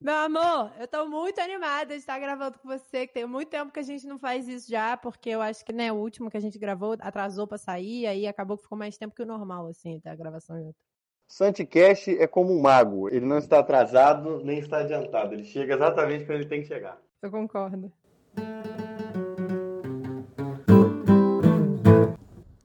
Meu 0.00 0.14
amor, 0.14 0.72
eu 0.78 0.86
tô 0.86 1.08
muito 1.08 1.40
animada 1.40 1.86
de 1.86 2.00
estar 2.00 2.20
gravando 2.20 2.56
com 2.60 2.68
você, 2.68 3.04
que 3.04 3.14
tem 3.14 3.26
muito 3.26 3.48
tempo 3.48 3.72
que 3.72 3.80
a 3.80 3.82
gente 3.82 4.06
não 4.06 4.16
faz 4.16 4.46
isso 4.46 4.70
já, 4.70 4.96
porque 4.96 5.28
eu 5.28 5.42
acho 5.42 5.64
que, 5.64 5.72
né, 5.72 5.90
o 5.90 5.96
último 5.96 6.30
que 6.30 6.36
a 6.36 6.40
gente 6.40 6.56
gravou 6.56 6.96
atrasou 7.00 7.48
pra 7.48 7.58
sair, 7.58 8.06
aí 8.06 8.24
acabou 8.24 8.56
que 8.56 8.62
ficou 8.62 8.78
mais 8.78 8.96
tempo 8.96 9.12
que 9.12 9.22
o 9.24 9.26
normal, 9.26 9.66
assim, 9.66 9.96
até 9.96 10.10
a 10.10 10.14
gravação 10.14 10.56
outra. 10.56 10.80
Santicast 11.26 12.16
é 12.16 12.28
como 12.28 12.52
um 12.52 12.62
mago, 12.62 13.08
ele 13.08 13.26
não 13.26 13.38
está 13.38 13.58
atrasado 13.58 14.40
nem 14.44 14.60
está 14.60 14.78
adiantado, 14.78 15.34
ele 15.34 15.44
chega 15.44 15.74
exatamente 15.74 16.24
quando 16.24 16.40
ele 16.40 16.48
tem 16.48 16.62
que 16.62 16.68
chegar. 16.68 16.96
Eu 17.20 17.30
concordo. 17.32 17.92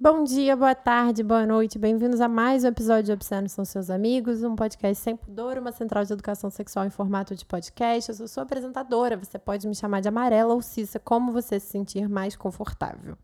Bom 0.04 0.26
dia, 0.26 0.54
boa 0.54 0.76
tarde, 0.76 1.24
boa 1.24 1.46
noite, 1.46 1.80
bem-vindos 1.80 2.20
a 2.20 2.28
mais 2.28 2.66
um 2.66 2.68
episódio 2.68 3.04
de 3.06 3.12
Obscenos 3.14 3.54
São 3.54 3.64
Seus 3.64 3.90
Amigos, 3.90 4.44
um 4.44 4.54
podcast 4.54 5.02
sem 5.02 5.16
pudor, 5.16 5.58
uma 5.58 5.72
central 5.72 6.04
de 6.04 6.12
educação 6.12 6.50
sexual 6.50 6.86
em 6.86 6.90
formato 6.90 7.34
de 7.34 7.46
podcast. 7.46 8.10
Eu 8.10 8.16
sou 8.18 8.28
sua 8.28 8.44
apresentadora, 8.44 9.16
você 9.16 9.40
pode 9.40 9.66
me 9.66 9.74
chamar 9.74 10.02
de 10.02 10.10
Amarela 10.10 10.54
ou 10.54 10.62
Cissa, 10.62 11.00
como 11.00 11.32
você 11.32 11.58
se 11.58 11.68
sentir 11.68 12.10
mais 12.10 12.36
confortável. 12.36 13.18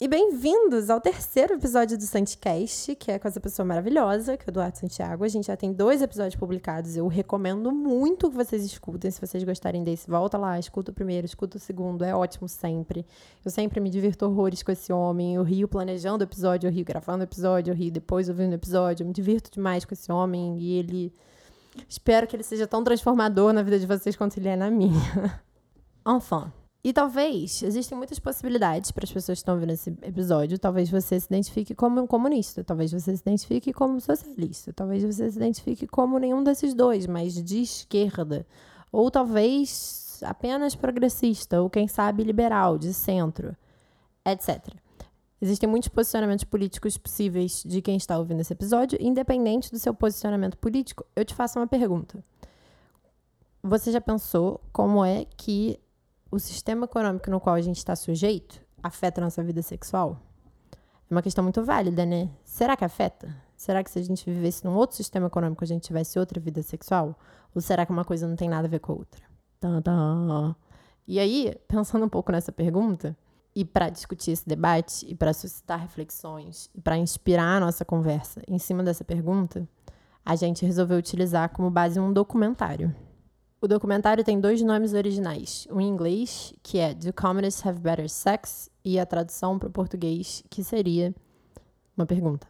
E 0.00 0.06
bem-vindos 0.06 0.90
ao 0.90 1.00
terceiro 1.00 1.54
episódio 1.54 1.98
do 1.98 2.04
Santicast, 2.04 2.94
que 2.94 3.10
é 3.10 3.18
com 3.18 3.26
essa 3.26 3.40
pessoa 3.40 3.66
maravilhosa, 3.66 4.36
que 4.36 4.44
é 4.44 4.46
o 4.46 4.50
Eduardo 4.52 4.78
Santiago. 4.78 5.24
A 5.24 5.28
gente 5.28 5.48
já 5.48 5.56
tem 5.56 5.72
dois 5.72 6.00
episódios 6.00 6.36
publicados. 6.36 6.96
Eu 6.96 7.08
recomendo 7.08 7.72
muito 7.72 8.30
que 8.30 8.36
vocês 8.36 8.64
escutem. 8.64 9.10
Se 9.10 9.20
vocês 9.20 9.42
gostarem 9.42 9.82
desse, 9.82 10.08
volta 10.08 10.38
lá, 10.38 10.56
escuta 10.56 10.92
o 10.92 10.94
primeiro, 10.94 11.26
escuta 11.26 11.56
o 11.56 11.60
segundo. 11.60 12.04
É 12.04 12.14
ótimo 12.14 12.48
sempre. 12.48 13.04
Eu 13.44 13.50
sempre 13.50 13.80
me 13.80 13.90
divirto 13.90 14.24
horrores 14.24 14.62
com 14.62 14.70
esse 14.70 14.92
homem. 14.92 15.34
Eu 15.34 15.42
rio 15.42 15.66
planejando 15.66 16.22
o 16.22 16.28
episódio, 16.28 16.68
eu 16.68 16.72
rio 16.72 16.84
gravando 16.84 17.22
o 17.22 17.24
episódio, 17.24 17.72
eu 17.72 17.74
rio 17.74 17.90
depois 17.90 18.28
ouvindo 18.28 18.52
o 18.52 18.54
episódio. 18.54 19.02
Eu 19.02 19.08
me 19.08 19.12
divirto 19.12 19.50
demais 19.50 19.84
com 19.84 19.94
esse 19.94 20.12
homem 20.12 20.60
e 20.60 20.78
ele. 20.78 21.12
Espero 21.88 22.24
que 22.28 22.36
ele 22.36 22.44
seja 22.44 22.68
tão 22.68 22.84
transformador 22.84 23.52
na 23.52 23.62
vida 23.62 23.80
de 23.80 23.86
vocês 23.86 24.14
quanto 24.14 24.36
ele 24.36 24.48
é 24.48 24.54
na 24.54 24.70
minha. 24.70 25.42
Enfim. 26.06 26.52
E 26.82 26.92
talvez, 26.92 27.62
existem 27.62 27.98
muitas 27.98 28.20
possibilidades 28.20 28.92
para 28.92 29.04
as 29.04 29.12
pessoas 29.12 29.38
que 29.38 29.40
estão 29.40 29.54
ouvindo 29.54 29.72
esse 29.72 29.90
episódio. 30.02 30.58
Talvez 30.58 30.88
você 30.88 31.18
se 31.18 31.26
identifique 31.26 31.74
como 31.74 32.00
um 32.00 32.06
comunista, 32.06 32.62
talvez 32.62 32.92
você 32.92 33.16
se 33.16 33.22
identifique 33.22 33.72
como 33.72 34.00
socialista, 34.00 34.72
talvez 34.72 35.02
você 35.02 35.30
se 35.30 35.36
identifique 35.36 35.86
como 35.88 36.18
nenhum 36.18 36.42
desses 36.42 36.74
dois, 36.74 37.06
mas 37.06 37.34
de 37.34 37.62
esquerda. 37.62 38.46
Ou 38.92 39.10
talvez 39.10 40.22
apenas 40.24 40.74
progressista, 40.76 41.60
ou 41.60 41.68
quem 41.68 41.88
sabe 41.88 42.22
liberal, 42.22 42.78
de 42.78 42.94
centro, 42.94 43.56
etc. 44.24 44.72
Existem 45.40 45.68
muitos 45.68 45.88
posicionamentos 45.88 46.44
políticos 46.44 46.96
possíveis 46.96 47.62
de 47.64 47.82
quem 47.82 47.96
está 47.96 48.18
ouvindo 48.18 48.40
esse 48.40 48.52
episódio. 48.52 48.98
Independente 49.00 49.70
do 49.70 49.78
seu 49.78 49.92
posicionamento 49.92 50.56
político, 50.58 51.04
eu 51.14 51.24
te 51.24 51.34
faço 51.34 51.58
uma 51.58 51.66
pergunta. 51.66 52.22
Você 53.62 53.90
já 53.90 54.00
pensou 54.00 54.60
como 54.72 55.04
é 55.04 55.26
que 55.36 55.78
o 56.30 56.38
sistema 56.38 56.84
econômico 56.84 57.30
no 57.30 57.40
qual 57.40 57.54
a 57.54 57.60
gente 57.60 57.78
está 57.78 57.96
sujeito 57.96 58.60
afeta 58.82 59.20
a 59.20 59.24
nossa 59.24 59.42
vida 59.42 59.62
sexual? 59.62 60.20
É 61.10 61.14
uma 61.14 61.22
questão 61.22 61.42
muito 61.42 61.64
válida, 61.64 62.04
né? 62.04 62.30
Será 62.44 62.76
que 62.76 62.84
afeta? 62.84 63.34
Será 63.56 63.82
que 63.82 63.90
se 63.90 63.98
a 63.98 64.02
gente 64.02 64.30
vivesse 64.30 64.64
num 64.64 64.74
outro 64.74 64.96
sistema 64.96 65.26
econômico 65.26 65.64
a 65.64 65.66
gente 65.66 65.82
tivesse 65.82 66.18
outra 66.18 66.38
vida 66.38 66.62
sexual? 66.62 67.18
Ou 67.54 67.60
será 67.60 67.86
que 67.86 67.92
uma 67.92 68.04
coisa 68.04 68.28
não 68.28 68.36
tem 68.36 68.48
nada 68.48 68.66
a 68.66 68.70
ver 68.70 68.78
com 68.78 68.92
a 68.92 68.96
outra? 68.96 69.22
E 71.06 71.18
aí, 71.18 71.56
pensando 71.66 72.04
um 72.04 72.08
pouco 72.08 72.30
nessa 72.30 72.52
pergunta, 72.52 73.16
e 73.56 73.64
para 73.64 73.88
discutir 73.88 74.32
esse 74.32 74.46
debate, 74.46 75.06
e 75.08 75.14
para 75.14 75.32
suscitar 75.32 75.80
reflexões, 75.80 76.70
e 76.74 76.80
para 76.80 76.98
inspirar 76.98 77.56
a 77.56 77.60
nossa 77.60 77.84
conversa 77.84 78.42
em 78.46 78.58
cima 78.58 78.84
dessa 78.84 79.02
pergunta, 79.02 79.66
a 80.24 80.36
gente 80.36 80.64
resolveu 80.64 80.98
utilizar 80.98 81.48
como 81.48 81.70
base 81.70 81.98
um 81.98 82.12
documentário. 82.12 82.94
O 83.60 83.66
documentário 83.66 84.22
tem 84.22 84.40
dois 84.40 84.62
nomes 84.62 84.94
originais. 84.94 85.66
O 85.68 85.80
em 85.80 85.88
inglês, 85.88 86.54
que 86.62 86.78
é 86.78 86.94
Do 86.94 87.12
Communists 87.12 87.66
Have 87.66 87.80
Better 87.80 88.08
Sex? 88.08 88.70
E 88.84 89.00
a 89.00 89.04
tradução 89.04 89.58
para 89.58 89.68
o 89.68 89.72
português, 89.72 90.44
que 90.48 90.62
seria 90.62 91.12
uma 91.96 92.06
pergunta. 92.06 92.46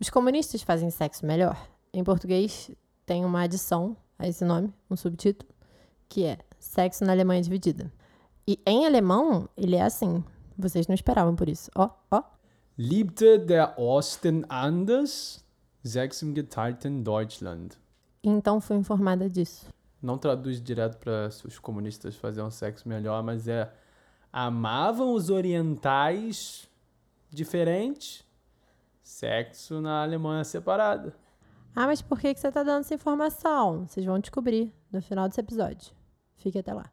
Os 0.00 0.08
comunistas 0.08 0.62
fazem 0.62 0.88
sexo 0.88 1.26
melhor? 1.26 1.68
Em 1.92 2.02
português, 2.02 2.70
tem 3.04 3.22
uma 3.22 3.42
adição 3.42 3.94
a 4.18 4.26
esse 4.26 4.46
nome, 4.46 4.72
um 4.90 4.96
subtítulo, 4.96 5.52
que 6.08 6.24
é 6.24 6.38
Sexo 6.58 7.04
na 7.04 7.12
Alemanha 7.12 7.42
Dividida. 7.42 7.92
E 8.48 8.58
em 8.66 8.86
alemão, 8.86 9.50
ele 9.58 9.76
é 9.76 9.82
assim. 9.82 10.24
Vocês 10.56 10.86
não 10.86 10.94
esperavam 10.94 11.36
por 11.36 11.50
isso. 11.50 11.70
Ó, 11.76 11.90
ó. 12.10 12.22
Liebte 12.78 13.36
der 13.36 13.74
Osten 13.78 14.42
anders? 14.48 15.44
Sex 15.84 16.22
im 16.22 16.34
geteilten 16.34 17.02
Deutschland. 17.02 17.76
Então 18.24 18.58
fui 18.58 18.76
informada 18.76 19.28
disso 19.28 19.75
não 20.06 20.16
traduz 20.16 20.62
direto 20.62 20.96
para 20.98 21.28
os 21.44 21.58
comunistas 21.58 22.16
fazerem 22.16 22.46
um 22.46 22.50
sexo 22.50 22.88
melhor, 22.88 23.22
mas 23.22 23.48
é 23.48 23.70
amavam 24.32 25.12
os 25.12 25.30
orientais 25.30 26.68
diferentes, 27.30 28.24
sexo 29.02 29.80
na 29.80 30.02
Alemanha 30.02 30.44
separada. 30.44 31.14
Ah, 31.74 31.86
mas 31.86 32.00
por 32.00 32.18
que, 32.18 32.32
que 32.32 32.40
você 32.40 32.48
está 32.48 32.62
dando 32.62 32.80
essa 32.80 32.94
informação? 32.94 33.86
Vocês 33.86 34.06
vão 34.06 34.18
descobrir 34.18 34.72
no 34.90 35.02
final 35.02 35.28
desse 35.28 35.40
episódio. 35.40 35.92
Fique 36.36 36.58
até 36.58 36.72
lá. 36.72 36.90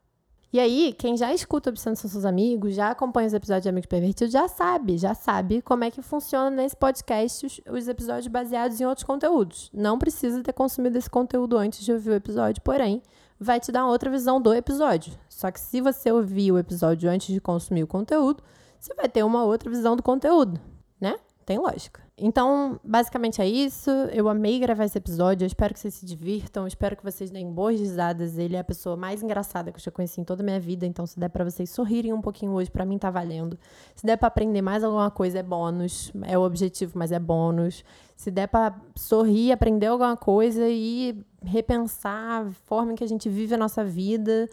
E 0.54 0.60
aí, 0.60 0.94
quem 0.94 1.18
já 1.18 1.34
escuta 1.34 1.72
Obsessão 1.72 1.96
são 1.96 2.08
seus 2.08 2.26
amigos, 2.26 2.76
já 2.76 2.92
acompanha 2.92 3.26
os 3.26 3.34
episódios 3.34 3.64
de 3.64 3.70
Amigos 3.70 3.88
Pervertidos, 3.88 4.32
já 4.32 4.48
sabe, 4.48 5.00
já 5.00 5.16
sabe 5.16 5.64
como 5.64 5.84
é 5.84 5.90
que 5.90 6.00
funciona 6.04 6.52
nesse 6.52 6.76
podcast 6.76 7.44
os, 7.44 7.60
os, 7.68 7.88
episódios 7.88 8.28
baseados 8.28 8.80
em 8.80 8.86
outros 8.86 9.04
conteúdos. 9.04 9.72
Não 9.74 9.98
precisa 9.98 10.44
ter 10.44 10.54
consumido 10.54 10.96
esse 10.96 11.10
conteúdo 11.10 11.58
antes 11.58 11.84
de 11.84 11.92
ouvir 11.92 12.12
o 12.12 12.14
episódio, 12.14 12.62
porém, 12.62 13.02
vai 13.40 13.60
te 13.60 13.72
dar 13.72 13.88
outra 13.88 14.12
visão 14.12 14.40
do 14.40 14.54
episódio. 14.54 15.18
Só 15.28 15.50
que 15.50 15.60
se 15.60 15.82
você 15.82 16.12
ouvir 16.12 16.52
o 16.52 16.60
episódio 16.60 17.10
antes 17.10 17.34
de 17.34 17.42
consumir 17.42 17.82
o 17.82 17.88
conteúdo, 17.88 18.44
você 18.80 18.94
vai 18.94 19.10
ter 19.10 19.24
uma 19.24 19.44
outra 19.44 19.72
visão 19.72 19.96
do 19.96 20.04
conteúdo, 20.04 20.62
né? 21.02 21.16
Tem 21.48 21.58
lógica. 21.58 22.03
Então, 22.16 22.80
basicamente 22.84 23.42
é 23.42 23.48
isso. 23.48 23.90
Eu 24.12 24.30
amei 24.30 24.60
gravar 24.60 24.86
esse 24.86 24.98
episódio. 24.98 25.46
Eu 25.46 25.48
espero 25.48 25.74
que 25.74 25.80
vocês 25.80 25.96
se 25.96 26.06
divirtam. 26.06 26.64
Eu 26.64 26.68
espero 26.68 26.96
que 26.96 27.04
vocês 27.04 27.32
deem 27.32 27.52
boas 27.52 27.80
risadas. 27.80 28.38
Ele 28.38 28.56
é 28.56 28.60
a 28.60 28.64
pessoa 28.64 28.96
mais 28.96 29.24
engraçada 29.24 29.72
que 29.72 29.80
eu 29.80 29.84
já 29.84 29.90
conheci 29.90 30.22
em 30.22 30.24
toda 30.24 30.44
a 30.44 30.46
minha 30.46 30.60
vida. 30.60 30.86
Então, 30.86 31.08
se 31.08 31.20
der 31.20 31.30
para 31.30 31.44
vocês 31.44 31.72
sorrirem 31.72 32.14
um 32.14 32.22
pouquinho 32.22 32.52
hoje, 32.52 32.70
para 32.70 32.86
mim 32.86 33.00
tá 33.00 33.10
valendo. 33.10 33.58
Se 33.96 34.06
der 34.06 34.16
para 34.18 34.28
aprender 34.28 34.62
mais 34.62 34.84
alguma 34.84 35.10
coisa, 35.10 35.40
é 35.40 35.44
bônus. 35.44 36.12
É 36.22 36.38
o 36.38 36.44
objetivo, 36.44 36.94
mas 36.96 37.12
é 37.12 37.18
bônus. 37.18 37.84
Se 38.16 38.30
der 38.30 38.48
para 38.48 38.80
sorrir, 38.96 39.52
aprender 39.52 39.88
alguma 39.88 40.16
coisa 40.16 40.70
e 40.70 41.20
repensar 41.44 42.46
a 42.46 42.52
forma 42.66 42.94
em 42.94 42.96
que 42.96 43.04
a 43.04 43.08
gente 43.08 43.28
vive 43.28 43.56
a 43.56 43.58
nossa 43.58 43.84
vida 43.84 44.48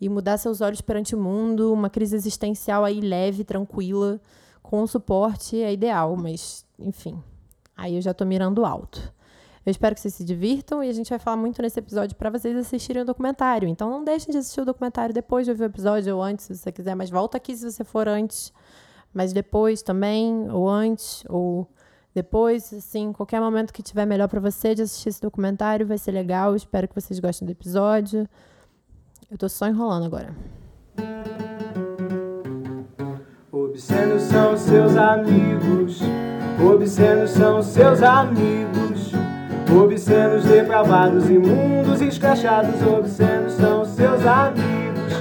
e 0.00 0.08
mudar 0.08 0.38
seus 0.38 0.62
olhos 0.62 0.80
perante 0.80 1.14
o 1.14 1.18
mundo, 1.20 1.72
uma 1.72 1.90
crise 1.90 2.16
existencial 2.16 2.86
aí 2.86 3.00
leve, 3.02 3.44
tranquila 3.44 4.18
com 4.62 4.86
suporte 4.86 5.60
é 5.60 5.72
ideal, 5.72 6.16
mas 6.16 6.64
enfim, 6.84 7.22
aí 7.76 7.96
eu 7.96 8.02
já 8.02 8.12
tô 8.12 8.24
mirando 8.24 8.64
alto. 8.64 9.12
Eu 9.64 9.70
espero 9.70 9.94
que 9.94 10.00
vocês 10.00 10.14
se 10.14 10.24
divirtam 10.24 10.82
e 10.82 10.88
a 10.88 10.92
gente 10.92 11.10
vai 11.10 11.20
falar 11.20 11.36
muito 11.36 11.62
nesse 11.62 11.78
episódio 11.78 12.16
para 12.16 12.30
vocês 12.30 12.56
assistirem 12.56 13.02
o 13.02 13.04
documentário. 13.06 13.68
Então 13.68 13.88
não 13.88 14.02
deixem 14.02 14.32
de 14.32 14.38
assistir 14.38 14.60
o 14.60 14.64
documentário 14.64 15.14
depois 15.14 15.46
de 15.46 15.52
ouvir 15.52 15.62
o 15.62 15.66
episódio 15.66 16.16
ou 16.16 16.22
antes, 16.22 16.46
se 16.46 16.56
você 16.56 16.72
quiser, 16.72 16.96
mas 16.96 17.10
volta 17.10 17.36
aqui 17.36 17.56
se 17.56 17.70
você 17.70 17.84
for 17.84 18.08
antes, 18.08 18.52
mas 19.14 19.32
depois 19.32 19.80
também, 19.80 20.50
ou 20.50 20.68
antes, 20.68 21.24
ou 21.28 21.68
depois, 22.14 22.72
assim, 22.74 23.12
qualquer 23.12 23.40
momento 23.40 23.72
que 23.72 23.82
tiver 23.82 24.04
melhor 24.04 24.28
para 24.28 24.40
você 24.40 24.74
de 24.74 24.82
assistir 24.82 25.08
esse 25.08 25.22
documentário, 25.22 25.86
vai 25.86 25.96
ser 25.96 26.10
legal. 26.10 26.54
espero 26.54 26.88
que 26.88 26.94
vocês 26.94 27.18
gostem 27.20 27.46
do 27.46 27.52
episódio. 27.52 28.28
Eu 29.30 29.38
tô 29.38 29.48
só 29.48 29.66
enrolando 29.66 30.04
agora. 30.04 30.36
Obscenos 33.54 34.22
são 34.22 34.56
seus 34.56 34.96
amigos, 34.96 36.00
obscenos 36.58 37.32
são 37.32 37.62
seus 37.62 38.02
amigos, 38.02 39.12
obscenos 39.70 40.46
depravados, 40.46 41.28
imundos, 41.28 42.00
escrachados, 42.00 42.80
obscenos 42.80 43.52
são 43.52 43.84
seus 43.84 44.24
amigos. 44.24 45.12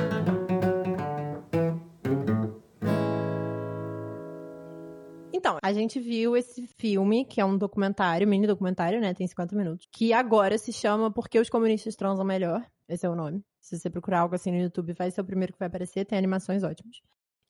Então, 5.34 5.58
a 5.62 5.74
gente 5.74 6.00
viu 6.00 6.38
esse 6.38 6.66
filme, 6.78 7.26
que 7.26 7.42
é 7.42 7.46
um 7.46 7.58
documentário, 7.58 8.26
mini 8.26 8.48
documentário, 8.48 9.02
né? 9.02 9.14
Tem 9.14 9.28
50 9.28 9.54
minutos. 9.58 9.90
Que 9.92 10.14
agora 10.14 10.58
se 10.58 10.72
chama 10.72 11.12
Porque 11.12 11.38
os 11.38 11.50
Comunistas 11.50 11.98
Transam 11.98 12.24
Melhor. 12.24 12.66
Esse 12.88 13.06
é 13.06 13.10
o 13.10 13.16
nome. 13.16 13.44
Se 13.60 13.78
você 13.78 13.90
procurar 13.90 14.22
algo 14.22 14.36
assim 14.36 14.52
no 14.52 14.58
YouTube, 14.58 14.94
vai 14.94 15.12
ser 15.12 15.20
o 15.20 15.26
primeiro 15.26 15.52
que 15.52 15.60
vai 15.60 15.68
aparecer. 15.68 16.06
Tem 16.06 16.18
animações 16.18 16.64
ótimas. 16.64 17.02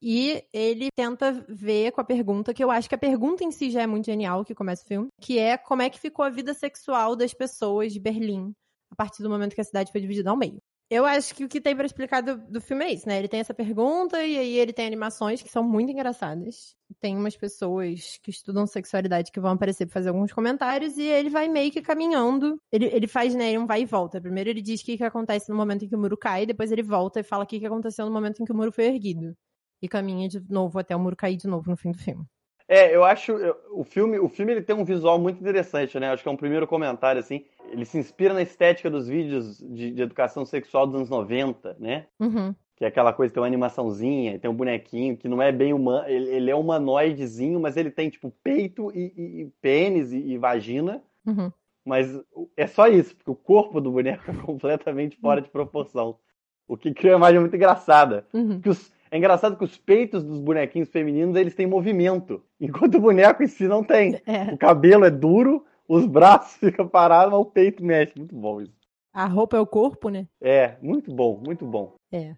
E 0.01 0.43
ele 0.51 0.87
tenta 0.95 1.31
ver 1.47 1.91
com 1.91 2.01
a 2.01 2.03
pergunta, 2.03 2.53
que 2.53 2.63
eu 2.63 2.71
acho 2.71 2.89
que 2.89 2.95
a 2.95 2.97
pergunta 2.97 3.43
em 3.43 3.51
si 3.51 3.69
já 3.69 3.81
é 3.81 3.87
muito 3.87 4.05
genial, 4.05 4.43
que 4.43 4.55
começa 4.55 4.83
o 4.83 4.87
filme, 4.87 5.09
que 5.21 5.37
é 5.37 5.57
como 5.57 5.83
é 5.83 5.89
que 5.89 5.99
ficou 5.99 6.25
a 6.25 6.29
vida 6.29 6.53
sexual 6.53 7.15
das 7.15 7.33
pessoas 7.33 7.93
de 7.93 7.99
Berlim 7.99 8.51
a 8.91 8.95
partir 8.95 9.23
do 9.23 9.29
momento 9.29 9.55
que 9.55 9.61
a 9.61 9.63
cidade 9.63 9.91
foi 9.91 10.01
dividida 10.01 10.29
ao 10.29 10.37
meio. 10.37 10.61
Eu 10.89 11.05
acho 11.05 11.33
que 11.33 11.45
o 11.45 11.47
que 11.47 11.61
tem 11.61 11.73
pra 11.73 11.85
explicar 11.85 12.19
do, 12.19 12.35
do 12.35 12.59
filme 12.59 12.83
é 12.83 12.91
isso, 12.91 13.07
né? 13.07 13.17
Ele 13.17 13.29
tem 13.29 13.39
essa 13.39 13.53
pergunta 13.53 14.21
e 14.25 14.37
aí 14.37 14.57
ele 14.57 14.73
tem 14.73 14.85
animações 14.85 15.41
que 15.41 15.47
são 15.47 15.63
muito 15.63 15.89
engraçadas. 15.89 16.75
Tem 16.99 17.15
umas 17.15 17.37
pessoas 17.37 18.19
que 18.21 18.29
estudam 18.29 18.67
sexualidade 18.67 19.31
que 19.31 19.39
vão 19.39 19.51
aparecer 19.51 19.85
pra 19.85 19.93
fazer 19.93 20.09
alguns 20.09 20.33
comentários 20.33 20.97
e 20.97 21.03
ele 21.03 21.29
vai 21.29 21.47
meio 21.47 21.71
que 21.71 21.81
caminhando. 21.81 22.59
Ele, 22.69 22.87
ele 22.87 23.07
faz, 23.07 23.33
né, 23.33 23.57
um 23.57 23.65
vai 23.65 23.83
e 23.83 23.85
volta. 23.85 24.19
Primeiro 24.19 24.49
ele 24.49 24.61
diz 24.61 24.81
o 24.81 24.83
que, 24.83 24.97
que 24.97 25.03
acontece 25.05 25.49
no 25.49 25.55
momento 25.55 25.85
em 25.85 25.87
que 25.87 25.95
o 25.95 25.99
muro 25.99 26.17
cai, 26.17 26.45
depois 26.45 26.73
ele 26.73 26.83
volta 26.83 27.21
e 27.21 27.23
fala 27.23 27.45
o 27.45 27.47
que, 27.47 27.61
que 27.61 27.65
aconteceu 27.65 28.05
no 28.05 28.11
momento 28.11 28.41
em 28.41 28.45
que 28.45 28.51
o 28.51 28.55
muro 28.55 28.73
foi 28.73 28.87
erguido. 28.87 29.33
E 29.81 29.87
caminha 29.87 30.27
de 30.29 30.41
novo 30.49 30.77
até 30.79 30.95
o 30.95 30.99
muro 30.99 31.15
cair 31.15 31.37
de 31.37 31.47
novo 31.47 31.69
no 31.69 31.75
fim 31.77 31.91
do 31.91 31.97
filme. 31.97 32.25
É, 32.67 32.95
eu 32.95 33.03
acho 33.03 33.33
eu- 33.33 33.57
o 33.73 33.83
filme, 33.83 34.17
o 34.19 34.29
filme 34.29 34.53
ele 34.53 34.61
tem 34.61 34.75
um 34.75 34.85
visual 34.85 35.19
muito 35.19 35.41
interessante, 35.41 35.99
né? 35.99 36.09
Acho 36.11 36.23
que 36.23 36.29
é 36.29 36.31
um 36.31 36.37
primeiro 36.37 36.65
comentário 36.67 37.19
assim. 37.19 37.43
Ele 37.69 37.83
se 37.83 37.97
inspira 37.97 38.33
na 38.33 38.41
estética 38.41 38.89
dos 38.89 39.07
vídeos 39.07 39.57
de, 39.57 39.91
de 39.91 40.01
educação 40.01 40.45
sexual 40.45 40.85
dos 40.87 40.95
anos 40.95 41.09
90, 41.09 41.75
né? 41.79 42.05
Uhum. 42.19 42.55
Que 42.77 42.85
é 42.85 42.87
aquela 42.87 43.11
coisa, 43.11 43.33
tem 43.33 43.41
uma 43.41 43.47
animaçãozinha, 43.47 44.39
tem 44.39 44.49
um 44.49 44.53
bonequinho 44.55 45.17
que 45.17 45.27
não 45.27 45.41
é 45.41 45.51
bem 45.51 45.73
humano, 45.73 46.07
ele, 46.07 46.29
ele 46.29 46.49
é 46.51 46.55
humanoidezinho, 46.55 47.59
mas 47.59 47.75
ele 47.77 47.91
tem 47.91 48.09
tipo 48.09 48.31
peito 48.43 48.91
e, 48.95 49.13
e- 49.17 49.41
e 49.41 49.51
pênis 49.61 50.11
e, 50.13 50.17
e 50.17 50.37
vagina, 50.37 51.01
Uhum. 51.25 51.51
mas 51.85 52.07
é 52.57 52.65
só 52.67 52.87
isso, 52.87 53.15
porque 53.15 53.29
o 53.31 53.35
corpo 53.35 53.79
do 53.81 53.91
boneco 53.91 54.23
é 54.31 54.33
completamente 54.45 55.17
fora 55.17 55.41
de 55.41 55.49
proporção. 55.49 56.17
O 56.67 56.77
que 56.77 56.93
cria 56.93 57.11
uma 57.11 57.17
imagem 57.17 57.39
muito 57.41 57.55
engraçada. 57.55 58.25
Uhum. 58.33 58.61
que 58.61 58.69
os- 58.69 58.91
é 59.11 59.17
engraçado 59.17 59.57
que 59.57 59.63
os 59.65 59.77
peitos 59.77 60.23
dos 60.23 60.39
bonequinhos 60.39 60.89
femininos 60.89 61.35
eles 61.35 61.53
têm 61.53 61.67
movimento, 61.67 62.41
enquanto 62.59 62.95
o 62.95 63.01
boneco 63.01 63.43
em 63.43 63.47
si 63.47 63.67
não 63.67 63.83
tem. 63.83 64.19
É. 64.25 64.53
O 64.53 64.57
cabelo 64.57 65.03
é 65.03 65.11
duro, 65.11 65.65
os 65.87 66.05
braços 66.05 66.55
ficam 66.57 66.87
parados, 66.87 67.33
mas 67.33 67.41
o 67.41 67.45
peito 67.45 67.83
mexe. 67.83 68.17
Muito 68.17 68.33
bom 68.33 68.61
isso. 68.61 68.73
A 69.13 69.25
roupa 69.25 69.57
é 69.57 69.59
o 69.59 69.67
corpo, 69.67 70.07
né? 70.07 70.25
É, 70.39 70.77
muito 70.81 71.13
bom, 71.13 71.41
muito 71.45 71.65
bom. 71.65 71.95
É, 72.11 72.33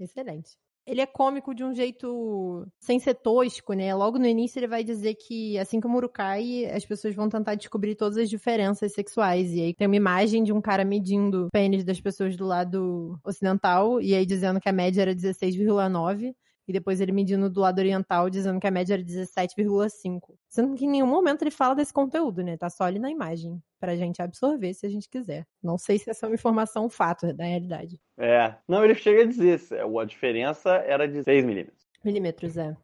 excelente. 0.00 0.58
Ele 0.86 1.00
é 1.00 1.06
cômico 1.06 1.52
de 1.52 1.64
um 1.64 1.74
jeito 1.74 2.64
sem 2.78 2.98
ser 3.00 3.14
tosco, 3.14 3.72
né? 3.72 3.92
Logo 3.94 4.18
no 4.18 4.26
início 4.26 4.58
ele 4.58 4.68
vai 4.68 4.84
dizer 4.84 5.14
que 5.14 5.58
assim 5.58 5.80
que 5.80 5.86
o 5.86 5.90
muro 5.90 6.08
cai, 6.08 6.66
as 6.66 6.86
pessoas 6.86 7.14
vão 7.14 7.28
tentar 7.28 7.56
descobrir 7.56 7.96
todas 7.96 8.16
as 8.16 8.30
diferenças 8.30 8.92
sexuais. 8.92 9.52
E 9.52 9.62
aí 9.62 9.74
tem 9.74 9.86
uma 9.86 9.96
imagem 9.96 10.44
de 10.44 10.52
um 10.52 10.60
cara 10.60 10.84
medindo 10.84 11.46
o 11.46 11.50
pênis 11.50 11.84
das 11.84 12.00
pessoas 12.00 12.36
do 12.36 12.46
lado 12.46 13.18
ocidental, 13.24 14.00
e 14.00 14.14
aí 14.14 14.24
dizendo 14.24 14.60
que 14.60 14.68
a 14.68 14.72
média 14.72 15.02
era 15.02 15.14
16,9. 15.14 16.34
E 16.66 16.72
depois 16.72 17.00
ele 17.00 17.12
medindo 17.12 17.48
do 17.48 17.60
lado 17.60 17.78
oriental, 17.78 18.28
dizendo 18.28 18.58
que 18.58 18.66
a 18.66 18.70
média 18.70 18.94
era 18.94 19.02
17,5. 19.02 20.34
Sendo 20.48 20.74
que 20.74 20.84
em 20.84 20.90
nenhum 20.90 21.06
momento 21.06 21.42
ele 21.42 21.50
fala 21.50 21.74
desse 21.74 21.92
conteúdo, 21.92 22.42
né? 22.42 22.56
Tá 22.56 22.68
só 22.68 22.84
ali 22.84 22.98
na 22.98 23.10
imagem, 23.10 23.62
pra 23.78 23.96
gente 23.96 24.20
absorver 24.20 24.74
se 24.74 24.86
a 24.86 24.88
gente 24.88 25.08
quiser. 25.08 25.46
Não 25.62 25.78
sei 25.78 25.98
se 25.98 26.10
essa 26.10 26.26
é 26.26 26.28
uma 26.28 26.34
informação 26.34 26.86
um 26.86 26.90
fato 26.90 27.32
da 27.32 27.44
realidade. 27.44 28.00
É. 28.18 28.54
Não, 28.68 28.84
ele 28.84 28.94
chega 28.94 29.22
a 29.22 29.26
dizer, 29.26 29.60
a 29.80 30.04
diferença 30.04 30.70
era 30.70 31.06
de 31.06 31.22
6 31.22 31.44
milímetros. 31.44 31.86
Milímetros, 32.04 32.56
é. 32.56 32.76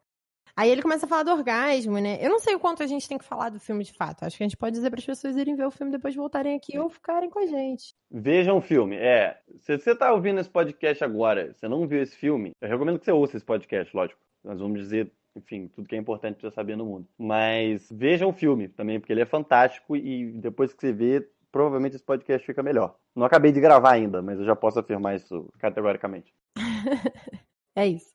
Aí 0.55 0.71
ele 0.71 0.83
começa 0.83 1.07
a 1.07 1.09
falar 1.09 1.23
do 1.23 1.31
orgasmo, 1.31 1.99
né? 1.99 2.19
Eu 2.21 2.29
não 2.29 2.39
sei 2.39 2.55
o 2.55 2.61
quanto 2.61 2.83
a 2.83 2.87
gente 2.87 3.09
tem 3.09 3.17
que 3.17 3.25
falar 3.25 3.49
do 3.49 3.59
filme 3.59 3.85
de 3.85 3.93
fato. 3.93 4.23
Acho 4.23 4.37
que 4.37 4.43
a 4.43 4.47
gente 4.47 4.57
pode 4.57 4.77
dizer 4.77 4.91
para 4.91 4.99
as 4.99 5.07
pessoas 5.07 5.37
irem 5.37 5.57
ver 5.57 5.67
o 5.67 5.71
filme 5.71 5.91
depois 5.91 6.15
voltarem 6.15 6.55
aqui 6.55 6.79
ou 6.79 6.91
ficarem 6.91 7.31
com 7.31 7.39
a 7.39 7.47
gente. 7.47 7.95
Vejam 8.11 8.59
o 8.59 8.61
filme. 8.61 8.97
É, 8.97 9.39
se 9.61 9.79
você 9.79 9.97
tá 9.97 10.13
ouvindo 10.13 10.41
esse 10.41 10.51
podcast 10.51 11.03
agora, 11.03 11.55
você 11.55 11.67
não 11.67 11.87
viu 11.87 12.03
esse 12.03 12.17
filme, 12.17 12.53
eu 12.61 12.69
recomendo 12.69 12.99
que 12.99 13.05
você 13.07 13.13
ouça 13.13 13.37
esse 13.37 13.47
podcast, 13.47 13.97
lógico. 13.97 14.21
Nós 14.45 14.61
vamos 14.61 14.79
dizer, 14.79 15.11
enfim, 15.35 15.69
tudo 15.69 15.89
que 15.89 15.97
é 15.97 15.99
importante 15.99 16.43
você 16.43 16.51
saber 16.51 16.77
no 16.77 16.85
mundo. 16.85 17.09
Mas 17.19 17.89
vejam 17.91 18.29
o 18.29 18.35
filme 18.35 18.69
também, 18.69 19.01
porque 19.01 19.13
ele 19.13 19.23
é 19.23 19.27
fantástico 19.27 19.97
e 19.97 20.33
depois 20.33 20.75
que 20.75 20.81
você 20.81 20.93
vê, 20.93 21.27
provavelmente 21.51 21.97
esse 21.97 22.05
podcast 22.05 22.47
fica 22.47 22.63
melhor. 22.63 22.97
Não 23.17 23.25
acabei 23.25 23.53
de 23.53 23.61
gravar 23.61 23.93
ainda, 23.93 24.21
mas 24.21 24.39
eu 24.39 24.45
já 24.45 24.55
posso 24.55 24.79
afirmar 24.79 25.17
isso 25.17 25.49
categoricamente. 25.59 26.35
É 27.75 27.87
isso. 27.87 28.13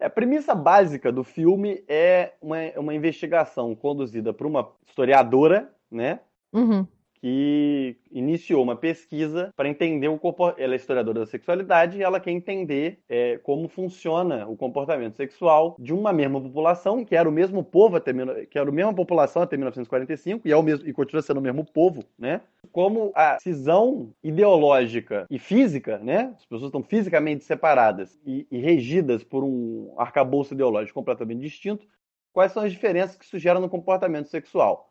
A 0.00 0.08
premissa 0.08 0.54
básica 0.54 1.10
do 1.10 1.24
filme 1.24 1.82
é 1.88 2.34
uma, 2.40 2.56
uma 2.76 2.94
investigação 2.94 3.74
conduzida 3.74 4.32
por 4.32 4.46
uma 4.46 4.70
historiadora, 4.86 5.72
né? 5.90 6.20
Uhum. 6.52 6.86
Que 7.20 7.96
iniciou 8.10 8.62
uma 8.62 8.76
pesquisa 8.76 9.52
para 9.56 9.68
entender 9.68 10.08
o 10.08 10.18
corpo. 10.18 10.54
Ela 10.56 10.74
é 10.74 10.76
historiadora 10.76 11.20
da 11.20 11.26
sexualidade 11.26 11.98
e 11.98 12.02
ela 12.02 12.20
quer 12.20 12.30
entender 12.30 13.00
é, 13.08 13.38
como 13.38 13.68
funciona 13.68 14.46
o 14.46 14.56
comportamento 14.56 15.16
sexual 15.16 15.76
de 15.78 15.92
uma 15.92 16.12
mesma 16.12 16.40
população, 16.40 17.04
que 17.04 17.16
era 17.16 17.28
o 17.28 17.32
mesmo 17.32 17.62
povo 17.62 17.96
até 17.96 18.12
que 18.46 18.58
era 18.58 18.68
a 18.68 18.72
mesma 18.72 18.94
população 18.94 19.42
até 19.42 19.56
1945 19.56 20.46
e 20.46 20.52
é 20.52 20.56
o 20.56 20.62
mesmo 20.62 20.88
e 20.88 20.92
continua 20.92 21.22
sendo 21.22 21.38
o 21.38 21.42
mesmo 21.42 21.64
povo, 21.64 22.04
né? 22.18 22.40
Como 22.72 23.12
a 23.14 23.38
cisão 23.40 24.12
ideológica 24.22 25.26
e 25.30 25.38
física, 25.38 25.98
né? 25.98 26.32
As 26.36 26.44
pessoas 26.44 26.68
estão 26.68 26.82
fisicamente 26.82 27.44
separadas 27.44 28.18
e, 28.24 28.46
e 28.50 28.58
regidas 28.58 29.22
por 29.24 29.44
um 29.44 29.94
arcabouço 29.98 30.54
ideológico 30.54 30.98
completamente 30.98 31.40
distinto. 31.40 31.86
Quais 32.32 32.52
são 32.52 32.62
as 32.62 32.72
diferenças 32.72 33.16
que 33.16 33.24
isso 33.24 33.38
gera 33.38 33.58
no 33.58 33.68
comportamento 33.68 34.28
sexual? 34.28 34.87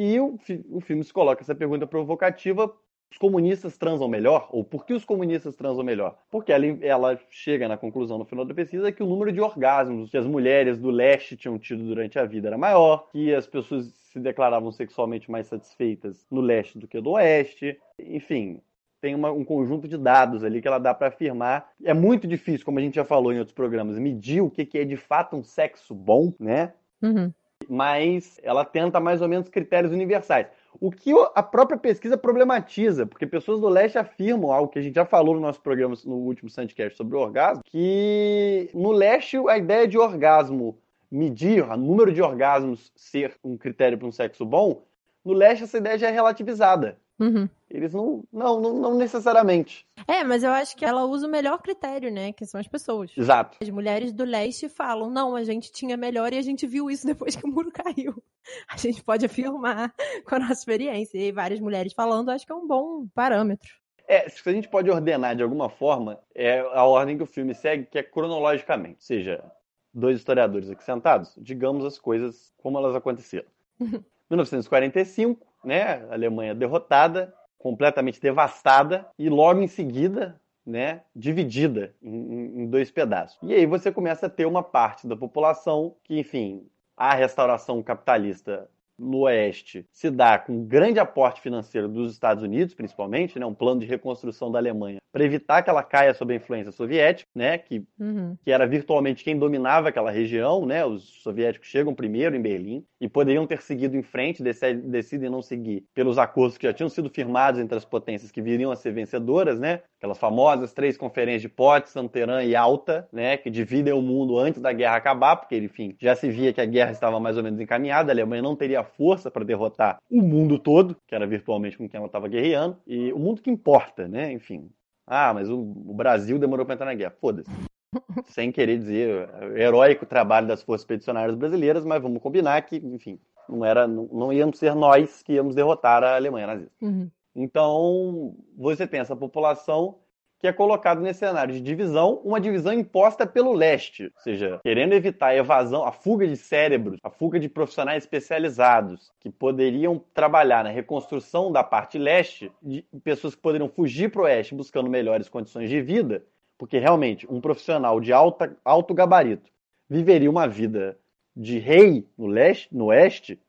E 0.00 0.20
o, 0.20 0.38
o 0.70 0.80
filme 0.80 1.02
se 1.02 1.12
coloca 1.12 1.42
essa 1.42 1.56
pergunta 1.56 1.84
provocativa: 1.84 2.72
os 3.10 3.18
comunistas 3.18 3.76
transam 3.76 4.06
melhor? 4.06 4.48
Ou 4.52 4.62
por 4.62 4.86
que 4.86 4.94
os 4.94 5.04
comunistas 5.04 5.56
transam 5.56 5.82
melhor? 5.82 6.16
Porque 6.30 6.52
ela, 6.52 6.66
ela 6.80 7.20
chega 7.30 7.66
na 7.66 7.76
conclusão 7.76 8.16
no 8.16 8.24
final 8.24 8.44
da 8.44 8.54
pesquisa 8.54 8.92
que 8.92 9.02
o 9.02 9.06
número 9.06 9.32
de 9.32 9.40
orgasmos 9.40 10.08
que 10.08 10.16
as 10.16 10.24
mulheres 10.24 10.78
do 10.78 10.88
leste 10.88 11.36
tinham 11.36 11.58
tido 11.58 11.82
durante 11.82 12.16
a 12.16 12.24
vida 12.24 12.46
era 12.46 12.56
maior, 12.56 13.08
que 13.10 13.34
as 13.34 13.48
pessoas 13.48 13.92
se 14.12 14.20
declaravam 14.20 14.70
sexualmente 14.70 15.28
mais 15.28 15.48
satisfeitas 15.48 16.24
no 16.30 16.40
leste 16.40 16.78
do 16.78 16.86
que 16.86 17.00
do 17.00 17.10
oeste. 17.10 17.76
Enfim, 17.98 18.60
tem 19.00 19.16
uma- 19.16 19.32
um 19.32 19.44
conjunto 19.44 19.88
de 19.88 19.98
dados 19.98 20.44
ali 20.44 20.62
que 20.62 20.68
ela 20.68 20.78
dá 20.78 20.94
para 20.94 21.08
afirmar. 21.08 21.72
É 21.82 21.92
muito 21.92 22.28
difícil, 22.28 22.64
como 22.64 22.78
a 22.78 22.82
gente 22.82 22.94
já 22.94 23.04
falou 23.04 23.32
em 23.32 23.38
outros 23.38 23.54
programas, 23.54 23.98
medir 23.98 24.42
o 24.42 24.50
que 24.50 24.64
que 24.64 24.78
é 24.78 24.84
de 24.84 24.96
fato 24.96 25.34
um 25.36 25.42
sexo 25.42 25.92
bom, 25.92 26.32
né? 26.38 26.72
Uhum. 27.02 27.32
Mas 27.68 28.38
ela 28.42 28.64
tenta 28.64 29.00
mais 29.00 29.20
ou 29.20 29.28
menos 29.28 29.48
critérios 29.48 29.92
universais. 29.92 30.46
O 30.80 30.90
que 30.90 31.12
a 31.34 31.42
própria 31.42 31.78
pesquisa 31.78 32.16
problematiza, 32.16 33.04
porque 33.04 33.26
pessoas 33.26 33.60
do 33.60 33.68
leste 33.68 33.98
afirmam 33.98 34.52
algo 34.52 34.70
que 34.70 34.78
a 34.78 34.82
gente 34.82 34.94
já 34.94 35.04
falou 35.04 35.34
no 35.34 35.40
nosso 35.40 35.60
programa, 35.60 35.94
no 36.04 36.16
último 36.16 36.48
Sandcast 36.48 36.96
sobre 36.96 37.16
o 37.16 37.20
orgasmo, 37.20 37.62
que 37.64 38.70
no 38.74 38.92
leste 38.92 39.36
a 39.48 39.58
ideia 39.58 39.88
de 39.88 39.98
orgasmo 39.98 40.78
medir, 41.10 41.64
o 41.64 41.76
número 41.76 42.12
de 42.12 42.22
orgasmos 42.22 42.92
ser 42.94 43.34
um 43.42 43.56
critério 43.56 43.98
para 43.98 44.06
um 44.06 44.12
sexo 44.12 44.44
bom, 44.44 44.82
no 45.24 45.32
leste 45.32 45.64
essa 45.64 45.78
ideia 45.78 45.98
já 45.98 46.08
é 46.08 46.12
relativizada. 46.12 46.98
Uhum. 47.18 47.48
Eles 47.68 47.92
não, 47.92 48.24
não, 48.32 48.60
não, 48.60 48.74
não 48.74 48.96
necessariamente. 48.96 49.86
É, 50.06 50.22
mas 50.22 50.42
eu 50.42 50.50
acho 50.50 50.76
que 50.76 50.84
ela 50.84 51.04
usa 51.04 51.26
o 51.26 51.30
melhor 51.30 51.60
critério, 51.60 52.10
né? 52.10 52.32
Que 52.32 52.46
são 52.46 52.60
as 52.60 52.68
pessoas. 52.68 53.10
Exato. 53.16 53.58
As 53.60 53.68
mulheres 53.68 54.12
do 54.12 54.24
leste 54.24 54.68
falam, 54.68 55.10
não, 55.10 55.34
a 55.34 55.42
gente 55.42 55.72
tinha 55.72 55.96
melhor 55.96 56.32
e 56.32 56.38
a 56.38 56.42
gente 56.42 56.66
viu 56.66 56.88
isso 56.90 57.06
depois 57.06 57.34
que 57.34 57.44
o 57.44 57.48
muro 57.48 57.70
caiu. 57.72 58.22
A 58.66 58.78
gente 58.78 59.04
pode 59.04 59.26
afirmar 59.26 59.92
com 60.24 60.34
a 60.34 60.38
nossa 60.38 60.54
experiência. 60.54 61.18
E 61.18 61.30
várias 61.30 61.60
mulheres 61.60 61.92
falando, 61.92 62.30
acho 62.30 62.46
que 62.46 62.52
é 62.52 62.54
um 62.54 62.66
bom 62.66 63.06
parâmetro. 63.08 63.68
É, 64.06 64.26
se 64.26 64.48
a 64.48 64.52
gente 64.52 64.70
pode 64.70 64.90
ordenar 64.90 65.36
de 65.36 65.42
alguma 65.42 65.68
forma, 65.68 66.18
é 66.34 66.60
a 66.60 66.82
ordem 66.84 67.18
que 67.18 67.22
o 67.22 67.26
filme 67.26 67.54
segue, 67.54 67.84
que 67.84 67.98
é 67.98 68.02
cronologicamente. 68.02 68.94
Ou 68.94 69.02
seja, 69.02 69.44
dois 69.92 70.16
historiadores 70.16 70.70
aqui 70.70 70.82
sentados, 70.82 71.34
digamos 71.36 71.84
as 71.84 71.98
coisas 71.98 72.54
como 72.56 72.78
elas 72.78 72.96
aconteceram. 72.96 73.48
1945, 74.30 75.46
né, 75.64 76.04
a 76.10 76.14
Alemanha 76.14 76.54
derrotada, 76.54 77.34
completamente 77.58 78.20
devastada, 78.20 79.06
e 79.18 79.28
logo 79.28 79.60
em 79.60 79.66
seguida, 79.66 80.40
né, 80.64 81.02
dividida 81.14 81.94
em, 82.02 82.62
em- 82.62 82.66
dois 82.66 82.90
pedaços. 82.90 83.38
E 83.42 83.54
aí 83.54 83.66
você 83.66 83.90
começa 83.90 84.26
a 84.26 84.30
ter 84.30 84.46
uma 84.46 84.62
parte 84.62 85.06
da 85.06 85.16
população 85.16 85.96
que, 86.04 86.18
enfim, 86.18 86.66
a 86.96 87.14
restauração 87.14 87.82
capitalista 87.82 88.68
no 88.98 89.20
Oeste 89.20 89.86
se 89.92 90.10
dá 90.10 90.38
com 90.38 90.52
um 90.54 90.64
grande 90.64 90.98
aporte 90.98 91.40
financeiro 91.40 91.88
dos 91.88 92.12
Estados 92.12 92.42
Unidos, 92.42 92.74
principalmente, 92.74 93.38
né, 93.38 93.46
um 93.46 93.54
plano 93.54 93.80
de 93.80 93.86
reconstrução 93.86 94.50
da 94.50 94.58
Alemanha, 94.58 94.98
para 95.12 95.24
evitar 95.24 95.62
que 95.62 95.70
ela 95.70 95.82
caia 95.82 96.12
sob 96.14 96.32
a 96.32 96.36
influência 96.36 96.72
soviética, 96.72 97.28
né, 97.34 97.58
que 97.58 97.84
Uhum. 97.98 98.36
que 98.44 98.50
era 98.50 98.66
virtualmente 98.66 99.24
quem 99.24 99.38
dominava 99.38 99.88
aquela 99.88 100.10
região, 100.10 100.64
né? 100.66 100.84
Os 100.84 101.22
soviéticos 101.22 101.68
chegam 101.68 101.94
primeiro 101.94 102.34
em 102.36 102.40
Berlim 102.40 102.84
e 103.00 103.08
poderiam 103.08 103.46
ter 103.46 103.60
seguido 103.62 103.96
em 103.96 104.02
frente, 104.02 104.42
decidem 104.42 105.30
não 105.30 105.42
seguir 105.42 105.84
pelos 105.94 106.18
acordos 106.18 106.56
que 106.58 106.66
já 106.66 106.72
tinham 106.72 106.88
sido 106.88 107.08
firmados 107.10 107.60
entre 107.60 107.76
as 107.76 107.84
potências 107.84 108.30
que 108.30 108.42
viriam 108.42 108.70
a 108.70 108.76
ser 108.76 108.92
vencedoras, 108.92 109.58
né? 109.58 109.80
Aquelas 109.98 110.18
famosas 110.18 110.72
três 110.72 110.96
conferências 110.96 111.42
de 111.42 111.48
Potsdam, 111.48 112.06
Teherã 112.08 112.42
e 112.42 112.54
Alta, 112.54 113.08
né? 113.12 113.36
Que 113.36 113.50
dividem 113.50 113.92
o 113.92 114.02
mundo 114.02 114.38
antes 114.38 114.60
da 114.60 114.72
guerra 114.72 114.96
acabar, 114.96 115.36
porque, 115.36 115.56
enfim, 115.56 115.96
já 116.00 116.14
se 116.14 116.28
via 116.30 116.52
que 116.52 116.60
a 116.60 116.66
guerra 116.66 116.92
estava 116.92 117.18
mais 117.18 117.36
ou 117.36 117.42
menos 117.42 117.60
encaminhada, 117.60 118.10
a 118.10 118.14
Alemanha 118.14 118.42
não 118.42 118.56
teria 118.56 118.84
força 118.88 119.30
para 119.30 119.44
derrotar 119.44 119.98
o 120.10 120.20
mundo 120.20 120.58
todo, 120.58 120.96
que 121.06 121.14
era 121.14 121.26
virtualmente 121.26 121.78
com 121.78 121.88
quem 121.88 121.98
ela 121.98 122.06
estava 122.06 122.26
guerreando, 122.26 122.76
e 122.86 123.12
o 123.12 123.18
mundo 123.18 123.40
que 123.40 123.50
importa, 123.50 124.08
né? 124.08 124.32
Enfim, 124.32 124.70
ah, 125.06 125.32
mas 125.32 125.48
o, 125.48 125.58
o 125.58 125.94
Brasil 125.94 126.38
demorou 126.38 126.66
para 126.66 126.74
entrar 126.74 126.86
na 126.86 126.94
guerra. 126.94 127.14
Foda-se. 127.20 127.50
Sem 128.26 128.52
querer 128.52 128.78
dizer 128.78 129.28
o 129.40 129.56
heróico 129.56 130.04
trabalho 130.04 130.46
das 130.46 130.62
forças 130.62 130.82
expedicionárias 130.82 131.34
brasileiras, 131.34 131.84
mas 131.84 132.02
vamos 132.02 132.20
combinar 132.20 132.60
que, 132.62 132.76
enfim, 132.76 133.18
não 133.48 133.64
era, 133.64 133.86
não, 133.86 134.04
não 134.12 134.32
íamos 134.32 134.58
ser 134.58 134.74
nós 134.74 135.22
que 135.22 135.32
íamos 135.34 135.54
derrotar 135.54 136.04
a 136.04 136.16
Alemanha 136.16 136.48
nazista. 136.48 136.74
Uhum. 136.82 137.10
Então, 137.34 138.34
você 138.56 138.86
tem 138.86 139.00
essa 139.00 139.16
população 139.16 139.98
que 140.38 140.46
é 140.46 140.52
colocado 140.52 141.00
nesse 141.00 141.20
cenário 141.20 141.52
de 141.52 141.60
divisão, 141.60 142.20
uma 142.24 142.40
divisão 142.40 142.72
imposta 142.72 143.26
pelo 143.26 143.52
leste, 143.52 144.04
ou 144.14 144.22
seja, 144.22 144.60
querendo 144.62 144.92
evitar 144.92 145.28
a 145.28 145.36
evasão, 145.36 145.84
a 145.84 145.90
fuga 145.90 146.26
de 146.28 146.36
cérebros, 146.36 147.00
a 147.02 147.10
fuga 147.10 147.40
de 147.40 147.48
profissionais 147.48 148.04
especializados 148.04 149.10
que 149.18 149.30
poderiam 149.30 150.00
trabalhar 150.14 150.62
na 150.62 150.70
reconstrução 150.70 151.50
da 151.50 151.64
parte 151.64 151.98
leste, 151.98 152.52
de 152.62 152.84
pessoas 153.02 153.34
que 153.34 153.40
poderiam 153.42 153.68
fugir 153.68 154.10
para 154.10 154.20
o 154.20 154.24
oeste 154.24 154.54
buscando 154.54 154.88
melhores 154.88 155.28
condições 155.28 155.68
de 155.68 155.80
vida, 155.82 156.22
porque 156.56 156.78
realmente 156.78 157.26
um 157.30 157.40
profissional 157.40 158.00
de 158.00 158.12
alta, 158.12 158.56
alto 158.64 158.94
gabarito 158.94 159.50
viveria 159.90 160.30
uma 160.30 160.46
vida 160.46 160.96
de 161.34 161.58
rei 161.58 162.06
no 162.16 162.26
leste, 162.26 162.68
no 162.72 162.86
oeste, 162.86 163.40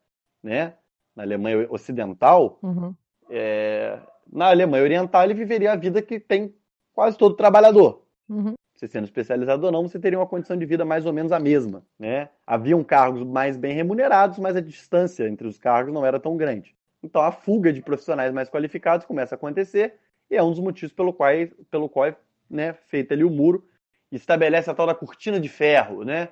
né, 0.41 0.74
na 1.15 1.24
Alemanha 1.24 1.67
Ocidental, 1.69 2.58
Uhum. 2.63 2.96
é, 3.29 4.00
na 4.31 4.48
Alemanha 4.50 4.84
Oriental 4.84 5.24
ele 5.24 5.34
viveria 5.34 5.72
a 5.74 5.75
vida 5.75 6.01
que 6.01 6.19
tem 6.19 6.53
quase 7.00 7.18
todo 7.18 7.34
trabalhador. 7.34 8.03
Uhum. 8.27 8.56
Você 8.75 8.86
sendo 8.86 9.06
especializado 9.06 9.65
ou 9.65 9.72
não, 9.72 9.88
você 9.88 9.98
teria 9.98 10.20
uma 10.20 10.27
condição 10.27 10.58
de 10.58 10.65
vida 10.65 10.84
mais 10.84 11.06
ou 11.06 11.13
menos 11.13 11.32
a 11.32 11.39
mesma. 11.39 11.82
Né? 11.98 12.27
Haviam 12.46 12.84
cargos 12.84 13.24
mais 13.24 13.56
bem 13.56 13.74
remunerados, 13.74 14.38
mas 14.38 14.58
a 14.58 14.60
distância 14.60 15.25
entre 15.25 15.48
os 15.48 15.58
cargos 15.58 15.94
não 15.94 16.06
era 16.06 16.20
tão 16.20 16.36
grande. 16.36 16.75
Então 17.01 17.22
a 17.22 17.32
fuga 17.32 17.72
de 17.72 17.82
profissionais 17.82 18.34
mais 18.34 18.50
qualificados 18.50 19.06
começa 19.06 19.34
a 19.34 19.38
acontecer 19.38 19.94
e 20.29 20.36
é 20.36 20.44
um 20.44 20.50
dos 20.50 20.60
motivos 20.60 20.91
pelo 20.94 21.13
qual, 21.13 21.32
pelo 21.72 21.88
qual 21.88 22.13
né, 22.50 22.74
feito 22.74 23.13
ali 23.13 23.24
o 23.24 23.29
muro, 23.29 23.65
estabelece 24.12 24.70
a 24.70 24.74
tal 24.74 24.86
da 24.86 24.94
cortina 24.94 25.39
de 25.39 25.48
ferro, 25.48 26.03
né? 26.03 26.27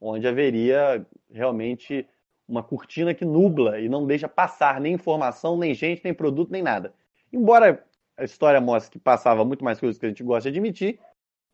onde 0.00 0.28
haveria 0.28 1.04
realmente 1.28 2.06
uma 2.46 2.62
cortina 2.62 3.12
que 3.12 3.24
nubla 3.24 3.80
e 3.80 3.88
não 3.88 4.06
deixa 4.06 4.28
passar 4.28 4.80
nem 4.80 4.94
informação, 4.94 5.58
nem 5.58 5.74
gente, 5.74 6.04
nem 6.04 6.14
produto, 6.14 6.52
nem 6.52 6.62
nada. 6.62 6.94
Embora 7.32 7.84
a 8.16 8.24
história 8.24 8.60
mostre 8.60 8.90
que 8.90 8.98
passava 8.98 9.44
muito 9.44 9.64
mais 9.64 9.78
coisas 9.78 9.98
que 9.98 10.06
a 10.06 10.08
gente 10.08 10.22
gosta 10.22 10.50
de 10.50 10.58
admitir, 10.58 10.98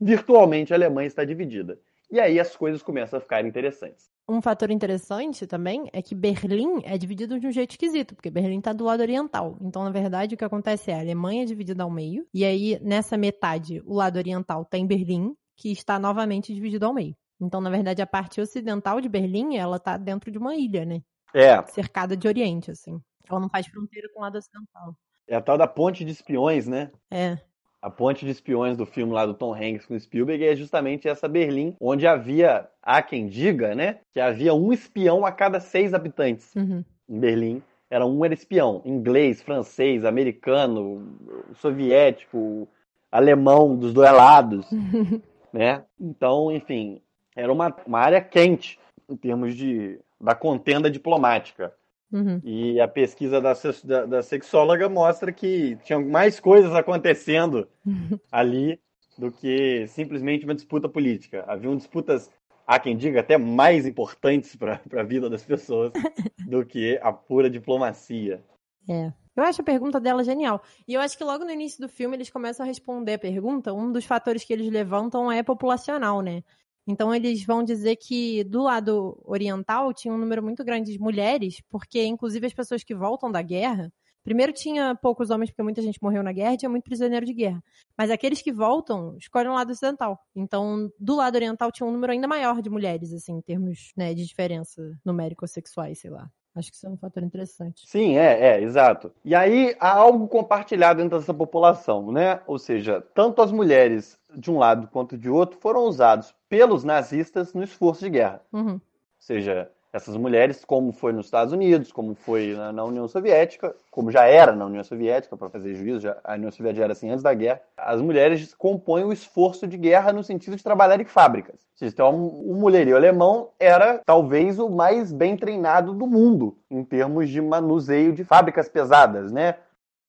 virtualmente 0.00 0.73
a 0.73 0.76
Alemanha 0.76 1.07
está 1.07 1.25
dividida. 1.25 1.78
E 2.11 2.21
aí 2.21 2.38
as 2.38 2.54
coisas 2.54 2.83
começam 2.83 3.19
a 3.19 3.23
ficar 3.23 3.45
interessantes. 3.45 4.11
Um 4.28 4.42
fator 4.42 4.71
interessante 4.71 5.47
também 5.47 5.88
é 5.92 6.02
que 6.02 6.14
Berlim 6.14 6.83
é 6.85 6.97
dividido 6.99 7.40
de 7.40 7.47
um 7.47 7.50
jeito 7.50 7.71
esquisito, 7.71 8.14
porque 8.14 8.31
Berlim 8.31 8.59
está 8.59 8.73
do 8.73 8.85
lado 8.85 9.00
oriental. 9.00 9.57
Então, 9.61 9.83
na 9.83 9.90
verdade, 9.90 10.35
o 10.35 10.38
que 10.38 10.45
acontece 10.45 10.90
é 10.90 10.95
a 10.95 11.00
Alemanha 11.00 11.42
é 11.42 11.47
dividida 11.47 11.83
ao 11.83 11.90
meio, 11.90 12.26
e 12.33 12.45
aí 12.45 12.78
nessa 12.83 13.16
metade, 13.16 13.83
o 13.85 13.95
lado 13.95 14.19
oriental 14.19 14.64
tem 14.64 14.87
Berlim, 14.87 15.35
que 15.57 15.73
está 15.73 15.99
novamente 15.99 16.54
dividido 16.54 16.87
ao 16.87 16.95
meio. 16.95 17.16
Então, 17.40 17.61
na 17.61 17.71
verdade, 17.71 18.02
a 18.02 18.07
parte 18.07 18.40
ocidental 18.40 19.00
de 19.00 19.09
Berlim, 19.09 19.57
ela 19.57 19.78
tá 19.78 19.97
dentro 19.97 20.31
de 20.31 20.38
uma 20.38 20.54
ilha, 20.54 20.85
né? 20.85 21.02
É, 21.35 21.62
Cercada 21.69 22.16
de 22.16 22.28
oriente, 22.28 22.71
assim. 22.71 23.00
Ela 23.28 23.40
não 23.40 23.49
faz 23.49 23.66
fronteira 23.66 24.09
com 24.12 24.21
o 24.21 24.23
lado 24.23 24.37
ocidental. 24.37 24.95
É 25.29 25.37
a 25.37 25.41
tal 25.41 25.57
da 25.59 25.67
ponte 25.67 26.05
de 26.05 26.11
espiões, 26.12 26.67
né? 26.67 26.91
É. 27.11 27.38
A 27.81 27.91
ponte 27.91 28.25
de 28.25 28.31
espiões 28.31 28.76
do 28.76 28.87
filme 28.87 29.12
lá 29.12 29.26
do 29.26 29.35
Tom 29.35 29.52
Hanks 29.52 29.87
com 29.87 29.99
Spielberg 29.99 30.45
é 30.45 30.55
justamente 30.55 31.09
essa 31.09 31.26
Berlim, 31.26 31.76
onde 31.81 32.07
havia, 32.07 32.69
há 32.81 33.02
quem 33.02 33.26
diga, 33.26 33.75
né, 33.75 33.99
que 34.12 34.21
havia 34.21 34.55
um 34.55 34.73
espião 34.73 35.26
a 35.26 35.33
cada 35.33 35.59
seis 35.59 35.93
habitantes 35.93 36.55
Uhum. 36.55 36.85
em 37.09 37.19
Berlim. 37.19 37.62
Era 37.91 38.07
um 38.07 38.25
era 38.25 38.33
espião, 38.33 38.81
inglês, 38.85 39.43
francês, 39.43 40.05
americano, 40.05 41.19
soviético, 41.57 42.69
alemão 43.11 43.76
dos 43.76 43.93
dois 43.93 44.12
lados, 44.12 44.67
né? 45.52 45.83
Então, 46.00 46.50
enfim, 46.52 47.02
era 47.37 47.52
uma, 47.52 47.75
uma 47.87 47.99
área 47.99 48.21
quente 48.21 48.79
em 49.09 49.17
termos 49.17 49.55
de 49.55 49.99
da 50.21 50.35
contenda 50.35 50.88
diplomática. 50.91 51.75
Uhum. 52.12 52.40
E 52.45 52.81
a 52.81 52.87
pesquisa 52.87 53.40
da, 53.40 53.54
da, 53.85 54.07
da 54.07 54.23
sexóloga 54.23 54.88
mostra 54.88 55.33
que 55.33 55.76
tinham 55.85 56.04
mais 56.07 56.38
coisas 56.38 56.75
acontecendo 56.75 57.66
ali 58.31 58.78
do 59.16 59.31
que 59.31 59.87
simplesmente 59.88 60.45
uma 60.45 60.54
disputa 60.54 60.88
política. 60.88 61.45
Haviam 61.47 61.76
disputas, 61.76 62.31
há 62.66 62.78
quem 62.78 62.97
diga, 62.97 63.21
até 63.21 63.38
mais 63.38 63.87
importantes 63.87 64.54
para 64.57 64.81
a 64.95 65.02
vida 65.02 65.31
das 65.31 65.45
pessoas 65.45 65.92
do 66.47 66.64
que 66.64 66.99
a 67.02 67.12
pura 67.12 67.49
diplomacia. 67.49 68.42
É. 68.88 69.12
Eu 69.35 69.45
acho 69.45 69.62
a 69.62 69.64
pergunta 69.64 69.99
dela 69.99 70.23
genial. 70.23 70.62
E 70.87 70.92
eu 70.92 71.00
acho 71.00 71.16
que 71.16 71.25
logo 71.25 71.45
no 71.45 71.50
início 71.50 71.81
do 71.81 71.88
filme 71.88 72.16
eles 72.16 72.31
começam 72.31 72.64
a 72.64 72.66
responder 72.66 73.14
a 73.14 73.19
pergunta. 73.19 73.73
Um 73.73 73.90
dos 73.90 74.04
fatores 74.04 74.45
que 74.45 74.52
eles 74.52 74.71
levantam 74.71 75.33
é 75.33 75.42
populacional, 75.42 76.21
né? 76.21 76.42
Então 76.87 77.15
eles 77.15 77.45
vão 77.45 77.62
dizer 77.62 77.97
que 77.97 78.43
do 78.45 78.62
lado 78.62 79.21
oriental 79.25 79.93
tinha 79.95 80.12
um 80.12 80.19
número 80.19 80.43
muito 80.43 80.65
grande 80.65 80.93
de 80.93 80.99
mulheres, 80.99 81.61
porque 81.69 82.05
inclusive 82.05 82.47
as 82.47 82.53
pessoas 82.53 82.83
que 82.83 82.95
voltam 82.95 83.31
da 83.31 83.41
guerra, 83.41 83.93
primeiro 84.25 84.53
tinha 84.53 84.95
poucos 84.97 85.31
homens 85.31 85.51
porque 85.51 85.62
muita 85.62 85.81
gente 85.81 85.99
morreu 86.03 86.23
na 86.23 86.33
guerra, 86.33 86.57
tinha 86.57 86.69
muito 86.69 86.85
prisioneiro 86.85 87.25
de 87.25 87.33
guerra. 87.35 87.62
Mas 87.97 88.11
aqueles 88.11 88.43
que 88.43 88.53
voltam 88.53 89.17
escolhem 89.17 89.51
o 89.51 89.55
lado 89.55 89.71
ocidental. 89.71 90.19
Então 90.35 90.91
do 90.99 91.17
lado 91.17 91.37
oriental 91.37 91.71
tinha 91.71 91.87
um 91.87 91.93
número 91.93 92.12
ainda 92.12 92.27
maior 92.27 92.61
de 92.61 92.71
mulheres, 92.71 93.12
assim, 93.12 93.35
em 93.35 93.43
termos 93.43 93.93
né, 93.97 94.12
de 94.15 94.27
diferença 94.27 94.83
numérico-sexuais, 95.05 96.01
sei 96.01 96.11
lá. 96.11 96.29
Acho 96.55 96.71
que 96.71 96.77
isso 96.77 96.87
é 96.87 96.91
um 96.91 96.97
fator 96.97 97.23
interessante. 97.23 97.83
Sim, 97.87 98.19
é, 98.19 98.57
é, 98.57 98.63
exato. 98.63 99.11
E 99.25 99.35
aí 99.35 99.75
há 99.81 99.93
algo 99.93 100.29
compartilhado 100.29 101.03
dentro 101.03 101.19
dessa 101.19 101.33
população, 101.33 102.13
né? 102.13 102.41
Ou 102.47 102.59
seja, 102.59 103.01
tanto 103.15 103.41
as 103.41 103.51
mulheres 103.51 104.19
de 104.35 104.51
um 104.51 104.59
lado 104.59 104.87
quanto 104.89 105.17
de 105.17 105.31
outro 105.31 105.59
foram 105.61 105.85
usados 105.85 106.35
pelos 106.49 106.85
nazistas 106.85 107.55
no 107.55 107.63
esforço 107.63 108.05
de 108.05 108.11
guerra. 108.11 108.43
Uhum. 108.53 108.75
Ou 108.75 108.81
seja, 109.19 109.71
essas 109.93 110.17
mulheres, 110.17 110.65
como 110.65 110.91
foi 110.91 111.13
nos 111.13 111.27
Estados 111.27 111.53
Unidos, 111.53 111.93
como 111.93 112.15
foi 112.15 112.55
na, 112.55 112.73
na 112.73 112.85
União 112.85 113.07
Soviética, 113.07 113.77
como 113.91 114.11
já 114.11 114.25
era 114.25 114.53
na 114.53 114.65
União 114.65 114.83
Soviética, 114.83 115.37
para 115.37 115.51
fazer 115.51 115.75
juízo, 115.75 116.01
já, 116.01 116.17
a 116.25 116.35
União 116.35 116.51
Soviética 116.51 116.85
era 116.85 116.93
assim 116.93 117.11
antes 117.11 117.23
da 117.23 117.35
guerra, 117.35 117.61
as 117.77 118.01
mulheres 118.01 118.55
compõem 118.55 119.05
o 119.05 119.13
esforço 119.13 119.67
de 119.67 119.77
guerra 119.77 120.13
no 120.13 120.25
sentido 120.25 120.57
de 120.57 120.63
trabalhar 120.63 120.99
em 120.99 121.05
fábricas. 121.05 121.61
Então, 121.81 122.27
o 122.27 122.55
mulherio 122.55 122.97
alemão 122.97 123.51
era 123.61 124.01
talvez 124.07 124.59
o 124.59 124.71
mais 124.71 125.13
bem 125.13 125.37
treinado 125.37 125.93
do 125.93 126.07
mundo 126.07 126.57
em 126.71 126.83
termos 126.83 127.29
de 127.29 127.41
manuseio 127.41 128.13
de 128.13 128.25
fábricas 128.25 128.69
pesadas, 128.69 129.31
né? 129.31 129.57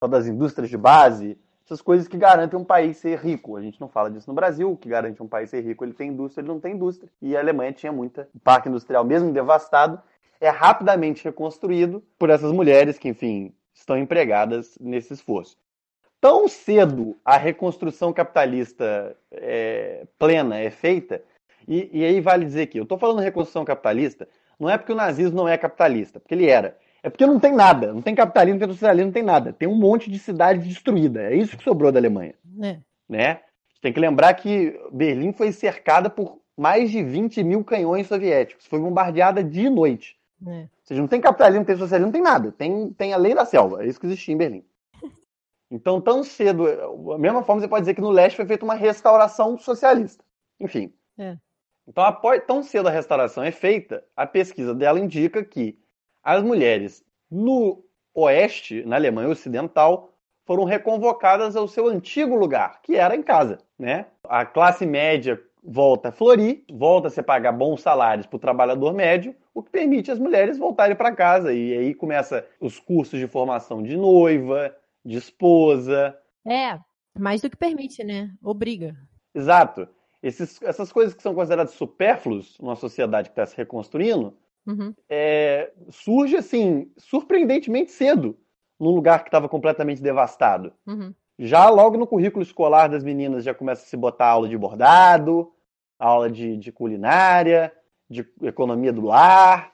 Das 0.09 0.27
indústrias 0.27 0.69
de 0.69 0.77
base, 0.77 1.37
essas 1.73 1.81
coisas 1.81 2.07
que 2.07 2.17
garantem 2.17 2.57
um 2.57 2.63
país 2.63 2.97
ser 2.97 3.17
rico. 3.19 3.57
A 3.57 3.61
gente 3.61 3.81
não 3.81 3.89
fala 3.89 4.09
disso 4.11 4.29
no 4.29 4.35
Brasil, 4.35 4.71
o 4.71 4.77
que 4.77 4.87
garante 4.87 5.21
um 5.21 5.27
país 5.27 5.49
ser 5.49 5.61
rico, 5.61 5.83
ele 5.83 5.93
tem 5.93 6.09
indústria, 6.09 6.41
ele 6.41 6.49
não 6.49 6.59
tem 6.59 6.73
indústria. 6.75 7.09
E 7.19 7.35
a 7.35 7.39
Alemanha 7.39 7.73
tinha 7.73 7.91
muita. 7.91 8.29
O 8.33 8.39
parque 8.39 8.69
industrial, 8.69 9.03
mesmo 9.03 9.33
devastado, 9.33 9.99
é 10.39 10.49
rapidamente 10.49 11.23
reconstruído 11.23 12.03
por 12.17 12.29
essas 12.29 12.51
mulheres 12.51 12.99
que, 12.99 13.09
enfim, 13.09 13.53
estão 13.73 13.97
empregadas 13.97 14.77
nesse 14.79 15.13
esforço. 15.13 15.57
Tão 16.21 16.47
cedo 16.47 17.17
a 17.25 17.37
reconstrução 17.37 18.13
capitalista 18.13 19.17
é, 19.31 20.05
plena 20.17 20.57
é 20.59 20.69
feita, 20.69 21.21
e, 21.67 21.89
e 21.91 22.05
aí 22.05 22.21
vale 22.21 22.45
dizer 22.45 22.67
que 22.67 22.79
eu 22.79 22.83
estou 22.83 22.97
falando 22.97 23.19
reconstrução 23.19 23.65
capitalista, 23.65 24.27
não 24.59 24.69
é 24.69 24.77
porque 24.77 24.91
o 24.93 24.95
nazismo 24.95 25.35
não 25.35 25.47
é 25.47 25.57
capitalista, 25.57 26.19
porque 26.19 26.33
ele 26.33 26.47
era. 26.47 26.77
É 27.03 27.09
porque 27.09 27.25
não 27.27 27.37
tem 27.37 27.51
nada, 27.53 27.93
não 27.93 28.01
tem 28.01 28.15
capitalismo, 28.15 28.55
não 28.55 28.59
tem 28.59 28.67
industrialismo, 28.69 29.07
não 29.07 29.13
tem 29.13 29.23
nada. 29.23 29.51
Tem 29.51 29.67
um 29.67 29.75
monte 29.75 30.09
de 30.09 30.17
cidade 30.17 30.65
destruída. 30.65 31.21
É 31.23 31.35
isso 31.35 31.57
que 31.57 31.63
sobrou 31.63 31.91
da 31.91 31.99
Alemanha 31.99 32.33
É. 32.61 32.79
né? 33.09 33.41
Tem 33.81 33.91
que 33.91 33.99
lembrar 33.99 34.33
que 34.35 34.79
Berlim 34.91 35.33
foi 35.33 35.51
cercada 35.51 36.09
por 36.09 36.39
mais 36.57 36.89
de 36.89 37.03
20 37.03 37.43
mil 37.43 37.61
canhões 37.63 38.07
soviéticos. 38.07 38.65
Foi 38.65 38.79
bombardeada 38.79 39.43
dia 39.43 39.67
e 39.67 39.69
noite. 39.69 40.17
É. 40.47 40.61
Ou 40.61 40.69
seja, 40.85 41.01
não 41.01 41.07
tem 41.09 41.19
capitalismo, 41.19 41.59
não 41.59 41.65
tem 41.65 41.75
socialismo, 41.75 42.07
não 42.07 42.13
tem 42.13 42.21
nada. 42.21 42.51
Tem, 42.53 42.89
tem 42.93 43.13
a 43.13 43.17
lei 43.17 43.35
da 43.35 43.43
selva. 43.45 43.83
É 43.83 43.87
isso 43.87 43.99
que 43.99 44.05
existia 44.05 44.33
em 44.33 44.37
Berlim. 44.37 44.63
Então, 45.71 45.99
tão 45.99 46.23
cedo, 46.23 46.65
da 46.67 47.17
mesma 47.17 47.41
forma, 47.41 47.59
você 47.59 47.67
pode 47.67 47.81
dizer 47.81 47.95
que 47.95 48.01
no 48.01 48.11
leste 48.11 48.35
foi 48.35 48.45
feita 48.45 48.63
uma 48.63 48.75
restauração 48.75 49.57
socialista. 49.57 50.23
Enfim. 50.59 50.93
É. 51.17 51.35
Então, 51.87 52.03
após, 52.03 52.43
tão 52.45 52.61
cedo 52.61 52.87
a 52.87 52.91
restauração 52.91 53.43
é 53.43 53.49
feita, 53.51 54.03
a 54.15 54.27
pesquisa 54.27 54.75
dela 54.75 54.99
indica 54.99 55.43
que 55.43 55.75
as 56.23 56.41
mulheres 56.41 57.03
no 57.29 57.83
oeste, 58.13 58.83
na 58.85 58.95
Alemanha 58.95 59.29
Ocidental, 59.29 60.13
foram 60.45 60.63
reconvocadas 60.63 61.55
ao 61.55 61.67
seu 61.67 61.87
antigo 61.87 62.35
lugar, 62.35 62.81
que 62.81 62.95
era 62.95 63.15
em 63.15 63.23
casa, 63.23 63.59
né? 63.77 64.07
A 64.23 64.45
classe 64.45 64.85
média 64.85 65.41
volta 65.63 66.09
a 66.09 66.11
florir, 66.11 66.63
volta 66.71 67.07
a 67.07 67.11
se 67.11 67.23
pagar 67.23 67.53
bons 67.53 67.81
salários 67.81 68.25
para 68.27 68.37
o 68.37 68.39
trabalhador 68.39 68.93
médio, 68.93 69.35
o 69.53 69.63
que 69.63 69.71
permite 69.71 70.11
as 70.11 70.19
mulheres 70.19 70.57
voltarem 70.57 70.95
para 70.95 71.15
casa. 71.15 71.53
E 71.53 71.77
aí 71.77 71.93
começa 71.93 72.45
os 72.59 72.79
cursos 72.79 73.19
de 73.19 73.27
formação 73.27 73.81
de 73.81 73.95
noiva, 73.95 74.75
de 75.05 75.17
esposa. 75.17 76.17
É, 76.45 76.77
mais 77.17 77.41
do 77.41 77.49
que 77.49 77.57
permite, 77.57 78.03
né? 78.03 78.31
Obriga. 78.41 78.95
Exato. 79.33 79.87
Esses, 80.21 80.61
essas 80.61 80.91
coisas 80.91 81.13
que 81.13 81.21
são 81.21 81.33
consideradas 81.33 81.73
supérfluas 81.73 82.57
numa 82.59 82.75
sociedade 82.75 83.29
que 83.29 83.33
está 83.33 83.45
se 83.45 83.55
reconstruindo, 83.57 84.37
Uhum. 84.65 84.93
é, 85.09 85.71
surge 85.89 86.37
assim, 86.37 86.91
surpreendentemente 86.97 87.91
cedo, 87.91 88.37
num 88.79 88.91
lugar 88.91 89.23
que 89.23 89.27
estava 89.27 89.49
completamente 89.49 90.01
devastado. 90.01 90.73
Uhum. 90.87 91.13
Já 91.37 91.69
logo 91.69 91.97
no 91.97 92.07
currículo 92.07 92.43
escolar 92.43 92.87
das 92.87 93.03
meninas 93.03 93.43
já 93.43 93.53
começa 93.53 93.83
a 93.83 93.85
se 93.85 93.97
botar 93.97 94.27
aula 94.27 94.47
de 94.47 94.57
bordado, 94.57 95.51
aula 95.99 96.29
de, 96.29 96.57
de 96.57 96.71
culinária, 96.71 97.73
de 98.09 98.25
economia 98.41 98.93
do 98.93 99.01
lar, 99.01 99.73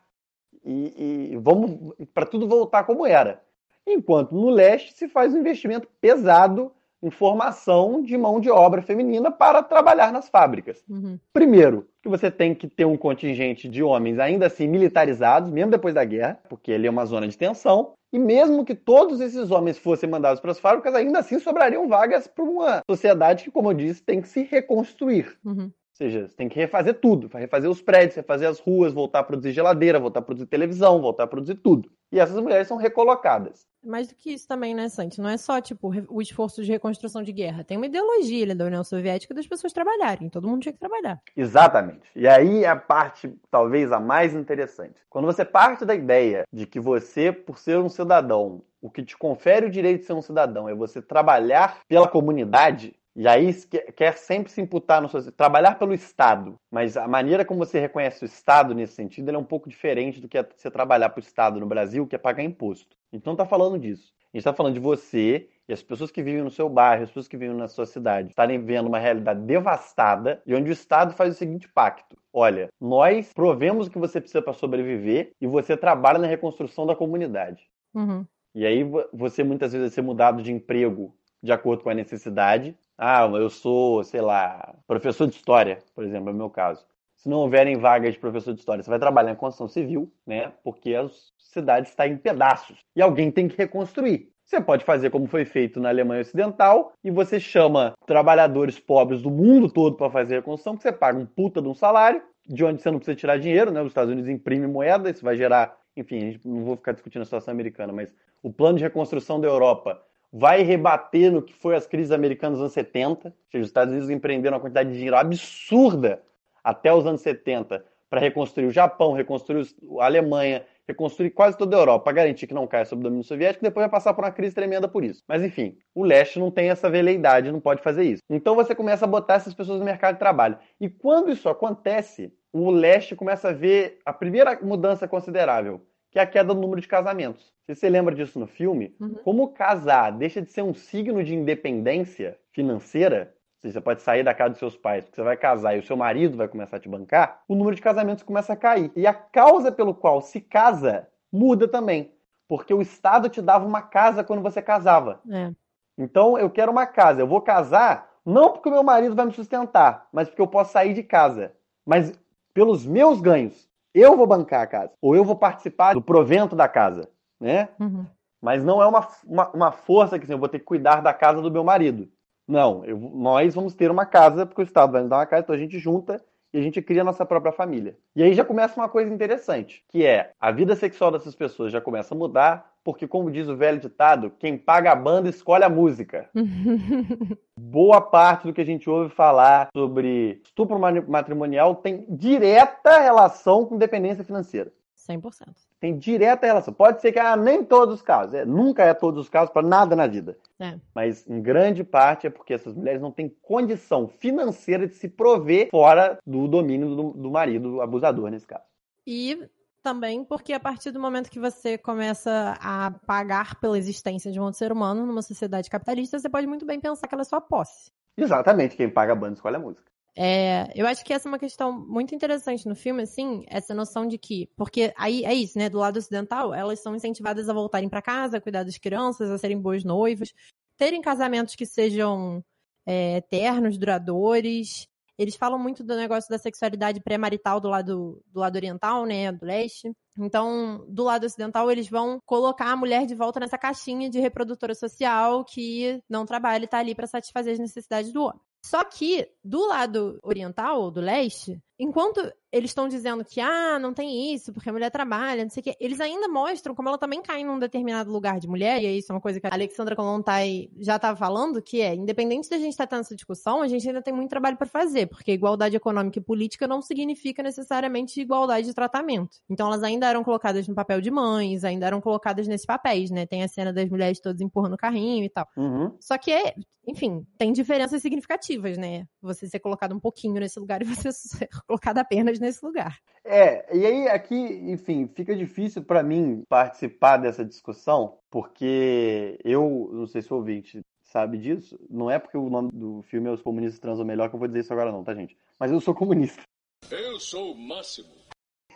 e, 0.64 1.32
e 1.34 1.38
vamos 1.38 1.94
para 2.14 2.26
tudo 2.26 2.48
voltar 2.48 2.84
como 2.84 3.06
era. 3.06 3.44
Enquanto 3.86 4.34
no 4.34 4.50
leste 4.50 4.94
se 4.94 5.08
faz 5.08 5.34
um 5.34 5.40
investimento 5.40 5.88
pesado 6.00 6.72
em 7.02 7.10
formação 7.10 8.02
de 8.02 8.18
mão 8.18 8.40
de 8.40 8.50
obra 8.50 8.82
feminina 8.82 9.32
para 9.32 9.64
trabalhar 9.64 10.12
nas 10.12 10.30
fábricas. 10.30 10.84
Uhum. 10.90 11.18
Primeiro, 11.34 11.88
que 12.02 12.10
você 12.10 12.30
tem 12.30 12.54
que 12.54 12.68
ter 12.68 12.86
um 12.86 12.98
contingente 12.98 13.70
de 13.70 13.82
homens 13.82 14.20
ainda 14.20 14.48
assim 14.48 14.68
militarizados, 14.68 15.50
mesmo 15.50 15.72
depois 15.72 15.94
da 15.94 16.04
guerra, 16.04 16.40
porque 16.50 16.72
ele 16.72 16.88
é 16.88 16.90
uma 16.90 17.06
zona 17.06 17.28
de 17.28 17.38
tensão. 17.38 17.94
E 18.12 18.18
mesmo 18.18 18.66
que 18.66 18.74
todos 18.74 19.22
esses 19.22 19.52
homens 19.52 19.78
fossem 19.78 20.10
mandados 20.10 20.42
para 20.42 20.52
as 20.52 20.60
fábricas, 20.60 20.96
ainda 20.96 21.20
assim 21.20 21.40
sobrariam 21.40 21.88
vagas 21.88 22.28
para 22.28 22.44
uma 22.44 22.82
sociedade 22.90 23.44
que, 23.44 23.52
como 23.52 23.70
eu 23.70 23.76
disse, 23.76 24.04
tem 24.04 24.22
que 24.22 24.28
se 24.28 24.44
reconstruir. 24.44 25.38
Uhum. 25.46 25.66
Ou 25.66 26.08
seja, 26.08 26.28
você 26.28 26.36
tem 26.36 26.50
que 26.50 26.58
refazer 26.58 26.96
tudo, 26.96 27.30
refazer 27.32 27.70
os 27.70 27.82
prédios, 27.82 28.16
refazer 28.16 28.50
as 28.50 28.60
ruas, 28.60 28.94
voltar 28.94 29.20
a 29.20 29.24
produzir 29.24 29.52
geladeira, 29.52 30.00
voltar 30.00 30.20
a 30.20 30.24
produzir 30.24 30.48
televisão, 30.48 31.02
voltar 31.02 31.26
a 31.26 31.28
produzir 31.28 31.56
tudo. 31.56 31.92
E 32.12 32.20
essas 32.20 32.42
mulheres 32.42 32.68
são 32.68 32.78
recolocadas. 32.78 33.68
Mais 33.84 34.10
do 34.10 34.16
que 34.16 34.34
isso 34.34 34.48
também, 34.48 34.76
né, 34.76 34.90
Santi? 34.90 35.22
Não 35.22 35.30
é 35.30 35.38
só, 35.38 35.62
tipo, 35.62 35.94
o 36.10 36.22
esforço 36.22 36.64
de 36.64 36.72
reconstrução 36.72 37.24
de 37.24 37.32
guerra. 37.32 37.64
Tem 37.64 37.78
uma 37.78 37.86
ideologia 37.86 38.44
ali 38.44 38.54
da 38.54 38.66
União 38.66 38.84
Soviética 38.84 39.34
das 39.34 39.48
pessoas 39.48 39.72
trabalharem. 39.72 40.30
Todo 40.30 40.48
mundo 40.48 40.64
tinha 40.64 40.74
que 40.74 40.80
trabalhar. 40.80 41.22
Exatamente. 41.36 42.10
E 42.16 42.28
aí 42.28 42.66
é 42.66 42.68
a 42.68 42.76
parte, 42.76 43.34
talvez, 43.50 43.92
a 43.92 44.00
mais 44.00 44.34
interessante. 44.34 45.02
Quando 45.10 45.26
você 45.26 45.46
parte 45.46 45.86
da 45.86 45.96
ideia 45.96 46.46
de 46.52 46.66
que 46.66 46.80
você, 46.80 47.32
por 47.32 47.58
ser 47.58 47.80
um 47.80 47.88
cidadão, 47.88 48.62
o 48.82 48.90
que 48.90 49.04
te 49.04 49.18
confere 49.18 49.68
o 49.68 49.72
direito 49.72 50.02
de 50.02 50.08
ser 50.08 50.14
um 50.14 50.22
cidadão 50.22 50.68
é 50.68 50.76
você 50.76 51.02
trabalhar 51.02 51.80
pela 51.88 52.08
comunidade, 52.08 52.94
e 53.20 53.28
aí 53.28 53.54
quer 53.98 54.14
sempre 54.14 54.50
se 54.50 54.62
imputar 54.62 55.02
no 55.02 55.10
seu, 55.10 55.30
trabalhar 55.34 55.76
pelo 55.76 55.94
Estado, 55.94 56.56
mas 56.72 56.96
a 56.96 57.06
maneira 57.06 57.44
como 57.44 57.60
você 57.60 57.78
reconhece 57.78 58.24
o 58.24 58.26
Estado 58.26 58.74
nesse 58.74 58.94
sentido 58.94 59.30
é 59.30 59.38
um 59.38 59.44
pouco 59.44 59.68
diferente 59.68 60.22
do 60.22 60.30
que 60.30 60.38
é 60.38 60.48
você 60.56 60.72
trabalhar 60.72 61.10
para 61.10 61.20
o 61.20 61.24
Estado 61.24 61.60
no 61.60 61.66
Brasil, 61.66 62.08
que 62.08 62.16
é 62.16 62.18
pagar 62.18 62.44
imposto. 62.44 62.96
Então 63.12 63.36
tá 63.36 63.46
falando 63.46 63.78
disso. 63.78 64.14
A 64.34 64.38
gente 64.38 64.40
está 64.40 64.54
falando 64.54 64.76
de 64.76 64.80
você 64.80 65.50
e 65.68 65.74
as 65.74 65.84
pessoas 65.84 66.12
que 66.12 66.24
vivem 66.24 66.44
no 66.44 66.50
seu 66.50 66.70
bairro, 66.70 67.04
as 67.04 67.10
pessoas 67.10 67.28
que 67.28 67.36
vivem 67.36 67.58
na 67.58 67.68
sua 67.68 67.86
cidade, 67.86 68.30
estarem 68.30 68.64
vendo 68.64 68.88
uma 68.88 69.00
realidade 69.00 69.42
devastada 69.42 70.42
e 70.46 70.56
onde 70.56 70.70
o 70.70 70.72
Estado 70.72 71.14
faz 71.14 71.36
o 71.36 71.38
seguinte 71.38 71.68
pacto: 71.68 72.18
olha, 72.32 72.70
nós 72.80 73.34
provemos 73.34 73.88
o 73.88 73.92
que 73.92 74.00
você 74.00 74.22
precisa 74.22 74.42
para 74.42 74.54
sobreviver 74.54 75.34
e 75.42 75.46
você 75.46 75.76
trabalha 75.76 76.20
na 76.20 76.28
reconstrução 76.28 76.86
da 76.86 76.96
comunidade. 76.96 77.68
Uhum. 77.94 78.26
E 78.56 78.66
aí 78.66 78.90
você 79.12 79.44
muitas 79.44 79.74
vezes 79.74 79.90
vai 79.90 79.94
ser 79.94 80.04
mudado 80.04 80.42
de 80.42 80.54
emprego 80.54 81.14
de 81.44 81.52
acordo 81.52 81.84
com 81.84 81.90
a 81.90 81.94
necessidade. 81.94 82.78
Ah, 83.02 83.26
eu 83.34 83.50
sou, 83.50 84.04
sei 84.04 84.20
lá, 84.20 84.76
professor 84.86 85.26
de 85.26 85.34
história, 85.34 85.80
por 85.96 86.04
exemplo, 86.04 86.28
é 86.30 86.34
o 86.34 86.36
meu 86.36 86.50
caso. 86.50 86.86
Se 87.16 87.30
não 87.30 87.38
houverem 87.38 87.78
vagas 87.78 88.14
de 88.14 88.20
professor 88.20 88.54
de 88.54 88.60
história, 88.60 88.84
você 88.84 88.90
vai 88.90 89.00
trabalhar 89.00 89.32
em 89.32 89.36
construção 89.36 89.70
civil, 89.70 90.12
né? 90.28 90.52
Porque 90.66 90.94
a 90.94 91.08
cidade 91.38 91.88
está 91.88 92.06
em 92.06 92.18
pedaços 92.18 92.78
e 92.94 93.02
alguém 93.02 93.32
tem 93.32 93.48
que 93.48 93.58
reconstruir. 93.58 94.34
Você 94.44 94.60
pode 94.60 94.84
fazer 94.84 95.12
como 95.12 95.28
foi 95.28 95.46
feito 95.46 95.80
na 95.80 95.88
Alemanha 95.88 96.24
Ocidental 96.24 96.92
e 97.02 97.10
você 97.10 97.40
chama 97.40 97.94
trabalhadores 98.06 98.78
pobres 98.78 99.22
do 99.22 99.32
mundo 99.32 99.72
todo 99.72 99.96
para 99.96 100.10
fazer 100.10 100.36
a 100.36 100.38
reconstrução, 100.40 100.76
que 100.76 100.84
você 100.84 100.92
paga 100.92 101.18
um 101.18 101.26
puta 101.26 101.62
de 101.62 101.70
um 101.70 101.74
salário, 101.74 102.22
de 102.46 102.66
onde 102.66 102.82
você 102.82 102.92
não 102.92 103.00
precisa 103.00 103.16
tirar 103.16 103.38
dinheiro, 103.38 103.72
né? 103.72 103.82
Os 103.82 103.92
Estados 103.92 104.12
Unidos 104.12 104.30
imprimem 104.30 104.68
moeda, 104.68 105.10
isso 105.10 105.24
vai 105.24 105.38
gerar, 105.38 105.74
enfim, 105.96 106.38
não 106.44 106.66
vou 106.66 106.76
ficar 106.76 106.92
discutindo 106.92 107.22
a 107.22 107.26
situação 107.26 107.54
americana, 107.54 107.94
mas 107.94 108.14
o 108.44 108.52
plano 108.52 108.78
de 108.78 108.84
reconstrução 108.84 109.40
da 109.40 109.48
Europa 109.48 110.04
vai 110.32 110.62
rebater 110.62 111.32
no 111.32 111.42
que 111.42 111.54
foi 111.54 111.76
as 111.76 111.88
crises 111.88 112.12
americanas 112.12 112.58
dos 112.58 112.64
anos 112.64 112.74
70. 112.74 113.30
Ou 113.30 113.34
seja, 113.52 113.62
os 113.62 113.68
Estados 113.68 113.92
Unidos 113.92 114.10
empreenderam 114.10 114.58
uma 114.58 114.62
quantidade 114.62 114.90
de 114.90 114.96
dinheiro 114.96 115.18
absurda 115.18 116.22
até 116.64 116.94
os 116.94 117.06
anos 117.06 117.22
70 117.22 117.84
para 118.10 118.20
reconstruir 118.20 118.66
o 118.66 118.72
Japão, 118.72 119.14
reconstruir 119.14 119.68
a 120.00 120.06
Alemanha, 120.06 120.66
reconstruir 120.88 121.30
quase 121.30 121.56
toda 121.56 121.78
a 121.78 121.80
Europa, 121.80 122.06
para 122.06 122.14
garantir 122.14 122.48
que 122.48 122.54
não 122.54 122.66
caia 122.66 122.84
sob 122.84 123.02
o 123.02 123.04
domínio 123.04 123.24
soviético, 123.24 123.64
depois 123.64 123.84
vai 123.84 123.90
passar 123.90 124.14
por 124.14 124.24
uma 124.24 124.32
crise 124.32 124.56
tremenda 124.56 124.88
por 124.88 125.04
isso. 125.04 125.24
Mas 125.28 125.44
enfim, 125.44 125.78
o 125.94 126.04
leste 126.04 126.40
não 126.40 126.50
tem 126.50 126.70
essa 126.70 126.90
veleidade, 126.90 127.52
não 127.52 127.60
pode 127.60 127.84
fazer 127.84 128.04
isso. 128.04 128.24
Então 128.28 128.56
você 128.56 128.74
começa 128.74 129.06
a 129.06 129.08
botar 129.08 129.36
essas 129.36 129.54
pessoas 129.54 129.80
no 129.80 129.86
mercado 129.86 130.16
de 130.16 130.20
trabalho. 130.20 130.58
E 130.82 130.90
quando 130.90 131.32
isso 131.32 131.48
acontece, 131.48 132.34
o 132.52 132.72
leste 132.72 133.16
começa 133.16 133.50
a 133.50 133.54
ver 133.54 134.00
a 134.04 134.12
primeira 134.12 134.60
mudança 134.62 135.08
considerável, 135.08 135.86
que 136.12 136.20
é 136.20 136.22
a 136.22 136.28
queda 136.28 136.54
do 136.54 136.60
número 136.62 136.82
de 136.82 136.88
casamentos. 136.88 137.54
Se 137.66 137.76
você 137.76 137.90
lembra 137.90 138.16
disso 138.16 138.40
no 138.40 138.48
filme, 138.48 138.96
Uhum. 139.00 139.16
como 139.24 139.48
casar 139.50 140.12
deixa 140.12 140.42
de 140.42 140.50
ser 140.52 140.64
um 140.64 140.74
signo 140.74 141.24
de 141.24 141.36
independência 141.36 142.38
financeira, 142.52 143.34
ou 143.36 143.62
seja, 143.62 143.74
você 143.74 143.82
pode 143.82 144.02
sair 144.02 144.24
da 144.24 144.34
casa 144.34 144.52
dos 144.52 144.60
seus 144.60 144.76
pais, 144.78 145.04
porque 145.06 145.16
você 145.16 145.24
vai 145.24 145.38
casar 145.38 145.76
e 145.76 145.80
o 145.80 145.86
seu 145.86 145.96
marido 145.98 146.38
vai 146.38 146.48
começar 146.48 146.78
a 146.78 146.80
te 146.80 146.90
bancar, 146.90 147.42
o 147.48 147.56
número 147.56 147.76
de 147.76 147.82
casamentos 147.82 148.24
começa 148.24 148.54
a 148.54 148.56
cair. 148.58 148.92
E 148.96 149.06
a 149.06 149.14
causa 149.14 149.72
pelo 149.72 149.94
qual 149.94 150.22
se 150.22 150.40
casa 150.42 151.08
muda 151.32 151.68
também. 151.68 152.12
Porque 152.48 152.74
o 152.74 152.82
Estado 152.82 153.30
te 153.30 153.42
dava 153.42 153.68
uma 153.68 153.82
casa 153.84 154.24
quando 154.24 154.42
você 154.42 154.60
casava. 154.62 155.22
É. 155.30 155.52
Então 155.98 156.40
eu 156.40 156.50
quero 156.50 156.72
uma 156.72 156.88
casa. 156.88 157.22
Eu 157.22 157.28
vou 157.28 157.42
casar 157.42 158.10
não 158.26 158.52
porque 158.52 158.70
o 158.70 158.72
meu 158.72 158.82
marido 158.84 159.14
vai 159.16 159.26
me 159.26 159.34
sustentar, 159.34 160.08
mas 160.12 160.28
porque 160.28 160.42
eu 160.42 160.48
posso 160.48 160.72
sair 160.72 160.94
de 160.96 161.04
casa. 161.04 161.54
Mas 161.86 162.12
pelos 162.54 162.86
meus 162.88 163.22
ganhos, 163.22 163.69
eu 163.94 164.16
vou 164.16 164.28
bancar 164.28 164.62
a 164.62 164.68
casa. 164.68 164.92
Ou 165.02 165.16
eu 165.16 165.24
vou 165.24 165.36
participar 165.36 165.94
do 165.94 166.02
provento 166.02 166.56
da 166.56 166.68
casa, 166.68 167.10
né? 167.40 167.70
Uhum. 167.80 168.06
Mas 168.42 168.64
não 168.64 168.82
é 168.82 168.88
uma, 168.88 169.08
uma, 169.26 169.50
uma 169.50 169.72
força 169.72 170.18
que 170.18 170.24
assim, 170.24 170.34
eu 170.34 170.40
vou 170.40 170.48
ter 170.48 170.60
que 170.60 170.66
cuidar 170.66 171.02
da 171.02 171.14
casa 171.14 171.42
do 171.42 171.52
meu 171.52 171.64
marido. 171.64 172.10
Não, 172.48 172.84
eu- 172.86 172.98
nós 172.98 173.54
vamos 173.54 173.74
ter 173.76 173.92
uma 173.92 174.06
casa, 174.06 174.46
porque 174.46 174.62
o 174.62 174.64
Estado 174.64 174.92
vai 174.92 175.02
nos 175.02 175.10
dar 175.10 175.18
uma 175.18 175.26
casa, 175.26 175.44
então 175.44 175.56
a 175.56 175.60
gente 175.60 175.78
junta 175.78 176.24
e 176.54 176.58
a 176.58 176.62
gente 176.62 176.82
cria 176.82 177.02
a 177.02 177.06
nossa 177.06 177.26
própria 177.26 177.52
família. 177.52 177.98
E 178.16 178.24
aí 178.24 178.34
já 178.34 178.44
começa 178.44 178.80
uma 178.80 178.90
coisa 178.90 179.14
interessante, 179.14 179.84
que 179.90 180.04
é 180.06 180.32
a 180.40 180.52
vida 180.52 180.76
sexual 180.76 181.12
dessas 181.12 181.36
pessoas 181.36 181.72
já 181.72 181.80
começa 181.80 182.16
a 182.16 182.18
mudar, 182.18 182.72
porque 182.84 183.08
como 183.08 183.32
diz 183.32 183.48
o 183.48 183.56
velho 183.56 183.80
ditado, 183.80 184.32
quem 184.40 184.58
paga 184.58 184.92
a 184.92 184.96
banda 184.96 185.30
escolhe 185.30 185.64
a 185.64 185.70
música. 185.70 186.30
Boa 187.60 188.02
parte 188.02 188.48
do 188.48 188.54
que 188.54 188.62
a 188.62 188.66
gente 188.66 188.90
ouve 188.90 189.14
falar 189.14 189.70
sobre 189.74 190.42
estupro 190.44 190.80
matrimonial 190.80 191.76
tem 191.76 192.06
direta 192.10 193.00
relação 193.00 193.66
com 193.66 193.78
dependência 193.78 194.24
financeira. 194.24 194.72
100%. 195.10 195.48
Tem 195.80 195.98
direta 195.98 196.46
relação. 196.46 196.74
Pode 196.74 197.02
ser 197.02 197.12
que 197.12 197.20
ah, 197.20 197.36
nem 197.36 197.64
todos 197.64 197.96
os 197.96 198.02
casos. 198.02 198.34
É, 198.34 198.46
nunca 198.46 198.84
é 198.84 198.94
todos 198.94 199.22
os 199.22 199.30
casos 199.30 199.52
para 199.52 199.66
nada 199.66 199.96
na 199.96 200.06
vida. 200.06 200.38
É. 200.60 200.76
Mas 200.94 201.28
em 201.28 201.42
grande 201.42 201.84
parte 201.84 202.28
é 202.28 202.30
porque 202.30 202.54
essas 202.54 202.76
mulheres 202.76 203.02
não 203.02 203.12
têm 203.12 203.34
condição 203.42 204.08
financeira 204.08 204.88
de 204.88 204.94
se 204.94 205.08
prover 205.08 205.70
fora 205.72 206.20
do 206.26 206.48
domínio 206.48 206.96
do, 206.96 207.12
do 207.12 207.32
marido 207.32 207.82
abusador, 207.82 208.30
nesse 208.30 208.46
caso. 208.46 208.66
E 209.08 209.50
também 209.82 210.24
porque 210.24 210.54
a 210.54 210.60
partir 210.60 210.92
do 210.92 211.00
momento 211.00 211.30
que 211.30 211.40
você 211.40 211.78
começa 211.78 212.58
a 212.60 212.92
pagar 213.06 213.60
pela 213.60 213.78
existência 213.78 214.32
de 214.32 214.40
um 214.40 214.44
outro 214.44 214.58
ser 214.58 214.72
humano 214.72 215.06
numa 215.06 215.22
sociedade 215.22 215.70
capitalista, 215.70 216.20
você 216.20 216.30
pode 216.30 216.48
muito 216.48 216.66
bem 216.66 216.80
pensar 216.80 217.08
que 217.08 217.16
ela 217.16 217.22
é 217.22 217.26
sua 217.26 217.42
posse. 217.42 217.92
Exatamente, 218.18 218.76
quem 218.76 218.90
paga 218.90 219.14
a 219.14 219.16
banda 219.16 219.34
escolhe 219.34 219.56
a 219.56 219.60
música. 219.60 219.90
É, 220.16 220.70
eu 220.76 220.86
acho 220.86 221.06
que 221.06 221.14
essa 221.14 221.30
é 221.30 221.32
uma 221.32 221.40
questão 221.40 221.72
muito 221.72 222.14
interessante 222.14 222.68
no 222.68 222.76
filme, 222.76 223.04
assim, 223.04 223.46
essa 223.48 223.74
noção 223.74 224.06
de 224.06 224.18
que, 224.18 224.50
porque 224.58 224.94
aí 224.98 225.24
é 225.24 225.34
isso, 225.34 225.58
né, 225.58 225.70
do 225.70 225.78
lado 225.78 225.98
ocidental, 225.98 226.54
elas 226.54 226.80
são 226.82 226.94
incentivadas 226.94 227.48
a 227.48 227.54
voltarem 227.54 227.88
para 227.88 228.02
casa, 228.02 228.38
a 228.38 228.42
cuidar 228.42 228.64
das 228.64 228.78
crianças, 228.78 229.32
a 229.32 229.38
serem 229.38 229.62
boas 229.62 229.86
noivas, 229.86 230.34
terem 230.76 231.02
casamentos 231.02 231.56
que 231.56 231.66
sejam 231.66 232.44
é, 232.86 233.18
eternos, 233.18 233.78
duradouros. 233.78 234.89
Eles 235.20 235.36
falam 235.36 235.60
muito 235.60 235.84
do 235.84 235.98
negócio 235.98 236.30
da 236.30 236.38
sexualidade 236.38 237.02
pré-marital 237.02 237.60
do 237.60 237.68
lado, 237.68 238.24
do 238.28 238.40
lado 238.40 238.56
oriental, 238.56 239.06
né, 239.06 239.30
do 239.34 239.46
leste. 239.46 239.92
Então, 240.18 240.86
do 240.88 241.04
lado 241.04 241.26
ocidental, 241.26 241.70
eles 241.70 241.90
vão 241.90 242.22
colocar 242.26 242.72
a 242.72 242.76
mulher 242.78 243.06
de 243.06 243.14
volta 243.16 243.38
nessa 243.38 243.58
caixinha 243.58 244.10
de 244.10 244.18
reprodutora 244.18 244.74
social 244.74 245.44
que 245.44 246.02
não 246.10 246.26
trabalha 246.26 246.64
e 246.64 246.68
tá 246.68 246.78
ali 246.80 246.96
para 246.96 247.06
satisfazer 247.06 247.52
as 247.52 247.60
necessidades 247.60 248.14
do 248.14 248.24
homem. 248.24 248.40
Só 248.64 248.82
que, 248.86 249.30
do 249.44 249.68
lado 249.68 250.20
oriental, 250.24 250.90
do 250.90 251.02
leste, 251.02 251.62
enquanto 251.80 252.20
eles 252.52 252.72
estão 252.72 252.88
dizendo 252.88 253.24
que, 253.24 253.40
ah, 253.40 253.80
não 253.80 253.94
tem 253.94 254.34
isso, 254.34 254.52
porque 254.52 254.70
a 254.70 254.74
mulher 254.74 254.90
trabalha, 254.90 255.44
não 255.44 255.50
sei 255.50 255.62
o 255.62 255.64
quê, 255.64 255.76
eles 255.80 256.00
ainda 256.02 256.28
mostram 256.28 256.74
como 256.76 256.90
ela 256.90 256.98
também 256.98 257.22
cai 257.22 257.44
num 257.44 257.60
determinado 257.60 258.12
lugar 258.12 258.40
de 258.40 258.48
mulher, 258.48 258.84
e 258.84 258.98
isso 258.98 259.12
é 259.12 259.16
uma 259.16 259.22
coisa 259.22 259.40
que 259.40 259.48
a 259.48 259.54
Alexandra 259.54 259.96
Kolontai 259.96 260.70
já 260.80 260.96
estava 260.96 261.16
falando, 261.16 261.62
que 261.62 261.82
é, 261.82 261.94
independente 261.94 262.50
da 262.50 262.58
gente 262.58 262.72
estar 262.72 262.88
tendo 262.88 263.02
essa 263.02 263.16
discussão, 263.16 263.62
a 263.62 263.68
gente 263.68 263.88
ainda 263.88 264.02
tem 264.02 264.14
muito 264.14 264.30
trabalho 264.30 264.58
para 264.58 264.68
fazer, 264.68 265.08
porque 265.08 265.32
igualdade 265.32 265.76
econômica 265.76 266.20
e 266.20 266.22
política 266.22 266.68
não 266.68 266.82
significa 266.82 267.42
necessariamente 267.44 268.20
igualdade 268.20 268.68
de 268.68 268.74
tratamento. 268.74 269.38
Então 269.50 269.68
elas 269.68 269.84
ainda 269.84 270.10
eram 270.10 270.24
colocadas 270.24 270.68
no 270.68 270.76
papel 270.76 271.00
de 271.00 271.12
mães, 271.12 271.64
ainda 271.64 271.86
eram 271.86 272.02
colocadas 272.02 272.48
nesses 272.48 272.66
papéis, 272.66 273.12
né? 273.12 273.26
Tem 273.26 273.44
a 273.44 273.48
cena 273.48 273.72
das 273.72 273.88
mulheres 273.90 274.20
todas 274.20 274.42
empurrando 274.42 274.74
o 274.74 274.78
carrinho 274.78 275.24
e 275.24 275.30
tal. 275.30 275.48
Uhum. 275.56 275.96
Só 276.00 276.18
que, 276.18 276.32
é, 276.32 276.56
enfim, 276.88 277.26
tem 277.38 277.52
diferenças 277.52 278.02
significativas, 278.02 278.78
né? 278.78 279.06
Você 279.22 279.48
ser 279.48 279.60
colocado 279.60 279.96
um 279.96 280.00
pouquinho 280.00 280.40
nesse 280.40 280.60
lugar 280.60 280.82
e 280.82 280.86
você 280.86 281.12
ser 281.14 281.50
colocado 281.70 282.00
apenas 282.00 282.40
nesse 282.40 282.66
lugar. 282.66 283.00
É, 283.24 283.78
e 283.78 283.86
aí 283.86 284.08
aqui, 284.10 284.36
enfim, 284.36 285.08
fica 285.08 285.36
difícil 285.36 285.84
para 285.84 286.02
mim 286.02 286.42
participar 286.50 287.18
dessa 287.18 287.46
discussão, 287.46 288.18
porque 288.32 289.40
eu, 289.44 289.90
não 289.94 290.08
sei 290.08 290.24
se 290.24 290.34
o 290.34 290.38
ouvinte 290.38 290.82
sabe 291.04 291.38
disso, 291.38 291.80
não 291.88 292.10
é 292.10 292.18
porque 292.18 292.38
o 292.38 292.50
nome 292.50 292.72
do 292.72 293.04
filme 293.04 293.30
é 293.30 293.32
Os 293.32 293.42
Comunistas 293.44 293.80
Transam 293.80 294.04
Melhor 294.04 294.30
que 294.30 294.36
eu 294.36 294.40
vou 294.40 294.48
dizer 294.48 294.62
isso 294.62 294.74
agora 294.74 294.92
não, 294.92 295.04
tá 295.04 295.14
gente? 295.14 295.38
Mas 295.60 295.72
eu 295.72 295.80
sou 295.80 295.94
comunista. 295.94 296.42
Eu 296.90 297.20
sou 297.20 297.54
o 297.54 297.58
máximo. 297.58 298.10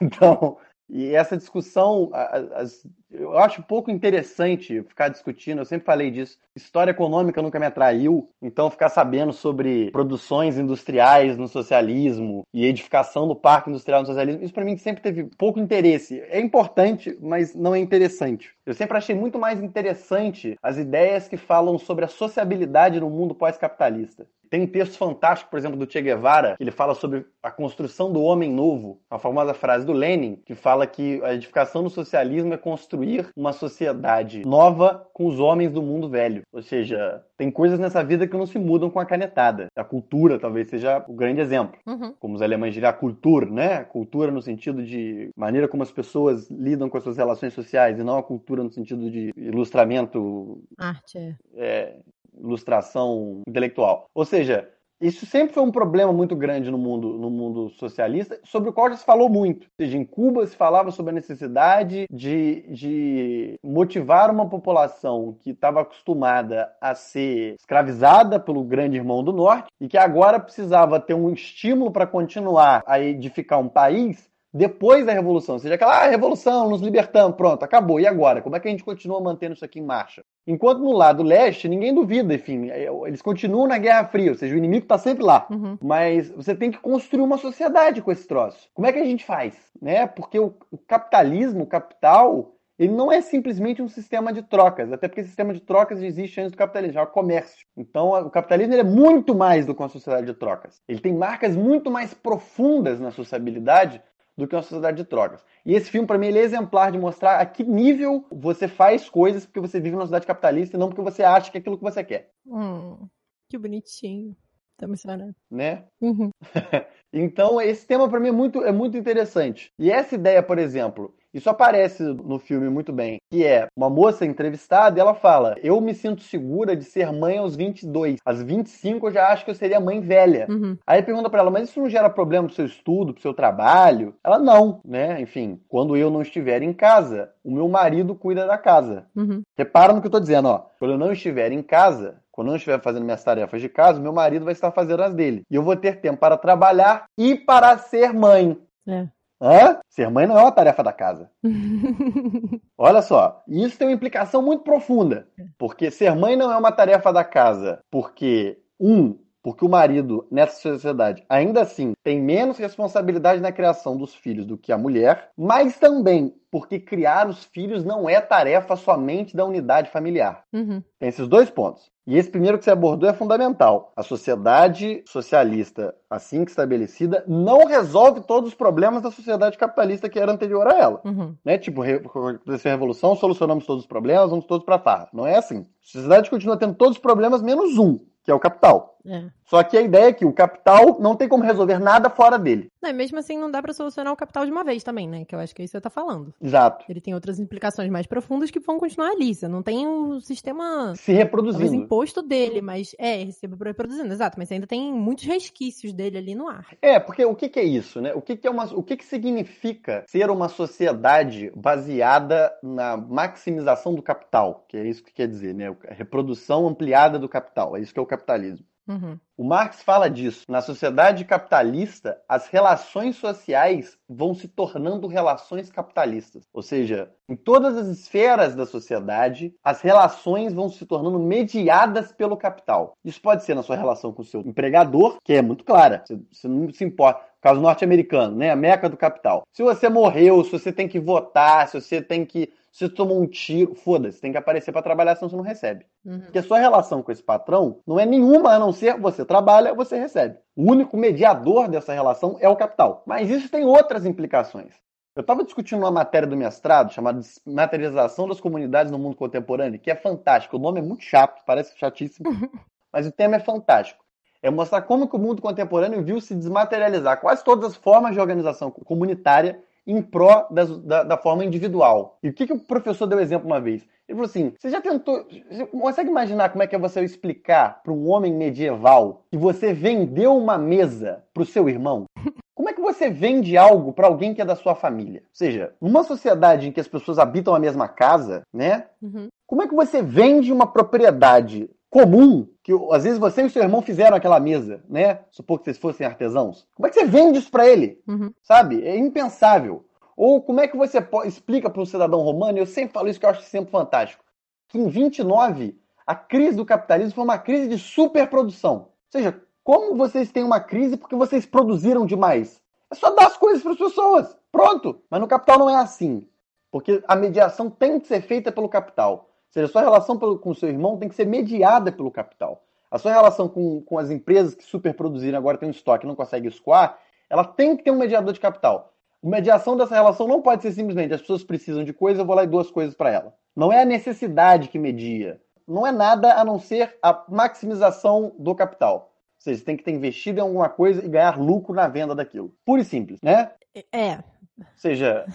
Então, 0.01 0.57
E 0.95 1.15
essa 1.15 1.35
discussão, 1.35 2.11
as, 2.13 2.85
eu 3.09 3.35
acho 3.39 3.63
pouco 3.63 3.89
interessante 3.89 4.83
ficar 4.83 5.09
discutindo, 5.09 5.57
eu 5.57 5.65
sempre 5.65 5.87
falei 5.87 6.11
disso. 6.11 6.37
História 6.55 6.91
econômica 6.91 7.41
nunca 7.41 7.59
me 7.59 7.65
atraiu, 7.65 8.29
então 8.39 8.69
ficar 8.69 8.89
sabendo 8.89 9.33
sobre 9.33 9.89
produções 9.89 10.55
industriais 10.55 11.35
no 11.35 11.47
socialismo 11.47 12.45
e 12.53 12.63
edificação 12.63 13.27
do 13.27 13.35
parque 13.35 13.71
industrial 13.71 14.01
no 14.01 14.05
socialismo, 14.05 14.43
isso 14.43 14.53
para 14.53 14.63
mim 14.63 14.77
sempre 14.77 15.01
teve 15.01 15.23
pouco 15.35 15.59
interesse. 15.59 16.21
É 16.29 16.39
importante, 16.39 17.17
mas 17.19 17.55
não 17.55 17.73
é 17.73 17.79
interessante. 17.79 18.51
Eu 18.63 18.75
sempre 18.75 18.95
achei 18.95 19.15
muito 19.15 19.39
mais 19.39 19.63
interessante 19.63 20.55
as 20.61 20.77
ideias 20.77 21.27
que 21.27 21.37
falam 21.37 21.79
sobre 21.79 22.05
a 22.05 22.07
sociabilidade 22.07 22.99
no 22.99 23.09
mundo 23.09 23.33
pós-capitalista. 23.33 24.27
Tem 24.53 24.61
um 24.61 24.67
texto 24.67 24.99
fantástico, 24.99 25.49
por 25.49 25.57
exemplo, 25.57 25.75
do 25.75 25.91
Che 25.91 25.99
Guevara, 25.99 26.55
que 26.55 26.63
ele 26.63 26.69
fala 26.69 26.93
sobre 26.93 27.25
a 27.41 27.49
construção 27.49 28.13
do 28.13 28.21
homem 28.21 28.51
novo, 28.51 29.01
a 29.09 29.17
famosa 29.17 29.51
frase 29.51 29.83
do 29.83 29.91
Lenin, 29.91 30.35
que 30.45 30.53
fala 30.53 30.85
que 30.85 31.19
a 31.23 31.33
edificação 31.33 31.81
do 31.81 31.89
socialismo 31.89 32.53
é 32.53 32.57
construir 32.57 33.31
uma 33.35 33.51
sociedade 33.51 34.45
nova 34.45 35.07
com 35.11 35.25
os 35.25 35.39
homens 35.39 35.71
do 35.71 35.81
mundo 35.81 36.07
velho. 36.07 36.43
Ou 36.53 36.61
seja, 36.61 37.25
tem 37.35 37.49
coisas 37.49 37.79
nessa 37.79 38.03
vida 38.03 38.27
que 38.27 38.37
não 38.37 38.45
se 38.45 38.59
mudam 38.59 38.91
com 38.91 38.99
a 38.99 39.05
canetada. 39.07 39.69
A 39.75 39.83
cultura 39.83 40.37
talvez 40.37 40.69
seja 40.69 41.03
o 41.07 41.13
grande 41.13 41.41
exemplo. 41.41 41.79
Uhum. 41.87 42.13
Como 42.19 42.35
os 42.35 42.41
alemães 42.43 42.75
diriam, 42.75 42.91
a 42.91 42.93
cultura, 42.93 43.47
né? 43.47 43.83
Cultura 43.85 44.31
no 44.31 44.39
sentido 44.39 44.85
de 44.85 45.31
maneira 45.35 45.67
como 45.67 45.81
as 45.81 45.91
pessoas 45.91 46.47
lidam 46.51 46.89
com 46.89 46.97
as 46.97 47.03
suas 47.03 47.17
relações 47.17 47.53
sociais, 47.53 47.97
e 47.97 48.03
não 48.03 48.19
a 48.19 48.23
cultura 48.23 48.61
no 48.61 48.71
sentido 48.71 49.09
de 49.09 49.31
ilustramento. 49.35 50.61
Arte, 50.77 51.35
é. 51.55 51.97
Ilustração 52.37 53.41
intelectual. 53.47 54.05
Ou 54.13 54.25
seja, 54.25 54.69
isso 55.03 55.25
sempre 55.25 55.53
foi 55.53 55.61
um 55.61 55.71
problema 55.71 56.13
muito 56.13 56.33
grande 56.33 56.71
no 56.71 56.77
mundo, 56.77 57.17
no 57.17 57.29
mundo 57.29 57.69
socialista, 57.71 58.39
sobre 58.45 58.69
o 58.69 58.73
qual 58.73 58.89
já 58.89 58.95
se 58.95 59.03
falou 59.03 59.27
muito. 59.27 59.63
Ou 59.63 59.85
seja, 59.85 59.97
em 59.97 60.05
Cuba 60.05 60.47
se 60.47 60.55
falava 60.55 60.91
sobre 60.91 61.11
a 61.11 61.15
necessidade 61.15 62.05
de, 62.09 62.61
de 62.69 63.59
motivar 63.61 64.31
uma 64.31 64.47
população 64.47 65.35
que 65.41 65.49
estava 65.49 65.81
acostumada 65.81 66.71
a 66.79 66.95
ser 66.95 67.55
escravizada 67.55 68.39
pelo 68.39 68.63
grande 68.63 68.95
irmão 68.95 69.21
do 69.21 69.33
norte 69.33 69.67
e 69.81 69.89
que 69.89 69.97
agora 69.97 70.39
precisava 70.39 71.01
ter 71.01 71.13
um 71.13 71.33
estímulo 71.33 71.91
para 71.91 72.07
continuar 72.07 72.81
a 72.85 72.97
edificar 72.97 73.59
um 73.59 73.67
país 73.67 74.31
depois 74.53 75.05
da 75.05 75.13
revolução. 75.13 75.55
Ou 75.55 75.59
seja, 75.59 75.75
aquela 75.75 76.03
ah, 76.03 76.07
revolução, 76.07 76.69
nos 76.69 76.81
libertamos, 76.81 77.35
pronto, 77.35 77.63
acabou. 77.63 77.99
E 77.99 78.05
agora? 78.05 78.41
Como 78.41 78.55
é 78.55 78.59
que 78.59 78.67
a 78.67 78.71
gente 78.71 78.83
continua 78.83 79.19
mantendo 79.19 79.55
isso 79.55 79.65
aqui 79.65 79.79
em 79.79 79.83
marcha? 79.83 80.23
Enquanto 80.45 80.79
no 80.79 80.91
lado 80.91 81.23
leste, 81.23 81.67
ninguém 81.67 81.93
duvida, 81.93 82.33
enfim, 82.33 82.69
é, 82.69 82.87
eles 83.05 83.21
continuam 83.21 83.67
na 83.67 83.77
Guerra 83.77 84.05
Fria, 84.05 84.31
ou 84.31 84.37
seja, 84.37 84.53
o 84.53 84.57
inimigo 84.57 84.83
está 84.83 84.97
sempre 84.97 85.23
lá. 85.23 85.47
Uhum. 85.49 85.77
Mas 85.81 86.29
você 86.29 86.53
tem 86.53 86.69
que 86.69 86.77
construir 86.77 87.23
uma 87.23 87.37
sociedade 87.37 88.01
com 88.01 88.11
esse 88.11 88.27
troço. 88.27 88.69
Como 88.73 88.85
é 88.85 88.93
que 88.93 88.99
a 88.99 89.05
gente 89.05 89.25
faz? 89.25 89.55
Né? 89.81 90.05
Porque 90.05 90.37
o, 90.37 90.53
o 90.69 90.77
capitalismo, 90.77 91.63
o 91.63 91.67
capital, 91.67 92.53
ele 92.77 92.91
não 92.91 93.11
é 93.11 93.21
simplesmente 93.21 93.81
um 93.81 93.87
sistema 93.87 94.33
de 94.33 94.41
trocas, 94.41 94.91
até 94.91 95.07
porque 95.07 95.21
o 95.21 95.25
sistema 95.25 95.53
de 95.53 95.61
trocas 95.61 96.01
existe 96.01 96.39
antes 96.41 96.51
do 96.51 96.57
capitalismo, 96.57 96.99
é 96.99 97.03
o 97.03 97.07
comércio. 97.07 97.65
Então, 97.77 98.09
o 98.09 98.29
capitalismo 98.29 98.73
é 98.73 98.83
muito 98.83 99.33
mais 99.33 99.65
do 99.65 99.73
que 99.73 99.81
uma 99.81 99.89
sociedade 99.89 100.25
de 100.25 100.33
trocas. 100.33 100.81
Ele 100.87 100.99
tem 100.99 101.13
marcas 101.13 101.55
muito 101.55 101.89
mais 101.89 102.13
profundas 102.13 102.99
na 102.99 103.11
sociabilidade 103.11 104.01
do 104.37 104.47
que 104.47 104.55
uma 104.55 104.61
sociedade 104.61 104.97
de 104.97 105.05
trocas. 105.05 105.45
E 105.65 105.73
esse 105.73 105.89
filme, 105.89 106.07
para 106.07 106.17
mim, 106.17 106.27
ele 106.27 106.39
é 106.39 106.43
exemplar 106.43 106.91
de 106.91 106.97
mostrar 106.97 107.39
a 107.39 107.45
que 107.45 107.63
nível 107.63 108.25
você 108.31 108.67
faz 108.67 109.09
coisas 109.09 109.45
porque 109.45 109.59
você 109.59 109.79
vive 109.79 109.91
numa 109.91 110.01
sociedade 110.01 110.27
capitalista 110.27 110.75
e 110.75 110.79
não 110.79 110.89
porque 110.89 111.01
você 111.01 111.23
acha 111.23 111.51
que 111.51 111.57
é 111.57 111.61
aquilo 111.61 111.77
que 111.77 111.83
você 111.83 112.03
quer. 112.03 112.31
Hum, 112.45 113.07
que 113.49 113.57
bonitinho. 113.57 114.35
Tá 114.77 114.85
emocionado. 114.85 115.35
Né? 115.51 115.85
Uhum. 116.01 116.31
então, 117.13 117.61
esse 117.61 117.85
tema 117.85 118.09
para 118.09 118.19
mim 118.19 118.29
é 118.29 118.31
muito, 118.31 118.63
é 118.63 118.71
muito 118.71 118.97
interessante. 118.97 119.71
E 119.77 119.91
essa 119.91 120.15
ideia, 120.15 120.41
por 120.41 120.57
exemplo, 120.57 121.15
isso 121.33 121.49
aparece 121.49 122.03
no 122.03 122.37
filme 122.37 122.69
muito 122.69 122.93
bem, 122.93 123.17
que 123.31 123.43
é 123.43 123.67
uma 123.75 123.89
moça 123.89 124.25
entrevistada 124.25 124.97
e 124.97 125.01
ela 125.01 125.15
fala: 125.15 125.55
Eu 125.63 125.81
me 125.81 125.93
sinto 125.93 126.21
segura 126.21 126.75
de 126.75 126.83
ser 126.83 127.11
mãe 127.11 127.37
aos 127.37 127.55
22. 127.55 128.19
Às 128.23 128.41
25 128.41 129.07
eu 129.07 129.11
já 129.11 129.27
acho 129.29 129.43
que 129.43 129.51
eu 129.51 129.55
seria 129.55 129.79
mãe 129.79 129.99
velha. 129.99 130.45
Uhum. 130.49 130.77
Aí 130.85 131.01
pergunta 131.01 131.29
para 131.29 131.39
ela: 131.39 131.51
Mas 131.51 131.69
isso 131.69 131.79
não 131.79 131.89
gera 131.89 132.09
problema 132.09 132.47
pro 132.47 132.55
seu 132.55 132.65
estudo, 132.65 133.13
pro 133.13 133.21
seu 133.21 133.33
trabalho? 133.33 134.15
Ela 134.23 134.37
não, 134.37 134.79
né? 134.85 135.19
Enfim, 135.21 135.59
quando 135.67 135.97
eu 135.97 136.11
não 136.11 136.21
estiver 136.21 136.61
em 136.61 136.73
casa, 136.73 137.31
o 137.43 137.51
meu 137.51 137.67
marido 137.67 138.15
cuida 138.15 138.45
da 138.45 138.57
casa. 138.57 139.05
Uhum. 139.15 139.41
Repara 139.57 139.93
no 139.93 140.01
que 140.01 140.07
eu 140.07 140.11
tô 140.11 140.19
dizendo, 140.19 140.49
ó. 140.49 140.65
Quando 140.77 140.91
eu 140.91 140.97
não 140.97 141.11
estiver 141.11 141.51
em 141.51 141.63
casa, 141.63 142.21
quando 142.31 142.47
eu 142.47 142.51
não 142.51 142.57
estiver 142.57 142.81
fazendo 142.81 143.05
minhas 143.05 143.23
tarefas 143.23 143.61
de 143.61 143.69
casa, 143.69 143.99
meu 143.99 144.13
marido 144.13 144.45
vai 144.45 144.53
estar 144.53 144.71
fazendo 144.71 145.03
as 145.03 145.13
dele. 145.13 145.43
E 145.49 145.55
eu 145.55 145.63
vou 145.63 145.75
ter 145.75 145.99
tempo 145.99 146.19
para 146.19 146.37
trabalhar 146.37 147.05
e 147.17 147.35
para 147.35 147.77
ser 147.77 148.13
mãe. 148.13 148.57
É. 148.87 149.07
Hã? 149.43 149.81
Ser 149.89 150.09
mãe 150.09 150.25
não 150.25 150.39
é 150.39 150.41
uma 150.41 150.51
tarefa 150.53 150.81
da 150.81 150.93
casa. 150.93 151.29
Olha 152.77 153.01
só, 153.01 153.43
isso 153.45 153.77
tem 153.77 153.89
uma 153.89 153.93
implicação 153.93 154.41
muito 154.41 154.63
profunda. 154.63 155.27
Porque 155.57 155.91
ser 155.91 156.15
mãe 156.15 156.37
não 156.37 156.49
é 156.49 156.55
uma 156.55 156.71
tarefa 156.71 157.11
da 157.11 157.25
casa. 157.25 157.81
Porque, 157.91 158.57
um, 158.79 159.19
porque 159.43 159.65
o 159.65 159.69
marido, 159.69 160.25
nessa 160.31 160.55
sociedade, 160.55 161.23
ainda 161.27 161.61
assim, 161.61 161.93
tem 162.01 162.21
menos 162.21 162.57
responsabilidade 162.57 163.41
na 163.41 163.51
criação 163.51 163.97
dos 163.97 164.15
filhos 164.15 164.45
do 164.45 164.57
que 164.57 164.71
a 164.71 164.77
mulher, 164.77 165.29
mas 165.37 165.77
também 165.77 166.33
porque 166.49 166.79
criar 166.79 167.27
os 167.27 167.43
filhos 167.45 167.83
não 167.83 168.07
é 168.07 168.21
tarefa 168.21 168.75
somente 168.75 169.35
da 169.35 169.43
unidade 169.43 169.89
familiar. 169.89 170.43
Uhum. 170.53 170.81
Tem 170.99 171.09
esses 171.09 171.27
dois 171.27 171.49
pontos. 171.49 171.91
E 172.05 172.17
esse 172.17 172.29
primeiro 172.29 172.57
que 172.57 172.65
você 172.65 172.71
abordou 172.71 173.09
é 173.09 173.13
fundamental. 173.13 173.91
A 173.95 174.03
sociedade 174.03 175.03
socialista, 175.07 175.95
assim 176.09 176.43
que 176.43 176.51
estabelecida, 176.51 177.23
não 177.27 177.65
resolve 177.65 178.21
todos 178.21 178.49
os 178.49 178.55
problemas 178.55 179.01
da 179.01 179.09
sociedade 179.09 179.57
capitalista 179.57 180.09
que 180.09 180.19
era 180.19 180.31
anterior 180.31 180.67
a 180.67 180.77
ela. 180.77 181.01
Uhum. 181.03 181.35
Né? 181.43 181.57
Tipo, 181.57 181.81
aconteceu 181.81 182.71
a 182.71 182.75
revolução, 182.75 183.15
solucionamos 183.15 183.65
todos 183.65 183.83
os 183.83 183.87
problemas, 183.87 184.29
vamos 184.29 184.45
todos 184.45 184.65
para 184.65 184.79
farra. 184.79 185.09
Não 185.13 185.25
é 185.25 185.37
assim. 185.37 185.61
A 185.61 185.65
sociedade 185.81 186.29
continua 186.29 186.57
tendo 186.57 186.75
todos 186.75 186.97
os 186.97 187.01
problemas 187.01 187.41
menos 187.41 187.77
um, 187.77 187.99
que 188.23 188.29
é 188.29 188.33
o 188.33 188.39
capital. 188.39 188.92
É. 189.05 189.25
Só 189.45 189.61
que 189.63 189.77
a 189.77 189.81
ideia 189.81 190.07
é 190.07 190.13
que 190.13 190.25
o 190.25 190.33
capital 190.33 190.97
não 190.99 191.15
tem 191.15 191.27
como 191.27 191.43
resolver 191.43 191.77
nada 191.79 192.09
fora 192.09 192.39
dele. 192.39 192.71
Não, 192.81 192.89
e 192.89 192.93
mesmo 192.93 193.19
assim 193.19 193.37
não 193.37 193.51
dá 193.51 193.61
pra 193.61 193.73
solucionar 193.73 194.13
o 194.13 194.15
capital 194.15 194.45
de 194.45 194.51
uma 194.51 194.63
vez 194.63 194.83
também, 194.83 195.07
né? 195.07 195.25
Que 195.25 195.35
eu 195.35 195.39
acho 195.39 195.53
que 195.53 195.61
é 195.61 195.65
isso 195.65 195.73
que 195.73 195.77
você 195.77 195.81
tá 195.81 195.89
falando. 195.89 196.33
Exato. 196.41 196.85
Ele 196.89 197.01
tem 197.01 197.13
outras 197.13 197.39
implicações 197.39 197.89
mais 197.89 198.07
profundas 198.07 198.49
que 198.49 198.59
vão 198.59 198.79
continuar 198.79 199.09
ali. 199.11 199.35
Você 199.35 199.47
não 199.47 199.61
tem 199.61 199.87
o 199.87 200.19
sistema 200.21 200.93
Se 200.95 201.05
talvez 201.07 201.17
reproduzindo. 201.17 201.75
imposto 201.75 202.21
dele, 202.21 202.61
mas 202.61 202.95
é, 202.97 203.23
receba 203.23 203.57
reproduzindo, 203.65 204.11
exato, 204.11 204.37
mas 204.37 204.47
você 204.47 204.55
ainda 204.55 204.67
tem 204.67 204.93
muitos 204.93 205.25
resquícios 205.25 205.93
dele 205.93 206.17
ali 206.17 206.35
no 206.35 206.47
ar. 206.47 206.65
É, 206.81 206.99
porque 206.99 207.23
o 207.25 207.35
que, 207.35 207.49
que 207.49 207.59
é 207.59 207.63
isso, 207.63 208.01
né? 208.01 208.13
O 208.13 208.21
que, 208.21 208.35
que 208.35 208.47
é 208.47 208.51
uma, 208.51 208.65
o 208.73 208.83
que, 208.83 208.97
que 208.97 209.05
significa 209.05 210.03
ser 210.07 210.29
uma 210.29 210.49
sociedade 210.49 211.51
baseada 211.55 212.51
na 212.61 212.97
maximização 212.97 213.93
do 213.93 214.01
capital? 214.01 214.65
Que 214.67 214.77
é 214.77 214.87
isso 214.87 215.03
que 215.03 215.13
quer 215.13 215.27
dizer, 215.27 215.53
né? 215.53 215.75
A 215.87 215.93
reprodução 215.93 216.67
ampliada 216.67 217.19
do 217.19 217.29
capital. 217.29 217.75
É 217.75 217.81
isso 217.81 217.93
que 217.93 217.99
é 217.99 218.03
o 218.03 218.07
capitalismo. 218.07 218.65
Uhum. 218.87 219.17
O 219.35 219.43
Marx 219.43 219.81
fala 219.81 220.09
disso. 220.09 220.43
Na 220.47 220.61
sociedade 220.61 221.25
capitalista, 221.25 222.21
as 222.29 222.47
relações 222.47 223.15
sociais 223.15 223.97
vão 224.07 224.33
se 224.33 224.47
tornando 224.47 225.07
relações 225.07 225.71
capitalistas. 225.71 226.43
Ou 226.53 226.61
seja, 226.61 227.11
em 227.27 227.35
todas 227.35 227.75
as 227.77 227.87
esferas 227.87 228.55
da 228.55 228.65
sociedade, 228.65 229.53
as 229.63 229.81
relações 229.81 230.53
vão 230.53 230.69
se 230.69 230.85
tornando 230.85 231.17
mediadas 231.17 232.11
pelo 232.11 232.37
capital. 232.37 232.95
Isso 233.03 233.21
pode 233.21 233.43
ser 233.43 233.55
na 233.55 233.63
sua 233.63 233.75
relação 233.75 234.13
com 234.13 234.21
o 234.21 234.25
seu 234.25 234.41
empregador, 234.41 235.17
que 235.23 235.33
é 235.33 235.41
muito 235.41 235.63
clara. 235.63 236.03
Você, 236.05 236.19
você 236.31 236.47
não 236.47 236.71
se 236.71 236.83
importa. 236.83 237.33
Caso 237.41 237.59
norte-americano, 237.59 238.37
né? 238.37 238.51
A 238.51 238.55
meca 238.55 238.89
do 238.89 238.95
capital. 238.95 239.43
Se 239.51 239.61
você 239.61 239.89
morreu, 239.89 240.43
se 240.45 240.51
você 240.51 240.71
tem 240.71 240.87
que 240.87 240.99
votar, 240.99 241.67
se 241.67 241.81
você 241.81 242.01
tem 242.01 242.25
que. 242.25 242.53
Se 242.73 242.87
você 242.87 242.89
tomou 242.89 243.21
um 243.21 243.27
tiro, 243.27 243.75
foda-se, 243.75 244.19
tem 244.19 244.31
que 244.31 244.37
aparecer 244.37 244.71
para 244.71 244.81
trabalhar, 244.81 245.15
senão 245.15 245.29
você 245.29 245.35
não 245.35 245.43
recebe. 245.43 245.85
Uhum. 246.03 246.21
Porque 246.21 246.39
a 246.39 246.43
sua 246.43 246.57
relação 246.57 247.03
com 247.03 247.11
esse 247.11 247.21
patrão 247.21 247.79
não 247.85 247.99
é 247.99 248.05
nenhuma 248.05 248.49
a 248.49 248.57
não 248.57 248.73
ser 248.73 248.99
você 248.99 249.23
trabalha, 249.23 249.75
você 249.75 249.95
recebe. 249.95 250.39
O 250.55 250.71
único 250.71 250.97
mediador 250.97 251.69
dessa 251.69 251.93
relação 251.93 252.35
é 252.39 252.49
o 252.49 252.55
capital. 252.55 253.03
Mas 253.05 253.29
isso 253.29 253.47
tem 253.47 253.63
outras 253.63 254.07
implicações. 254.07 254.73
Eu 255.15 255.21
estava 255.21 255.43
discutindo 255.43 255.81
uma 255.81 255.91
matéria 255.91 256.27
do 256.27 256.35
mestrado 256.35 256.91
chamada 256.91 257.21
Materialização 257.45 258.27
das 258.27 258.41
Comunidades 258.41 258.91
no 258.91 258.97
Mundo 258.97 259.15
Contemporâneo, 259.15 259.79
que 259.79 259.91
é 259.91 259.95
fantástico. 259.95 260.57
O 260.57 260.59
nome 260.59 260.79
é 260.79 260.83
muito 260.83 261.03
chato, 261.03 261.43
parece 261.45 261.77
chatíssimo, 261.77 262.27
mas 262.91 263.05
o 263.05 263.11
tema 263.11 263.35
é 263.35 263.39
fantástico. 263.39 264.03
É 264.41 264.49
mostrar 264.49 264.81
como 264.81 265.07
que 265.07 265.15
o 265.15 265.19
mundo 265.19 265.43
contemporâneo 265.43 266.03
viu 266.03 266.19
se 266.19 266.33
desmaterializar 266.33 267.21
quase 267.21 267.43
todas 267.43 267.71
as 267.71 267.75
formas 267.77 268.13
de 268.13 268.19
organização 268.19 268.71
comunitária 268.71 269.63
em 269.85 270.01
pró 270.01 270.47
das- 270.49 270.77
da, 270.79 271.03
da 271.03 271.17
forma 271.17 271.43
individual. 271.45 272.17
E 272.23 272.29
o 272.29 272.33
que, 272.33 272.47
que 272.47 272.53
o 272.53 272.59
professor 272.59 273.05
deu 273.07 273.19
exemplo 273.19 273.47
uma 273.47 273.59
vez? 273.61 273.83
Ele 274.07 274.15
falou 274.17 274.25
assim: 274.25 274.53
você 274.59 274.69
já 274.69 274.81
tentou. 274.81 275.25
Você 275.49 275.65
consegue 275.65 276.09
imaginar 276.09 276.49
como 276.49 276.63
é 276.63 276.67
que 276.67 276.75
é 276.75 276.79
você 276.79 277.01
explicar 277.01 277.81
para 277.83 277.93
um 277.93 278.09
homem 278.09 278.33
medieval 278.33 279.23
que 279.31 279.37
você 279.37 279.73
vendeu 279.73 280.35
uma 280.37 280.57
mesa 280.57 281.23
para 281.33 281.43
o 281.43 281.45
seu 281.45 281.69
irmão? 281.69 282.05
Como 282.55 282.69
é 282.69 282.73
que 282.73 282.81
você 282.81 283.09
vende 283.09 283.57
algo 283.57 283.91
para 283.91 284.05
alguém 284.05 284.31
que 284.31 284.41
é 284.41 284.45
da 284.45 284.55
sua 284.55 284.75
família? 284.75 285.21
Ou 285.21 285.29
seja, 285.33 285.73
numa 285.81 286.03
sociedade 286.03 286.67
em 286.67 286.71
que 286.71 286.79
as 286.79 286.87
pessoas 286.87 287.17
habitam 287.17 287.53
a 287.55 287.59
mesma 287.59 287.87
casa, 287.87 288.43
né? 288.53 288.85
Uhum. 289.01 289.27
Como 289.47 289.63
é 289.63 289.67
que 289.67 289.73
você 289.73 290.03
vende 290.03 290.53
uma 290.53 290.67
propriedade 290.67 291.67
comum 291.93 292.47
que 292.63 292.73
às 292.91 293.03
vezes 293.03 293.19
você 293.19 293.43
e 293.43 293.45
o 293.45 293.49
seu 293.51 293.61
irmão 293.61 293.83
fizeram 293.83 294.17
aquela 294.17 294.39
mesa, 294.39 294.83
né? 294.89 295.19
Supor 295.29 295.59
que 295.59 295.65
vocês 295.65 295.77
fossem 295.77 296.07
artesãos. 296.07 296.67
Como 296.73 296.87
é 296.87 296.89
que 296.89 296.95
você 296.95 297.05
vende 297.05 297.37
isso 297.37 297.51
para 297.51 297.69
ele? 297.69 298.01
Uhum. 298.07 298.33
Sabe? 298.41 298.83
É 298.83 298.97
impensável. 298.97 299.85
Ou 300.17 300.41
como 300.41 300.59
é 300.59 300.67
que 300.67 300.75
você 300.75 300.97
explica 301.25 301.69
para 301.69 301.81
um 301.81 301.85
cidadão 301.85 302.21
romano, 302.21 302.57
eu 302.57 302.65
sempre 302.65 302.93
falo 302.93 303.07
isso 303.07 303.19
que 303.19 303.25
eu 303.27 303.29
acho 303.29 303.43
sempre 303.43 303.69
fantástico, 303.69 304.23
que 304.69 304.79
em 304.79 304.87
29 304.87 305.79
a 306.05 306.15
crise 306.15 306.57
do 306.57 306.65
capitalismo 306.65 307.13
foi 307.13 307.23
uma 307.23 307.37
crise 307.37 307.67
de 307.67 307.77
superprodução. 307.77 308.75
Ou 308.75 308.89
seja, 309.11 309.39
como 309.63 309.95
vocês 309.95 310.31
têm 310.31 310.43
uma 310.43 310.59
crise 310.59 310.97
porque 310.97 311.15
vocês 311.15 311.45
produziram 311.45 312.07
demais? 312.07 312.59
É 312.91 312.95
só 312.95 313.11
dar 313.11 313.27
as 313.27 313.37
coisas 313.37 313.61
para 313.61 313.73
as 313.73 313.77
pessoas. 313.77 314.35
Pronto. 314.51 314.99
Mas 315.09 315.21
no 315.21 315.27
capital 315.27 315.59
não 315.59 315.69
é 315.69 315.75
assim. 315.75 316.27
Porque 316.71 317.03
a 317.07 317.15
mediação 317.15 317.69
tem 317.69 317.99
que 317.99 318.07
ser 318.07 318.21
feita 318.21 318.51
pelo 318.51 318.67
capital. 318.67 319.29
Ou 319.53 319.61
seja, 319.61 319.65
a 319.65 319.69
sua 319.69 319.81
relação 319.83 320.17
com 320.17 320.49
o 320.49 320.55
seu 320.55 320.67
irmão 320.67 320.97
tem 320.97 321.07
que 321.07 321.13
ser 321.13 321.27
mediada 321.27 321.91
pelo 321.91 322.09
capital. 322.09 322.63
A 322.89 322.97
sua 322.97 323.11
relação 323.11 323.47
com, 323.47 323.81
com 323.81 323.99
as 323.99 324.09
empresas 324.09 324.55
que 324.55 324.63
superproduziram 324.63 325.37
agora 325.37 325.59
tem 325.59 325.67
um 325.67 325.71
estoque 325.71 326.05
e 326.05 326.07
não 326.07 326.15
consegue 326.15 326.47
escoar, 326.47 326.97
ela 327.29 327.43
tem 327.43 327.77
que 327.77 327.83
ter 327.83 327.91
um 327.91 327.99
mediador 327.99 328.33
de 328.33 328.39
capital. 328.39 328.93
A 329.23 329.27
mediação 329.29 329.77
dessa 329.77 329.93
relação 329.93 330.27
não 330.27 330.41
pode 330.41 330.63
ser 330.63 330.71
simplesmente 330.71 331.13
as 331.13 331.21
pessoas 331.21 331.43
precisam 331.43 331.83
de 331.83 331.93
coisa, 331.93 332.21
eu 332.21 332.25
vou 332.25 332.35
lá 332.35 332.43
e 332.43 332.47
dou 332.47 332.59
as 332.59 332.71
coisas 332.71 332.95
para 332.95 333.11
ela. 333.11 333.33
Não 333.55 333.71
é 333.71 333.83
a 333.83 333.85
necessidade 333.85 334.69
que 334.69 334.79
media. 334.79 335.39
Não 335.67 335.85
é 335.85 335.91
nada 335.91 336.33
a 336.33 336.43
não 336.43 336.57
ser 336.57 336.97
a 337.01 337.23
maximização 337.29 338.33
do 338.39 338.55
capital. 338.55 339.11
Ou 339.35 339.41
seja, 339.41 339.59
você 339.59 339.65
tem 339.65 339.77
que 339.77 339.83
ter 339.83 339.91
investido 339.91 340.39
em 340.39 340.41
alguma 340.41 340.67
coisa 340.67 341.05
e 341.05 341.09
ganhar 341.09 341.39
lucro 341.39 341.75
na 341.75 341.87
venda 341.87 342.15
daquilo. 342.15 342.51
Puro 342.65 342.81
e 342.81 342.85
simples, 342.85 343.21
né? 343.21 343.51
É. 343.91 344.15
Ou 344.57 344.65
seja, 344.75 345.25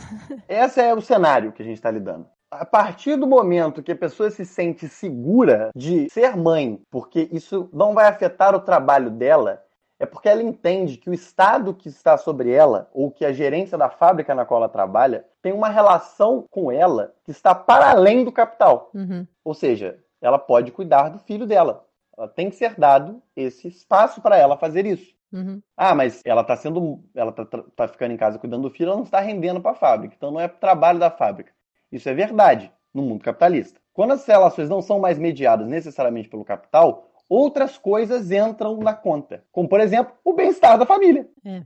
esse 0.49 0.81
é 0.81 0.93
o 0.93 1.01
cenário 1.01 1.53
que 1.53 1.63
a 1.63 1.65
gente 1.65 1.77
está 1.77 1.91
lidando. 1.91 2.27
A 2.51 2.65
partir 2.65 3.17
do 3.17 3.27
momento 3.27 3.83
que 3.83 3.93
a 3.93 3.97
pessoa 3.97 4.31
se 4.31 4.45
sente 4.45 4.89
segura 4.89 5.71
de 5.77 6.09
ser 6.11 6.37
mãe, 6.37 6.81
porque 6.91 7.29
isso 7.31 7.69
não 7.73 7.93
vai 7.93 8.07
afetar 8.07 8.55
o 8.55 8.61
trabalho 8.61 9.11
dela, 9.11 9.63
é 10.01 10.07
porque 10.07 10.29
ela 10.29 10.43
entende 10.43 10.97
que 10.97 11.11
o 11.11 11.15
Estado 11.15 11.75
que 11.75 11.89
está 11.89 12.17
sobre 12.17 12.51
ela, 12.51 12.89
ou 12.95 13.11
que 13.11 13.25
a 13.25 13.33
gerência 13.33 13.77
da 13.77 13.91
fábrica 13.91 14.35
na 14.35 14.45
qual 14.45 14.61
ela 14.61 14.69
trabalha, 14.69 15.25
tem 15.43 15.53
uma 15.53 15.69
relação 15.69 16.47
com 16.51 16.71
ela 16.71 17.13
que 17.25 17.33
está 17.33 17.55
para 17.55 17.91
além 17.91 18.25
do 18.25 18.33
capital. 18.33 18.91
Uhum. 18.95 19.27
Ou 19.45 19.55
seja, 19.55 19.99
ela 20.21 20.39
pode 20.39 20.71
cuidar 20.71 21.09
do 21.09 21.19
filho 21.19 21.47
dela. 21.47 21.85
Ela 22.17 22.29
tem 22.29 22.49
que 22.49 22.57
ser 22.57 22.75
dado 22.77 23.23
esse 23.37 23.69
espaço 23.69 24.21
para 24.21 24.37
ela 24.37 24.57
fazer 24.57 24.87
isso. 24.87 25.17
Uhum. 25.33 25.61
Ah, 25.77 25.95
mas 25.95 26.23
ela 26.25 26.41
está 26.41 26.57
sendo, 26.57 27.03
ela 27.15 27.33
tá, 27.33 27.45
tá, 27.45 27.89
ficando 27.89 28.13
em 28.13 28.17
casa 28.17 28.39
cuidando 28.39 28.63
do 28.63 28.75
filho, 28.75 28.89
ela 28.89 28.97
não 28.97 29.05
está 29.05 29.21
rendendo 29.21 29.61
para 29.61 29.73
a 29.73 29.75
fábrica. 29.75 30.15
Então 30.17 30.31
não 30.31 30.41
é 30.41 30.49
trabalho 30.49 30.99
da 30.99 31.11
fábrica. 31.11 31.53
Isso 31.91 32.09
é 32.09 32.15
verdade 32.15 32.73
no 32.93 33.03
mundo 33.03 33.25
capitalista. 33.25 33.81
Quando 33.93 34.13
as 34.13 34.27
relações 34.27 34.69
não 34.69 34.81
são 34.81 34.99
mais 34.99 35.19
mediadas 35.19 35.67
necessariamente 35.67 36.29
pelo 36.29 36.45
capital, 36.45 37.11
outras 37.29 37.77
coisas 37.77 38.31
entram 38.31 38.79
na 38.79 38.95
conta. 38.95 39.45
Como, 39.51 39.69
por 39.69 39.81
exemplo, 39.81 40.15
o 40.25 40.33
bem-estar 40.33 40.79
da 40.79 40.87
família. 40.87 41.29
É. 41.45 41.63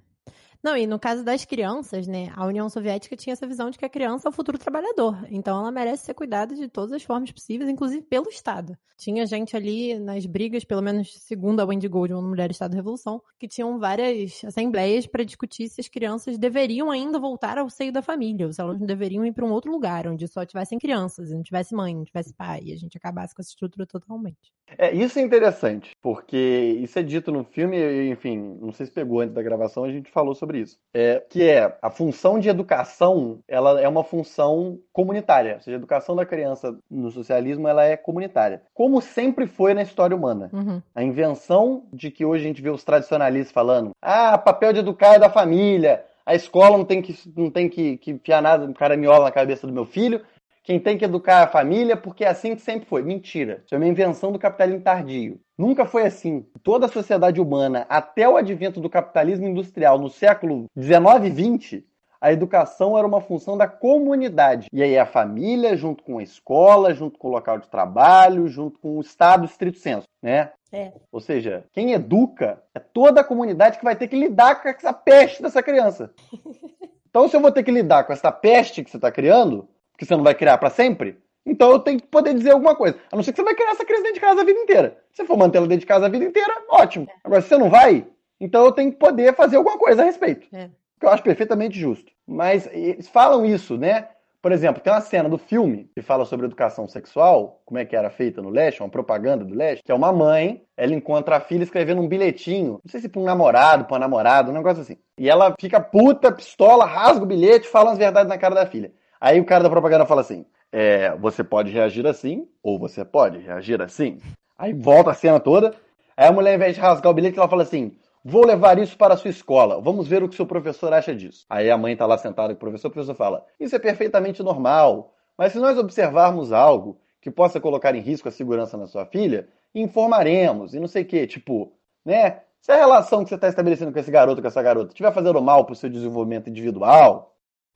Não, 0.62 0.76
e 0.76 0.86
no 0.86 0.98
caso 0.98 1.24
das 1.24 1.44
crianças, 1.44 2.06
né, 2.06 2.30
a 2.36 2.46
União 2.46 2.68
Soviética 2.68 3.16
tinha 3.16 3.32
essa 3.32 3.48
visão 3.48 3.68
de 3.68 3.76
que 3.76 3.84
a 3.84 3.88
criança 3.88 4.28
é 4.28 4.30
o 4.30 4.32
futuro 4.32 4.56
trabalhador. 4.56 5.26
Então 5.28 5.58
ela 5.58 5.72
merece 5.72 6.04
ser 6.04 6.14
cuidada 6.14 6.54
de 6.54 6.68
todas 6.68 6.92
as 6.92 7.02
formas 7.02 7.32
possíveis, 7.32 7.68
inclusive 7.68 8.02
pelo 8.02 8.28
Estado. 8.28 8.78
Tinha 8.96 9.26
gente 9.26 9.56
ali 9.56 9.98
nas 9.98 10.24
brigas, 10.26 10.64
pelo 10.64 10.80
menos 10.80 11.12
segundo 11.18 11.58
a 11.58 11.64
Wendy 11.64 11.88
Goldman, 11.88 12.22
Mulher 12.22 12.52
Estado 12.52 12.74
Revolução, 12.74 13.20
que 13.36 13.48
tinham 13.48 13.76
várias 13.76 14.40
assembleias 14.44 15.08
para 15.08 15.24
discutir 15.24 15.68
se 15.68 15.80
as 15.80 15.88
crianças 15.88 16.38
deveriam 16.38 16.88
ainda 16.88 17.18
voltar 17.18 17.58
ao 17.58 17.68
seio 17.68 17.90
da 17.90 18.00
família, 18.00 18.46
ou 18.46 18.52
se 18.52 18.60
elas 18.60 18.78
deveriam 18.78 19.26
ir 19.26 19.32
para 19.32 19.44
um 19.44 19.50
outro 19.50 19.72
lugar, 19.72 20.06
onde 20.06 20.28
só 20.28 20.46
tivessem 20.46 20.78
crianças, 20.78 21.30
e 21.30 21.34
não 21.34 21.42
tivesse 21.42 21.74
mãe, 21.74 21.96
não 21.96 22.04
tivesse 22.04 22.32
pai, 22.32 22.60
e 22.62 22.72
a 22.72 22.76
gente 22.76 22.96
acabasse 22.96 23.34
com 23.34 23.42
essa 23.42 23.50
estrutura 23.50 23.86
totalmente. 23.86 24.52
É, 24.78 24.94
isso 24.94 25.18
é 25.18 25.22
interessante, 25.22 25.90
porque 26.00 26.78
isso 26.80 26.96
é 26.96 27.02
dito 27.02 27.32
no 27.32 27.42
filme, 27.42 28.08
enfim, 28.08 28.56
não 28.60 28.72
sei 28.72 28.86
se 28.86 28.92
pegou 28.92 29.20
antes 29.20 29.34
da 29.34 29.42
gravação, 29.42 29.82
a 29.82 29.90
gente 29.90 30.10
falou 30.12 30.34
sobre 30.34 30.51
isso. 30.56 30.78
É, 30.94 31.22
que 31.28 31.48
é 31.48 31.76
a 31.80 31.90
função 31.90 32.38
de 32.38 32.48
educação, 32.48 33.38
ela 33.48 33.80
é 33.80 33.88
uma 33.88 34.04
função 34.04 34.78
comunitária, 34.92 35.54
ou 35.54 35.60
seja, 35.60 35.76
a 35.76 35.78
educação 35.78 36.14
da 36.14 36.26
criança 36.26 36.76
no 36.90 37.10
socialismo 37.10 37.66
ela 37.66 37.84
é 37.84 37.96
comunitária, 37.96 38.62
como 38.74 39.00
sempre 39.00 39.46
foi 39.46 39.74
na 39.74 39.82
história 39.82 40.16
humana. 40.16 40.50
Uhum. 40.52 40.82
A 40.94 41.02
invenção 41.02 41.84
de 41.92 42.10
que 42.10 42.24
hoje 42.24 42.44
a 42.44 42.48
gente 42.48 42.62
vê 42.62 42.70
os 42.70 42.84
tradicionalistas 42.84 43.52
falando, 43.52 43.90
ah, 44.02 44.36
papel 44.36 44.72
de 44.72 44.80
educar 44.80 45.14
é 45.14 45.18
da 45.18 45.30
família, 45.30 46.04
a 46.24 46.34
escola 46.34 46.78
não 46.78 46.84
tem 46.84 47.02
que, 47.02 47.16
não 47.36 47.50
tem 47.50 47.68
que, 47.68 47.96
que 47.98 48.10
enfiar 48.12 48.40
nada, 48.40 48.64
um 48.64 48.72
caramiola 48.72 49.24
na 49.24 49.32
cabeça 49.32 49.66
do 49.66 49.72
meu 49.72 49.84
filho, 49.84 50.20
quem 50.62 50.78
tem 50.78 50.96
que 50.96 51.04
educar 51.04 51.40
é 51.40 51.42
a 51.44 51.48
família, 51.48 51.96
porque 51.96 52.24
é 52.24 52.28
assim 52.28 52.54
que 52.54 52.62
sempre 52.62 52.88
foi. 52.88 53.02
Mentira. 53.02 53.62
Isso 53.64 53.74
é 53.74 53.78
uma 53.78 53.86
invenção 53.86 54.30
do 54.30 54.38
capitalismo 54.38 54.82
tardio. 54.82 55.40
Nunca 55.58 55.84
foi 55.84 56.04
assim. 56.04 56.46
Toda 56.62 56.86
a 56.86 56.88
sociedade 56.88 57.40
humana, 57.40 57.84
até 57.88 58.28
o 58.28 58.36
advento 58.36 58.80
do 58.80 58.88
capitalismo 58.88 59.46
industrial 59.46 59.98
no 59.98 60.08
século 60.08 60.66
19 60.76 61.26
e 61.26 61.30
20, 61.30 61.86
a 62.20 62.32
educação 62.32 62.96
era 62.96 63.06
uma 63.06 63.20
função 63.20 63.58
da 63.58 63.66
comunidade. 63.66 64.68
E 64.72 64.80
aí 64.80 64.96
a 64.96 65.04
família, 65.04 65.76
junto 65.76 66.04
com 66.04 66.18
a 66.18 66.22
escola, 66.22 66.94
junto 66.94 67.18
com 67.18 67.26
o 67.26 67.32
local 67.32 67.58
de 67.58 67.68
trabalho, 67.68 68.46
junto 68.46 68.78
com 68.78 68.96
o 68.96 69.00
Estado 69.00 69.44
estrito 69.44 69.78
senso, 69.78 70.06
né? 70.22 70.52
É. 70.72 70.92
Ou 71.10 71.20
seja, 71.20 71.64
quem 71.72 71.92
educa 71.92 72.62
é 72.72 72.78
toda 72.78 73.20
a 73.20 73.24
comunidade 73.24 73.76
que 73.76 73.84
vai 73.84 73.96
ter 73.96 74.06
que 74.06 74.16
lidar 74.16 74.62
com 74.62 74.68
essa 74.68 74.92
peste 74.92 75.42
dessa 75.42 75.62
criança. 75.62 76.12
Então, 77.12 77.28
se 77.28 77.36
eu 77.36 77.42
vou 77.42 77.52
ter 77.52 77.62
que 77.62 77.70
lidar 77.70 78.04
com 78.04 78.12
essa 78.14 78.32
peste 78.32 78.82
que 78.82 78.90
você 78.90 78.96
está 78.96 79.12
criando, 79.12 79.68
que 80.02 80.08
você 80.08 80.16
não 80.16 80.24
vai 80.24 80.34
criar 80.34 80.58
para 80.58 80.70
sempre, 80.70 81.16
então 81.44 81.70
eu 81.70 81.78
tenho 81.78 82.00
que 82.00 82.06
poder 82.06 82.34
dizer 82.34 82.52
alguma 82.52 82.74
coisa. 82.74 82.98
A 83.10 83.16
não 83.16 83.22
ser 83.22 83.32
que 83.32 83.36
você 83.36 83.44
vai 83.44 83.54
criar 83.54 83.70
essa 83.70 83.84
criança 83.84 84.02
dentro 84.02 84.14
de 84.14 84.20
casa 84.20 84.40
a 84.40 84.44
vida 84.44 84.60
inteira. 84.60 84.98
Se 85.12 85.24
for 85.24 85.36
manter 85.36 85.58
ela 85.58 85.66
dentro 85.66 85.80
de 85.80 85.86
casa 85.86 86.06
a 86.06 86.08
vida 86.08 86.24
inteira, 86.24 86.52
ótimo. 86.68 87.08
Agora, 87.24 87.40
se 87.40 87.48
você 87.48 87.58
não 87.58 87.70
vai, 87.70 88.06
então 88.40 88.64
eu 88.64 88.72
tenho 88.72 88.92
que 88.92 88.98
poder 88.98 89.34
fazer 89.34 89.56
alguma 89.56 89.78
coisa 89.78 90.02
a 90.02 90.04
respeito. 90.04 90.46
É. 90.52 90.70
Que 90.98 91.06
eu 91.06 91.10
acho 91.10 91.22
perfeitamente 91.22 91.78
justo. 91.78 92.12
Mas 92.26 92.68
eles 92.72 93.08
falam 93.08 93.44
isso, 93.44 93.76
né? 93.76 94.08
Por 94.40 94.50
exemplo, 94.50 94.82
tem 94.82 94.92
uma 94.92 95.00
cena 95.00 95.28
do 95.28 95.38
filme 95.38 95.88
que 95.94 96.02
fala 96.02 96.24
sobre 96.24 96.46
educação 96.46 96.88
sexual, 96.88 97.62
como 97.64 97.78
é 97.78 97.84
que 97.84 97.94
era 97.94 98.10
feita 98.10 98.42
no 98.42 98.50
leste, 98.50 98.82
uma 98.82 98.88
propaganda 98.88 99.44
do 99.44 99.54
leste, 99.54 99.84
que 99.84 99.92
é 99.92 99.94
uma 99.94 100.12
mãe, 100.12 100.64
ela 100.76 100.92
encontra 100.94 101.36
a 101.36 101.40
filha 101.40 101.62
escrevendo 101.62 102.00
um 102.00 102.08
bilhetinho, 102.08 102.80
não 102.84 102.90
sei 102.90 103.00
se 103.00 103.08
para 103.08 103.20
um 103.20 103.24
namorado, 103.24 103.84
para 103.84 103.94
uma 103.94 104.00
namorada, 104.00 104.50
um 104.50 104.54
negócio 104.54 104.82
assim. 104.82 104.96
E 105.16 105.30
ela 105.30 105.54
fica 105.60 105.80
puta, 105.80 106.32
pistola, 106.32 106.84
rasga 106.84 107.22
o 107.22 107.26
bilhete, 107.26 107.68
fala 107.68 107.92
as 107.92 107.98
verdades 107.98 108.28
na 108.28 108.36
cara 108.36 108.56
da 108.56 108.66
filha. 108.66 108.92
Aí 109.22 109.38
o 109.38 109.44
cara 109.44 109.62
da 109.62 109.70
propaganda 109.70 110.04
fala 110.04 110.20
assim: 110.20 110.44
é, 110.72 111.14
você 111.14 111.44
pode 111.44 111.70
reagir 111.70 112.04
assim, 112.08 112.48
ou 112.60 112.76
você 112.76 113.04
pode 113.04 113.38
reagir 113.38 113.80
assim. 113.80 114.18
Aí 114.58 114.72
volta 114.72 115.12
a 115.12 115.14
cena 115.14 115.38
toda. 115.38 115.72
Aí 116.16 116.26
a 116.26 116.32
mulher, 116.32 116.50
ao 116.50 116.56
invés 116.56 116.74
de 116.74 116.80
rasgar 116.80 117.08
o 117.08 117.14
bilhete, 117.14 117.38
ela 117.38 117.48
fala 117.48 117.62
assim: 117.62 117.96
Vou 118.24 118.44
levar 118.44 118.76
isso 118.80 118.98
para 118.98 119.14
a 119.14 119.16
sua 119.16 119.30
escola. 119.30 119.80
Vamos 119.80 120.08
ver 120.08 120.24
o 120.24 120.28
que 120.28 120.34
seu 120.34 120.44
professor 120.44 120.92
acha 120.92 121.14
disso. 121.14 121.46
Aí 121.48 121.70
a 121.70 121.78
mãe 121.78 121.92
está 121.92 122.04
lá 122.04 122.18
sentada 122.18 122.48
com 122.48 122.56
o 122.56 122.58
professor, 122.58 122.88
o 122.88 122.90
professor 122.90 123.14
fala: 123.14 123.46
Isso 123.60 123.76
é 123.76 123.78
perfeitamente 123.78 124.42
normal. 124.42 125.14
Mas 125.38 125.52
se 125.52 125.60
nós 125.60 125.78
observarmos 125.78 126.52
algo 126.52 126.98
que 127.20 127.30
possa 127.30 127.60
colocar 127.60 127.94
em 127.94 128.00
risco 128.00 128.28
a 128.28 128.32
segurança 128.32 128.76
na 128.76 128.88
sua 128.88 129.06
filha, 129.06 129.46
informaremos 129.72 130.74
e 130.74 130.80
não 130.80 130.88
sei 130.88 131.04
o 131.04 131.06
quê. 131.06 131.28
Tipo, 131.28 131.72
né? 132.04 132.40
Se 132.60 132.72
a 132.72 132.76
relação 132.76 133.22
que 133.22 133.28
você 133.28 133.36
está 133.36 133.46
estabelecendo 133.46 133.92
com 133.92 133.98
esse 134.00 134.10
garoto, 134.10 134.42
com 134.42 134.48
essa 134.48 134.62
garota, 134.62 134.88
estiver 134.88 135.12
fazendo 135.12 135.40
mal 135.40 135.64
para 135.64 135.74
o 135.74 135.76
seu 135.76 135.88
desenvolvimento 135.88 136.50
individual, 136.50 137.31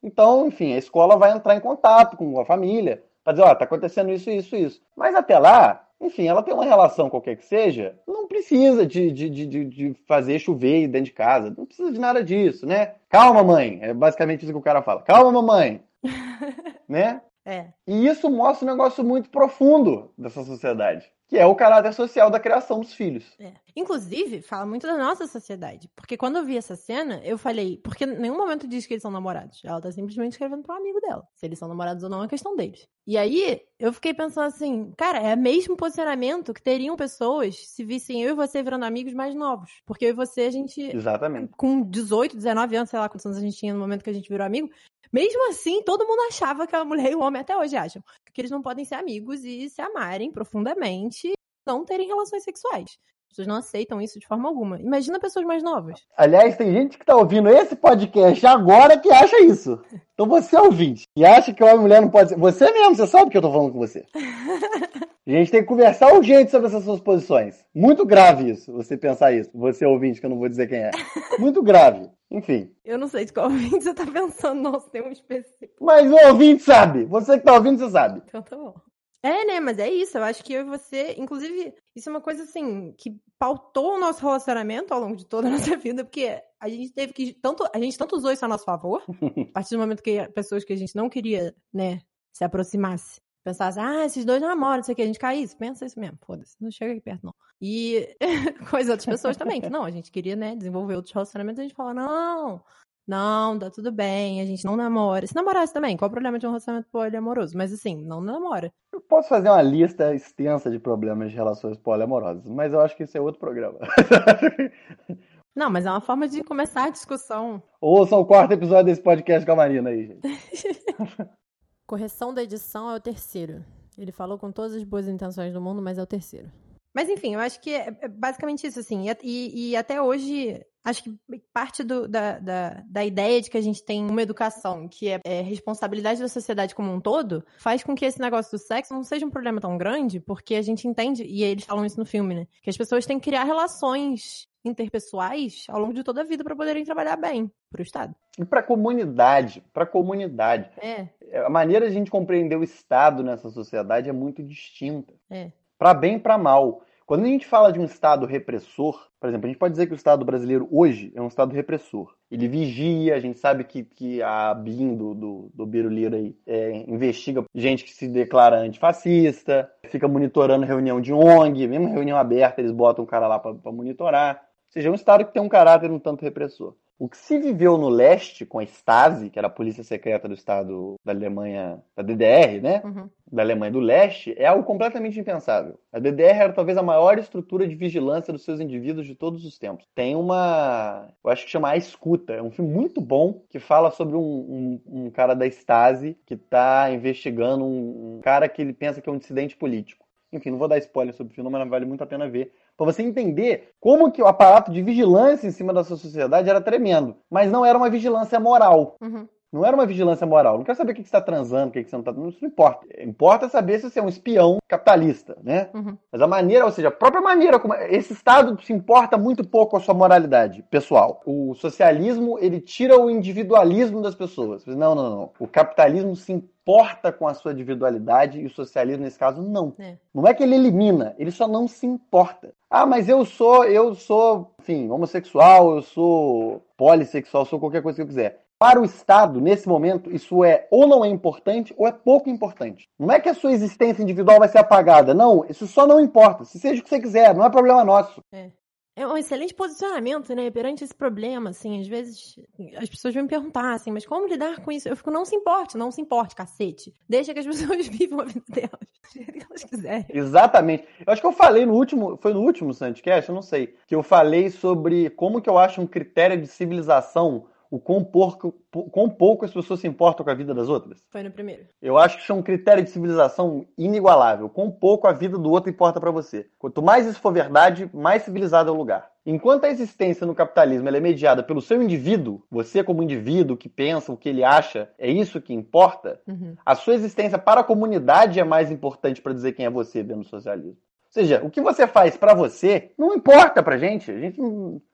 então, 0.06 0.46
enfim, 0.46 0.72
a 0.72 0.78
escola 0.78 1.16
vai 1.16 1.32
entrar 1.32 1.56
em 1.56 1.60
contato 1.60 2.16
com 2.16 2.38
a 2.38 2.44
família 2.44 3.02
para 3.24 3.32
dizer, 3.32 3.44
ó, 3.44 3.50
oh, 3.50 3.56
tá 3.56 3.64
acontecendo 3.64 4.12
isso, 4.12 4.30
isso, 4.30 4.54
isso. 4.54 4.80
Mas 4.96 5.16
até 5.16 5.36
lá, 5.36 5.84
enfim, 6.00 6.28
ela 6.28 6.44
tem 6.44 6.54
uma 6.54 6.64
relação 6.64 7.10
qualquer 7.10 7.34
que 7.34 7.44
seja, 7.44 7.98
não 8.06 8.28
precisa 8.28 8.86
de, 8.86 9.10
de, 9.10 9.28
de, 9.28 9.64
de 9.64 9.94
fazer 10.06 10.38
chover 10.38 10.86
dentro 10.86 11.06
de 11.06 11.12
casa, 11.12 11.52
não 11.58 11.66
precisa 11.66 11.90
de 11.90 11.98
nada 11.98 12.22
disso, 12.22 12.64
né? 12.64 12.94
Calma, 13.08 13.42
mãe, 13.42 13.80
é 13.82 13.92
basicamente 13.92 14.44
isso 14.44 14.52
que 14.52 14.58
o 14.58 14.62
cara 14.62 14.80
fala. 14.80 15.02
Calma, 15.02 15.32
mamãe, 15.32 15.82
né? 16.88 17.20
É. 17.44 17.66
E 17.84 18.06
isso 18.06 18.30
mostra 18.30 18.64
um 18.64 18.70
negócio 18.70 19.02
muito 19.02 19.28
profundo 19.28 20.12
dessa 20.16 20.44
sociedade 20.44 21.10
que 21.28 21.36
é 21.36 21.44
o 21.44 21.54
caráter 21.54 21.92
social 21.92 22.30
da 22.30 22.38
criação 22.38 22.80
dos 22.80 22.92
filhos. 22.92 23.24
É. 23.38 23.52
Inclusive, 23.74 24.40
fala 24.40 24.64
muito 24.64 24.86
da 24.86 24.96
nossa 24.96 25.26
sociedade. 25.26 25.90
Porque 25.94 26.16
quando 26.16 26.36
eu 26.36 26.44
vi 26.44 26.56
essa 26.56 26.76
cena, 26.76 27.20
eu 27.24 27.36
falei, 27.36 27.78
porque 27.82 28.04
em 28.04 28.18
nenhum 28.18 28.36
momento 28.36 28.66
diz 28.66 28.86
que 28.86 28.94
eles 28.94 29.02
são 29.02 29.10
namorados. 29.10 29.60
Ela 29.64 29.80
tá 29.80 29.92
simplesmente 29.92 30.32
escrevendo 30.32 30.62
para 30.62 30.74
um 30.74 30.78
amigo 30.78 31.00
dela. 31.00 31.26
Se 31.34 31.44
eles 31.44 31.58
são 31.58 31.68
namorados 31.68 32.02
ou 32.02 32.08
não 32.08 32.24
é 32.24 32.28
questão 32.28 32.56
deles. 32.56 32.88
E 33.06 33.18
aí, 33.18 33.60
eu 33.78 33.92
fiquei 33.92 34.14
pensando 34.14 34.46
assim, 34.46 34.92
cara, 34.96 35.18
é 35.18 35.34
o 35.34 35.38
mesmo 35.38 35.76
posicionamento 35.76 36.54
que 36.54 36.62
teriam 36.62 36.96
pessoas 36.96 37.68
se 37.68 37.84
vissem 37.84 38.22
eu 38.22 38.30
e 38.30 38.34
você 38.34 38.62
virando 38.62 38.84
amigos 38.84 39.12
mais 39.12 39.34
novos. 39.34 39.70
Porque 39.84 40.06
eu 40.06 40.10
e 40.10 40.14
você, 40.14 40.42
a 40.42 40.50
gente. 40.50 40.80
Exatamente. 40.80 41.52
Com 41.56 41.82
18, 41.82 42.34
19 42.36 42.76
anos, 42.76 42.90
sei 42.90 42.98
lá 42.98 43.08
quantos 43.08 43.26
anos 43.26 43.38
a 43.38 43.42
gente 43.42 43.58
tinha 43.58 43.74
no 43.74 43.80
momento 43.80 44.02
que 44.02 44.10
a 44.10 44.14
gente 44.14 44.28
virou 44.28 44.46
amigo. 44.46 44.70
Mesmo 45.12 45.48
assim, 45.48 45.82
todo 45.82 46.06
mundo 46.06 46.20
achava 46.28 46.66
que 46.66 46.74
a 46.74 46.84
mulher 46.84 47.12
e 47.12 47.14
o 47.14 47.20
homem 47.20 47.40
até 47.40 47.56
hoje 47.56 47.76
acham 47.76 48.02
que 48.32 48.40
eles 48.40 48.50
não 48.50 48.62
podem 48.62 48.84
ser 48.84 48.96
amigos 48.96 49.44
e 49.44 49.68
se 49.70 49.80
amarem 49.80 50.30
profundamente, 50.30 51.32
não 51.66 51.84
terem 51.84 52.06
relações 52.06 52.42
sexuais. 52.42 52.98
As 53.26 53.28
pessoas 53.30 53.48
não 53.48 53.56
aceitam 53.56 54.00
isso 54.00 54.20
de 54.20 54.26
forma 54.26 54.48
alguma. 54.48 54.80
Imagina 54.80 55.18
pessoas 55.18 55.44
mais 55.44 55.62
novas. 55.62 56.00
Aliás, 56.16 56.56
tem 56.56 56.72
gente 56.72 56.96
que 56.96 57.02
está 57.02 57.16
ouvindo 57.16 57.48
esse 57.48 57.74
podcast 57.74 58.46
agora 58.46 58.98
que 58.98 59.10
acha 59.10 59.40
isso. 59.40 59.80
Então 60.14 60.26
você 60.26 60.56
é 60.56 60.60
ouvinte 60.60 61.06
e 61.16 61.24
acha 61.24 61.52
que 61.52 61.62
homem 61.62 61.76
e 61.76 61.80
mulher 61.80 62.02
não 62.02 62.10
pode 62.10 62.30
ser. 62.30 62.38
Você 62.38 62.70
mesmo, 62.70 62.94
você 62.94 63.06
sabe 63.06 63.30
que 63.30 63.36
eu 63.36 63.40
estou 63.40 63.52
falando 63.52 63.72
com 63.72 63.78
você. 63.78 64.04
A 65.26 65.30
gente 65.30 65.50
tem 65.50 65.60
que 65.60 65.66
conversar 65.66 66.12
urgente 66.12 66.52
sobre 66.52 66.68
essas 66.68 66.84
suas 66.84 67.00
posições. 67.00 67.64
Muito 67.74 68.06
grave 68.06 68.48
isso, 68.48 68.72
você 68.72 68.96
pensar 68.96 69.32
isso. 69.32 69.50
Você 69.54 69.84
ouvinte, 69.84 70.20
que 70.20 70.26
eu 70.26 70.30
não 70.30 70.38
vou 70.38 70.48
dizer 70.48 70.68
quem 70.68 70.78
é. 70.78 70.90
Muito 71.38 71.62
grave. 71.64 72.08
Enfim. 72.30 72.72
Eu 72.84 72.96
não 72.96 73.08
sei 73.08 73.24
de 73.24 73.32
qual 73.32 73.46
ouvinte 73.50 73.82
você 73.82 73.92
tá 73.92 74.06
pensando, 74.06 74.62
não, 74.62 74.78
se 74.78 74.88
tem 74.88 75.02
um 75.02 75.10
específico. 75.10 75.84
Mas 75.84 76.08
o 76.08 76.28
ouvinte 76.28 76.62
sabe. 76.62 77.04
Você 77.06 77.38
que 77.38 77.44
tá 77.44 77.54
ouvindo, 77.54 77.78
você 77.78 77.90
sabe. 77.90 78.22
Então 78.24 78.40
tá 78.40 78.56
bom. 78.56 78.74
É, 79.20 79.44
né? 79.44 79.58
Mas 79.58 79.80
é 79.80 79.90
isso. 79.90 80.16
Eu 80.16 80.22
acho 80.22 80.44
que 80.44 80.52
eu 80.52 80.60
e 80.60 80.64
você, 80.64 81.16
inclusive, 81.18 81.74
isso 81.96 82.08
é 82.08 82.12
uma 82.12 82.20
coisa 82.20 82.44
assim 82.44 82.94
que 82.96 83.16
pautou 83.36 83.96
o 83.96 84.00
nosso 84.00 84.24
relacionamento 84.24 84.94
ao 84.94 85.00
longo 85.00 85.16
de 85.16 85.26
toda 85.26 85.48
a 85.48 85.50
nossa 85.52 85.76
vida, 85.76 86.04
porque 86.04 86.40
a 86.60 86.68
gente 86.68 86.92
teve 86.92 87.12
que 87.12 87.32
tanto 87.34 87.68
a 87.72 87.78
gente 87.80 87.98
tanto 87.98 88.16
usou 88.16 88.30
isso 88.30 88.44
a 88.44 88.48
nosso 88.48 88.64
favor, 88.64 89.02
a 89.50 89.52
partir 89.52 89.74
do 89.74 89.80
momento 89.80 90.02
que 90.02 90.28
pessoas 90.28 90.64
que 90.64 90.72
a 90.72 90.76
gente 90.76 90.94
não 90.94 91.08
queria, 91.08 91.52
né, 91.74 92.00
se 92.32 92.44
aproximasse, 92.44 93.20
pensasse, 93.46 93.78
ah, 93.78 94.04
esses 94.04 94.24
dois 94.24 94.42
namoram, 94.42 94.78
não 94.78 94.82
sei 94.82 94.92
o 94.92 94.96
que, 94.96 95.02
a 95.02 95.06
gente 95.06 95.18
cai 95.20 95.38
isso, 95.38 95.56
pensa 95.56 95.86
isso 95.86 95.98
mesmo, 95.98 96.18
foda-se, 96.26 96.56
não 96.60 96.70
chega 96.70 96.92
aqui 96.92 97.00
perto 97.00 97.24
não. 97.24 97.34
E 97.60 98.08
com 98.68 98.76
as 98.76 98.88
outras 98.88 99.06
pessoas 99.06 99.36
também, 99.36 99.60
que 99.60 99.70
não, 99.70 99.84
a 99.84 99.90
gente 99.90 100.10
queria, 100.10 100.34
né, 100.34 100.56
desenvolver 100.56 100.96
outros 100.96 101.14
relacionamentos, 101.14 101.60
a 101.60 101.62
gente 101.62 101.74
fala, 101.74 101.94
não, 101.94 102.60
não, 103.06 103.56
tá 103.56 103.70
tudo 103.70 103.92
bem, 103.92 104.40
a 104.40 104.44
gente 104.44 104.64
não 104.64 104.76
namora. 104.76 105.26
Se 105.26 105.34
namorasse 105.34 105.72
também, 105.72 105.96
qual 105.96 106.08
o 106.08 106.12
problema 106.12 106.40
de 106.40 106.46
um 106.46 106.50
relacionamento 106.50 106.90
poliamoroso? 106.90 107.56
Mas 107.56 107.72
assim, 107.72 107.94
não 108.04 108.20
namora. 108.20 108.72
Eu 108.92 109.00
posso 109.00 109.28
fazer 109.28 109.48
uma 109.48 109.62
lista 109.62 110.12
extensa 110.12 110.68
de 110.68 110.80
problemas 110.80 111.30
de 111.30 111.36
relações 111.36 111.78
poliamorosas, 111.78 112.48
mas 112.48 112.72
eu 112.72 112.80
acho 112.80 112.96
que 112.96 113.04
isso 113.04 113.16
é 113.16 113.20
outro 113.20 113.38
programa. 113.38 113.78
Não, 115.54 115.70
mas 115.70 115.86
é 115.86 115.90
uma 115.90 116.02
forma 116.02 116.28
de 116.28 116.44
começar 116.44 116.84
a 116.84 116.90
discussão. 116.90 117.62
Ouçam 117.80 118.20
o 118.20 118.26
quarto 118.26 118.52
episódio 118.52 118.84
desse 118.84 119.00
podcast 119.00 119.46
com 119.46 119.52
a 119.52 119.56
Marina 119.56 119.88
aí, 119.88 120.06
gente. 120.08 120.20
Correção 121.86 122.34
da 122.34 122.42
edição 122.42 122.90
é 122.90 122.96
o 122.96 123.00
terceiro. 123.00 123.64
Ele 123.96 124.10
falou 124.10 124.38
com 124.38 124.50
todas 124.50 124.74
as 124.74 124.82
boas 124.82 125.06
intenções 125.06 125.52
do 125.52 125.60
mundo, 125.60 125.80
mas 125.80 125.98
é 125.98 126.02
o 126.02 126.06
terceiro. 126.06 126.50
Mas 126.92 127.08
enfim, 127.08 127.34
eu 127.34 127.40
acho 127.40 127.60
que 127.60 127.74
é 127.74 128.08
basicamente 128.08 128.66
isso, 128.66 128.80
assim. 128.80 129.04
E, 129.22 129.70
e 129.70 129.76
até 129.76 130.00
hoje, 130.00 130.64
acho 130.82 131.02
que 131.02 131.18
parte 131.52 131.84
do, 131.84 132.08
da, 132.08 132.38
da, 132.38 132.82
da, 132.88 133.04
ideia 133.04 133.40
de 133.40 133.50
que 133.50 133.58
a 133.58 133.60
gente 133.60 133.84
tem 133.84 134.02
uma 134.02 134.22
educação 134.22 134.88
que 134.88 135.10
é, 135.10 135.20
é, 135.22 135.42
responsabilidade 135.42 136.20
da 136.20 136.28
sociedade 136.28 136.74
como 136.74 136.90
um 136.90 136.98
todo, 136.98 137.44
faz 137.58 137.82
com 137.82 137.94
que 137.94 138.06
esse 138.06 138.18
negócio 138.18 138.50
do 138.50 138.58
sexo 138.58 138.94
não 138.94 139.04
seja 139.04 139.26
um 139.26 139.30
problema 139.30 139.60
tão 139.60 139.76
grande, 139.76 140.20
porque 140.20 140.54
a 140.54 140.62
gente 140.62 140.88
entende, 140.88 141.22
e 141.22 141.42
eles 141.42 141.64
falam 141.64 141.84
isso 141.84 142.00
no 142.00 142.06
filme, 142.06 142.34
né? 142.34 142.46
Que 142.62 142.70
as 142.70 142.76
pessoas 142.76 143.04
têm 143.04 143.18
que 143.18 143.28
criar 143.28 143.44
relações 143.44 144.48
interpessoais 144.66 145.64
ao 145.68 145.80
longo 145.80 145.94
de 145.94 146.02
toda 146.02 146.20
a 146.20 146.24
vida 146.24 146.42
para 146.42 146.56
poderem 146.56 146.84
trabalhar 146.84 147.16
bem 147.16 147.50
para 147.70 147.80
o 147.80 147.82
Estado. 147.82 148.14
E 148.38 148.44
para 148.44 148.60
a 148.60 148.62
comunidade, 148.62 149.62
para 149.72 149.84
a 149.84 149.86
comunidade. 149.86 150.70
É. 150.82 151.08
A 151.44 151.50
maneira 151.50 151.86
de 151.86 151.92
a 151.92 151.94
gente 151.94 152.10
compreender 152.10 152.56
o 152.56 152.64
Estado 152.64 153.22
nessa 153.22 153.50
sociedade 153.50 154.08
é 154.08 154.12
muito 154.12 154.42
distinta. 154.42 155.14
É. 155.30 155.50
Para 155.78 155.94
bem 155.94 156.16
e 156.16 156.20
para 156.20 156.38
mal. 156.38 156.82
Quando 157.06 157.24
a 157.24 157.28
gente 157.28 157.46
fala 157.46 157.72
de 157.72 157.78
um 157.78 157.84
Estado 157.84 158.26
repressor, 158.26 159.08
por 159.20 159.28
exemplo, 159.28 159.46
a 159.46 159.48
gente 159.48 159.58
pode 159.58 159.72
dizer 159.72 159.86
que 159.86 159.92
o 159.92 159.96
Estado 159.96 160.24
brasileiro 160.24 160.68
hoje 160.72 161.12
é 161.14 161.22
um 161.22 161.28
Estado 161.28 161.54
repressor. 161.54 162.12
Ele 162.28 162.48
vigia, 162.48 163.14
a 163.14 163.20
gente 163.20 163.38
sabe 163.38 163.62
que, 163.62 163.84
que 163.84 164.20
a 164.20 164.52
BIM 164.52 164.96
do, 164.96 165.14
do, 165.14 165.50
do 165.54 165.66
Biruliro 165.66 166.16
aí 166.16 166.36
é, 166.44 166.84
investiga 166.88 167.44
gente 167.54 167.84
que 167.84 167.92
se 167.92 168.08
declara 168.08 168.58
antifascista, 168.58 169.70
fica 169.84 170.08
monitorando 170.08 170.66
reunião 170.66 171.00
de 171.00 171.12
ONG, 171.12 171.68
mesmo 171.68 171.92
reunião 171.92 172.18
aberta, 172.18 172.60
eles 172.60 172.72
botam 172.72 173.04
o 173.04 173.06
cara 173.06 173.28
lá 173.28 173.38
para 173.38 173.72
monitorar. 173.72 174.45
Ou 174.66 174.72
seja, 174.72 174.88
é 174.88 174.90
um 174.90 174.94
Estado 174.94 175.24
que 175.24 175.32
tem 175.32 175.42
um 175.42 175.48
caráter 175.48 175.90
um 175.90 175.98
tanto 175.98 176.24
repressor. 176.24 176.74
O 176.98 177.10
que 177.10 177.18
se 177.18 177.38
viveu 177.38 177.76
no 177.76 177.90
leste 177.90 178.46
com 178.46 178.58
a 178.58 178.62
Stasi, 178.62 179.28
que 179.28 179.38
era 179.38 179.48
a 179.48 179.50
polícia 179.50 179.84
secreta 179.84 180.26
do 180.26 180.32
Estado 180.32 180.94
da 181.04 181.12
Alemanha, 181.12 181.82
da 181.94 182.02
DDR, 182.02 182.62
né? 182.62 182.80
Uhum. 182.82 183.10
Da 183.30 183.42
Alemanha 183.42 183.70
do 183.70 183.80
leste, 183.80 184.34
é 184.38 184.46
algo 184.46 184.64
completamente 184.64 185.20
impensável. 185.20 185.78
A 185.92 185.98
DDR 185.98 186.38
era 186.38 186.52
talvez 186.54 186.78
a 186.78 186.82
maior 186.82 187.18
estrutura 187.18 187.68
de 187.68 187.74
vigilância 187.74 188.32
dos 188.32 188.44
seus 188.44 188.60
indivíduos 188.60 189.06
de 189.06 189.14
todos 189.14 189.44
os 189.44 189.58
tempos. 189.58 189.86
Tem 189.94 190.16
uma, 190.16 191.12
eu 191.22 191.30
acho 191.30 191.44
que 191.44 191.50
chama 191.50 191.68
A 191.68 191.76
Escuta, 191.76 192.32
é 192.32 192.42
um 192.42 192.50
filme 192.50 192.72
muito 192.72 192.98
bom 192.98 193.42
que 193.50 193.58
fala 193.58 193.90
sobre 193.90 194.16
um, 194.16 194.20
um, 194.20 194.80
um 194.86 195.10
cara 195.10 195.34
da 195.34 195.46
Stasi 195.46 196.16
que 196.24 196.32
está 196.32 196.90
investigando 196.90 197.62
um, 197.62 198.16
um 198.16 198.20
cara 198.22 198.48
que 198.48 198.62
ele 198.62 198.72
pensa 198.72 199.02
que 199.02 199.08
é 199.08 199.12
um 199.12 199.18
dissidente 199.18 199.54
político. 199.54 200.06
Enfim, 200.32 200.50
não 200.50 200.58
vou 200.58 200.68
dar 200.68 200.78
spoiler 200.78 201.14
sobre 201.14 201.32
o 201.32 201.34
filme, 201.34 201.50
mas 201.50 201.68
vale 201.68 201.84
muito 201.84 202.02
a 202.02 202.06
pena 202.06 202.28
ver 202.28 202.52
para 202.76 202.86
você 202.86 203.02
entender 203.02 203.70
como 203.80 204.12
que 204.12 204.22
o 204.22 204.26
aparato 204.26 204.70
de 204.70 204.82
vigilância 204.82 205.46
em 205.46 205.50
cima 205.50 205.72
da 205.72 205.82
sua 205.82 205.96
sociedade 205.96 206.48
era 206.48 206.60
tremendo. 206.60 207.16
Mas 207.30 207.50
não 207.50 207.64
era 207.64 207.76
uma 207.76 207.90
vigilância 207.90 208.38
moral. 208.38 208.96
Uhum. 209.00 209.26
Não 209.56 209.64
era 209.64 209.74
uma 209.74 209.86
vigilância 209.86 210.26
moral. 210.26 210.58
Não 210.58 210.64
quero 210.64 210.76
saber 210.76 210.92
o 210.92 210.94
que 210.94 211.00
você 211.00 211.08
está 211.08 211.20
transando, 211.20 211.68
o 211.68 211.72
que 211.72 211.82
você 211.82 211.96
não 211.96 212.00
está. 212.00 212.12
Isso 212.12 212.38
não 212.42 212.48
importa. 212.48 212.86
Importa 213.02 213.48
saber 213.48 213.78
se 213.78 213.88
você 213.88 213.98
é 213.98 214.02
um 214.02 214.08
espião 214.08 214.58
capitalista, 214.68 215.38
né? 215.42 215.70
Uhum. 215.72 215.96
Mas 216.12 216.20
a 216.20 216.26
maneira, 216.26 216.66
ou 216.66 216.70
seja, 216.70 216.88
a 216.88 216.92
própria 216.92 217.22
maneira 217.22 217.58
como. 217.58 217.74
Esse 217.74 218.12
Estado 218.12 218.60
se 218.62 218.72
importa 218.72 219.16
muito 219.16 219.42
pouco 219.42 219.70
com 219.70 219.76
a 219.78 219.80
sua 219.80 219.94
moralidade 219.94 220.62
pessoal. 220.70 221.22
O 221.24 221.54
socialismo, 221.54 222.38
ele 222.38 222.60
tira 222.60 223.00
o 223.00 223.10
individualismo 223.10 224.02
das 224.02 224.14
pessoas. 224.14 224.66
Não, 224.66 224.94
não, 224.94 225.10
não. 225.10 225.30
O 225.40 225.48
capitalismo 225.48 226.14
se 226.14 226.32
importa 226.32 227.10
com 227.10 227.26
a 227.26 227.32
sua 227.32 227.52
individualidade 227.52 228.40
e 228.40 228.46
o 228.46 228.50
socialismo, 228.50 229.04
nesse 229.04 229.18
caso, 229.18 229.40
não. 229.40 229.72
É. 229.78 229.96
Não 230.12 230.26
é 230.26 230.34
que 230.34 230.42
ele 230.42 230.54
elimina, 230.54 231.14
ele 231.18 231.30
só 231.30 231.48
não 231.48 231.66
se 231.66 231.86
importa. 231.86 232.52
Ah, 232.68 232.84
mas 232.84 233.08
eu 233.08 233.24
sou, 233.24 233.64
eu 233.64 233.94
sou, 233.94 234.52
enfim, 234.60 234.90
homossexual, 234.90 235.76
eu 235.76 235.82
sou 235.82 236.62
polissexual, 236.76 237.46
sou 237.46 237.60
qualquer 237.60 237.82
coisa 237.82 237.96
que 237.96 238.02
eu 238.02 238.06
quiser. 238.06 238.45
Para 238.58 238.80
o 238.80 238.84
Estado, 238.84 239.40
nesse 239.40 239.68
momento, 239.68 240.10
isso 240.10 240.42
é 240.42 240.66
ou 240.70 240.86
não 240.86 241.04
é 241.04 241.08
importante 241.08 241.74
ou 241.76 241.86
é 241.86 241.92
pouco 241.92 242.30
importante. 242.30 242.88
Não 242.98 243.12
é 243.12 243.20
que 243.20 243.28
a 243.28 243.34
sua 243.34 243.52
existência 243.52 244.02
individual 244.02 244.38
vai 244.38 244.48
ser 244.48 244.58
apagada, 244.58 245.12
não. 245.12 245.44
Isso 245.48 245.66
só 245.66 245.86
não 245.86 246.00
importa. 246.00 246.44
Se 246.44 246.58
seja 246.58 246.80
o 246.80 246.84
que 246.84 246.88
você 246.88 247.00
quiser, 247.00 247.34
não 247.34 247.44
é 247.44 247.50
problema 247.50 247.84
nosso. 247.84 248.22
É. 248.32 248.50
É 248.98 249.06
um 249.06 249.14
excelente 249.14 249.52
posicionamento, 249.52 250.34
né? 250.34 250.50
Perante 250.50 250.82
esse 250.82 250.94
problema, 250.94 251.50
assim, 251.50 251.78
às 251.78 251.86
vezes 251.86 252.40
as 252.78 252.88
pessoas 252.88 253.12
vão 253.12 253.24
me 253.24 253.28
perguntar, 253.28 253.74
assim, 253.74 253.92
mas 253.92 254.06
como 254.06 254.26
lidar 254.26 254.58
com 254.60 254.72
isso? 254.72 254.88
Eu 254.88 254.96
fico, 254.96 255.10
não 255.10 255.26
se 255.26 255.36
importe, 255.36 255.76
não 255.76 255.90
se 255.90 256.00
importe, 256.00 256.34
cacete. 256.34 256.96
Deixa 257.06 257.34
que 257.34 257.40
as 257.40 257.44
pessoas 257.46 257.86
vivam 257.88 258.20
a 258.20 258.24
vida 258.24 258.42
delas, 258.48 258.70
do 258.72 259.12
jeito 259.12 259.32
que 259.34 259.44
elas 259.50 259.64
quiserem. 259.64 260.06
Exatamente. 260.08 260.88
Eu 261.06 261.12
acho 261.12 261.20
que 261.20 261.26
eu 261.26 261.32
falei 261.32 261.66
no 261.66 261.74
último, 261.74 262.16
foi 262.16 262.32
no 262.32 262.40
último 262.40 262.72
Sandcast, 262.72 263.28
eu 263.28 263.34
não 263.34 263.42
sei, 263.42 263.74
que 263.86 263.94
eu 263.94 264.02
falei 264.02 264.48
sobre 264.48 265.10
como 265.10 265.42
que 265.42 265.50
eu 265.50 265.58
acho 265.58 265.82
um 265.82 265.86
critério 265.86 266.40
de 266.40 266.46
civilização 266.46 267.44
o 267.70 267.78
quão 267.78 268.04
pouco, 268.04 268.54
quão 268.90 269.08
pouco 269.08 269.44
as 269.44 269.52
pessoas 269.52 269.80
se 269.80 269.86
importam 269.86 270.24
com 270.24 270.30
a 270.30 270.34
vida 270.34 270.54
das 270.54 270.68
outras. 270.68 271.04
Foi 271.10 271.22
no 271.22 271.30
primeiro. 271.30 271.66
Eu 271.80 271.98
acho 271.98 272.16
que 272.16 272.22
isso 272.22 272.32
é 272.32 272.34
um 272.34 272.42
critério 272.42 272.82
de 272.82 272.90
civilização 272.90 273.66
inigualável. 273.76 274.48
Quão 274.48 274.70
pouco 274.70 275.06
a 275.06 275.12
vida 275.12 275.38
do 275.38 275.50
outro 275.50 275.70
importa 275.70 276.00
para 276.00 276.10
você. 276.10 276.46
Quanto 276.58 276.82
mais 276.82 277.06
isso 277.06 277.20
for 277.20 277.32
verdade, 277.32 277.90
mais 277.92 278.22
civilizado 278.22 278.70
é 278.70 278.72
o 278.72 278.76
lugar. 278.76 279.10
Enquanto 279.26 279.64
a 279.64 279.68
existência 279.68 280.24
no 280.24 280.36
capitalismo 280.36 280.88
é 280.88 281.00
mediada 281.00 281.42
pelo 281.42 281.60
seu 281.60 281.82
indivíduo, 281.82 282.44
você 282.48 282.84
como 282.84 283.02
indivíduo 283.02 283.56
que 283.56 283.68
pensa, 283.68 284.12
o 284.12 284.16
que 284.16 284.28
ele 284.28 284.44
acha, 284.44 284.88
é 284.96 285.10
isso 285.10 285.40
que 285.40 285.52
importa, 285.52 286.20
uhum. 286.28 286.54
a 286.64 286.76
sua 286.76 286.94
existência 286.94 287.36
para 287.36 287.62
a 287.62 287.64
comunidade 287.64 288.38
é 288.38 288.44
mais 288.44 288.70
importante 288.70 289.20
para 289.20 289.32
dizer 289.32 289.52
quem 289.52 289.66
é 289.66 289.70
você 289.70 290.00
dentro 290.00 290.22
do 290.22 290.28
socialismo. 290.28 290.76
Ou 291.06 291.12
seja, 291.22 291.40
o 291.42 291.50
que 291.50 291.60
você 291.60 291.88
faz 291.88 292.16
para 292.16 292.34
você 292.34 292.92
não 292.96 293.14
importa 293.14 293.62
pra 293.62 293.78
gente. 293.78 294.10
A 294.10 294.18
gente 294.20 294.40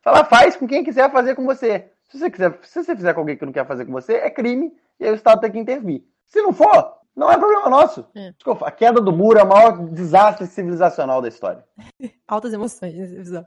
fala, 0.01 0.25
faz 0.25 0.57
com 0.57 0.67
quem 0.67 0.85
quiser 0.85 1.11
fazer 1.11 1.35
com 1.35 1.45
você. 1.45 1.91
Se 2.11 2.19
você, 2.19 2.31
quiser, 2.31 2.59
se 2.63 2.83
você 2.83 2.95
fizer 2.95 3.15
com 3.15 3.21
alguém 3.21 3.37
que 3.37 3.47
não 3.47 3.53
quer 3.53 3.67
fazer 3.67 3.85
com 3.85 3.93
você, 3.93 4.15
é 4.15 4.31
crime 4.31 4.73
e 5.01 5.05
aí 5.05 5.11
o 5.11 5.15
Estado 5.15 5.41
tem 5.41 5.51
que 5.53 5.59
intervir. 5.59 6.05
Se 6.27 6.41
não 6.43 6.53
for, 6.53 7.03
não 7.15 7.31
é 7.31 7.37
problema 7.37 7.69
nosso. 7.69 8.07
É. 8.15 8.33
Desculpa, 8.33 8.67
a 8.67 8.71
queda 8.71 9.01
do 9.01 9.13
muro 9.13 9.39
é 9.39 9.43
o 9.43 9.49
maior 9.49 9.91
desastre 9.91 10.47
civilizacional 10.47 11.21
da 11.21 11.29
história. 11.29 11.63
Altas 12.27 12.55
emoções 12.55 12.95
nesse 12.95 13.15
episódio. 13.15 13.47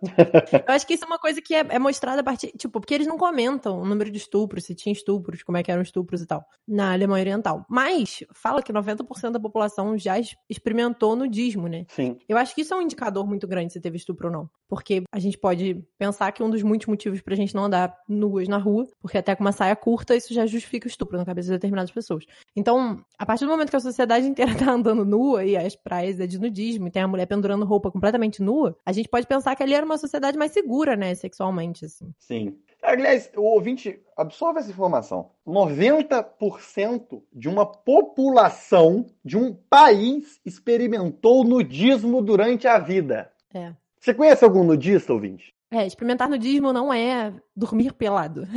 Eu 0.68 0.74
acho 0.74 0.86
que 0.86 0.94
isso 0.94 1.04
é 1.04 1.08
uma 1.08 1.18
coisa 1.18 1.42
que 1.42 1.56
é, 1.56 1.66
é, 1.70 1.80
mostrada 1.80 2.22
a 2.22 2.24
partir. 2.24 2.52
Tipo, 2.52 2.80
porque 2.80 2.94
eles 2.94 3.08
não 3.08 3.18
comentam 3.18 3.82
o 3.82 3.86
número 3.86 4.12
de 4.12 4.18
estupros, 4.18 4.66
se 4.66 4.76
tinha 4.76 4.94
estupros, 4.94 5.42
como 5.42 5.58
é 5.58 5.64
que 5.64 5.72
eram 5.72 5.82
estupros 5.82 6.22
e 6.22 6.28
tal, 6.28 6.46
na 6.68 6.94
Alemanha 6.94 7.24
Oriental. 7.24 7.66
Mas 7.68 8.24
fala 8.34 8.62
que 8.62 8.72
90% 8.72 9.32
da 9.32 9.40
população 9.40 9.98
já 9.98 10.16
experimentou 10.48 11.16
nudismo, 11.16 11.68
né? 11.68 11.86
Sim. 11.90 12.20
Eu 12.30 12.38
acho 12.38 12.54
que 12.54 12.62
isso 12.62 12.74
é 12.74 12.78
um 12.78 12.82
indicador 12.84 13.26
muito 13.26 13.48
grande 13.48 13.74
se 13.74 13.82
teve 13.82 13.98
estupro 13.98 14.28
ou 14.28 14.34
não. 14.34 14.50
Porque 14.68 15.04
a 15.12 15.20
gente 15.20 15.38
pode 15.38 15.84
pensar 15.98 16.32
que 16.32 16.42
um 16.42 16.50
dos 16.50 16.64
muitos 16.64 16.88
motivos 16.88 17.22
pra 17.22 17.36
gente 17.36 17.54
não 17.54 17.66
andar 17.66 17.96
nuas 18.08 18.48
na 18.48 18.58
rua, 18.58 18.88
porque 19.00 19.18
até 19.18 19.36
com 19.36 19.44
uma 19.44 19.52
saia 19.52 19.76
curta, 19.76 20.16
isso 20.16 20.34
já 20.34 20.46
justifica 20.46 20.88
o 20.88 20.90
estupro 20.90 21.18
na 21.18 21.26
cabeça 21.26 21.48
de 21.48 21.54
determinadas 21.54 21.92
pessoas. 21.92 22.26
Então, 22.56 23.00
a 23.18 23.26
partir 23.26 23.46
do 23.46 23.52
momento 23.52 23.70
que 23.70 23.76
a 23.76 23.80
sociedade 23.80 24.26
inteira 24.28 24.56
tá 24.56 24.72
andando 24.72 25.06
nua 25.06 25.46
e 25.46 25.56
as 25.56 25.76
praias 25.76 26.20
é 26.20 26.28
de 26.28 26.40
nudismo 26.40 26.88
e 26.88 26.92
tem 26.92 27.02
a 27.02 27.08
mulher 27.08 27.26
pendurando 27.26 27.66
roupa 27.66 27.92
completamente 27.92 28.42
nua, 28.42 28.76
a 28.86 28.92
gente 28.92 29.10
pode 29.10 29.28
pensar 29.28 29.56
que 29.56 29.64
ali 29.64 29.74
era 29.74 29.86
uma 29.86 29.98
sociedade 29.98 30.38
mais 30.38 30.52
segura, 30.52 30.96
né, 30.96 31.14
sexualmente, 31.16 31.86
assim. 31.86 32.12
Sim. 32.20 32.58
Aliás, 32.82 33.32
o 33.36 33.42
ouvinte 33.42 34.00
absorve 34.16 34.60
essa 34.60 34.70
informação. 34.70 35.32
90% 35.48 37.22
de 37.34 37.50
uma 37.50 37.66
população 37.66 39.08
de 39.24 39.38
um 39.38 39.54
país 39.54 40.40
experimentou 40.46 41.44
nudismo 41.44 42.22
durante 42.22 42.68
a 42.68 42.78
vida. 42.78 43.32
É. 43.54 43.74
Você 44.06 44.14
conhece 44.14 44.46
algum 44.46 44.64
nudista, 44.64 45.12
ouvinte? 45.12 45.52
É, 45.72 45.84
experimentar 45.84 46.30
nudismo 46.30 46.72
não 46.72 46.94
é 46.94 47.34
dormir 47.56 47.92
pelado. 47.92 48.48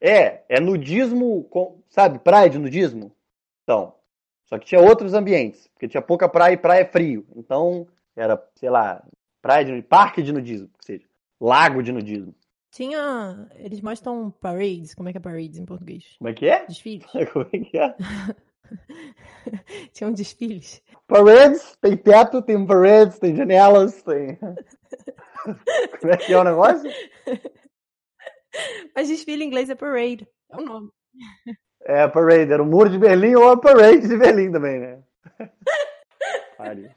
É, 0.00 0.42
é 0.48 0.58
nudismo, 0.58 1.44
com, 1.44 1.80
sabe, 1.88 2.18
praia 2.18 2.50
de 2.50 2.58
nudismo? 2.58 3.12
Então, 3.62 3.94
só 4.46 4.58
que 4.58 4.66
tinha 4.66 4.80
outros 4.80 5.14
ambientes, 5.14 5.68
porque 5.68 5.86
tinha 5.86 6.02
pouca 6.02 6.28
praia 6.28 6.54
e 6.54 6.56
praia 6.56 6.80
é 6.80 6.84
frio. 6.84 7.24
Então, 7.36 7.86
era, 8.16 8.42
sei 8.56 8.68
lá, 8.68 9.00
praia 9.40 9.64
de 9.64 9.80
parque 9.80 10.20
de 10.20 10.32
nudismo, 10.32 10.68
que 10.76 10.84
seja, 10.84 11.04
lago 11.40 11.84
de 11.84 11.92
nudismo. 11.92 12.34
Tinha. 12.72 13.48
Eles 13.54 13.80
mostram 13.80 14.32
parades. 14.40 14.92
Como 14.92 15.08
é 15.08 15.12
que 15.12 15.18
é 15.18 15.20
parades 15.20 15.56
em 15.56 15.64
português? 15.64 16.16
Como 16.18 16.28
é 16.28 16.34
que 16.34 16.46
é? 16.46 16.66
Desfiles. 16.66 17.06
Como 17.32 17.46
é 17.52 17.58
que 17.58 17.78
é? 17.78 17.94
Tinham 19.92 20.12
desfiles. 20.12 20.82
Parades, 21.06 21.76
tem 21.80 21.96
teto, 21.96 22.42
tem 22.42 22.66
parades, 22.66 23.18
tem 23.18 23.34
janelas, 23.36 24.02
tem. 24.02 24.36
Como 26.00 26.12
é 26.12 26.16
que 26.16 26.32
é 26.32 26.38
o 26.38 26.44
negócio? 26.44 26.90
Mas 28.94 29.08
desfile 29.08 29.44
em 29.44 29.46
inglês 29.46 29.70
é 29.70 29.74
parade. 29.74 30.26
É 30.50 30.56
o 30.56 30.60
nome. 30.60 30.90
É, 31.82 32.08
parade, 32.08 32.52
era 32.52 32.62
o 32.62 32.66
muro 32.66 32.90
de 32.90 32.98
Berlim 32.98 33.34
ou 33.36 33.50
a 33.50 33.60
parade 33.60 34.08
de 34.08 34.16
Berlim 34.16 34.50
também, 34.50 34.80
né? 34.80 35.02
Pare. 36.58 36.96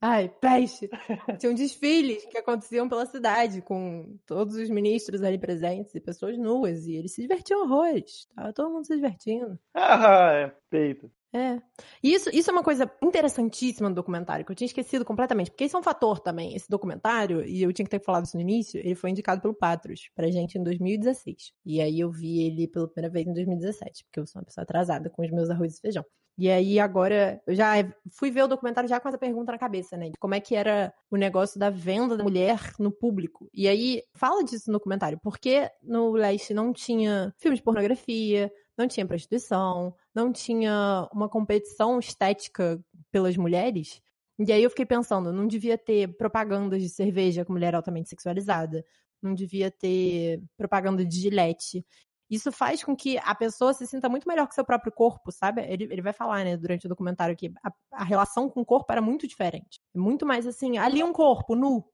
Ai, 0.00 0.28
peste. 0.28 0.88
Tinham 1.40 1.54
desfiles 1.54 2.24
que 2.26 2.38
aconteciam 2.38 2.88
pela 2.88 3.04
cidade, 3.04 3.60
com 3.60 4.16
todos 4.24 4.54
os 4.54 4.70
ministros 4.70 5.22
ali 5.22 5.38
presentes 5.38 5.94
e 5.94 6.00
pessoas 6.00 6.38
nuas. 6.38 6.86
E 6.86 6.94
eles 6.94 7.12
se 7.12 7.22
divertiam 7.22 7.62
horrores. 7.62 8.26
Tava 8.34 8.52
todo 8.52 8.70
mundo 8.70 8.86
se 8.86 8.94
divertindo. 8.94 9.58
Ah, 9.74 10.32
é, 10.32 10.54
peito. 10.70 11.10
É. 11.32 11.60
E 12.02 12.14
isso, 12.14 12.30
isso 12.32 12.50
é 12.50 12.52
uma 12.52 12.62
coisa 12.62 12.90
interessantíssima 13.02 13.88
no 13.88 13.94
documentário, 13.94 14.44
que 14.44 14.52
eu 14.52 14.56
tinha 14.56 14.66
esquecido 14.66 15.04
completamente. 15.04 15.50
Porque 15.50 15.64
esse 15.64 15.76
é 15.76 15.78
um 15.78 15.82
fator 15.82 16.20
também. 16.20 16.54
Esse 16.54 16.68
documentário, 16.68 17.44
e 17.44 17.62
eu 17.62 17.72
tinha 17.72 17.84
que 17.84 17.90
ter 17.90 18.02
falado 18.02 18.24
isso 18.24 18.36
no 18.36 18.40
início, 18.40 18.80
ele 18.80 18.94
foi 18.94 19.10
indicado 19.10 19.40
pelo 19.40 19.54
Patros 19.54 20.10
pra 20.14 20.30
gente 20.30 20.56
em 20.58 20.62
2016. 20.62 21.52
E 21.66 21.80
aí 21.80 22.00
eu 22.00 22.10
vi 22.10 22.40
ele 22.42 22.66
pela 22.66 22.88
primeira 22.88 23.12
vez 23.12 23.26
em 23.26 23.32
2017, 23.34 24.04
porque 24.04 24.20
eu 24.20 24.26
sou 24.26 24.40
uma 24.40 24.46
pessoa 24.46 24.62
atrasada 24.62 25.10
com 25.10 25.22
os 25.22 25.30
meus 25.30 25.50
arroz 25.50 25.76
e 25.76 25.80
feijão. 25.80 26.04
E 26.38 26.48
aí 26.48 26.78
agora 26.78 27.42
eu 27.48 27.54
já 27.54 27.72
fui 28.12 28.30
ver 28.30 28.44
o 28.44 28.46
documentário 28.46 28.88
já 28.88 29.00
com 29.00 29.08
essa 29.08 29.18
pergunta 29.18 29.50
na 29.50 29.58
cabeça, 29.58 29.96
né? 29.96 30.10
De 30.10 30.18
como 30.20 30.36
é 30.36 30.40
que 30.40 30.54
era 30.54 30.94
o 31.10 31.16
negócio 31.16 31.58
da 31.58 31.68
venda 31.68 32.16
da 32.16 32.22
mulher 32.22 32.60
no 32.78 32.92
público. 32.92 33.50
E 33.52 33.66
aí 33.66 34.04
fala 34.14 34.44
disso 34.44 34.70
no 34.70 34.78
documentário, 34.78 35.18
porque 35.20 35.68
no 35.82 36.12
leste 36.12 36.54
não 36.54 36.72
tinha 36.72 37.34
filmes 37.38 37.58
de 37.58 37.64
pornografia, 37.64 38.52
não 38.78 38.86
tinha 38.86 39.06
prostituição, 39.06 39.94
não 40.14 40.32
tinha 40.32 41.08
uma 41.12 41.28
competição 41.28 41.98
estética 41.98 42.80
pelas 43.10 43.36
mulheres. 43.36 44.00
E 44.38 44.52
aí 44.52 44.62
eu 44.62 44.70
fiquei 44.70 44.86
pensando, 44.86 45.32
não 45.32 45.46
devia 45.46 45.76
ter 45.76 46.16
propagandas 46.16 46.80
de 46.80 46.88
cerveja 46.88 47.44
com 47.44 47.52
mulher 47.52 47.74
altamente 47.74 48.08
sexualizada, 48.08 48.84
não 49.20 49.34
devia 49.34 49.70
ter 49.70 50.40
propaganda 50.56 51.04
de 51.04 51.20
gilete. 51.20 51.84
Isso 52.30 52.52
faz 52.52 52.84
com 52.84 52.94
que 52.94 53.18
a 53.18 53.34
pessoa 53.34 53.72
se 53.72 53.86
sinta 53.86 54.08
muito 54.08 54.28
melhor 54.28 54.46
com 54.46 54.52
seu 54.52 54.64
próprio 54.64 54.92
corpo, 54.92 55.32
sabe? 55.32 55.62
Ele, 55.62 55.84
ele 55.84 56.02
vai 56.02 56.12
falar, 56.12 56.44
né, 56.44 56.56
durante 56.56 56.86
o 56.86 56.88
documentário 56.88 57.34
que 57.34 57.50
a, 57.64 57.72
a 57.90 58.04
relação 58.04 58.48
com 58.48 58.60
o 58.60 58.66
corpo 58.66 58.92
era 58.92 59.00
muito 59.00 59.26
diferente. 59.26 59.80
Muito 59.94 60.24
mais 60.24 60.46
assim, 60.46 60.78
ali 60.78 61.02
um 61.02 61.12
corpo, 61.12 61.56
nu. 61.56 61.84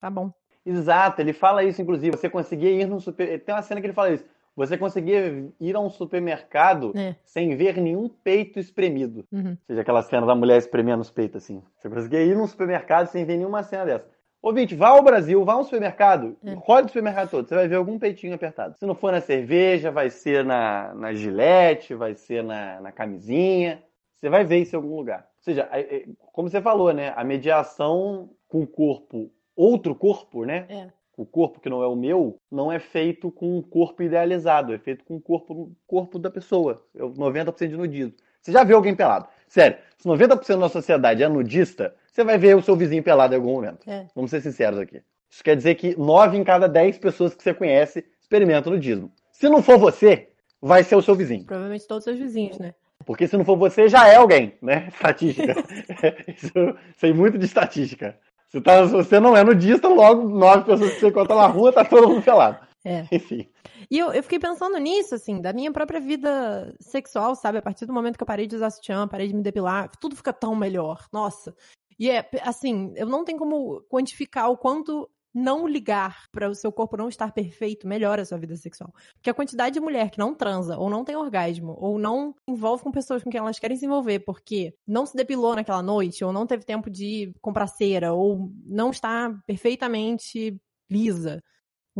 Tá 0.00 0.08
bom. 0.08 0.32
Exato, 0.64 1.20
ele 1.20 1.32
fala 1.32 1.64
isso, 1.64 1.82
inclusive. 1.82 2.16
Você 2.16 2.30
conseguia 2.30 2.70
ir 2.70 2.86
no 2.86 3.00
super. 3.00 3.42
Tem 3.44 3.54
uma 3.54 3.62
cena 3.62 3.80
que 3.80 3.86
ele 3.88 3.94
fala 3.94 4.12
isso. 4.12 4.24
Você 4.66 4.76
conseguia 4.76 5.48
ir 5.58 5.74
a 5.74 5.80
um 5.80 5.88
supermercado 5.88 6.92
É. 6.96 7.16
sem 7.24 7.56
ver 7.56 7.78
nenhum 7.80 8.08
peito 8.08 8.58
espremido. 8.58 9.24
Uhum. 9.32 9.52
Ou 9.52 9.56
seja, 9.66 9.80
aquela 9.80 10.02
cena 10.02 10.26
da 10.26 10.34
mulher 10.34 10.58
espremendo 10.58 11.00
os 11.00 11.10
peitos 11.10 11.42
assim. 11.42 11.62
Você 11.78 11.88
conseguia 11.88 12.22
ir 12.22 12.36
num 12.36 12.46
supermercado 12.46 13.06
sem 13.06 13.24
ver 13.24 13.36
nenhuma 13.38 13.62
cena 13.62 13.86
dessa. 13.86 14.06
Ouvinte, 14.42 14.74
vá 14.74 14.88
ao 14.88 15.02
Brasil, 15.02 15.44
vá 15.44 15.54
ao 15.54 15.64
supermercado, 15.64 16.36
É. 16.44 16.52
rode 16.54 16.86
o 16.86 16.88
supermercado 16.88 17.30
todo, 17.30 17.46
você 17.48 17.54
vai 17.54 17.68
ver 17.68 17.74
algum 17.76 17.98
peitinho 17.98 18.34
apertado. 18.34 18.74
Se 18.78 18.86
não 18.86 18.94
for 18.94 19.12
na 19.12 19.20
cerveja, 19.20 19.90
vai 19.90 20.08
ser 20.10 20.44
na, 20.44 20.94
na 20.94 21.12
gilete, 21.12 21.94
vai 21.94 22.14
ser 22.14 22.42
na, 22.42 22.80
na 22.80 22.92
camisinha. 22.92 23.82
Você 24.16 24.28
vai 24.28 24.44
ver 24.44 24.58
isso 24.58 24.74
em 24.74 24.78
algum 24.78 24.96
lugar. 24.96 25.20
Ou 25.38 25.42
seja, 25.44 25.68
é- 25.72 26.04
como 26.32 26.48
você 26.50 26.60
falou, 26.60 26.92
né? 26.92 27.12
A 27.16 27.24
mediação 27.24 28.30
com 28.48 28.62
o 28.62 28.66
corpo, 28.66 29.30
outro 29.56 29.94
corpo, 29.94 30.44
né? 30.44 30.66
É. 30.68 30.88
O 31.20 31.26
corpo 31.26 31.60
que 31.60 31.68
não 31.68 31.82
é 31.82 31.86
o 31.86 31.94
meu, 31.94 32.40
não 32.50 32.72
é 32.72 32.78
feito 32.78 33.30
com 33.30 33.58
um 33.58 33.60
corpo 33.60 34.02
idealizado, 34.02 34.72
é 34.72 34.78
feito 34.78 35.04
com 35.04 35.16
o 35.16 35.20
corpo, 35.20 35.70
corpo 35.86 36.18
da 36.18 36.30
pessoa. 36.30 36.82
É 36.96 37.04
o 37.04 37.10
90% 37.10 37.68
de 37.68 37.76
nudismo. 37.76 38.14
Você 38.40 38.50
já 38.50 38.64
viu 38.64 38.76
alguém 38.76 38.94
pelado? 38.94 39.28
Sério, 39.46 39.76
se 39.98 40.08
90% 40.08 40.58
da 40.58 40.70
sociedade 40.70 41.22
é 41.22 41.28
nudista, 41.28 41.94
você 42.10 42.24
vai 42.24 42.38
ver 42.38 42.56
o 42.56 42.62
seu 42.62 42.74
vizinho 42.74 43.02
pelado 43.02 43.34
em 43.34 43.36
algum 43.36 43.52
momento. 43.52 43.86
É. 43.86 44.06
Vamos 44.14 44.30
ser 44.30 44.40
sinceros 44.40 44.78
aqui. 44.78 45.02
Isso 45.28 45.44
quer 45.44 45.56
dizer 45.56 45.74
que 45.74 45.94
9 45.94 46.38
em 46.38 46.42
cada 46.42 46.66
10 46.66 46.96
pessoas 46.96 47.34
que 47.34 47.42
você 47.42 47.52
conhece 47.52 48.02
experimentam 48.18 48.72
nudismo. 48.72 49.12
Se 49.30 49.46
não 49.46 49.62
for 49.62 49.76
você, 49.76 50.30
vai 50.58 50.82
ser 50.82 50.96
o 50.96 51.02
seu 51.02 51.14
vizinho. 51.14 51.44
Provavelmente 51.44 51.86
todos 51.86 52.06
os 52.06 52.14
seus 52.14 52.18
vizinhos, 52.18 52.58
né? 52.58 52.74
Porque 53.04 53.28
se 53.28 53.36
não 53.36 53.44
for 53.44 53.58
você, 53.58 53.90
já 53.90 54.08
é 54.08 54.16
alguém, 54.16 54.54
né? 54.62 54.88
Estatística. 54.92 55.54
Isso, 56.34 56.52
sei 56.96 57.12
muito 57.12 57.36
de 57.36 57.44
estatística. 57.44 58.18
Se, 58.50 58.60
tá- 58.60 58.86
se 58.86 58.92
você 58.92 59.20
não 59.20 59.36
é 59.36 59.44
nudista, 59.44 59.88
logo 59.88 60.28
nove 60.28 60.64
pessoas 60.64 60.94
que 60.94 61.00
você 61.00 61.08
encontra 61.08 61.36
na 61.36 61.46
rua, 61.46 61.72
tá 61.72 61.84
todo 61.84 62.08
mundo 62.08 62.22
pelado. 62.22 62.58
É. 62.84 63.06
Enfim. 63.12 63.48
E 63.90 63.98
eu, 63.98 64.12
eu 64.12 64.22
fiquei 64.22 64.38
pensando 64.38 64.76
nisso, 64.78 65.14
assim, 65.14 65.40
da 65.40 65.52
minha 65.52 65.72
própria 65.72 66.00
vida 66.00 66.74
sexual, 66.80 67.34
sabe? 67.34 67.58
A 67.58 67.62
partir 67.62 67.86
do 67.86 67.92
momento 67.92 68.16
que 68.16 68.22
eu 68.22 68.26
parei 68.26 68.46
de 68.46 68.56
usar 68.56 68.70
sutiã, 68.70 69.06
parei 69.06 69.28
de 69.28 69.34
me 69.34 69.42
depilar, 69.42 69.90
tudo 70.00 70.16
fica 70.16 70.32
tão 70.32 70.54
melhor. 70.56 71.06
Nossa. 71.12 71.54
E 71.98 72.10
é, 72.10 72.28
assim, 72.42 72.92
eu 72.96 73.06
não 73.06 73.24
tenho 73.24 73.38
como 73.38 73.82
quantificar 73.90 74.50
o 74.50 74.56
quanto 74.56 75.08
não 75.34 75.66
ligar 75.66 76.24
para 76.32 76.48
o 76.48 76.54
seu 76.54 76.72
corpo 76.72 76.96
não 76.96 77.08
estar 77.08 77.32
perfeito 77.32 77.86
melhora 77.86 78.22
a 78.22 78.24
sua 78.24 78.38
vida 78.38 78.56
sexual. 78.56 78.92
Porque 79.14 79.30
a 79.30 79.34
quantidade 79.34 79.74
de 79.74 79.80
mulher 79.80 80.10
que 80.10 80.18
não 80.18 80.34
transa, 80.34 80.76
ou 80.76 80.90
não 80.90 81.04
tem 81.04 81.16
orgasmo, 81.16 81.76
ou 81.78 81.98
não 81.98 82.34
envolve 82.48 82.82
com 82.82 82.90
pessoas 82.90 83.22
com 83.22 83.30
quem 83.30 83.38
elas 83.38 83.58
querem 83.58 83.76
se 83.76 83.86
envolver, 83.86 84.20
porque 84.20 84.74
não 84.86 85.06
se 85.06 85.16
depilou 85.16 85.54
naquela 85.54 85.82
noite, 85.82 86.24
ou 86.24 86.32
não 86.32 86.46
teve 86.46 86.64
tempo 86.64 86.90
de 86.90 87.32
comprar 87.40 87.66
cera, 87.66 88.12
ou 88.12 88.50
não 88.64 88.90
está 88.90 89.32
perfeitamente 89.46 90.60
lisa 90.90 91.40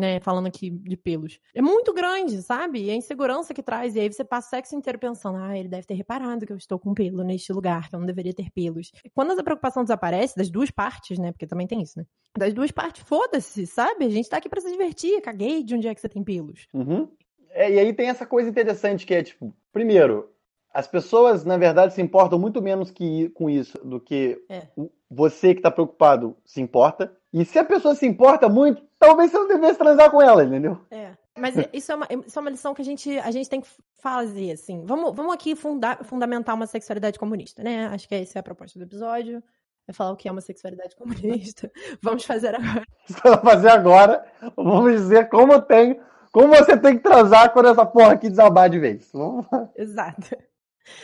né, 0.00 0.18
falando 0.20 0.46
aqui 0.46 0.70
de 0.70 0.96
pelos. 0.96 1.38
É 1.54 1.62
muito 1.62 1.92
grande, 1.92 2.42
sabe? 2.42 2.82
E 2.84 2.90
a 2.90 2.94
insegurança 2.94 3.54
que 3.54 3.62
traz. 3.62 3.94
E 3.94 4.00
aí 4.00 4.12
você 4.12 4.24
passa 4.24 4.48
o 4.48 4.50
sexo 4.50 4.74
inteiro 4.74 4.98
pensando, 4.98 5.38
ah, 5.38 5.56
ele 5.56 5.68
deve 5.68 5.86
ter 5.86 5.94
reparado 5.94 6.44
que 6.46 6.52
eu 6.52 6.56
estou 6.56 6.78
com 6.78 6.92
pelo 6.94 7.22
neste 7.22 7.52
lugar, 7.52 7.88
que 7.88 7.94
eu 7.94 8.00
não 8.00 8.06
deveria 8.06 8.32
ter 8.34 8.50
pelos. 8.50 8.90
E 9.04 9.10
quando 9.10 9.32
essa 9.32 9.44
preocupação 9.44 9.84
desaparece, 9.84 10.36
das 10.36 10.50
duas 10.50 10.70
partes, 10.70 11.18
né? 11.18 11.30
Porque 11.30 11.46
também 11.46 11.66
tem 11.66 11.82
isso, 11.82 11.98
né? 11.98 12.06
Das 12.36 12.52
duas 12.52 12.70
partes, 12.70 13.02
foda-se, 13.06 13.66
sabe? 13.66 14.06
A 14.06 14.10
gente 14.10 14.28
tá 14.28 14.38
aqui 14.38 14.48
pra 14.48 14.60
se 14.60 14.70
divertir. 14.70 15.20
Caguei 15.20 15.62
de 15.62 15.74
onde 15.76 15.86
é 15.86 15.94
que 15.94 16.00
você 16.00 16.08
tem 16.08 16.24
pelos. 16.24 16.66
Uhum. 16.72 17.08
É, 17.50 17.70
e 17.70 17.78
aí 17.78 17.92
tem 17.92 18.08
essa 18.08 18.24
coisa 18.24 18.48
interessante 18.48 19.04
que 19.04 19.14
é, 19.14 19.22
tipo, 19.22 19.54
primeiro, 19.72 20.30
as 20.72 20.86
pessoas, 20.86 21.44
na 21.44 21.56
verdade, 21.56 21.94
se 21.94 22.00
importam 22.00 22.38
muito 22.38 22.62
menos 22.62 22.90
que, 22.90 23.28
com 23.30 23.50
isso 23.50 23.76
do 23.84 24.00
que 24.00 24.40
É. 24.48 24.68
você 25.10 25.52
que 25.52 25.58
está 25.58 25.70
preocupado 25.70 26.36
se 26.44 26.60
importa. 26.60 27.12
E 27.32 27.44
se 27.44 27.58
a 27.58 27.64
pessoa 27.64 27.94
se 27.94 28.06
importa 28.06 28.48
muito, 28.48 28.82
talvez 28.98 29.30
você 29.30 29.38
não 29.38 29.48
devesse 29.48 29.78
transar 29.78 30.10
com 30.10 30.20
ela, 30.20 30.44
entendeu? 30.44 30.78
É. 30.90 31.12
Mas 31.38 31.54
isso 31.72 31.92
é, 31.92 31.94
uma, 31.94 32.08
isso 32.26 32.38
é 32.38 32.42
uma 32.42 32.50
lição 32.50 32.74
que 32.74 32.82
a 32.82 32.84
gente, 32.84 33.18
a 33.18 33.30
gente 33.30 33.48
tem 33.48 33.60
que 33.60 33.68
fazer, 34.00 34.52
assim. 34.52 34.84
Vamos, 34.84 35.14
vamos 35.14 35.32
aqui 35.32 35.54
fundar, 35.54 36.04
fundamentar 36.04 36.54
uma 36.54 36.66
sexualidade 36.66 37.18
comunista, 37.18 37.62
né? 37.62 37.86
Acho 37.86 38.08
que 38.08 38.14
essa 38.14 38.38
é 38.38 38.40
a 38.40 38.42
proposta 38.42 38.78
do 38.78 38.84
episódio. 38.84 39.42
É 39.88 39.92
falar 39.92 40.12
o 40.12 40.16
que 40.16 40.28
é 40.28 40.32
uma 40.32 40.40
sexualidade 40.40 40.94
comunista. 40.94 41.70
Vamos 42.02 42.24
fazer 42.24 42.54
agora. 42.54 42.84
Vou 43.24 43.38
fazer 43.38 43.70
agora, 43.70 44.24
vamos 44.56 44.92
dizer 44.92 45.28
como 45.28 45.60
tem, 45.60 46.00
como 46.30 46.54
você 46.54 46.76
tem 46.76 46.96
que 46.96 47.02
transar 47.02 47.52
quando 47.52 47.70
essa 47.70 47.84
porra 47.84 48.12
aqui 48.12 48.30
desabar 48.30 48.70
de 48.70 48.78
vez. 48.78 49.10
Vamos. 49.12 49.46
Exato. 49.74 50.36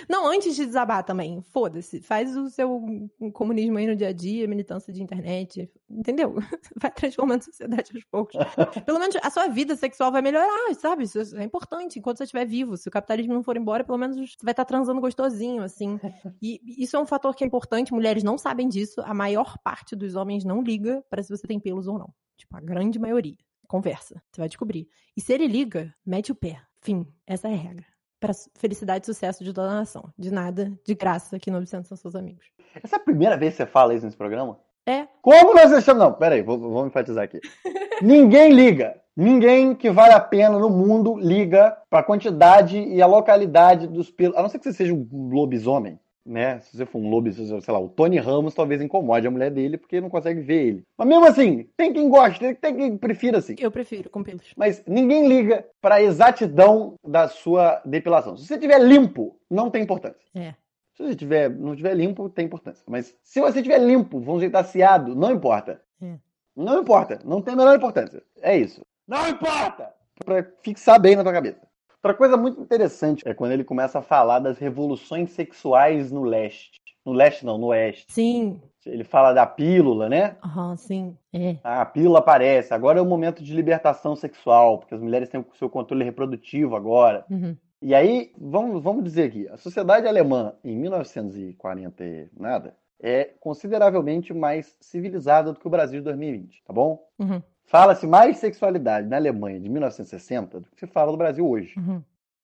Não, 0.09 0.27
antes 0.27 0.57
de 0.57 0.66
desabar 0.66 1.05
também, 1.05 1.43
foda-se. 1.43 2.01
Faz 2.01 2.37
o 2.37 2.49
seu 2.49 2.83
comunismo 3.33 3.79
aí 3.79 3.87
no 3.87 3.97
dia 3.97 4.09
a 4.09 4.12
dia, 4.12 4.47
militância 4.49 4.93
de 4.93 5.03
internet, 5.03 5.70
entendeu? 5.89 6.35
Vai 6.81 6.91
transformando 6.91 7.41
a 7.41 7.45
sociedade 7.45 7.93
aos 7.95 8.05
poucos. 8.05 8.37
Pelo 8.85 8.99
menos 8.99 9.16
a 9.22 9.31
sua 9.31 9.49
vida 9.49 9.77
sexual 9.77 10.11
vai 10.11 10.22
melhorar, 10.22 10.74
sabe? 10.74 11.05
Isso 11.05 11.18
é 11.37 11.45
importante 11.45 11.99
enquanto 11.99 12.18
você 12.18 12.24
estiver 12.24 12.45
vivo. 12.45 12.77
Se 12.77 12.89
o 12.89 12.91
capitalismo 12.91 13.35
não 13.35 13.43
for 13.43 13.57
embora, 13.57 13.85
pelo 13.85 13.99
menos 13.99 14.16
você 14.16 14.37
vai 14.43 14.53
estar 14.53 14.64
transando 14.64 15.01
gostosinho, 15.01 15.62
assim. 15.62 15.99
E 16.43 16.61
isso 16.83 16.97
é 16.97 17.01
um 17.01 17.07
fator 17.07 17.35
que 17.35 17.43
é 17.43 17.47
importante. 17.47 17.93
Mulheres 17.93 18.22
não 18.22 18.37
sabem 18.37 18.68
disso. 18.68 19.01
A 19.03 19.14
maior 19.14 19.57
parte 19.59 19.97
dos 19.97 20.14
homens 20.16 20.45
não 20.45 20.62
liga 20.62 21.03
para 21.09 21.22
se 21.22 21.31
você 21.31 21.47
tem 21.47 21.59
pelos 21.59 21.87
ou 21.87 21.99
não. 21.99 22.12
Tipo, 22.37 22.57
a 22.57 22.61
grande 22.61 22.99
maioria. 22.99 23.37
Conversa. 23.66 24.22
Você 24.31 24.41
vai 24.41 24.49
descobrir. 24.49 24.89
E 25.16 25.20
se 25.20 25.33
ele 25.33 25.47
liga, 25.47 25.95
mete 26.05 26.31
o 26.31 26.35
pé. 26.35 26.61
Fim. 26.81 27.07
Essa 27.27 27.49
é 27.49 27.55
a 27.55 27.57
regra 27.57 27.95
para 28.20 28.32
felicidade 28.58 29.04
e 29.04 29.06
sucesso 29.06 29.44
de 29.44 29.52
toda 29.52 29.68
a 29.68 29.74
nação. 29.74 30.12
De 30.18 30.32
nada, 30.32 30.72
de 30.84 30.94
graça, 30.94 31.36
aqui 31.36 31.50
no 31.50 31.58
Obsceno 31.58 31.84
são 31.84 31.96
seus 31.96 32.14
amigos. 32.14 32.46
Essa 32.82 32.96
é 32.96 32.98
a 32.98 33.02
primeira 33.02 33.36
vez 33.36 33.54
que 33.54 33.58
você 33.58 33.66
fala 33.66 33.94
isso 33.94 34.04
nesse 34.04 34.16
programa? 34.16 34.58
É. 34.86 35.06
Como 35.20 35.54
nós 35.54 35.70
deixamos. 35.70 36.02
Não, 36.02 36.12
peraí, 36.12 36.42
vou, 36.42 36.58
vou 36.58 36.86
enfatizar 36.86 37.24
aqui. 37.24 37.40
Ninguém 38.00 38.52
liga. 38.52 39.00
Ninguém 39.16 39.74
que 39.74 39.90
vale 39.90 40.12
a 40.12 40.20
pena 40.20 40.58
no 40.58 40.68
mundo 40.68 41.16
liga 41.16 41.76
para 41.88 42.00
a 42.00 42.04
quantidade 42.04 42.78
e 42.78 43.00
a 43.00 43.06
localidade 43.06 43.86
dos 43.86 44.10
pelos. 44.10 44.36
A 44.36 44.42
não 44.42 44.48
ser 44.48 44.58
que 44.58 44.64
você 44.64 44.74
seja 44.74 44.92
um 44.92 45.28
lobisomem, 45.32 45.98
né? 46.27 46.59
Se 46.61 46.77
você 46.77 46.85
for 46.85 46.99
um 46.99 47.09
lobisomem, 47.09 47.61
sei 47.61 47.72
lá, 47.72 47.81
o 47.81 47.89
Tony 47.89 48.18
Ramos 48.18 48.55
talvez 48.55 48.83
incomode 48.83 49.27
a 49.27 49.31
mulher 49.31 49.51
dele 49.51 49.79
porque 49.79 50.01
não 50.01 50.11
consegue 50.11 50.41
ver 50.41 50.66
ele. 50.66 50.83
Mas 50.99 51.09
mesmo 51.09 51.27
assim, 51.27 51.68
tem 51.77 51.93
quem 51.93 52.09
goste, 52.09 52.55
tem, 52.55 52.77
quem 52.77 52.97
prefira 52.97 53.39
assim. 53.39 53.55
Eu 53.59 53.70
prefiro 53.70 54.11
com 54.11 54.22
pelos. 54.22 54.53
Mas 54.57 54.83
ninguém 54.87 55.29
liga 55.29 55.64
para 55.81 55.97
a 55.97 56.03
exatidão 56.03 56.95
da 57.07 57.29
sua 57.29 57.81
depilação. 57.85 58.37
Se 58.37 58.47
você 58.47 58.59
tiver 58.59 58.81
limpo, 58.81 59.37
não 59.51 59.70
tem 59.70 59.83
importância. 59.83 60.27
É. 60.35 60.55
Se 60.95 61.03
você 61.03 61.14
tiver, 61.14 61.51
não 61.51 61.77
tiver 61.77 61.95
limpo, 61.95 62.29
tem 62.29 62.47
importância. 62.47 62.83
Mas 62.89 63.14
se 63.22 63.41
você 63.41 63.62
tiver 63.62 63.79
limpo, 63.79 64.18
vamos 64.18 64.41
dizer, 64.41 64.57
aciado, 64.57 65.14
não 65.14 65.31
importa. 65.31 65.81
É. 66.03 66.14
Não 66.57 66.81
importa. 66.81 67.20
Não 67.24 67.43
tem 67.43 67.55
a 67.55 67.57
menor 67.57 67.77
importância. 67.77 68.22
É 68.41 68.57
isso. 68.57 68.81
Não 69.07 69.29
importa! 69.29 69.95
Pra 70.24 70.45
fixar 70.62 70.99
bem 70.99 71.14
na 71.14 71.22
tua 71.22 71.33
cabeça. 71.33 71.65
Outra 72.07 72.18
coisa 72.18 72.36
muito 72.36 72.61
interessante 72.61 73.26
é 73.26 73.34
quando 73.34 73.50
ele 73.50 73.64
começa 73.64 73.98
a 73.98 74.02
falar 74.02 74.38
das 74.38 74.59
revoluções 74.59 75.32
sexuais 75.32 76.12
no 76.12 76.22
leste. 76.22 76.80
No 77.04 77.12
leste 77.12 77.44
não, 77.44 77.59
no 77.59 77.66
oeste. 77.66 78.07
Sim. 78.09 78.61
Ele 78.86 79.02
fala 79.02 79.32
da 79.32 79.44
pílula, 79.44 80.09
né? 80.09 80.36
Aham, 80.44 80.76
sim. 80.76 81.16
É. 81.32 81.57
A 81.64 81.84
pílula 81.84 82.20
aparece. 82.20 82.72
Agora 82.72 83.00
é 83.00 83.02
o 83.02 83.07
momento 83.07 83.42
de 83.42 83.52
libertação 83.52 84.14
sexual, 84.14 84.78
porque 84.78 84.94
as 84.94 85.00
mulheres 85.00 85.28
têm 85.28 85.40
o 85.40 85.57
seu 85.57 85.68
controle 85.68 86.04
reprodutivo 86.04 86.76
agora. 86.76 87.24
Uhum. 87.28 87.57
E 87.82 87.92
aí, 87.92 88.32
vamos, 88.40 88.80
vamos 88.80 89.02
dizer 89.02 89.24
aqui, 89.24 89.48
a 89.48 89.57
sociedade 89.57 90.07
alemã 90.07 90.54
em 90.62 90.76
1940 90.76 92.04
e 92.04 92.28
nada 92.38 92.76
é 93.02 93.24
consideravelmente 93.40 94.32
mais 94.32 94.76
civilizada 94.80 95.52
do 95.52 95.59
que 95.59 95.66
o 95.66 95.70
Brasil 95.70 95.98
de 95.98 96.04
2020, 96.04 96.62
tá 96.64 96.72
bom? 96.72 97.04
Uhum. 97.18 97.42
Fala-se 97.66 98.06
mais 98.06 98.38
sexualidade 98.38 99.08
na 99.08 99.16
Alemanha 99.16 99.58
de 99.60 99.68
1960 99.68 100.60
do 100.60 100.66
que 100.70 100.78
se 100.80 100.86
fala 100.86 101.10
no 101.12 101.18
Brasil 101.18 101.48
hoje. 101.48 101.74
Uhum. 101.78 102.02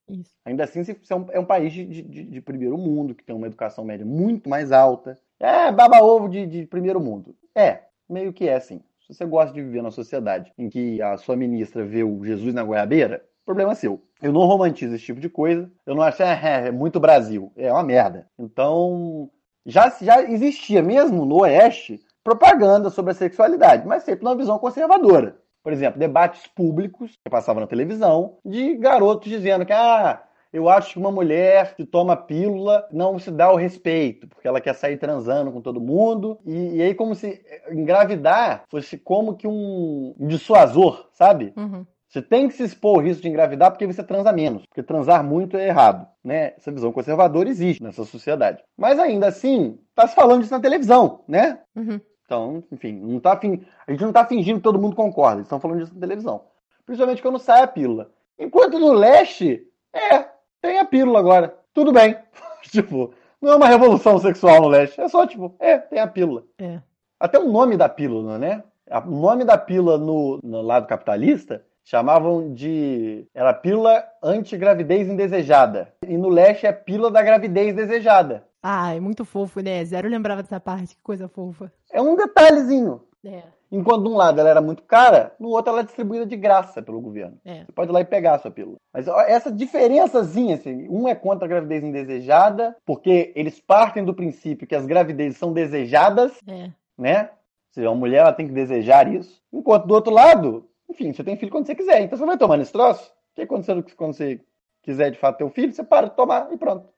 Isso. 0.08 0.32
Ainda 0.44 0.64
assim, 0.64 0.80
é 1.08 1.14
um, 1.14 1.26
é 1.30 1.38
um 1.40 1.44
país 1.44 1.72
de, 1.72 1.84
de- 1.84 2.24
de 2.24 2.40
primeiro 2.40 2.76
mundo, 2.76 3.14
que 3.14 3.24
tem 3.24 3.34
uma 3.34 3.46
educação 3.46 3.84
média 3.84 4.04
muito 4.04 4.48
mais 4.50 4.72
alta. 4.72 5.16
É 5.38 5.70
baba-ovo 5.70 6.28
de, 6.28 6.44
de 6.46 6.66
primeiro 6.66 7.00
mundo. 7.00 7.34
É, 7.54 7.82
meio 8.08 8.32
que 8.32 8.48
é 8.48 8.54
assim. 8.56 8.80
Se 9.06 9.14
você 9.14 9.24
gosta 9.24 9.52
de 9.54 9.62
viver 9.62 9.78
numa 9.82 9.90
sociedade 9.90 10.52
em 10.58 10.68
que 10.68 11.00
a 11.00 11.16
sua 11.16 11.36
ministra 11.36 11.84
vê 11.84 12.02
o 12.02 12.24
Jesus 12.24 12.52
na 12.54 12.62
goiabeira, 12.64 13.24
problema 13.44 13.74
seu. 13.74 14.00
Eu 14.20 14.32
não 14.32 14.42
romantizo 14.46 14.94
esse 14.94 15.04
tipo 15.04 15.20
de 15.20 15.28
coisa. 15.28 15.70
Eu 15.86 15.94
não 15.94 16.02
acho, 16.02 16.22
é, 16.22 16.68
é 16.68 16.70
muito 16.70 17.00
Brasil. 17.00 17.52
É 17.56 17.72
uma 17.72 17.82
merda. 17.82 18.26
Então, 18.38 19.30
já, 19.66 19.88
já 20.00 20.22
existia, 20.22 20.82
mesmo 20.82 21.24
no 21.24 21.40
Oeste, 21.42 22.00
propaganda 22.24 22.90
sobre 22.90 23.12
a 23.12 23.14
sexualidade, 23.14 23.86
mas 23.86 24.04
sempre 24.04 24.24
numa 24.24 24.36
visão 24.36 24.58
conservadora. 24.58 25.36
Por 25.62 25.72
exemplo, 25.72 25.98
debates 25.98 26.46
públicos 26.46 27.12
que 27.22 27.30
passavam 27.30 27.60
na 27.60 27.66
televisão 27.66 28.38
de 28.44 28.74
garotos 28.76 29.30
dizendo 29.30 29.64
que 29.64 29.72
ah, 29.72 30.22
eu 30.52 30.68
acho 30.68 30.92
que 30.92 30.98
uma 30.98 31.10
mulher 31.10 31.74
que 31.74 31.86
toma 31.86 32.16
pílula 32.16 32.86
não 32.92 33.18
se 33.18 33.30
dá 33.30 33.50
o 33.50 33.56
respeito, 33.56 34.28
porque 34.28 34.46
ela 34.46 34.60
quer 34.60 34.74
sair 34.74 34.98
transando 34.98 35.50
com 35.50 35.62
todo 35.62 35.80
mundo. 35.80 36.38
E, 36.44 36.76
e 36.76 36.82
aí, 36.82 36.94
como 36.94 37.14
se 37.14 37.40
engravidar 37.70 38.64
fosse 38.68 38.98
como 38.98 39.34
que 39.34 39.48
um 39.48 40.14
dissuasor, 40.18 41.08
sabe? 41.12 41.54
Uhum. 41.56 41.86
Você 42.06 42.20
tem 42.20 42.46
que 42.46 42.54
se 42.54 42.64
expor 42.64 42.98
ao 42.98 43.02
risco 43.02 43.22
de 43.22 43.28
engravidar 43.30 43.70
porque 43.70 43.86
você 43.86 44.04
transa 44.04 44.30
menos. 44.34 44.66
Porque 44.66 44.82
transar 44.82 45.24
muito 45.24 45.56
é 45.56 45.68
errado. 45.68 46.06
Né? 46.22 46.52
Essa 46.58 46.70
visão 46.70 46.92
conservadora 46.92 47.48
existe 47.48 47.82
nessa 47.82 48.04
sociedade. 48.04 48.62
Mas 48.76 48.98
ainda 48.98 49.28
assim, 49.28 49.78
tá 49.94 50.06
se 50.06 50.14
falando 50.14 50.42
disso 50.42 50.52
na 50.52 50.60
televisão, 50.60 51.24
né? 51.26 51.60
Uhum. 51.74 51.98
Então, 52.24 52.62
enfim, 52.70 52.92
não 52.92 53.20
tá 53.20 53.36
fin... 53.36 53.64
a 53.86 53.90
gente 53.90 54.02
não 54.02 54.12
tá 54.12 54.24
fingindo 54.24 54.58
que 54.58 54.62
todo 54.62 54.78
mundo 54.78 54.96
concorda. 54.96 55.36
Eles 55.36 55.46
estão 55.46 55.60
falando 55.60 55.80
disso 55.80 55.94
na 55.94 56.00
televisão. 56.00 56.44
Principalmente 56.86 57.22
quando 57.22 57.38
sai 57.38 57.62
a 57.62 57.66
pílula. 57.66 58.10
Enquanto 58.38 58.78
no 58.78 58.92
leste, 58.92 59.66
é, 59.92 60.26
tem 60.60 60.78
a 60.78 60.84
pílula 60.84 61.18
agora. 61.18 61.56
Tudo 61.74 61.92
bem. 61.92 62.16
tipo, 62.70 63.12
não 63.40 63.52
é 63.52 63.56
uma 63.56 63.68
revolução 63.68 64.18
sexual 64.18 64.62
no 64.62 64.68
leste. 64.68 65.00
É 65.00 65.08
só, 65.08 65.26
tipo, 65.26 65.54
é, 65.58 65.78
tem 65.78 65.98
a 65.98 66.06
pílula. 66.06 66.44
É. 66.58 66.80
Até 67.18 67.38
o 67.38 67.50
nome 67.50 67.76
da 67.76 67.88
pílula, 67.88 68.38
né? 68.38 68.64
O 69.06 69.10
nome 69.10 69.44
da 69.44 69.56
pílula 69.56 69.96
no, 69.96 70.40
no 70.42 70.60
lado 70.60 70.86
capitalista 70.86 71.64
chamavam 71.84 72.52
de. 72.52 73.26
Era 73.34 73.52
pílula 73.52 74.04
antigravidez 74.22 75.08
indesejada. 75.08 75.92
E 76.06 76.16
no 76.16 76.28
leste 76.28 76.66
é 76.66 76.72
pílula 76.72 77.10
da 77.10 77.22
gravidez 77.22 77.74
desejada. 77.74 78.44
Ai, 78.62 79.00
muito 79.00 79.24
fofo, 79.24 79.60
né? 79.60 79.84
Zero 79.84 80.08
lembrava 80.08 80.42
dessa 80.42 80.60
parte, 80.60 80.94
que 80.94 81.02
coisa 81.02 81.28
fofa. 81.28 81.72
É 81.92 82.00
um 82.00 82.14
detalhezinho. 82.16 83.00
É, 83.24 83.42
Enquanto 83.70 84.02
de 84.02 84.08
um 84.10 84.16
lado 84.16 84.38
ela 84.40 84.50
era 84.50 84.60
muito 84.60 84.82
cara, 84.82 85.32
no 85.40 85.48
outro 85.48 85.70
ela 85.72 85.80
é 85.80 85.84
distribuída 85.84 86.26
de 86.26 86.36
graça 86.36 86.82
pelo 86.82 87.00
governo. 87.00 87.38
é. 87.44 87.64
Você 87.64 87.72
pode 87.72 87.90
ir 87.90 87.94
lá 87.94 88.00
e 88.00 88.04
pegar 88.04 88.34
a 88.34 88.38
sua 88.38 88.50
pílula. 88.50 88.76
Mas 88.92 89.06
essa 89.08 89.50
diferençazinha, 89.50 90.56
assim, 90.56 90.86
um 90.90 91.08
é 91.08 91.14
contra 91.14 91.46
a 91.46 91.48
gravidez 91.48 91.82
indesejada, 91.82 92.76
porque 92.84 93.32
eles 93.34 93.58
partem 93.60 94.04
do 94.04 94.12
princípio 94.14 94.66
que 94.66 94.74
as 94.74 94.84
gravidezes 94.86 95.38
são 95.38 95.52
desejadas, 95.52 96.32
É. 96.46 96.70
né? 96.98 97.22
Ou 97.30 97.74
seja, 97.74 97.88
a 97.88 97.94
mulher 97.94 98.18
ela 98.18 98.32
tem 98.32 98.46
que 98.46 98.52
desejar 98.52 99.10
isso. 99.12 99.40
Enquanto 99.52 99.86
do 99.86 99.94
outro 99.94 100.12
lado, 100.12 100.66
enfim, 100.92 101.12
você 101.12 101.24
tem 101.24 101.36
filho 101.36 101.50
quando 101.50 101.66
você 101.66 101.74
quiser. 101.74 102.00
Então 102.02 102.16
você 102.18 102.24
vai 102.24 102.38
tomando 102.38 102.62
esse 102.62 102.72
troço. 102.72 103.12
Que 103.34 103.46
quando 103.46 103.64
você, 103.64 103.82
quando 103.96 104.12
você 104.14 104.40
quiser 104.82 105.10
de 105.10 105.18
fato 105.18 105.38
ter 105.38 105.44
um 105.44 105.50
filho, 105.50 105.72
você 105.72 105.82
para 105.82 106.08
de 106.08 106.14
tomar 106.16 106.52
e 106.52 106.56
pronto. 106.56 106.88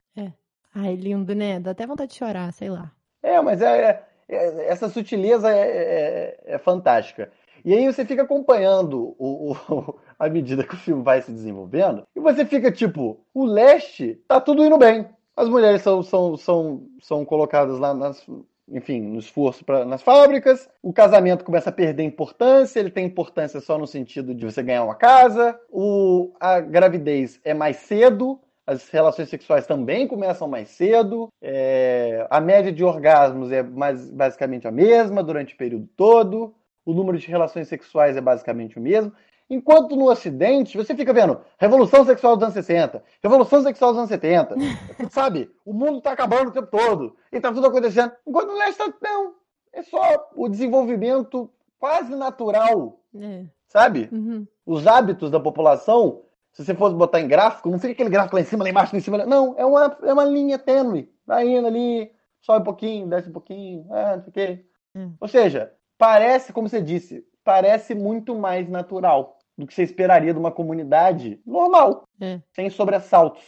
Ai, 0.74 0.96
lindo, 0.96 1.34
né? 1.36 1.60
Dá 1.60 1.70
até 1.70 1.86
vontade 1.86 2.10
de 2.10 2.18
chorar, 2.18 2.52
sei 2.52 2.68
lá. 2.68 2.90
É, 3.22 3.40
mas 3.40 3.62
é, 3.62 3.80
é- 4.28 4.34
é- 4.36 4.66
essa 4.68 4.88
sutileza 4.88 5.48
é, 5.48 5.60
é- 5.68 6.54
é 6.54 6.58
fantástica. 6.58 7.30
E 7.64 7.72
aí 7.72 7.86
você 7.86 8.04
fica 8.04 8.22
acompanhando 8.22 9.14
o, 9.16 9.52
o- 9.52 9.94
à 10.18 10.28
medida 10.28 10.64
que 10.64 10.74
o 10.74 10.78
filme 10.78 11.02
vai 11.04 11.22
se 11.22 11.30
desenvolvendo, 11.30 12.02
e 12.14 12.18
você 12.20 12.44
fica 12.44 12.72
tipo, 12.72 13.20
o 13.32 13.44
leste 13.44 14.20
tá 14.26 14.40
tudo 14.40 14.64
indo 14.64 14.76
bem. 14.76 15.08
As 15.36 15.48
mulheres 15.48 15.80
são, 15.82 16.02
são, 16.02 16.36
são, 16.36 16.88
são 17.00 17.24
colocadas 17.24 17.78
lá 17.78 17.94
nas. 17.94 18.26
Enfim, 18.68 19.00
no 19.00 19.18
esforço 19.18 19.64
pra, 19.64 19.84
nas 19.84 20.02
fábricas, 20.02 20.68
o 20.82 20.92
casamento 20.92 21.44
começa 21.44 21.68
a 21.68 21.72
perder 21.72 22.02
importância, 22.02 22.80
ele 22.80 22.90
tem 22.90 23.06
importância 23.06 23.60
só 23.60 23.76
no 23.78 23.86
sentido 23.86 24.34
de 24.34 24.44
você 24.44 24.62
ganhar 24.62 24.84
uma 24.84 24.94
casa, 24.94 25.58
o, 25.70 26.32
a 26.40 26.60
gravidez 26.60 27.38
é 27.44 27.52
mais 27.52 27.76
cedo, 27.76 28.40
as 28.66 28.88
relações 28.88 29.28
sexuais 29.28 29.66
também 29.66 30.08
começam 30.08 30.48
mais 30.48 30.70
cedo. 30.70 31.28
é, 31.42 32.26
a 32.30 32.40
média 32.40 32.72
de 32.72 32.82
orgasmos 32.82 33.52
é 33.52 33.62
mais, 33.62 34.10
basicamente 34.10 34.66
a 34.66 34.70
mesma 34.70 35.22
durante 35.22 35.54
o 35.54 35.58
período 35.58 35.86
todo. 35.96 36.54
O 36.86 36.92
número 36.92 37.18
de 37.18 37.26
relações 37.28 37.68
sexuais 37.68 38.16
é 38.16 38.20
basicamente 38.20 38.78
o 38.78 38.80
mesmo. 38.80 39.12
Enquanto 39.54 39.94
no 39.94 40.10
Ocidente, 40.10 40.76
você 40.76 40.94
fica 40.96 41.12
vendo 41.12 41.40
Revolução 41.58 42.04
Sexual 42.04 42.34
dos 42.36 42.42
anos 42.42 42.54
60, 42.54 43.02
Revolução 43.22 43.62
Sexual 43.62 43.90
dos 43.92 43.98
anos 43.98 44.08
70. 44.10 44.56
sabe? 45.10 45.50
O 45.64 45.72
mundo 45.72 45.98
está 45.98 46.10
acabando 46.12 46.48
o 46.48 46.52
tempo 46.52 46.66
todo. 46.66 47.14
E 47.30 47.40
tá 47.40 47.52
tudo 47.52 47.66
acontecendo. 47.66 48.12
Enquanto 48.26 48.48
no 48.48 48.58
leste, 48.58 48.80
não. 49.00 49.34
É 49.72 49.82
só 49.82 50.00
o 50.34 50.48
desenvolvimento 50.48 51.48
quase 51.78 52.14
natural, 52.16 52.98
É. 53.14 53.44
sabe? 53.68 54.08
Uhum. 54.12 54.46
os 54.66 54.86
hábitos 54.86 55.30
da 55.30 55.38
população, 55.38 56.22
se 56.52 56.64
você 56.64 56.74
fosse 56.74 56.94
botar 56.96 57.20
em 57.20 57.28
gráfico, 57.28 57.68
não 57.70 57.78
fica 57.78 57.92
aquele 57.92 58.08
gráfico 58.10 58.34
lá 58.36 58.42
em 58.42 58.46
cima, 58.46 58.64
lá 58.64 58.70
embaixo, 58.70 58.92
lá 58.94 58.98
em 58.98 59.02
cima. 59.02 59.18
lá- 59.18 59.26
Não, 59.26 59.54
é 59.58 59.64
uma, 59.64 59.96
é 60.02 60.12
uma 60.12 60.24
linha 60.24 60.58
tênue. 60.58 61.12
Vai 61.26 61.46
indo 61.48 61.66
ali, 61.66 62.10
sobe 62.40 62.60
um 62.60 62.64
pouquinho, 62.64 63.06
desce 63.08 63.28
um 63.28 63.32
pouquinho, 63.32 63.86
ah, 63.90 64.16
não 64.16 64.22
sei 64.22 64.30
o 64.30 64.32
quê. 64.32 64.64
Hum. 64.96 65.12
Ou 65.20 65.28
seja, 65.28 65.72
parece, 65.98 66.52
como 66.52 66.68
você 66.68 66.80
disse, 66.80 67.24
parece 67.44 67.94
muito 67.94 68.34
mais 68.34 68.68
natural 68.68 69.33
do 69.56 69.66
que 69.66 69.74
você 69.74 69.82
esperaria 69.82 70.32
de 70.32 70.38
uma 70.38 70.50
comunidade 70.52 71.40
normal, 71.46 72.08
É. 72.20 72.40
sem 72.54 72.68
sobressaltos. 72.70 73.42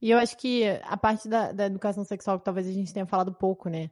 E 0.00 0.10
eu 0.10 0.18
acho 0.18 0.36
que 0.36 0.64
a 0.84 0.96
parte 0.96 1.28
da, 1.28 1.52
da 1.52 1.66
educação 1.66 2.04
sexual 2.04 2.38
que 2.38 2.44
talvez 2.44 2.66
a 2.68 2.72
gente 2.72 2.92
tenha 2.92 3.06
falado 3.06 3.32
pouco, 3.34 3.68
né? 3.68 3.90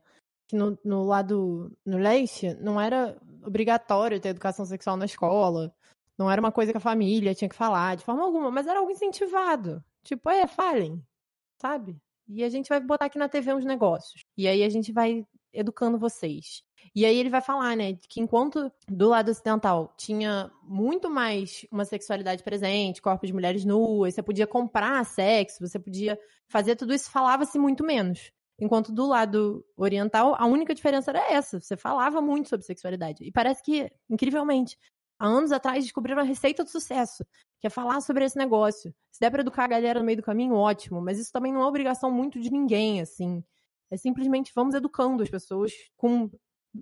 Que 0.49 0.55
no, 0.57 0.79
no 0.85 1.03
lado, 1.05 1.73
no 1.85 1.99
leste, 1.99 2.55
não 2.55 2.81
era 2.81 3.17
obrigatório 3.45 4.21
ter 4.21 4.29
educação 4.29 4.65
sexual 4.65 4.97
na 4.97 5.05
escola. 5.05 5.75
Não 6.17 6.31
era 6.31 6.41
uma 6.41 6.53
coisa 6.53 6.73
que 6.73 6.79
a 6.79 6.81
família 6.81 7.35
tinha 7.35 7.49
que 7.49 7.57
falar 7.57 7.97
de 7.97 8.05
forma 8.05 8.23
alguma, 8.23 8.51
mas 8.51 8.67
era 8.67 8.79
algo 8.79 8.91
incentivado. 8.91 9.85
Tipo, 10.03 10.31
é, 10.31 10.47
falem, 10.47 11.03
sabe? 11.61 11.97
E 12.29 12.45
a 12.45 12.49
gente 12.49 12.69
vai 12.69 12.81
botar 12.81 13.07
aqui 13.07 13.19
na 13.19 13.29
TV 13.29 13.53
uns 13.53 13.65
negócios. 13.65 14.21
E 14.37 14.47
aí 14.49 14.63
a 14.63 14.69
gente 14.69 14.93
vai 14.93 15.27
educando 15.53 15.99
vocês. 15.99 16.63
E 16.95 17.05
aí 17.05 17.17
ele 17.17 17.31
vai 17.31 17.41
falar, 17.41 17.77
né, 17.77 17.95
que 18.09 18.21
enquanto 18.21 18.71
do 18.89 19.09
lado 19.09 19.31
ocidental 19.31 19.93
tinha 19.97 20.51
muito 20.63 21.11
mais 21.11 21.67
uma 21.71 21.85
sexualidade 21.85 22.43
presente, 22.43 23.03
corpos 23.03 23.29
de 23.29 23.33
mulheres 23.33 23.65
nuas, 23.65 24.15
você 24.15 24.23
podia 24.23 24.47
comprar 24.47 25.05
sexo, 25.05 25.67
você 25.67 25.79
podia 25.79 26.19
fazer 26.49 26.77
tudo 26.77 26.95
isso, 26.95 27.11
falava-se 27.11 27.59
muito 27.59 27.85
menos. 27.85 28.33
Enquanto 28.59 28.91
do 28.91 29.07
lado 29.07 29.65
oriental, 29.77 30.35
a 30.39 30.47
única 30.47 30.75
diferença 30.75 31.11
era 31.11 31.31
essa, 31.31 31.61
você 31.61 31.77
falava 31.77 32.23
muito 32.23 32.49
sobre 32.49 32.65
sexualidade. 32.65 33.23
E 33.23 33.31
parece 33.31 33.63
que, 33.63 33.91
incrivelmente, 34.09 34.79
há 35.19 35.27
anos 35.27 35.53
atrás 35.53 35.85
descobriram 35.85 36.21
a 36.21 36.25
receita 36.25 36.65
do 36.65 36.71
sucesso, 36.71 37.25
que 37.61 37.67
é 37.67 37.71
falar 37.71 38.01
sobre 38.01 38.25
esse 38.25 38.39
negócio. 38.39 38.95
Se 39.11 39.21
der 39.21 39.31
pra 39.31 39.43
educar 39.43 39.65
a 39.65 39.69
galera 39.69 40.01
no 40.01 40.07
meio 40.07 40.17
do 40.17 40.23
caminho, 40.23 40.55
ótimo, 40.55 41.03
mas 41.03 41.19
isso 41.19 41.31
também 41.33 41.53
não 41.53 41.63
é 41.63 41.67
obrigação 41.67 42.11
muito 42.11 42.41
de 42.41 42.51
ninguém, 42.51 43.01
assim. 43.03 43.45
É 43.91 43.97
simplesmente 43.97 44.53
vamos 44.55 44.75
educando 44.75 45.23
as 45.23 45.31
pessoas 45.31 45.73
com 45.97 46.31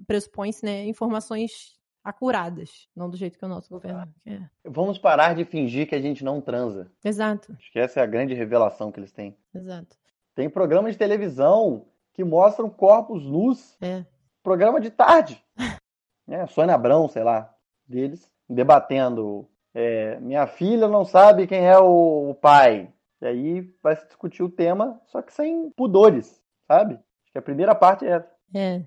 pressupõe-se, 0.07 0.65
né, 0.65 0.85
informações 0.87 1.75
acuradas, 2.03 2.87
não 2.95 3.09
do 3.09 3.17
jeito 3.17 3.39
que 3.39 3.45
o 3.45 3.49
nosso 3.49 3.69
governo 3.71 4.07
quer. 4.23 4.51
Vamos 4.65 4.99
parar 4.99 5.35
de 5.35 5.45
fingir 5.45 5.89
que 5.89 5.95
a 5.95 6.01
gente 6.01 6.23
não 6.23 6.41
transa. 6.41 6.91
Exato, 7.03 7.55
Acho 7.59 7.73
que 7.73 7.79
essa 7.79 8.01
é 8.01 8.03
a 8.03 8.07
grande 8.07 8.35
revelação 8.35 8.93
que 8.93 9.01
eles 9.01 9.13
têm. 9.13 9.37
exato. 9.55 9.97
Tem 10.35 10.51
programas 10.51 10.93
de 10.93 10.99
televisão 10.99 11.87
que 12.13 12.23
mostram 12.25 12.69
corpos 12.69 13.25
nus 13.25 13.77
É. 13.81 14.05
programa 14.43 14.81
de 14.81 14.91
tarde. 14.91 15.43
É, 16.27 16.47
Sônia 16.47 16.75
Abrão, 16.75 17.07
sei 17.07 17.23
lá, 17.23 17.55
deles, 17.87 18.33
debatendo. 18.49 19.47
é, 19.75 20.19
minha 20.21 20.47
filha 20.47 20.89
não 20.89 21.05
sabe 21.05 21.47
quem 21.47 21.67
é 21.67 21.79
o, 21.79 22.31
o 22.31 22.35
pai. 22.35 22.91
E 23.21 23.27
aí 23.27 23.75
vai 23.83 23.95
se 23.95 24.07
discutir 24.07 24.43
o 24.43 24.49
tema, 24.49 24.99
só 25.07 25.21
que 25.21 25.31
sem 25.35 25.69
pudores, 25.73 26.43
sabe? 26.67 26.95
Acho 26.95 27.33
que 27.33 27.39
a 27.39 27.43
primeira 27.43 27.75
parte 27.75 28.07
é 28.07 28.11
essa. 28.13 28.31
É. 28.55 28.83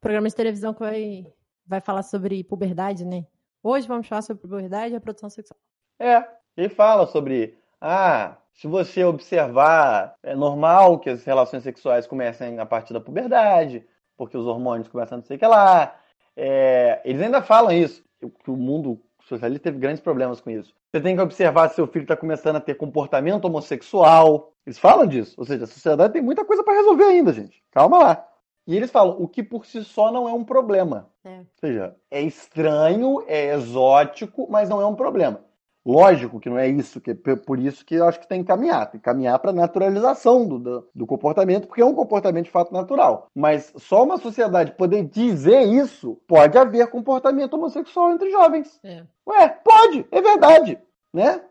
Programa 0.00 0.28
de 0.28 0.34
televisão 0.34 0.72
que 0.72 0.80
vai 0.80 1.26
vai 1.66 1.80
falar 1.80 2.02
sobre 2.02 2.42
puberdade, 2.42 3.04
né? 3.04 3.24
Hoje 3.62 3.86
vamos 3.86 4.08
falar 4.08 4.22
sobre 4.22 4.42
puberdade 4.42 4.92
e 4.92 4.96
a 4.96 5.00
produção 5.00 5.30
sexual. 5.30 5.58
É, 6.00 6.26
ele 6.56 6.68
fala 6.68 7.06
sobre, 7.06 7.56
ah, 7.80 8.36
se 8.54 8.66
você 8.66 9.04
observar, 9.04 10.14
é 10.22 10.34
normal 10.34 10.98
que 10.98 11.10
as 11.10 11.24
relações 11.24 11.62
sexuais 11.62 12.06
comecem 12.06 12.58
a 12.58 12.66
partir 12.66 12.92
da 12.92 13.00
puberdade, 13.00 13.86
porque 14.16 14.36
os 14.36 14.46
hormônios 14.46 14.88
começam 14.88 15.16
a 15.16 15.18
não 15.18 15.24
sei 15.24 15.36
o 15.36 15.38
que 15.38 15.46
lá. 15.46 15.94
É, 16.36 17.00
eles 17.04 17.22
ainda 17.22 17.42
falam 17.42 17.70
isso, 17.70 18.02
que 18.18 18.50
o 18.50 18.56
mundo 18.56 19.00
socialista 19.22 19.64
teve 19.64 19.78
grandes 19.78 20.02
problemas 20.02 20.40
com 20.40 20.50
isso. 20.50 20.74
Você 20.90 21.00
tem 21.00 21.14
que 21.14 21.22
observar 21.22 21.68
se 21.68 21.76
seu 21.76 21.86
filho 21.86 22.02
está 22.02 22.16
começando 22.16 22.56
a 22.56 22.60
ter 22.60 22.74
comportamento 22.74 23.44
homossexual. 23.44 24.52
Eles 24.66 24.78
falam 24.78 25.06
disso. 25.06 25.34
Ou 25.38 25.44
seja, 25.44 25.64
a 25.64 25.68
sociedade 25.68 26.12
tem 26.12 26.22
muita 26.22 26.44
coisa 26.44 26.64
para 26.64 26.74
resolver 26.74 27.04
ainda, 27.04 27.32
gente. 27.32 27.62
Calma 27.70 27.98
lá. 27.98 28.29
E 28.70 28.76
eles 28.76 28.92
falam, 28.92 29.16
o 29.18 29.26
que 29.26 29.42
por 29.42 29.66
si 29.66 29.82
só 29.82 30.12
não 30.12 30.28
é 30.28 30.32
um 30.32 30.44
problema. 30.44 31.08
É. 31.24 31.38
Ou 31.38 31.46
seja, 31.60 31.96
é 32.08 32.22
estranho, 32.22 33.24
é 33.26 33.52
exótico, 33.52 34.46
mas 34.48 34.68
não 34.68 34.80
é 34.80 34.86
um 34.86 34.94
problema. 34.94 35.40
Lógico 35.84 36.38
que 36.38 36.48
não 36.48 36.56
é 36.56 36.68
isso, 36.68 37.00
que 37.00 37.10
é 37.10 37.14
por 37.34 37.58
isso 37.58 37.84
que 37.84 37.96
eu 37.96 38.06
acho 38.06 38.20
que 38.20 38.28
tem 38.28 38.42
que 38.42 38.46
caminhar. 38.46 38.88
Tem 38.88 39.00
que 39.00 39.04
caminhar 39.04 39.40
para 39.40 39.50
a 39.50 39.54
naturalização 39.54 40.46
do, 40.46 40.60
do, 40.60 40.88
do, 40.94 41.04
comportamento, 41.04 41.66
porque 41.66 41.82
é 41.82 41.84
um 41.84 41.96
comportamento 41.96 42.44
de 42.44 42.52
fato 42.52 42.72
natural. 42.72 43.26
Mas 43.34 43.72
só 43.76 44.04
uma 44.04 44.18
sociedade 44.18 44.70
poder 44.72 45.02
dizer 45.02 45.62
isso, 45.62 46.16
pode 46.28 46.56
haver 46.56 46.86
comportamento 46.90 47.54
homossexual 47.54 48.12
entre 48.12 48.30
jovens. 48.30 48.78
É. 48.84 49.02
Ué, 49.28 49.48
pode, 49.48 50.06
é 50.12 50.22
verdade, 50.22 50.78
né? 51.12 51.42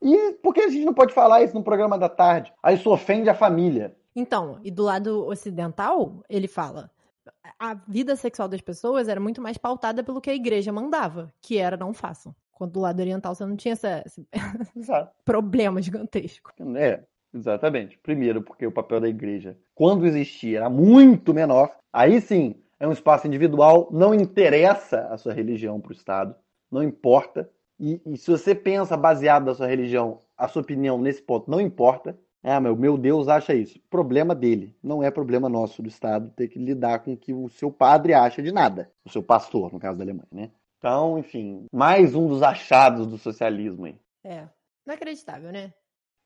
E 0.00 0.32
por 0.42 0.54
que 0.54 0.62
a 0.62 0.68
gente 0.68 0.86
não 0.86 0.94
pode 0.94 1.12
falar 1.12 1.42
isso 1.42 1.54
no 1.54 1.62
programa 1.62 1.98
da 1.98 2.08
tarde? 2.08 2.50
Aí 2.62 2.76
isso 2.76 2.90
ofende 2.90 3.28
a 3.28 3.34
família. 3.34 3.94
Então, 4.14 4.60
e 4.62 4.70
do 4.70 4.82
lado 4.82 5.26
ocidental, 5.26 6.22
ele 6.28 6.46
fala: 6.46 6.90
a 7.58 7.74
vida 7.74 8.16
sexual 8.16 8.48
das 8.48 8.60
pessoas 8.60 9.08
era 9.08 9.20
muito 9.20 9.40
mais 9.40 9.56
pautada 9.56 10.02
pelo 10.02 10.20
que 10.20 10.30
a 10.30 10.34
igreja 10.34 10.72
mandava, 10.72 11.32
que 11.40 11.58
era 11.58 11.76
não 11.76 11.94
façam. 11.94 12.34
Quando 12.52 12.72
do 12.72 12.80
lado 12.80 13.00
oriental 13.00 13.34
você 13.34 13.44
não 13.44 13.56
tinha 13.56 13.72
essa, 13.72 14.02
esse 14.06 14.26
problema 15.24 15.80
gigantesco. 15.80 16.52
É, 16.76 17.02
exatamente. 17.34 17.98
Primeiro, 17.98 18.42
porque 18.42 18.66
o 18.66 18.72
papel 18.72 19.00
da 19.00 19.08
igreja, 19.08 19.56
quando 19.74 20.06
existia, 20.06 20.58
era 20.58 20.70
muito 20.70 21.32
menor. 21.32 21.74
Aí 21.92 22.20
sim, 22.20 22.54
é 22.78 22.86
um 22.86 22.92
espaço 22.92 23.26
individual, 23.26 23.88
não 23.90 24.14
interessa 24.14 25.06
a 25.08 25.16
sua 25.16 25.32
religião 25.32 25.80
para 25.80 25.90
o 25.90 25.94
Estado, 25.94 26.34
não 26.70 26.82
importa. 26.82 27.48
E, 27.78 28.00
e, 28.06 28.16
se 28.16 28.30
você 28.30 28.54
pensa 28.54 28.96
baseado 28.96 29.46
na 29.46 29.54
sua 29.54 29.66
religião, 29.66 30.20
a 30.36 30.46
sua 30.46 30.62
opinião 30.62 31.00
nesse 31.00 31.22
ponto 31.22 31.50
não 31.50 31.60
importa. 31.60 32.18
Ah, 32.42 32.60
meu, 32.60 32.76
meu 32.76 32.98
Deus 32.98 33.28
acha 33.28 33.54
isso. 33.54 33.78
Problema 33.88 34.34
dele. 34.34 34.76
Não 34.82 35.02
é 35.02 35.10
problema 35.10 35.48
nosso 35.48 35.80
do 35.80 35.88
Estado 35.88 36.30
ter 36.30 36.48
que 36.48 36.58
lidar 36.58 36.98
com 37.00 37.12
o 37.12 37.16
que 37.16 37.32
o 37.32 37.48
seu 37.48 37.70
padre 37.70 38.14
acha 38.14 38.42
de 38.42 38.50
nada. 38.50 38.90
O 39.04 39.10
seu 39.10 39.22
pastor, 39.22 39.72
no 39.72 39.78
caso 39.78 39.96
da 39.96 40.04
Alemanha, 40.04 40.28
né? 40.32 40.50
Então, 40.78 41.16
enfim, 41.16 41.66
mais 41.72 42.12
um 42.14 42.26
dos 42.26 42.42
achados 42.42 43.06
do 43.06 43.16
socialismo 43.16 43.86
aí. 43.86 43.96
É, 44.24 44.48
inacreditável, 44.84 45.52
né? 45.52 45.72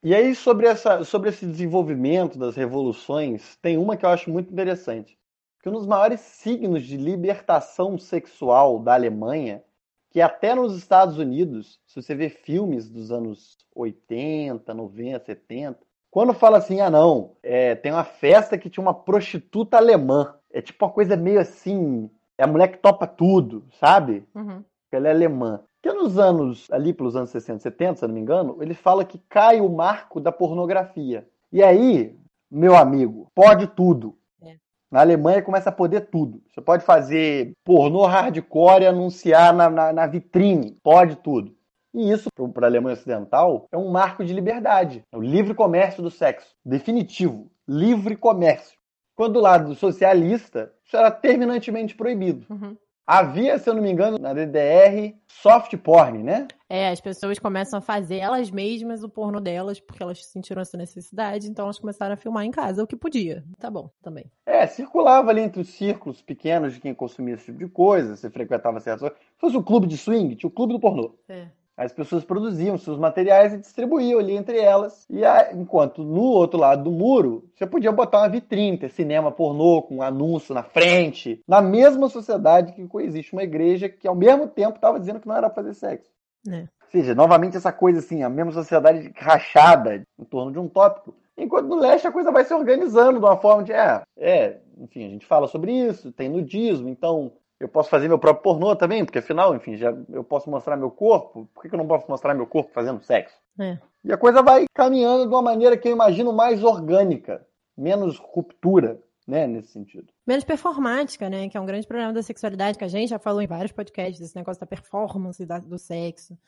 E 0.02 0.14
aí, 0.14 0.34
sobre, 0.34 0.66
essa, 0.66 1.04
sobre 1.04 1.28
esse 1.28 1.44
desenvolvimento 1.44 2.38
das 2.38 2.56
revoluções, 2.56 3.56
tem 3.56 3.76
uma 3.76 3.96
que 3.96 4.06
eu 4.06 4.10
acho 4.10 4.30
muito 4.30 4.50
interessante. 4.50 5.18
Que 5.62 5.68
um 5.68 5.72
dos 5.72 5.86
maiores 5.86 6.20
signos 6.20 6.84
de 6.84 6.96
libertação 6.96 7.98
sexual 7.98 8.78
da 8.78 8.94
Alemanha, 8.94 9.62
que 10.10 10.22
até 10.22 10.54
nos 10.54 10.74
Estados 10.76 11.18
Unidos, 11.18 11.78
se 11.86 12.00
você 12.00 12.14
vê 12.14 12.30
filmes 12.30 12.88
dos 12.88 13.10
anos 13.10 13.58
80, 13.74 14.72
90, 14.72 15.24
70, 15.26 15.85
quando 16.16 16.32
fala 16.32 16.56
assim, 16.56 16.80
ah 16.80 16.88
não, 16.88 17.32
é, 17.42 17.74
tem 17.74 17.92
uma 17.92 18.02
festa 18.02 18.56
que 18.56 18.70
tinha 18.70 18.80
uma 18.80 18.94
prostituta 18.94 19.76
alemã. 19.76 20.34
É 20.50 20.62
tipo 20.62 20.82
uma 20.82 20.90
coisa 20.90 21.14
meio 21.14 21.38
assim, 21.38 22.08
é 22.38 22.44
a 22.44 22.46
mulher 22.46 22.68
que 22.68 22.78
topa 22.78 23.06
tudo, 23.06 23.66
sabe? 23.78 24.24
Uhum. 24.34 24.64
Ela 24.90 25.08
é 25.08 25.10
alemã. 25.10 25.60
Que 25.82 25.92
nos 25.92 26.18
anos, 26.18 26.68
ali 26.70 26.94
pelos 26.94 27.16
anos 27.16 27.28
60, 27.28 27.58
70, 27.58 27.96
se 27.96 28.04
eu 28.06 28.08
não 28.08 28.14
me 28.14 28.22
engano, 28.22 28.56
ele 28.62 28.72
fala 28.72 29.04
que 29.04 29.18
cai 29.28 29.60
o 29.60 29.68
marco 29.68 30.18
da 30.18 30.32
pornografia. 30.32 31.28
E 31.52 31.62
aí, 31.62 32.18
meu 32.50 32.74
amigo, 32.74 33.30
pode 33.34 33.66
tudo. 33.66 34.16
É. 34.42 34.56
Na 34.90 35.02
Alemanha 35.02 35.42
começa 35.42 35.68
a 35.68 35.72
poder 35.72 36.08
tudo. 36.08 36.42
Você 36.48 36.62
pode 36.62 36.82
fazer 36.82 37.52
pornô 37.62 38.06
hardcore 38.06 38.84
e 38.84 38.86
anunciar 38.86 39.52
na, 39.52 39.68
na, 39.68 39.92
na 39.92 40.06
vitrine. 40.06 40.78
Pode 40.82 41.16
tudo. 41.16 41.54
E 41.94 42.10
isso, 42.10 42.28
para 42.52 42.66
a 42.66 42.68
Alemanha 42.68 42.94
Ocidental, 42.94 43.66
é 43.72 43.76
um 43.76 43.90
marco 43.90 44.24
de 44.24 44.32
liberdade. 44.32 45.02
É 45.12 45.16
o 45.16 45.22
livre 45.22 45.54
comércio 45.54 46.02
do 46.02 46.10
sexo. 46.10 46.54
Definitivo. 46.64 47.50
Livre 47.66 48.16
comércio. 48.16 48.76
Quando 49.14 49.34
do 49.34 49.40
lado 49.40 49.74
socialista, 49.74 50.72
isso 50.84 50.96
era 50.96 51.10
terminantemente 51.10 51.94
proibido. 51.94 52.46
Uhum. 52.50 52.76
Havia, 53.06 53.56
se 53.56 53.70
eu 53.70 53.74
não 53.74 53.82
me 53.82 53.90
engano, 53.90 54.18
na 54.18 54.34
DDR, 54.34 55.14
soft 55.28 55.76
porn, 55.76 56.24
né? 56.24 56.48
É, 56.68 56.88
as 56.88 57.00
pessoas 57.00 57.38
começam 57.38 57.78
a 57.78 57.80
fazer 57.80 58.16
elas 58.16 58.50
mesmas 58.50 59.04
o 59.04 59.08
porno 59.08 59.40
delas, 59.40 59.78
porque 59.78 60.02
elas 60.02 60.24
sentiram 60.26 60.60
essa 60.60 60.76
necessidade, 60.76 61.48
então 61.48 61.66
elas 61.66 61.78
começaram 61.78 62.14
a 62.14 62.16
filmar 62.16 62.44
em 62.44 62.50
casa, 62.50 62.82
o 62.82 62.86
que 62.86 62.96
podia. 62.96 63.44
Tá 63.60 63.70
bom, 63.70 63.88
também. 64.02 64.24
É, 64.44 64.66
circulava 64.66 65.30
ali 65.30 65.40
entre 65.40 65.60
os 65.60 65.68
círculos 65.68 66.20
pequenos 66.20 66.74
de 66.74 66.80
quem 66.80 66.92
consumia 66.92 67.34
esse 67.34 67.44
tipo 67.44 67.58
de 67.58 67.68
coisa, 67.68 68.16
você 68.16 68.28
frequentava 68.28 68.80
certas 68.80 69.02
coisas. 69.02 69.18
Se 69.18 69.40
fosse 69.40 69.56
o 69.56 69.62
clube 69.62 69.86
de 69.86 69.96
swing, 69.96 70.34
tinha 70.34 70.48
o 70.48 70.52
clube 70.52 70.72
do 70.72 70.80
pornô. 70.80 71.14
É. 71.28 71.46
As 71.76 71.92
pessoas 71.92 72.24
produziam 72.24 72.78
seus 72.78 72.98
materiais 72.98 73.52
e 73.52 73.58
distribuíam 73.58 74.18
ali 74.18 74.34
entre 74.34 74.58
elas. 74.58 75.04
E 75.10 75.24
a, 75.24 75.52
enquanto 75.52 76.02
no 76.02 76.22
outro 76.22 76.58
lado 76.58 76.84
do 76.84 76.90
muro, 76.90 77.44
você 77.54 77.66
podia 77.66 77.92
botar 77.92 78.20
uma 78.20 78.30
vitrine, 78.30 78.78
ter 78.78 78.88
cinema 78.88 79.30
pornô 79.30 79.82
com 79.82 79.96
um 79.96 80.02
anúncio 80.02 80.54
na 80.54 80.62
frente. 80.62 81.42
Na 81.46 81.60
mesma 81.60 82.08
sociedade 82.08 82.72
que 82.72 82.86
coexiste 82.86 83.34
uma 83.34 83.42
igreja 83.42 83.90
que 83.90 84.08
ao 84.08 84.14
mesmo 84.14 84.48
tempo 84.48 84.76
estava 84.76 84.98
dizendo 84.98 85.20
que 85.20 85.28
não 85.28 85.36
era 85.36 85.50
fazer 85.50 85.74
sexo. 85.74 86.10
É. 86.48 86.60
Ou 86.60 86.90
seja, 86.90 87.14
novamente 87.14 87.56
essa 87.56 87.72
coisa 87.72 87.98
assim, 87.98 88.22
a 88.22 88.28
mesma 88.30 88.52
sociedade 88.52 89.12
rachada 89.14 90.02
em 90.18 90.24
torno 90.24 90.52
de 90.52 90.58
um 90.58 90.68
tópico. 90.68 91.14
Enquanto 91.36 91.66
no 91.66 91.76
leste 91.76 92.06
a 92.06 92.12
coisa 92.12 92.32
vai 92.32 92.44
se 92.44 92.54
organizando 92.54 93.18
de 93.18 93.24
uma 93.24 93.36
forma 93.36 93.62
de, 93.62 93.72
é, 93.72 94.02
é, 94.16 94.60
enfim, 94.78 95.04
a 95.04 95.08
gente 95.10 95.26
fala 95.26 95.46
sobre 95.46 95.72
isso, 95.72 96.10
tem 96.12 96.30
nudismo, 96.30 96.88
então 96.88 97.32
eu 97.58 97.68
posso 97.68 97.88
fazer 97.88 98.08
meu 98.08 98.18
próprio 98.18 98.42
pornô 98.42 98.76
também, 98.76 99.04
porque 99.04 99.18
afinal, 99.18 99.54
enfim, 99.54 99.76
já 99.76 99.90
eu 100.10 100.22
posso 100.22 100.50
mostrar 100.50 100.76
meu 100.76 100.90
corpo. 100.90 101.48
Por 101.54 101.62
que, 101.62 101.74
eu 101.74 101.78
não 101.78 101.86
posso 101.86 102.06
mostrar 102.08 102.34
meu 102.34 102.46
corpo 102.46 102.72
fazendo 102.72 103.02
sexo? 103.02 103.36
É. 103.58 103.78
E 104.04 104.12
a 104.12 104.18
coisa 104.18 104.42
vai 104.42 104.66
caminhando 104.74 105.26
de 105.26 105.34
uma 105.34 105.42
maneira 105.42 105.76
que 105.76 105.88
eu 105.88 105.92
imagino 105.92 106.32
mais 106.32 106.62
orgânica, 106.62 107.46
menos 107.76 108.18
ruptura, 108.18 109.00
né, 109.26 109.46
nesse 109.46 109.72
sentido. 109.72 110.12
Menos 110.26 110.44
performática, 110.44 111.28
né, 111.28 111.48
que 111.48 111.56
é 111.56 111.60
um 111.60 111.66
grande 111.66 111.86
problema 111.86 112.12
da 112.12 112.22
sexualidade, 112.22 112.78
que 112.78 112.84
a 112.84 112.88
gente 112.88 113.08
já 113.08 113.18
falou 113.18 113.40
em 113.40 113.46
vários 113.46 113.72
podcasts, 113.72 114.20
esse 114.20 114.36
negócio 114.36 114.60
da 114.60 114.66
performance 114.66 115.44
da, 115.44 115.58
do 115.58 115.78
sexo. 115.78 116.38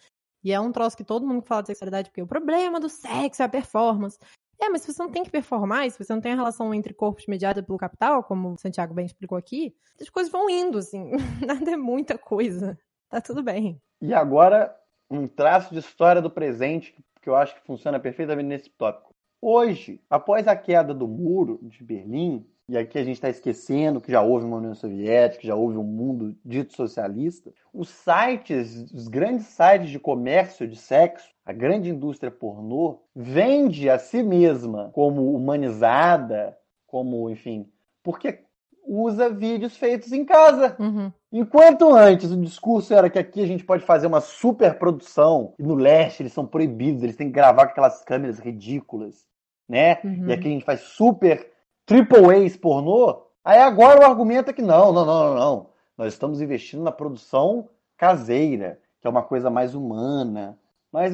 E 0.45 0.53
é 0.53 0.61
um 0.61 0.71
troço 0.71 0.97
que 0.97 1.05
todo 1.05 1.27
mundo 1.27 1.43
fala 1.43 1.63
de 1.63 1.69
sexualidade, 1.69 2.11
porque 2.11 2.23
o 2.23 2.27
problema 2.27 2.79
do 2.79 2.89
sexo 2.89 3.43
é 3.43 3.45
a 3.47 3.49
performance. 3.49 4.19
É, 4.61 4.69
mas 4.69 4.83
se 4.83 4.93
você 4.93 5.03
não 5.03 5.11
tem 5.11 5.23
que 5.23 5.31
performar, 5.31 5.89
se 5.91 6.03
você 6.03 6.13
não 6.13 6.21
tem 6.21 6.33
a 6.33 6.37
relação 6.37 6.75
entre 6.75 6.93
corpos 6.93 7.27
mediada 7.27 7.63
pelo 7.63 7.79
capital, 7.79 8.25
como 8.25 8.53
o 8.53 8.59
Santiago 8.59 8.93
bem 8.93 9.07
explicou 9.07 9.39
aqui, 9.39 9.75
as 10.01 10.11
coisas 10.11 10.33
vão 10.33 10.51
indo, 10.51 10.79
assim. 10.79 11.13
Nada 11.47 11.71
é 11.71 11.77
muita 11.77 12.19
coisa. 12.19 12.79
Tá 13.09 13.21
tudo 13.21 13.43
bem. 13.43 13.81
E 14.01 14.13
agora, 14.13 14.77
um 15.11 15.27
traço 15.27 15.73
de 15.73 15.81
história 15.81 16.21
do 16.21 16.31
presente 16.31 16.95
que 17.23 17.29
eu 17.29 17.37
acho 17.37 17.55
que 17.55 17.67
funciona 17.67 18.01
perfeitamente 18.01 18.49
nesse 18.49 18.71
tópico. 18.71 19.15
Hoje, 19.41 20.01
após 20.11 20.49
a 20.49 20.57
queda 20.57 20.93
do 20.93 21.07
muro 21.07 21.61
de 21.63 21.85
Berlim, 21.85 22.45
e 22.69 22.77
aqui 22.77 22.99
a 22.99 23.05
gente 23.05 23.15
está 23.15 23.31
esquecendo 23.31 24.01
que 24.01 24.13
já 24.13 24.21
houve 24.21 24.45
uma 24.45 24.59
União 24.59 24.75
Soviética, 24.75 25.47
já 25.47 25.55
houve 25.55 25.79
um 25.79 25.83
mundo 25.83 26.37
dito 26.45 26.77
socialista, 26.77 27.51
os 27.73 27.89
sites, 27.89 28.93
os 28.93 29.09
grandes 29.09 29.47
sites 29.47 29.89
de 29.89 29.99
comércio 29.99 30.69
de 30.69 30.77
sexo, 30.77 31.31
a 31.47 31.53
grande 31.53 31.89
indústria 31.89 32.31
pornô, 32.31 33.01
vende 33.17 33.89
a 33.89 33.99
si 33.99 34.23
mesma 34.23 34.91
como 34.93 35.35
humanizada, 35.35 36.59
como, 36.87 37.31
enfim, 37.31 37.67
porque 38.03 38.41
usa 38.87 39.31
vídeos 39.31 39.77
feitos 39.77 40.13
em 40.13 40.25
casa. 40.25 40.77
Uhum. 40.79 41.11
Enquanto 41.33 41.95
antes 41.95 42.31
o 42.31 42.41
discurso 42.41 42.93
era 42.93 43.09
que 43.09 43.19
aqui 43.19 43.43
a 43.43 43.47
gente 43.47 43.65
pode 43.65 43.83
fazer 43.85 44.07
uma 44.07 44.21
super 44.21 44.79
produção, 44.79 45.55
e 45.59 45.63
no 45.63 45.75
leste 45.75 46.23
eles 46.23 46.33
são 46.33 46.47
proibidos, 46.47 47.03
eles 47.03 47.17
têm 47.17 47.29
que 47.29 47.35
gravar 47.35 47.67
com 47.67 47.73
aquelas 47.73 48.03
câmeras 48.03 48.39
ridículas, 48.39 49.27
né? 49.67 50.01
Uhum. 50.05 50.29
E 50.29 50.33
aqui 50.33 50.49
a 50.49 50.51
gente 50.51 50.65
faz 50.65 50.81
super 50.81 51.51
triple 51.89 52.47
A's 52.47 52.57
pornô. 52.57 53.23
Aí 53.43 53.59
agora 53.59 54.01
o 54.01 54.05
argumento 54.05 54.51
é 54.51 54.53
que 54.53 54.63
não, 54.63 54.93
não, 54.93 55.07
não, 55.07 55.29
não, 55.29 55.35
não. 55.35 55.67
Nós 55.97 56.13
estamos 56.13 56.41
investindo 56.41 56.83
na 56.83 56.93
produção 56.93 57.69
caseira, 57.97 58.79
que 59.01 59.07
é 59.07 59.11
uma 59.11 59.23
coisa 59.23 59.51
mais 59.51 59.75
humana. 59.75 60.57
Mas 60.93 61.13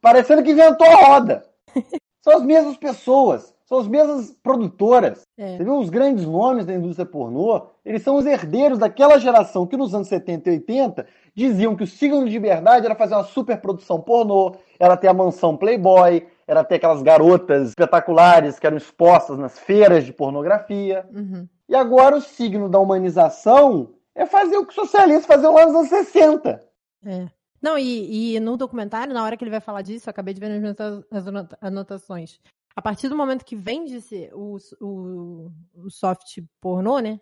parecendo 0.00 0.42
que 0.42 0.50
inventou 0.50 0.86
a 0.86 1.06
roda. 1.06 1.44
São 2.20 2.36
as 2.36 2.42
mesmas 2.42 2.76
pessoas, 2.76 3.54
são 3.64 3.78
as 3.78 3.86
mesmas 3.86 4.36
produtoras. 4.42 5.26
É. 5.38 5.56
Você 5.56 5.64
viu 5.64 5.78
os 5.78 5.88
grandes 5.88 6.26
nomes 6.26 6.66
da 6.66 6.74
indústria 6.74 7.06
pornô? 7.06 7.68
Eles 7.84 8.02
são 8.02 8.16
os 8.16 8.26
herdeiros 8.26 8.78
daquela 8.78 9.18
geração 9.18 9.66
que 9.66 9.76
nos 9.78 9.94
anos 9.94 10.08
70 10.08 10.50
e 10.50 10.52
80 10.54 11.06
diziam 11.34 11.76
que 11.76 11.84
o 11.84 11.86
signo 11.86 12.24
de 12.24 12.32
liberdade 12.32 12.84
era 12.84 12.94
fazer 12.94 13.14
uma 13.14 13.24
super 13.24 13.58
produção 13.60 14.00
pornô, 14.00 14.56
era 14.78 14.96
ter 14.96 15.08
a 15.08 15.14
mansão 15.14 15.56
Playboy, 15.56 16.26
era 16.48 16.64
ter 16.64 16.76
aquelas 16.76 17.02
garotas 17.02 17.68
espetaculares 17.68 18.58
que 18.58 18.66
eram 18.66 18.76
expostas 18.76 19.38
nas 19.38 19.58
feiras 19.58 20.04
de 20.04 20.12
pornografia. 20.12 21.06
Uhum. 21.14 21.46
E 21.68 21.76
agora 21.76 22.16
o 22.16 22.20
signo 22.20 22.68
da 22.68 22.80
humanização 22.80 23.94
é 24.14 24.26
fazer 24.26 24.56
o 24.56 24.64
que 24.64 24.70
os 24.70 24.74
socialistas 24.74 25.26
faziam 25.26 25.54
lá 25.54 25.66
nos 25.66 25.74
anos 25.76 25.88
60. 25.90 26.60
É. 27.04 27.28
Não, 27.60 27.78
e, 27.78 28.34
e 28.34 28.40
no 28.40 28.56
documentário, 28.56 29.14
na 29.14 29.22
hora 29.22 29.36
que 29.36 29.44
ele 29.44 29.50
vai 29.50 29.60
falar 29.60 29.82
disso, 29.82 30.08
eu 30.08 30.10
acabei 30.10 30.32
de 30.34 30.40
ver 30.40 30.48
nas 30.48 30.60
minhas 30.60 31.26
anota- 31.28 31.58
anotações. 31.60 32.40
A 32.74 32.82
partir 32.82 33.08
do 33.08 33.16
momento 33.16 33.44
que 33.44 33.56
vende-se 33.56 34.30
o, 34.32 34.56
o, 34.80 35.50
o 35.74 35.90
soft 35.90 36.40
pornô, 36.60 37.00
né? 37.00 37.20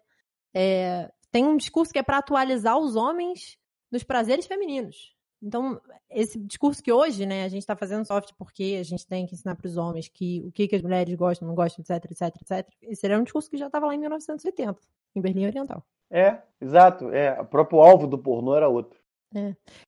é, 0.54 1.12
tem 1.30 1.44
um 1.44 1.56
discurso 1.56 1.92
que 1.92 1.98
é 1.98 2.02
para 2.02 2.16
atualizar 2.16 2.78
os 2.78 2.96
homens 2.96 3.58
nos 3.92 4.02
prazeres 4.02 4.46
femininos. 4.46 5.14
Então, 5.42 5.80
esse 6.10 6.38
discurso 6.38 6.82
que 6.82 6.92
hoje, 6.92 7.26
né, 7.26 7.44
a 7.44 7.48
gente 7.48 7.62
está 7.62 7.76
fazendo 7.76 8.06
soft 8.06 8.32
porque 8.38 8.78
a 8.80 8.82
gente 8.82 9.06
tem 9.06 9.26
que 9.26 9.34
ensinar 9.34 9.54
para 9.54 9.66
os 9.66 9.76
homens 9.76 10.08
que 10.08 10.42
o 10.44 10.50
que, 10.50 10.66
que 10.66 10.76
as 10.76 10.82
mulheres 10.82 11.14
gostam, 11.14 11.46
não 11.46 11.54
gostam, 11.54 11.82
etc, 11.82 12.10
etc, 12.10 12.34
etc. 12.40 12.68
Esse 12.82 13.06
era 13.06 13.18
um 13.18 13.22
discurso 13.22 13.50
que 13.50 13.56
já 13.56 13.66
estava 13.66 13.86
lá 13.86 13.94
em 13.94 13.98
1980, 13.98 14.80
em 15.14 15.20
Berlim 15.20 15.46
Oriental. 15.46 15.84
É, 16.10 16.38
exato. 16.60 17.10
É, 17.10 17.40
o 17.40 17.44
próprio 17.44 17.80
alvo 17.80 18.06
do 18.06 18.18
pornô 18.18 18.56
era 18.56 18.68
outro. 18.68 18.98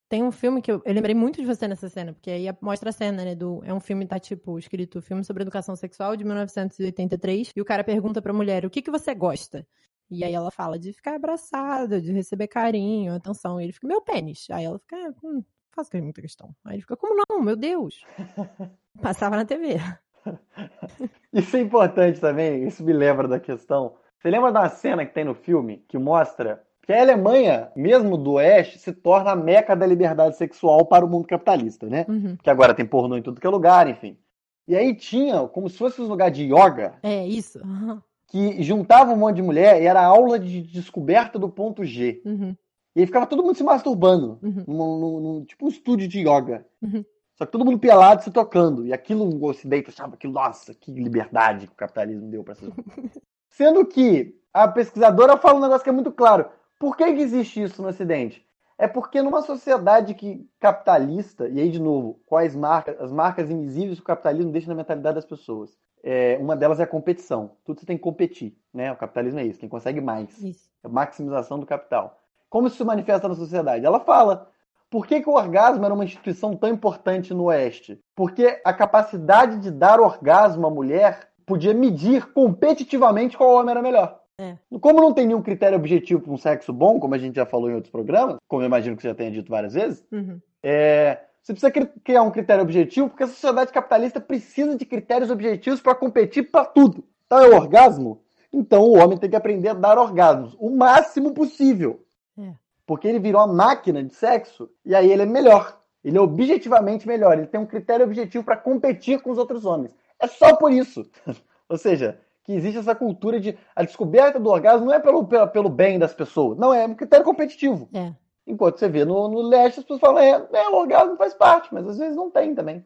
Tem 0.09 0.23
um 0.23 0.33
filme 0.33 0.61
que 0.61 0.71
eu, 0.71 0.83
eu 0.85 0.93
lembrei 0.93 1.15
muito 1.15 1.41
de 1.41 1.47
você 1.47 1.67
nessa 1.69 1.89
cena, 1.89 2.13
porque 2.13 2.31
aí 2.31 2.47
mostra 2.61 2.91
a 2.91 2.93
cena, 2.93 3.25
né? 3.25 3.35
Do, 3.35 3.63
é 3.65 3.73
um 3.73 3.81
filme, 3.81 4.07
tá 4.07 4.19
tipo, 4.19 4.59
escrito 4.59 5.01
filme 5.01 5.25
sobre 5.25 5.43
educação 5.43 5.77
sexual 5.77 6.17
de 6.17 6.25
1983, 6.25 7.53
e 7.57 7.61
o 7.61 7.65
cara 7.65 7.85
pergunta 7.85 8.21
pra 8.21 8.33
mulher 8.33 8.67
o 8.67 8.71
que, 8.71 8.83
que 8.83 8.91
você 8.91 9.15
gosta? 9.15 9.67
E 10.11 10.25
aí 10.25 10.33
ela 10.33 10.51
fala 10.51 10.79
de 10.79 10.93
ficar 10.93 11.15
abraçada, 11.15 12.01
de 12.01 12.13
receber 12.13 12.49
carinho, 12.49 13.15
atenção. 13.15 13.61
E 13.61 13.65
ele 13.65 13.73
fica, 13.73 13.87
meu 13.87 14.01
pênis. 14.01 14.47
Aí 14.51 14.65
ela 14.65 14.79
fica, 14.79 14.97
ah, 14.97 15.13
hum, 15.23 15.43
faço 15.75 15.91
muita 15.97 16.23
questão. 16.23 16.55
Aí 16.65 16.77
ele 16.77 16.83
fica, 16.83 16.97
como 16.97 17.23
não? 17.29 17.43
Meu 17.43 17.57
Deus. 17.57 18.05
Passava 19.03 19.37
na 19.37 19.45
TV. 19.45 19.77
Isso 21.33 21.57
é 21.57 21.61
importante 21.61 22.21
também, 22.21 22.67
isso 22.67 22.83
me 22.85 22.93
lembra 22.93 23.29
da 23.29 23.39
questão. 23.39 23.95
Você 24.19 24.31
lembra 24.31 24.51
da 24.51 24.69
cena 24.69 25.07
que 25.07 25.15
tem 25.15 25.25
no 25.25 25.35
filme 25.35 25.85
que 25.89 25.97
mostra 25.97 26.63
que 26.83 26.93
a 26.93 27.01
Alemanha, 27.01 27.71
mesmo 27.77 28.17
do 28.17 28.33
Oeste, 28.33 28.79
se 28.79 28.93
torna 28.93 29.33
a 29.33 29.37
meca 29.37 29.77
da 29.77 29.87
liberdade 29.87 30.37
sexual 30.37 30.87
para 30.87 31.05
o 31.05 31.09
mundo 31.09 31.27
capitalista, 31.27 31.87
né? 31.87 32.05
Uhum. 32.09 32.37
Que 32.43 32.51
agora 32.51 32.75
tem 32.75 32.85
pornô 32.85 33.17
em 33.17 33.23
tudo 33.23 33.41
que 33.41 33.47
é 33.47 33.51
lugar, 33.51 33.89
enfim. 33.89 34.19
E 34.67 34.75
aí 34.75 34.95
tinha, 34.95 35.47
como 35.49 35.69
se 35.69 35.79
fosse 35.79 36.01
um 36.01 36.07
lugar 36.07 36.31
de 36.31 36.45
yoga, 36.45 36.99
É, 37.03 37.27
isso. 37.27 37.59
Uhum. 37.65 38.01
Que 38.29 38.63
juntava 38.63 39.13
um 39.13 39.17
monte 39.17 39.37
de 39.37 39.43
mulher 39.43 39.83
e 39.83 39.87
era 39.87 40.03
aula 40.05 40.39
de 40.39 40.63
descoberta 40.63 41.39
do 41.39 41.49
ponto 41.49 41.85
G. 41.85 42.23
Uhum. 42.25 42.55
E 42.95 43.01
aí 43.01 43.07
ficava 43.07 43.27
todo 43.27 43.43
mundo 43.43 43.57
se 43.57 43.65
masturbando, 43.65 44.39
Uhum. 44.43 44.65
num, 44.67 44.99
num- 45.01 45.21
num- 45.21 45.45
tipo 45.45 45.67
um 45.67 45.69
estúdio 45.69 46.07
de 46.09 46.21
yoga. 46.21 46.67
Uhum. 46.83 47.05
Só 47.37 47.47
que 47.47 47.53
todo 47.53 47.65
mundo 47.65 47.79
pelado 47.79 48.23
se 48.23 48.31
tocando. 48.31 48.85
E 48.85 48.93
aquilo 48.93 49.25
o 49.25 49.45
Ocidente 49.47 49.91
achava 49.91 50.15
aquilo, 50.15 50.33
nossa, 50.33 50.75
que 50.75 50.91
liberdade 50.93 51.67
que 51.69 51.73
o 51.73 51.77
capitalismo 51.77 52.29
deu 52.29 52.43
para 52.43 52.53
essas 52.53 52.69
Sendo 53.49 53.87
que 53.87 54.35
a 54.53 54.67
pesquisadora 54.69 55.37
fala 55.37 55.59
um 55.59 55.63
negócio 55.63 55.85
que 55.85 55.91
é 55.91 55.93
muito 55.93 56.11
claro. 56.13 56.47
Por 56.79 56.97
que, 56.97 57.05
que 57.15 57.21
existe 57.23 57.63
isso 57.63 57.81
no 57.81 57.89
Ocidente? 57.89 58.45
É 58.77 58.87
porque 58.87 59.23
numa 59.23 59.43
sociedade 59.43 60.15
que 60.15 60.47
capitalista, 60.61 61.49
e 61.49 61.61
aí 61.61 61.71
de 61.71 61.81
novo, 61.81 62.21
quais 62.27 62.55
marcas, 62.55 63.01
as 63.01 63.11
marcas 63.13 63.51
invisíveis 63.51 63.99
que 63.99 64.03
o 64.03 64.07
capitalismo 64.07 64.53
deixa 64.53 64.69
na 64.69 64.75
mentalidade 64.75 65.17
das 65.17 65.25
pessoas. 65.25 65.71
É, 66.03 66.37
uma 66.41 66.57
delas 66.57 66.81
é 66.81 66.85
a 66.85 66.87
competição. 66.87 67.53
Tudo 67.65 67.81
você 67.81 67.87
tem 67.87 67.97
que 67.97 68.03
competir, 68.03 68.57
né? 68.73 68.93
O 68.93 68.97
capitalismo 68.97 69.41
é 69.41 69.45
isso, 69.45 69.59
quem 69.61 69.69
consegue 69.69 70.01
mais. 70.01 70.31
Isso. 70.43 70.69
É 70.85 70.87
a 70.87 70.91
maximização 70.91 71.59
do 71.59 71.67
capital. 71.67 72.19
Como 72.49 72.67
isso 72.69 72.77
se 72.77 72.85
manifesta 72.85 73.29
na 73.29 73.35
sociedade? 73.35 73.85
Ela 73.85 74.01
fala. 74.01 74.49
Por 74.91 75.07
que, 75.07 75.21
que 75.21 75.29
o 75.29 75.35
orgasmo 75.35 75.85
era 75.85 75.93
uma 75.93 76.05
instituição 76.05 76.57
tão 76.57 76.71
importante 76.71 77.35
no 77.35 77.45
Oeste? 77.45 78.01
Porque 78.17 78.59
a 78.65 78.73
capacidade 78.73 79.59
de 79.59 79.71
dar 79.71 80.01
orgasmo 80.01 80.67
à 80.67 80.71
mulher 80.71 81.29
podia 81.45 81.75
medir 81.75 82.33
competitivamente 82.33 83.37
qual 83.37 83.51
homem 83.53 83.73
era 83.73 83.83
melhor. 83.83 84.19
É. 84.41 84.57
Como 84.81 85.01
não 85.01 85.13
tem 85.13 85.27
nenhum 85.27 85.43
critério 85.43 85.77
objetivo 85.77 86.23
para 86.23 86.33
um 86.33 86.39
sexo 86.39 86.73
bom, 86.73 86.99
como 86.99 87.15
a 87.15 87.19
gente 87.19 87.37
já 87.37 87.45
falou 87.45 87.69
em 87.71 87.75
outros 87.75 87.91
programas, 87.91 88.37
como 88.49 88.63
eu 88.63 88.67
imagino 88.67 88.97
que 88.97 89.03
você 89.03 89.09
já 89.09 89.15
tenha 89.15 89.31
dito 89.31 89.51
várias 89.51 89.75
vezes, 89.75 90.03
Uhum. 90.11 90.41
é, 90.63 91.19
você 91.49 91.53
precisa 91.55 91.71
cri- 91.71 92.01
criar 92.05 92.23
um 92.23 92.31
critério 92.31 92.63
objetivo, 92.63 93.09
porque 93.09 93.23
a 93.23 93.27
sociedade 93.27 93.73
capitalista 93.73 94.21
precisa 94.21 94.77
de 94.77 94.85
critérios 94.85 95.31
objetivos 95.31 95.81
para 95.81 95.95
competir 95.95 96.51
para 96.51 96.65
tudo. 96.67 97.05
Então 97.27 97.39
é 97.39 97.49
o 97.49 97.55
orgasmo? 97.55 98.21
Então 98.53 98.83
o 98.83 98.99
homem 98.99 99.17
tem 99.17 99.31
que 99.31 99.37
aprender 99.37 99.71
a 99.71 99.75
dar 99.75 99.99
orgasmos 99.99 100.55
o 100.59 100.71
máximo 100.71 101.33
possível. 101.33 102.05
É. 102.39 102.53
Porque 102.87 103.09
ele 103.09 103.19
virou 103.19 103.43
uma 103.43 103.53
máquina 103.53 104.03
de 104.03 104.15
sexo 104.15 104.69
e 104.85 104.95
aí 104.95 105.11
ele 105.11 105.23
é 105.23 105.27
melhor. 105.27 105.79
Ele 106.05 106.19
é 106.19 106.21
objetivamente 106.21 107.09
melhor. 107.09 107.39
Ele 107.39 107.47
tem 107.47 107.61
um 107.61 107.67
critério 107.67 108.05
objetivo 108.05 108.45
para 108.45 108.57
competir 108.57 109.21
com 109.21 109.31
os 109.31 109.39
outros 109.39 109.65
homens. 109.65 109.95
É 110.21 110.27
só 110.27 110.55
por 110.55 110.71
isso. 110.71 111.09
Ou 111.69 111.79
seja, 111.79 112.21
que 112.45 112.53
existe 112.53 112.79
essa 112.79 112.95
cultura 112.95 113.41
de 113.41 113.57
a 113.75 113.83
descoberta 113.83 114.39
do 114.39 114.51
orgasmo 114.51 114.87
não 114.87 114.95
é 114.95 114.99
pelo, 114.99 115.27
pelo, 115.27 115.49
pelo 115.49 115.69
bem 115.69 115.99
das 115.99 116.15
pessoas. 116.15 116.59
Não, 116.59 116.73
é 116.75 116.87
um 116.87 116.95
critério 116.95 117.25
competitivo. 117.25 117.89
É. 117.95 118.13
Enquanto 118.49 118.79
você 118.79 118.89
vê 118.89 119.05
no, 119.05 119.29
no 119.29 119.43
leste, 119.43 119.81
as 119.81 119.85
pessoas 119.85 120.01
falam, 120.01 120.19
é, 120.19 120.49
é, 120.53 120.69
o 120.71 120.77
orgasmo 120.77 121.17
faz 121.17 121.35
parte, 121.35 121.73
mas 121.73 121.87
às 121.87 121.99
vezes 121.99 122.17
não 122.17 122.31
tem 122.31 122.55
também. 122.55 122.85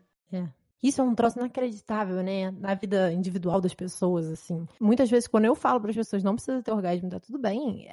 Isso 0.83 1.01
é 1.01 1.05
um 1.05 1.15
troço 1.15 1.39
inacreditável, 1.39 2.23
né? 2.25 2.51
Na 2.51 2.75
vida 2.75 3.13
individual 3.13 3.61
das 3.61 3.73
pessoas, 3.73 4.27
assim. 4.29 4.67
Muitas 4.81 5.09
vezes, 5.09 5.29
quando 5.29 5.45
eu 5.45 5.55
falo 5.55 5.81
para 5.81 5.91
as 5.91 5.97
pessoas, 5.97 6.25
não 6.25 6.35
precisa 6.35 6.61
ter 6.61 6.73
orgasmo, 6.73 7.09
tá 7.09 7.21
tudo 7.21 7.39
bem. 7.39 7.89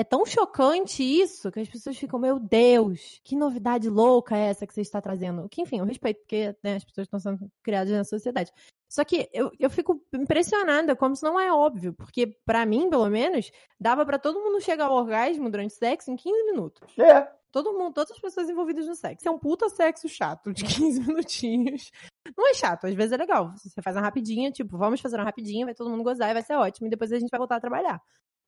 É- 0.00 0.04
tão 0.04 0.24
chocante 0.26 1.02
isso 1.02 1.50
que 1.50 1.60
as 1.60 1.68
pessoas 1.68 1.96
ficam, 1.96 2.18
meu 2.18 2.38
Deus, 2.38 3.20
que 3.24 3.36
novidade 3.36 3.88
louca 3.88 4.36
é 4.36 4.46
essa 4.48 4.66
que 4.66 4.74
você 4.74 4.80
está 4.80 5.00
trazendo? 5.00 5.48
Que, 5.48 5.62
enfim, 5.62 5.78
eu 5.78 5.84
respeito, 5.84 6.18
porque 6.20 6.54
né, 6.62 6.76
as 6.76 6.84
pessoas 6.84 7.06
estão 7.06 7.18
sendo 7.20 7.50
criadas 7.62 7.92
na 7.92 8.04
sociedade. 8.04 8.52
Só 8.88 9.04
que 9.04 9.28
eu, 9.32 9.50
eu 9.58 9.68
fico 9.68 10.00
impressionada 10.14 10.94
como 10.94 11.14
isso 11.14 11.24
não 11.24 11.38
é 11.38 11.52
óbvio, 11.52 11.92
porque 11.92 12.26
para 12.44 12.64
mim, 12.64 12.88
pelo 12.88 13.08
menos, 13.08 13.50
dava 13.80 14.06
para 14.06 14.18
todo 14.18 14.40
mundo 14.40 14.60
chegar 14.60 14.86
ao 14.86 14.94
orgasmo 14.94 15.50
durante 15.50 15.72
o 15.74 15.78
sexo 15.78 16.10
em 16.10 16.16
15 16.16 16.44
minutos. 16.44 16.96
É, 16.98 17.28
Todo 17.56 17.72
mundo, 17.72 17.94
todas 17.94 18.10
as 18.10 18.18
pessoas 18.18 18.50
envolvidas 18.50 18.86
no 18.86 18.94
sexo. 18.94 19.26
É 19.26 19.30
um 19.30 19.38
puta 19.38 19.70
sexo 19.70 20.08
chato 20.10 20.52
de 20.52 20.62
15 20.66 21.00
minutinhos. 21.00 21.90
Não 22.36 22.50
é 22.50 22.52
chato, 22.52 22.86
às 22.86 22.94
vezes 22.94 23.12
é 23.12 23.16
legal. 23.16 23.50
Você 23.56 23.80
faz 23.80 23.96
uma 23.96 24.02
rapidinha, 24.02 24.50
tipo, 24.50 24.76
vamos 24.76 25.00
fazer 25.00 25.16
uma 25.16 25.24
rapidinha, 25.24 25.64
vai 25.64 25.74
todo 25.74 25.88
mundo 25.88 26.02
gozar 26.02 26.28
e 26.30 26.34
vai 26.34 26.42
ser 26.42 26.54
ótimo. 26.54 26.86
E 26.86 26.90
depois 26.90 27.10
a 27.12 27.18
gente 27.18 27.30
vai 27.30 27.38
voltar 27.38 27.56
a 27.56 27.60
trabalhar. 27.60 27.98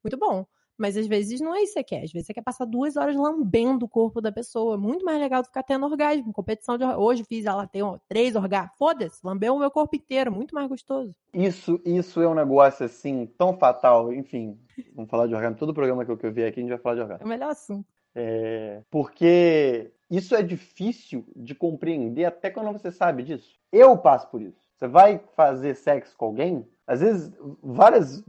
Muito 0.04 0.18
bom. 0.18 0.46
Mas 0.78 0.96
às 0.96 1.06
vezes 1.06 1.40
não 1.40 1.54
é 1.54 1.62
isso 1.62 1.74
que 1.74 1.80
você 1.80 1.84
quer. 1.84 2.04
Às 2.04 2.12
vezes 2.12 2.26
você 2.26 2.34
quer 2.34 2.42
passar 2.42 2.64
duas 2.64 2.96
horas 2.96 3.16
lambendo 3.16 3.84
o 3.86 3.88
corpo 3.88 4.20
da 4.20 4.30
pessoa. 4.30 4.74
É 4.74 4.78
muito 4.78 5.04
mais 5.04 5.18
legal 5.20 5.42
do 5.42 5.46
que 5.46 5.50
ficar 5.50 5.64
tendo 5.64 5.84
orgasmo. 5.84 6.32
Competição 6.32 6.78
de 6.78 6.84
orgasmo. 6.84 7.04
Hoje 7.04 7.24
fiz 7.28 7.44
ela 7.46 7.66
ter 7.66 7.82
ó, 7.82 7.98
três 8.08 8.36
orgasmos. 8.36 8.76
Foda-se, 8.78 9.18
lambeu 9.24 9.54
o 9.54 9.58
meu 9.58 9.70
corpo 9.70 9.96
inteiro. 9.96 10.30
Muito 10.32 10.54
mais 10.54 10.68
gostoso. 10.68 11.12
isso, 11.34 11.80
isso 11.84 12.22
é 12.22 12.28
um 12.28 12.34
negócio 12.34 12.86
assim, 12.86 13.26
tão 13.36 13.58
fatal. 13.58 14.12
Enfim, 14.12 14.56
vamos 14.94 15.10
falar 15.10 15.26
de 15.26 15.34
orgasmo. 15.34 15.58
Todo 15.58 15.74
programa 15.74 16.04
que 16.04 16.10
eu, 16.12 16.16
que 16.16 16.26
eu 16.26 16.32
vi 16.32 16.44
aqui, 16.44 16.60
a 16.60 16.62
gente 16.62 16.70
vai 16.70 16.78
falar 16.78 16.94
de 16.94 17.00
É 17.00 17.04
orgasmo. 17.04 17.26
o 17.26 17.28
melhor 17.28 17.50
assunto. 17.50 17.86
É, 18.14 18.82
porque 18.90 19.90
isso 20.10 20.34
é 20.34 20.42
difícil 20.42 21.24
de 21.36 21.54
compreender 21.54 22.24
até 22.24 22.50
quando 22.50 22.72
você 22.72 22.90
sabe 22.90 23.22
disso. 23.22 23.58
Eu 23.70 23.96
passo 23.98 24.28
por 24.28 24.40
isso. 24.42 24.56
Você 24.76 24.86
vai 24.88 25.20
fazer 25.36 25.74
sexo 25.74 26.16
com 26.16 26.24
alguém, 26.26 26.66
às 26.86 27.00
vezes, 27.00 27.32
várias, 27.62 28.24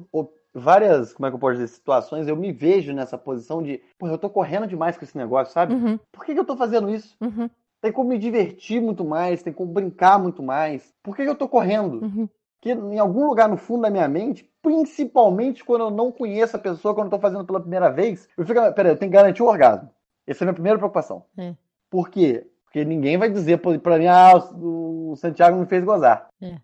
várias, 0.53 1.13
como 1.13 1.27
é 1.27 1.29
que 1.29 1.35
eu 1.35 1.39
posso 1.39 1.53
dizer, 1.53 1.67
situações, 1.67 2.27
eu 2.27 2.35
me 2.35 2.51
vejo 2.51 2.93
nessa 2.93 3.17
posição 3.17 3.61
de, 3.61 3.81
pô, 3.97 4.07
eu 4.07 4.17
tô 4.17 4.29
correndo 4.29 4.67
demais 4.67 4.97
com 4.97 5.03
esse 5.03 5.17
negócio, 5.17 5.53
sabe? 5.53 5.73
Uhum, 5.73 5.99
Por 6.11 6.25
que, 6.25 6.33
que 6.33 6.39
eu 6.39 6.45
tô 6.45 6.55
fazendo 6.57 6.89
isso? 6.89 7.15
uhum, 7.21 7.49
Tem 7.81 7.91
como 7.91 8.09
me 8.09 8.17
divertir 8.17 8.81
muito 8.81 9.05
mais, 9.05 9.43
tem 9.43 9.53
como 9.53 9.71
brincar 9.71 10.19
muito 10.19 10.41
mais. 10.43 10.93
Por 11.03 11.15
que, 11.15 11.23
que 11.23 11.29
eu 11.29 11.35
tô 11.35 11.47
correndo? 11.47 12.03
uhum. 12.03 12.29
Porque 12.61 12.71
em 12.73 12.99
algum 12.99 13.25
lugar 13.25 13.47
no 13.47 13.55
fundo 13.55 13.83
da 13.83 13.89
minha 13.89 14.07
mente, 14.09 14.49
principalmente 14.61 15.63
quando 15.63 15.85
eu 15.85 15.89
não 15.91 16.11
conheço 16.11 16.57
a 16.57 16.59
pessoa, 16.59 16.93
quando 16.93 17.05
eu 17.05 17.11
tô 17.11 17.19
fazendo 17.19 17.45
pela 17.45 17.61
primeira 17.61 17.89
vez, 17.89 18.27
eu 18.37 18.45
fico, 18.45 18.59
peraí, 18.73 18.91
eu 18.91 18.97
tenho 18.97 19.09
que 19.09 19.17
garantir 19.17 19.41
o 19.41 19.47
orgasmo. 19.47 19.89
Essa 20.27 20.43
é 20.43 20.45
a 20.45 20.47
minha 20.47 20.53
primeira 20.53 20.77
preocupação. 20.77 21.23
É. 21.37 21.55
Por 21.89 22.09
quê? 22.09 22.45
Porque 22.65 22.83
ninguém 22.83 23.17
vai 23.17 23.29
dizer 23.29 23.59
pra 23.59 23.97
mim, 23.97 24.07
ah, 24.07 24.33
o 24.53 24.89
o 25.09 25.15
Santiago 25.15 25.57
me 25.57 25.65
fez 25.65 25.83
gozar. 25.83 26.27
É. 26.39 26.57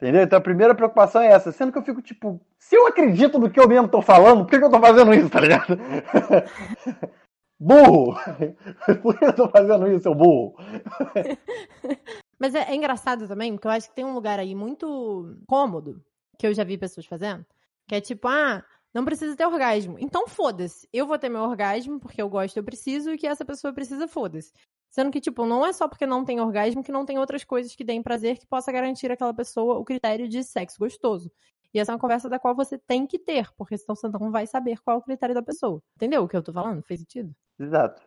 Entendeu? 0.00 0.22
Então 0.22 0.38
a 0.38 0.42
primeira 0.42 0.76
preocupação 0.76 1.20
é 1.20 1.26
essa. 1.26 1.50
Sendo 1.50 1.72
que 1.72 1.78
eu 1.78 1.82
fico 1.82 2.00
tipo, 2.00 2.40
se 2.56 2.76
eu 2.76 2.86
acredito 2.86 3.36
no 3.36 3.50
que 3.50 3.58
eu 3.58 3.68
mesmo 3.68 3.88
tô 3.88 4.00
falando, 4.00 4.44
por 4.44 4.50
que, 4.50 4.58
que 4.58 4.64
eu 4.64 4.70
tô 4.70 4.78
fazendo 4.78 5.12
isso, 5.12 5.28
tá 5.28 5.40
ligado? 5.40 5.76
burro! 7.58 8.14
por 9.02 9.18
que 9.18 9.24
eu 9.24 9.32
tô 9.34 9.48
fazendo 9.48 9.88
isso, 9.88 10.04
seu 10.04 10.14
burro? 10.14 10.54
Mas 12.38 12.54
é, 12.54 12.70
é 12.70 12.74
engraçado 12.76 13.26
também, 13.26 13.52
porque 13.52 13.66
eu 13.66 13.72
acho 13.72 13.88
que 13.88 13.96
tem 13.96 14.04
um 14.04 14.14
lugar 14.14 14.38
aí 14.38 14.54
muito 14.54 15.36
cômodo, 15.48 16.00
que 16.38 16.46
eu 16.46 16.54
já 16.54 16.62
vi 16.62 16.78
pessoas 16.78 17.04
fazendo, 17.04 17.44
que 17.88 17.96
é 17.96 18.00
tipo, 18.00 18.28
ah, 18.28 18.64
não 18.94 19.04
precisa 19.04 19.36
ter 19.36 19.46
orgasmo. 19.46 19.96
Então 19.98 20.28
foda-se. 20.28 20.88
Eu 20.92 21.08
vou 21.08 21.18
ter 21.18 21.28
meu 21.28 21.42
orgasmo 21.42 21.98
porque 21.98 22.22
eu 22.22 22.28
gosto, 22.28 22.56
eu 22.56 22.64
preciso, 22.64 23.10
e 23.10 23.18
que 23.18 23.26
essa 23.26 23.44
pessoa 23.44 23.72
precisa, 23.72 24.06
foda-se. 24.06 24.52
Sendo 24.98 25.12
que, 25.12 25.20
tipo, 25.20 25.46
não 25.46 25.64
é 25.64 25.72
só 25.72 25.86
porque 25.86 26.04
não 26.04 26.24
tem 26.24 26.40
orgasmo 26.40 26.82
que 26.82 26.90
não 26.90 27.06
tem 27.06 27.20
outras 27.20 27.44
coisas 27.44 27.72
que 27.72 27.84
deem 27.84 28.02
prazer 28.02 28.36
que 28.36 28.44
possa 28.44 28.72
garantir 28.72 29.08
àquela 29.12 29.32
pessoa 29.32 29.78
o 29.78 29.84
critério 29.84 30.28
de 30.28 30.42
sexo 30.42 30.76
gostoso. 30.76 31.30
E 31.72 31.78
essa 31.78 31.92
é 31.92 31.94
uma 31.94 32.00
conversa 32.00 32.28
da 32.28 32.36
qual 32.36 32.52
você 32.52 32.76
tem 32.76 33.06
que 33.06 33.16
ter, 33.16 33.48
porque 33.56 33.78
senão 33.78 33.94
você 33.94 34.08
não 34.08 34.32
vai 34.32 34.44
saber 34.44 34.80
qual 34.80 34.96
é 34.96 34.98
o 34.98 35.02
critério 35.04 35.36
da 35.36 35.40
pessoa. 35.40 35.80
Entendeu 35.94 36.24
o 36.24 36.28
que 36.28 36.36
eu 36.36 36.42
tô 36.42 36.52
falando? 36.52 36.82
Fez 36.82 36.98
sentido? 36.98 37.32
Exato. 37.60 38.02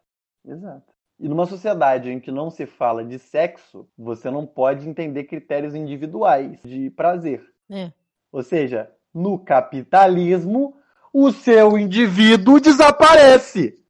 Exato. 0.46 0.94
E 1.18 1.30
numa 1.30 1.46
sociedade 1.46 2.10
em 2.10 2.20
que 2.20 2.30
não 2.30 2.52
se 2.52 2.66
fala 2.66 3.06
de 3.06 3.18
sexo, 3.18 3.88
você 3.98 4.30
não 4.30 4.46
pode 4.46 4.86
entender 4.86 5.24
critérios 5.24 5.74
individuais 5.74 6.60
de 6.62 6.90
prazer. 6.90 7.42
É. 7.70 7.94
Ou 8.34 8.44
seja, 8.44 8.92
no 9.14 9.40
capitalismo, 9.40 10.76
o 11.14 11.32
seu 11.32 11.78
indivíduo 11.78 12.60
desaparece. 12.60 13.82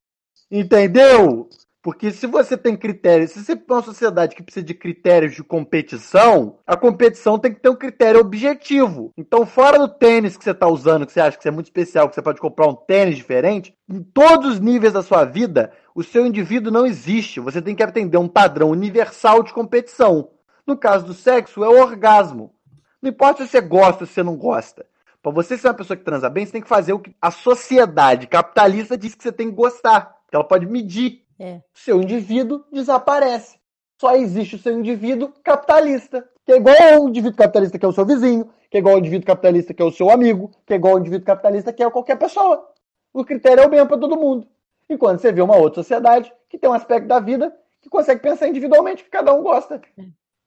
Entendeu? 0.51 1.49
Porque 1.83 2.11
se 2.11 2.27
você 2.27 2.55
tem 2.55 2.77
critérios, 2.77 3.31
se 3.31 3.43
você 3.43 3.53
é 3.53 3.73
uma 3.73 3.81
sociedade 3.81 4.35
que 4.35 4.43
precisa 4.43 4.63
de 4.63 4.73
critérios 4.75 5.33
de 5.33 5.43
competição, 5.43 6.59
a 6.65 6.77
competição 6.77 7.39
tem 7.39 7.51
que 7.51 7.59
ter 7.59 7.69
um 7.69 7.75
critério 7.75 8.19
objetivo. 8.19 9.11
Então, 9.17 9.47
fora 9.47 9.79
do 9.79 9.87
tênis 9.87 10.37
que 10.37 10.43
você 10.43 10.51
está 10.51 10.67
usando, 10.67 11.07
que 11.07 11.11
você 11.11 11.21
acha 11.21 11.39
que 11.39 11.47
é 11.47 11.51
muito 11.51 11.65
especial, 11.65 12.07
que 12.07 12.13
você 12.13 12.21
pode 12.21 12.39
comprar 12.39 12.67
um 12.67 12.75
tênis 12.75 13.15
diferente, 13.15 13.73
em 13.89 14.03
todos 14.03 14.53
os 14.53 14.59
níveis 14.59 14.93
da 14.93 15.01
sua 15.01 15.25
vida, 15.25 15.73
o 15.95 16.03
seu 16.03 16.23
indivíduo 16.25 16.71
não 16.71 16.85
existe. 16.85 17.39
Você 17.39 17.59
tem 17.59 17.75
que 17.75 17.81
atender 17.81 18.17
um 18.17 18.27
padrão 18.27 18.69
universal 18.69 19.41
de 19.41 19.51
competição. 19.51 20.29
No 20.67 20.77
caso 20.77 21.05
do 21.07 21.15
sexo, 21.15 21.63
é 21.63 21.67
o 21.67 21.81
orgasmo. 21.81 22.53
Não 23.01 23.09
importa 23.09 23.43
se 23.43 23.49
você 23.49 23.61
gosta 23.61 24.03
ou 24.03 24.07
se 24.07 24.13
você 24.13 24.21
não 24.21 24.37
gosta. 24.37 24.85
Para 25.23 25.31
você 25.31 25.57
ser 25.57 25.67
uma 25.67 25.73
pessoa 25.73 25.97
que 25.97 26.03
transa 26.03 26.29
bem, 26.29 26.45
você 26.45 26.51
tem 26.51 26.61
que 26.61 26.67
fazer 26.67 26.93
o 26.93 26.99
que 26.99 27.15
a 27.19 27.31
sociedade 27.31 28.27
capitalista 28.27 28.95
diz 28.95 29.15
que 29.15 29.23
você 29.23 29.31
tem 29.31 29.49
que 29.49 29.55
gostar. 29.55 30.15
Que 30.29 30.35
ela 30.35 30.43
pode 30.43 30.67
medir. 30.67 31.23
É. 31.41 31.59
Seu 31.73 31.99
indivíduo 31.99 32.63
desaparece. 32.71 33.59
Só 33.99 34.15
existe 34.15 34.57
o 34.57 34.59
seu 34.59 34.77
indivíduo 34.77 35.33
capitalista. 35.43 36.29
Que 36.45 36.53
é 36.53 36.57
igual 36.57 36.75
ao 36.93 37.09
indivíduo 37.09 37.35
capitalista 37.35 37.79
que 37.79 37.85
é 37.85 37.87
o 37.87 37.91
seu 37.91 38.05
vizinho, 38.05 38.47
que 38.69 38.77
é 38.77 38.79
igual 38.79 38.93
ao 38.93 38.99
indivíduo 38.99 39.25
capitalista 39.25 39.73
que 39.73 39.81
é 39.81 39.85
o 39.85 39.91
seu 39.91 40.11
amigo, 40.11 40.51
que 40.65 40.73
é 40.73 40.75
igual 40.75 40.93
ao 40.93 40.99
indivíduo 40.99 41.25
capitalista 41.25 41.73
que 41.73 41.81
é 41.81 41.89
qualquer 41.89 42.17
pessoa. 42.17 42.71
O 43.11 43.25
critério 43.25 43.63
é 43.63 43.65
o 43.65 43.69
mesmo 43.69 43.87
para 43.87 43.97
todo 43.97 44.19
mundo. 44.19 44.47
Enquanto 44.87 45.19
você 45.19 45.31
vê 45.31 45.41
uma 45.41 45.57
outra 45.57 45.81
sociedade 45.81 46.31
que 46.47 46.59
tem 46.59 46.69
um 46.69 46.73
aspecto 46.73 47.07
da 47.07 47.19
vida 47.19 47.55
que 47.81 47.89
consegue 47.89 48.21
pensar 48.21 48.47
individualmente 48.47 49.03
que 49.03 49.09
cada 49.09 49.33
um 49.33 49.41
gosta. 49.41 49.81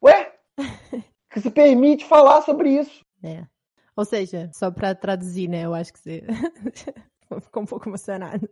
Ué? 0.02 0.32
Que 1.30 1.40
se 1.40 1.50
permite 1.50 2.04
falar 2.04 2.42
sobre 2.42 2.68
isso. 2.68 3.04
É. 3.20 3.44
Ou 3.96 4.04
seja, 4.04 4.48
só 4.52 4.70
pra 4.70 4.94
traduzir, 4.94 5.48
né? 5.48 5.64
Eu 5.64 5.74
acho 5.74 5.92
que 5.92 5.98
você 5.98 6.22
ficou 7.42 7.64
um 7.64 7.66
pouco 7.66 7.88
emocionado. 7.88 8.48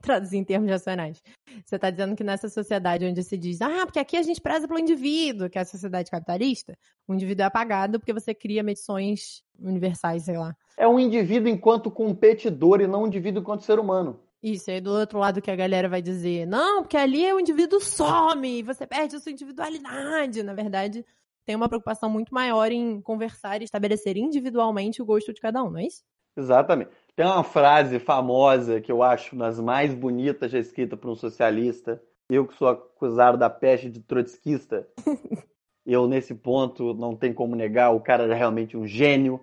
Traduzir 0.00 0.38
em 0.38 0.44
termos 0.44 0.70
racionais. 0.70 1.22
Você 1.64 1.78
tá 1.78 1.90
dizendo 1.90 2.16
que 2.16 2.24
nessa 2.24 2.48
sociedade 2.48 3.04
onde 3.04 3.22
se 3.22 3.36
diz, 3.36 3.60
ah, 3.60 3.84
porque 3.84 3.98
aqui 3.98 4.16
a 4.16 4.22
gente 4.22 4.40
preza 4.40 4.66
pelo 4.66 4.78
indivíduo, 4.78 5.48
que 5.48 5.58
é 5.58 5.62
a 5.62 5.64
sociedade 5.64 6.10
capitalista, 6.10 6.76
o 7.06 7.14
indivíduo 7.14 7.42
é 7.42 7.46
apagado 7.46 7.98
porque 7.98 8.12
você 8.12 8.34
cria 8.34 8.62
medições 8.62 9.42
universais, 9.58 10.24
sei 10.24 10.36
lá. 10.36 10.56
É 10.76 10.88
um 10.88 10.98
indivíduo 10.98 11.48
enquanto 11.48 11.90
competidor 11.90 12.80
e 12.80 12.86
não 12.86 13.04
um 13.04 13.06
indivíduo 13.06 13.40
enquanto 13.40 13.64
ser 13.64 13.78
humano. 13.78 14.20
Isso, 14.42 14.70
aí 14.70 14.80
do 14.80 14.90
outro 14.90 15.18
lado 15.18 15.40
que 15.40 15.50
a 15.50 15.56
galera 15.56 15.88
vai 15.88 16.02
dizer, 16.02 16.46
não, 16.46 16.82
porque 16.82 16.98
ali 16.98 17.32
o 17.32 17.40
indivíduo 17.40 17.80
some, 17.80 18.62
você 18.62 18.86
perde 18.86 19.16
a 19.16 19.20
sua 19.20 19.32
individualidade. 19.32 20.42
Na 20.42 20.52
verdade, 20.52 21.02
tem 21.46 21.56
uma 21.56 21.68
preocupação 21.68 22.10
muito 22.10 22.34
maior 22.34 22.70
em 22.70 23.00
conversar 23.00 23.62
e 23.62 23.64
estabelecer 23.64 24.18
individualmente 24.18 25.00
o 25.00 25.04
gosto 25.04 25.32
de 25.32 25.40
cada 25.40 25.62
um, 25.62 25.70
não 25.70 25.78
é 25.78 25.86
isso? 25.86 26.02
Exatamente. 26.36 26.90
Tem 27.16 27.24
uma 27.24 27.44
frase 27.44 27.98
famosa 27.98 28.80
que 28.80 28.90
eu 28.90 29.02
acho 29.02 29.36
das 29.36 29.60
mais 29.60 29.94
bonitas 29.94 30.50
já 30.50 30.58
escrita 30.58 30.96
por 30.96 31.10
um 31.10 31.14
socialista. 31.14 32.02
Eu 32.28 32.46
que 32.46 32.54
sou 32.56 32.68
acusado 32.68 33.38
da 33.38 33.48
peste 33.48 33.88
de 33.88 34.00
trotskista. 34.00 34.88
eu, 35.86 36.08
nesse 36.08 36.34
ponto, 36.34 36.92
não 36.94 37.14
tem 37.14 37.32
como 37.32 37.54
negar, 37.54 37.94
o 37.94 38.00
cara 38.00 38.24
é 38.24 38.34
realmente 38.34 38.76
um 38.76 38.86
gênio. 38.86 39.40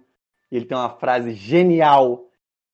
Ele 0.51 0.65
tem 0.65 0.77
uma 0.77 0.89
frase 0.89 1.31
genial 1.31 2.25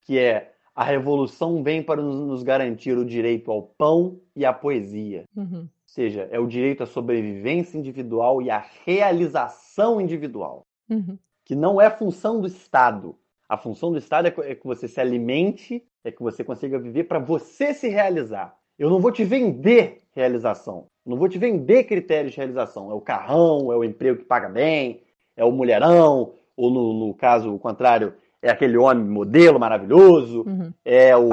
que 0.02 0.18
é 0.18 0.54
a 0.74 0.84
revolução 0.84 1.64
vem 1.64 1.84
para 1.84 2.02
nos 2.02 2.44
garantir 2.44 2.98
o 2.98 3.04
direito 3.04 3.52
ao 3.52 3.64
pão 3.64 4.20
e 4.36 4.46
à 4.46 4.54
poesia. 4.54 5.26
Uhum. 5.36 5.62
Ou 5.62 5.70
seja, 5.86 6.28
é 6.32 6.40
o 6.40 6.48
direito 6.48 6.84
à 6.84 6.86
sobrevivência 6.86 7.78
individual 7.78 8.42
e 8.42 8.50
à 8.50 8.64
realização 8.86 10.00
individual, 10.00 10.66
Uhum. 10.90 11.18
que 11.44 11.56
não 11.56 11.82
é 11.82 11.90
função 11.90 12.40
do 12.40 12.48
Estado. 12.48 13.16
A 13.50 13.58
função 13.58 13.92
do 13.92 13.98
Estado 13.98 14.28
é 14.28 14.32
que- 14.32 14.42
é 14.42 14.56
que 14.56 14.66
você 14.66 14.88
se 14.88 15.00
alimente, 15.00 15.84
é 16.04 16.12
que 16.12 16.22
você 16.22 16.44
consiga 16.44 16.78
viver 16.78 17.06
para 17.06 17.20
você 17.20 17.74
se 17.74 17.88
realizar. 17.88 18.56
Eu 18.78 18.90
não 18.90 19.00
vou 19.00 19.12
te 19.12 19.24
vender 19.24 20.00
realização. 20.14 20.86
Eu 21.06 21.12
não 21.12 21.18
vou 21.18 21.30
te 21.30 21.38
vender 21.38 21.86
critérios 21.86 22.34
de 22.34 22.38
realização. 22.38 22.92
É 22.92 22.94
o 22.94 23.02
carrão, 23.02 23.72
é 23.72 23.76
o 23.78 23.84
emprego 23.84 24.20
que 24.20 24.26
paga 24.26 24.50
bem, 24.50 25.02
é 25.36 25.46
o 25.46 25.52
mulherão, 25.52 26.34
ou 26.56 26.70
no, 26.70 26.94
no 27.08 27.14
caso 27.14 27.54
o 27.54 27.60
contrário, 27.60 28.14
é 28.42 28.50
aquele 28.52 28.78
homem 28.78 29.06
modelo 29.06 29.60
maravilhoso, 29.60 30.44
Uhum. 30.46 30.74
é 30.84 31.16
o 31.16 31.28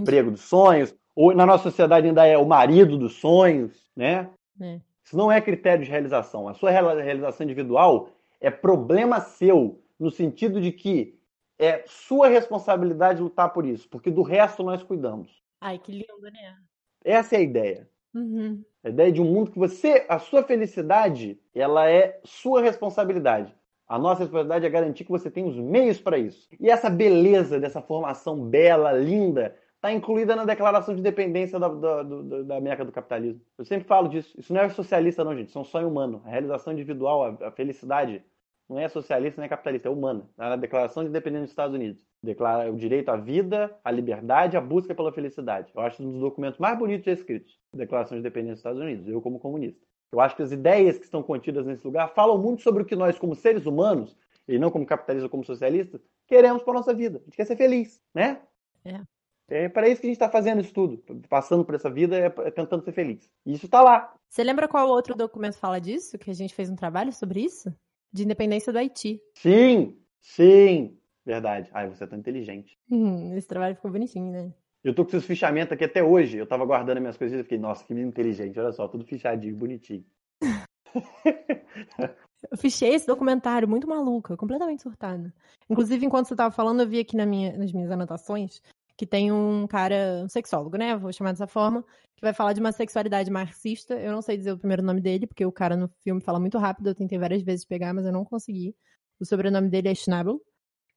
emprego 0.00 0.30
dos 0.30 0.42
sonhos, 0.42 0.94
ou 1.14 1.34
na 1.34 1.46
nossa 1.46 1.64
sociedade 1.64 2.06
ainda 2.06 2.26
é 2.26 2.36
o 2.36 2.46
marido 2.46 2.98
dos 2.98 3.14
sonhos, 3.14 3.90
né? 3.96 4.28
É. 4.60 4.80
Isso 5.04 5.16
não 5.16 5.30
é 5.32 5.40
critério 5.40 5.84
de 5.84 5.90
realização. 5.90 6.48
A 6.48 6.54
sua 6.54 6.70
realização 6.70 7.44
individual 7.44 8.10
é 8.40 8.50
problema 8.50 9.20
seu, 9.20 9.78
no 9.98 10.10
sentido 10.10 10.60
de 10.60 10.70
que 10.72 11.18
é 11.60 11.84
sua 11.86 12.28
responsabilidade 12.28 13.22
lutar 13.22 13.52
por 13.52 13.64
isso, 13.66 13.88
porque 13.88 14.10
do 14.10 14.22
resto 14.22 14.62
nós 14.62 14.82
cuidamos. 14.82 15.42
Ai, 15.60 15.78
que 15.78 15.92
lindo, 15.92 16.30
né? 16.32 16.56
Essa 17.04 17.36
é 17.36 17.38
a 17.38 17.42
ideia. 17.42 17.88
Uhum. 18.14 18.64
A 18.82 18.88
ideia 18.88 19.12
de 19.12 19.20
um 19.20 19.24
mundo 19.26 19.50
que 19.50 19.58
você, 19.58 20.04
a 20.08 20.18
sua 20.18 20.42
felicidade, 20.42 21.38
ela 21.54 21.88
é 21.88 22.18
sua 22.24 22.62
responsabilidade. 22.62 23.54
A 23.86 23.98
nossa 23.98 24.20
responsabilidade 24.20 24.66
é 24.66 24.70
garantir 24.70 25.04
que 25.04 25.10
você 25.10 25.30
tem 25.30 25.44
os 25.44 25.56
meios 25.56 26.00
para 26.00 26.16
isso. 26.16 26.48
E 26.58 26.70
essa 26.70 26.88
beleza 26.88 27.58
dessa 27.60 27.82
formação 27.82 28.40
bela, 28.48 28.92
linda, 28.92 29.54
está 29.74 29.92
incluída 29.92 30.36
na 30.36 30.44
Declaração 30.44 30.94
de 30.94 31.00
Independência 31.00 31.58
da, 31.58 31.68
da, 31.68 32.02
do- 32.02 32.44
da 32.44 32.56
América 32.56 32.84
do 32.84 32.92
Capitalismo. 32.92 33.40
Eu 33.58 33.64
sempre 33.64 33.86
falo 33.86 34.08
disso. 34.08 34.38
Isso 34.38 34.52
não 34.54 34.60
é 34.60 34.68
socialista, 34.68 35.24
não, 35.24 35.34
gente. 35.36 35.48
Isso 35.48 35.58
é 35.58 35.60
um 35.60 35.64
sonho 35.64 35.88
humano. 35.88 36.22
A 36.24 36.30
realização 36.30 36.72
individual, 36.72 37.36
a, 37.42 37.48
a 37.48 37.50
felicidade, 37.50 38.22
não 38.70 38.78
é 38.78 38.88
socialista, 38.88 39.40
nem 39.40 39.46
é 39.46 39.48
capitalista, 39.48 39.88
é 39.88 39.90
humana. 39.90 40.24
Está 40.30 40.50
na 40.50 40.56
Declaração 40.56 41.02
de 41.02 41.08
Independência 41.08 41.42
dos 41.42 41.50
Estados 41.50 41.74
Unidos. 41.74 42.06
Declara 42.22 42.70
o 42.70 42.76
direito 42.76 43.08
à 43.08 43.16
vida, 43.16 43.76
à 43.84 43.90
liberdade, 43.90 44.56
à 44.56 44.60
busca 44.60 44.94
pela 44.94 45.12
felicidade. 45.12 45.72
Eu 45.74 45.82
acho 45.82 46.00
um 46.00 46.12
dos 46.12 46.20
documentos 46.20 46.60
mais 46.60 46.78
bonitos 46.78 47.04
já 47.04 47.12
escritos. 47.12 47.58
Declaração 47.74 48.16
de 48.16 48.20
Independência 48.20 48.52
dos 48.52 48.60
Estados 48.60 48.80
Unidos. 48.80 49.08
Eu, 49.08 49.20
como 49.20 49.40
comunista. 49.40 49.80
Eu 50.12 50.20
acho 50.20 50.36
que 50.36 50.42
as 50.42 50.52
ideias 50.52 50.98
que 50.98 51.04
estão 51.04 51.20
contidas 51.20 51.66
nesse 51.66 51.84
lugar 51.84 52.14
falam 52.14 52.38
muito 52.38 52.62
sobre 52.62 52.84
o 52.84 52.86
que 52.86 52.94
nós, 52.94 53.18
como 53.18 53.34
seres 53.34 53.66
humanos, 53.66 54.16
e 54.46 54.56
não 54.56 54.70
como 54.70 54.86
capitalistas 54.86 55.24
ou 55.24 55.30
como 55.30 55.44
socialistas, 55.44 56.00
queremos 56.28 56.62
para 56.62 56.74
nossa 56.74 56.94
vida. 56.94 57.18
A 57.18 57.24
gente 57.24 57.36
quer 57.36 57.46
ser 57.46 57.56
feliz, 57.56 58.00
né? 58.14 58.40
É. 58.84 59.00
É 59.52 59.68
para 59.68 59.88
isso 59.88 60.00
que 60.00 60.06
a 60.06 60.10
gente 60.10 60.16
está 60.16 60.30
fazendo 60.30 60.60
isso 60.60 60.72
tudo. 60.72 61.02
Passando 61.28 61.64
por 61.64 61.74
essa 61.74 61.90
vida 61.90 62.16
é, 62.16 62.26
é 62.26 62.50
tentando 62.52 62.84
ser 62.84 62.92
feliz. 62.92 63.28
E 63.44 63.52
isso 63.52 63.66
está 63.66 63.82
lá. 63.82 64.14
Você 64.28 64.44
lembra 64.44 64.68
qual 64.68 64.88
outro 64.88 65.16
documento 65.16 65.58
fala 65.58 65.80
disso? 65.80 66.16
Que 66.16 66.30
a 66.30 66.34
gente 66.34 66.54
fez 66.54 66.70
um 66.70 66.76
trabalho 66.76 67.12
sobre 67.12 67.40
isso? 67.40 67.74
De 68.12 68.24
independência 68.24 68.72
do 68.72 68.78
Haiti. 68.78 69.20
Sim, 69.34 69.96
sim. 70.20 70.96
Verdade. 71.24 71.70
Ai, 71.72 71.88
você 71.88 72.04
é 72.04 72.06
tão 72.06 72.18
inteligente. 72.18 72.76
Hum, 72.90 73.34
esse 73.36 73.46
trabalho 73.46 73.74
ficou 73.76 73.90
bonitinho, 73.90 74.32
né? 74.32 74.52
Eu 74.82 74.94
tô 74.94 75.04
com 75.04 75.10
esses 75.10 75.24
fichamentos 75.26 75.72
aqui 75.72 75.84
até 75.84 76.02
hoje. 76.02 76.38
Eu 76.38 76.46
tava 76.46 76.64
guardando 76.64 77.00
minhas 77.00 77.16
coisas 77.16 77.38
e 77.38 77.42
fiquei, 77.42 77.58
nossa, 77.58 77.84
que 77.84 77.92
menino 77.92 78.08
inteligente. 78.10 78.58
Olha 78.58 78.72
só, 78.72 78.88
tudo 78.88 79.04
fichadinho, 79.04 79.54
bonitinho. 79.56 80.04
Eu 82.50 82.56
fichei 82.56 82.94
esse 82.94 83.06
documentário 83.06 83.68
muito 83.68 83.86
maluca, 83.86 84.34
completamente 84.36 84.82
surtada. 84.82 85.32
Inclusive, 85.68 86.06
enquanto 86.06 86.26
você 86.26 86.34
tava 86.34 86.50
falando, 86.50 86.80
eu 86.80 86.88
vi 86.88 86.98
aqui 86.98 87.14
na 87.14 87.26
minha- 87.26 87.56
nas 87.56 87.70
minhas 87.70 87.90
anotações 87.90 88.62
que 89.00 89.06
tem 89.06 89.32
um 89.32 89.66
cara, 89.66 90.20
um 90.22 90.28
sexólogo, 90.28 90.76
né? 90.76 90.94
Vou 90.94 91.10
chamar 91.10 91.30
dessa 91.32 91.46
forma, 91.46 91.82
que 92.14 92.20
vai 92.20 92.34
falar 92.34 92.52
de 92.52 92.60
uma 92.60 92.70
sexualidade 92.70 93.30
marxista. 93.30 93.94
Eu 93.94 94.12
não 94.12 94.20
sei 94.20 94.36
dizer 94.36 94.52
o 94.52 94.58
primeiro 94.58 94.82
nome 94.82 95.00
dele, 95.00 95.26
porque 95.26 95.42
o 95.42 95.50
cara 95.50 95.74
no 95.74 95.88
filme 96.04 96.20
fala 96.20 96.38
muito 96.38 96.58
rápido. 96.58 96.88
Eu 96.88 96.94
tentei 96.94 97.18
várias 97.18 97.40
vezes 97.40 97.64
pegar, 97.64 97.94
mas 97.94 98.04
eu 98.04 98.12
não 98.12 98.26
consegui. 98.26 98.76
O 99.18 99.24
sobrenome 99.24 99.70
dele 99.70 99.88
é 99.88 99.94
Schnabel, 99.94 100.38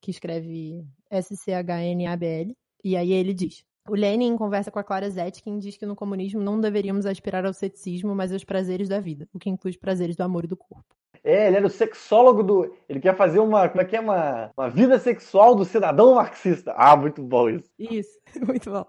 que 0.01 0.11
escreve 0.11 0.85
S-C-H-N-A-B-L. 1.09 2.57
E 2.83 2.97
aí 2.97 3.13
ele 3.13 3.33
diz: 3.33 3.63
O 3.89 3.95
Lenin, 3.95 4.27
em 4.27 4.37
conversa 4.37 4.71
com 4.71 4.79
a 4.79 4.83
Clara 4.83 5.09
Zetkin, 5.09 5.59
diz 5.59 5.75
que 5.75 5.85
no 5.85 5.95
comunismo 5.95 6.41
não 6.41 6.59
deveríamos 6.59 7.05
aspirar 7.05 7.45
ao 7.45 7.53
ceticismo, 7.53 8.15
mas 8.15 8.31
aos 8.31 8.43
prazeres 8.43 8.87
da 8.87 9.01
vida, 9.01 9.27
o 9.33 9.39
que 9.39 9.49
inclui 9.49 9.71
os 9.71 9.77
prazeres 9.77 10.15
do 10.15 10.23
amor 10.23 10.45
e 10.45 10.47
do 10.47 10.55
corpo. 10.55 10.95
É, 11.21 11.47
ele 11.47 11.57
era 11.57 11.67
o 11.67 11.69
sexólogo 11.69 12.43
do. 12.43 12.75
Ele 12.87 12.99
quer 12.99 13.15
fazer 13.15 13.39
uma. 13.39 13.67
Como 13.69 13.81
é 13.81 13.85
que 13.85 13.95
é? 13.95 13.99
Uma, 13.99 14.51
uma 14.57 14.69
vida 14.69 14.99
sexual 14.99 15.55
do 15.55 15.63
cidadão 15.63 16.15
marxista. 16.15 16.73
Ah, 16.75 16.95
muito 16.95 17.21
bom 17.21 17.49
isso. 17.49 17.69
Isso, 17.77 18.19
muito 18.45 18.69
bom. 18.69 18.85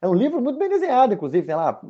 É 0.00 0.08
um 0.08 0.14
livro 0.14 0.40
muito 0.40 0.58
bem 0.58 0.68
desenhado, 0.68 1.14
inclusive, 1.14 1.46
sei 1.46 1.54
lá, 1.54 1.80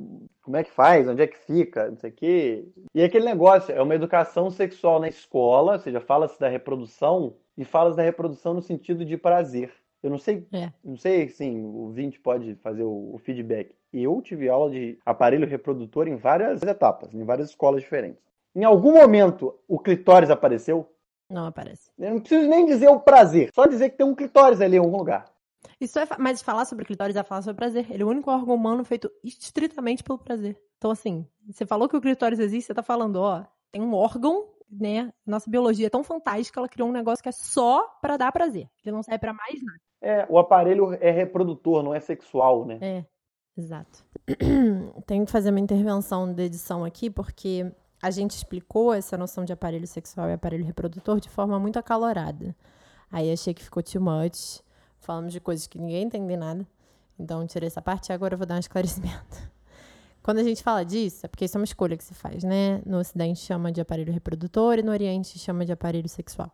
como 0.42 0.56
é 0.56 0.62
que 0.62 0.70
faz, 0.70 1.08
onde 1.08 1.22
é 1.22 1.26
que 1.26 1.36
fica, 1.36 1.90
não 1.90 1.96
sei 1.96 2.10
o 2.10 2.14
quê. 2.14 2.64
E 2.94 3.00
é 3.00 3.06
aquele 3.06 3.24
negócio, 3.24 3.74
é 3.74 3.82
uma 3.82 3.94
educação 3.94 4.50
sexual 4.50 5.00
na 5.00 5.08
escola, 5.08 5.72
ou 5.72 5.78
seja, 5.78 6.00
fala-se 6.00 6.38
da 6.38 6.48
reprodução 6.48 7.34
e 7.58 7.64
fala-se 7.64 7.96
da 7.96 8.02
reprodução 8.02 8.54
no 8.54 8.62
sentido 8.62 9.04
de 9.04 9.16
prazer. 9.16 9.72
Eu 10.04 10.10
não 10.10 10.18
sei, 10.18 10.46
É. 10.52 10.70
não 10.84 10.98
sei, 10.98 11.30
sim, 11.30 11.64
o 11.64 11.88
Vinte 11.88 12.20
pode 12.20 12.54
fazer 12.56 12.82
o, 12.82 13.14
o 13.14 13.18
feedback. 13.18 13.74
Eu 13.90 14.20
tive 14.20 14.50
aula 14.50 14.70
de 14.70 14.98
aparelho 15.06 15.48
reprodutor 15.48 16.06
em 16.06 16.14
várias 16.14 16.62
etapas, 16.62 17.14
em 17.14 17.24
várias 17.24 17.48
escolas 17.48 17.80
diferentes. 17.80 18.22
Em 18.54 18.64
algum 18.64 18.92
momento, 18.92 19.58
o 19.66 19.78
clitóris 19.78 20.28
apareceu? 20.28 20.86
Não 21.30 21.46
aparece. 21.46 21.90
Eu 21.98 22.10
não 22.10 22.20
preciso 22.20 22.46
nem 22.46 22.66
dizer 22.66 22.88
o 22.88 23.00
prazer, 23.00 23.50
só 23.54 23.64
dizer 23.64 23.88
que 23.88 23.96
tem 23.96 24.06
um 24.06 24.14
clitóris 24.14 24.60
ali 24.60 24.76
em 24.76 24.80
algum 24.80 24.98
lugar. 24.98 25.24
Isso 25.80 25.98
é, 25.98 26.06
mas 26.18 26.42
falar 26.42 26.66
sobre 26.66 26.84
clitóris 26.84 27.16
é 27.16 27.22
falar 27.22 27.40
sobre 27.40 27.56
prazer. 27.56 27.90
Ele 27.90 28.02
é 28.02 28.06
o 28.06 28.10
único 28.10 28.30
órgão 28.30 28.54
humano 28.54 28.84
feito 28.84 29.10
estritamente 29.24 30.04
pelo 30.04 30.18
prazer. 30.18 30.54
Então, 30.76 30.90
assim, 30.90 31.26
você 31.46 31.64
falou 31.64 31.88
que 31.88 31.96
o 31.96 32.00
clitóris 32.00 32.38
existe, 32.38 32.66
você 32.66 32.74
tá 32.74 32.82
falando, 32.82 33.16
ó, 33.16 33.42
tem 33.72 33.80
um 33.80 33.94
órgão, 33.94 34.50
né? 34.70 35.10
Nossa 35.26 35.48
biologia 35.48 35.86
é 35.86 35.90
tão 35.90 36.04
fantástica, 36.04 36.60
ela 36.60 36.68
criou 36.68 36.90
um 36.90 36.92
negócio 36.92 37.22
que 37.22 37.28
é 37.28 37.32
só 37.32 37.88
pra 38.02 38.18
dar 38.18 38.30
prazer. 38.32 38.68
Ele 38.84 38.94
não 38.94 39.02
serve 39.02 39.18
pra 39.18 39.32
mais 39.32 39.62
nada. 39.62 39.80
É, 40.04 40.26
o 40.28 40.38
aparelho 40.38 40.92
é 41.00 41.10
reprodutor, 41.10 41.82
não 41.82 41.94
é 41.94 41.98
sexual, 41.98 42.66
né? 42.66 42.78
É, 42.82 43.04
exato. 43.56 44.04
Tenho 45.06 45.24
que 45.24 45.32
fazer 45.32 45.48
uma 45.48 45.60
intervenção 45.60 46.30
de 46.30 46.42
edição 46.42 46.84
aqui, 46.84 47.08
porque 47.08 47.72
a 48.02 48.10
gente 48.10 48.32
explicou 48.32 48.92
essa 48.92 49.16
noção 49.16 49.46
de 49.46 49.52
aparelho 49.54 49.86
sexual 49.86 50.28
e 50.28 50.34
aparelho 50.34 50.62
reprodutor 50.62 51.20
de 51.20 51.30
forma 51.30 51.58
muito 51.58 51.78
acalorada. 51.78 52.54
Aí 53.10 53.32
achei 53.32 53.54
que 53.54 53.64
ficou 53.64 53.82
too 53.82 54.02
much. 54.02 54.60
Falamos 54.98 55.32
de 55.32 55.40
coisas 55.40 55.66
que 55.66 55.78
ninguém 55.78 56.02
entende 56.02 56.36
nada. 56.36 56.66
Então 57.18 57.46
tirei 57.46 57.68
essa 57.68 57.80
parte 57.80 58.10
e 58.10 58.12
agora 58.12 58.34
eu 58.34 58.38
vou 58.38 58.46
dar 58.46 58.56
um 58.56 58.60
esclarecimento. 58.60 59.50
Quando 60.22 60.38
a 60.38 60.42
gente 60.42 60.62
fala 60.62 60.84
disso, 60.84 61.24
é 61.24 61.28
porque 61.28 61.46
isso 61.46 61.56
é 61.56 61.60
uma 61.60 61.64
escolha 61.64 61.96
que 61.96 62.04
se 62.04 62.12
faz, 62.12 62.44
né? 62.44 62.82
No 62.84 62.98
Ocidente 62.98 63.40
chama 63.40 63.72
de 63.72 63.80
aparelho 63.80 64.12
reprodutor 64.12 64.78
e 64.78 64.82
no 64.82 64.92
Oriente 64.92 65.38
chama 65.38 65.64
de 65.64 65.72
aparelho 65.72 66.08
sexual. 66.10 66.52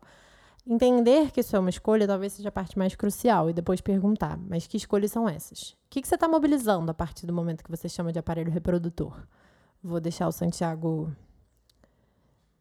Entender 0.67 1.31
que 1.31 1.41
isso 1.41 1.57
é 1.57 1.59
uma 1.59 1.71
escolha 1.71 2.07
talvez 2.07 2.35
seja 2.35 2.49
a 2.49 2.53
parte 2.53 2.79
mais 2.79 2.95
crucial 2.95 3.49
e 3.49 3.53
depois 3.53 3.81
perguntar, 3.81 4.39
mas 4.39 4.67
que 4.67 4.77
escolhas 4.77 5.11
são 5.11 5.29
essas? 5.29 5.71
O 5.71 5.77
que, 5.91 6.03
que 6.03 6.09
você 6.09 6.15
está 6.15 6.29
mobilizando 6.29 6.91
a 6.91 6.95
partir 6.95 7.27
do 7.27 7.33
momento 7.33 7.65
que 7.65 7.71
você 7.71 7.89
chama 7.89 8.13
de 8.13 8.19
aparelho 8.19 8.51
reprodutor? 8.51 9.27
Vou 9.83 10.01
deixar 10.01 10.29
o 10.29 10.33
Santiago 10.33 11.11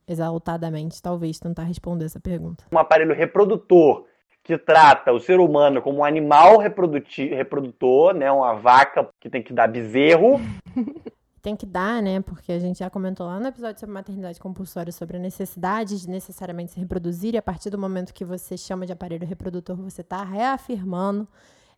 exaltadamente, 0.08 1.02
talvez, 1.02 1.38
tentar 1.38 1.64
responder 1.64 2.06
essa 2.06 2.20
pergunta. 2.20 2.64
Um 2.72 2.80
aparelho 2.80 3.14
reprodutor 3.14 4.06
que 4.44 4.58
trata 4.58 5.12
o 5.12 5.20
ser 5.20 5.40
humano 5.40 5.82
como 5.82 6.00
um 6.00 6.04
animal 6.04 6.58
reprodutor, 6.58 8.16
né? 8.16 8.32
Uma 8.32 8.54
vaca 8.56 9.08
que 9.20 9.30
tem 9.30 9.44
que 9.44 9.54
dar 9.54 9.68
bezerro. 9.68 10.40
tem 11.40 11.56
que 11.56 11.66
dar, 11.66 12.02
né? 12.02 12.22
Porque 12.22 12.52
a 12.52 12.60
gente 12.60 12.80
já 12.80 12.90
comentou 12.90 13.26
lá 13.26 13.40
no 13.40 13.48
episódio 13.48 13.80
sobre 13.80 13.94
maternidade 13.94 14.40
compulsória 14.40 14.92
sobre 14.92 15.18
a 15.18 15.20
necessidade 15.20 16.00
de 16.00 16.10
necessariamente 16.10 16.72
se 16.72 16.80
reproduzir, 16.80 17.34
e 17.34 17.38
a 17.38 17.42
partir 17.42 17.70
do 17.70 17.78
momento 17.78 18.14
que 18.14 18.26
você 18.26 18.58
chama 18.58 18.86
de 18.86 18.94
aparelho 18.94 19.26
reprodutor, 19.26 19.76
você 19.76 20.02
está 20.02 20.24
reafirmando 20.24 21.28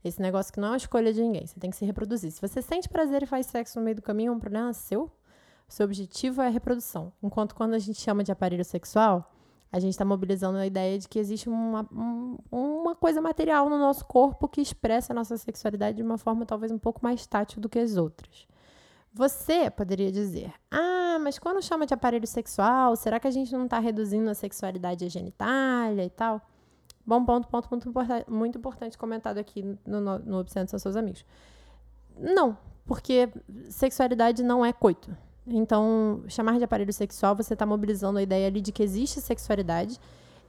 esse 0.03 0.21
negócio 0.21 0.51
que 0.51 0.59
não 0.59 0.69
é 0.69 0.71
uma 0.71 0.77
escolha 0.77 1.13
de 1.13 1.21
ninguém. 1.21 1.45
Você 1.45 1.59
tem 1.59 1.69
que 1.69 1.75
se 1.75 1.85
reproduzir. 1.85 2.31
Se 2.31 2.41
você 2.41 2.61
sente 2.61 2.89
prazer 2.89 3.23
e 3.23 3.25
faz 3.25 3.45
sexo 3.45 3.77
no 3.77 3.85
meio 3.85 3.95
do 3.95 4.01
caminho, 4.01 4.31
é 4.31 4.35
um 4.35 4.39
problema 4.39 4.73
seu. 4.73 5.03
O 5.69 5.71
seu 5.71 5.85
objetivo 5.85 6.41
é 6.41 6.47
a 6.47 6.49
reprodução. 6.49 7.13
Enquanto 7.21 7.55
quando 7.55 7.73
a 7.75 7.79
gente 7.79 8.01
chama 8.01 8.23
de 8.23 8.31
aparelho 8.31 8.65
sexual, 8.65 9.31
a 9.71 9.79
gente 9.79 9.91
está 9.91 10.03
mobilizando 10.03 10.57
a 10.57 10.65
ideia 10.65 10.99
de 10.99 11.07
que 11.07 11.17
existe 11.17 11.47
uma, 11.47 11.87
uma 12.51 12.93
coisa 12.95 13.21
material 13.21 13.69
no 13.69 13.77
nosso 13.77 14.03
corpo 14.05 14.49
que 14.49 14.59
expressa 14.59 15.13
a 15.13 15.15
nossa 15.15 15.37
sexualidade 15.37 15.97
de 15.97 16.03
uma 16.03 16.17
forma 16.17 16.45
talvez 16.45 16.71
um 16.71 16.77
pouco 16.77 16.99
mais 17.01 17.25
tátil 17.25 17.61
do 17.61 17.69
que 17.69 17.79
as 17.79 17.95
outras. 17.95 18.47
Você 19.13 19.69
poderia 19.69 20.11
dizer: 20.11 20.53
Ah, 20.69 21.17
mas 21.19 21.37
quando 21.37 21.61
chama 21.61 21.85
de 21.85 21.93
aparelho 21.93 22.27
sexual, 22.27 22.95
será 22.95 23.19
que 23.19 23.27
a 23.27 23.31
gente 23.31 23.51
não 23.51 23.65
está 23.65 23.79
reduzindo 23.79 24.29
a 24.29 24.33
sexualidade 24.33 25.03
à 25.03 25.09
genitália 25.09 26.05
e 26.05 26.09
tal? 26.09 26.41
Bom 27.05 27.25
ponto, 27.25 27.47
ponto 27.47 27.67
muito, 27.69 27.89
importante, 27.89 28.29
muito 28.29 28.57
importante 28.57 28.97
comentado 28.97 29.37
aqui 29.37 29.63
no, 29.85 29.99
no, 29.99 30.19
no 30.19 30.39
Obsceno 30.39 30.67
seus 30.67 30.95
amigos. 30.95 31.25
Não, 32.17 32.57
porque 32.85 33.29
sexualidade 33.69 34.43
não 34.43 34.63
é 34.63 34.71
coito. 34.71 35.15
Então, 35.47 36.23
chamar 36.27 36.57
de 36.57 36.63
aparelho 36.63 36.93
sexual, 36.93 37.35
você 37.35 37.53
está 37.53 37.65
mobilizando 37.65 38.19
a 38.19 38.21
ideia 38.21 38.47
ali 38.47 38.61
de 38.61 38.71
que 38.71 38.83
existe 38.83 39.19
sexualidade 39.19 39.99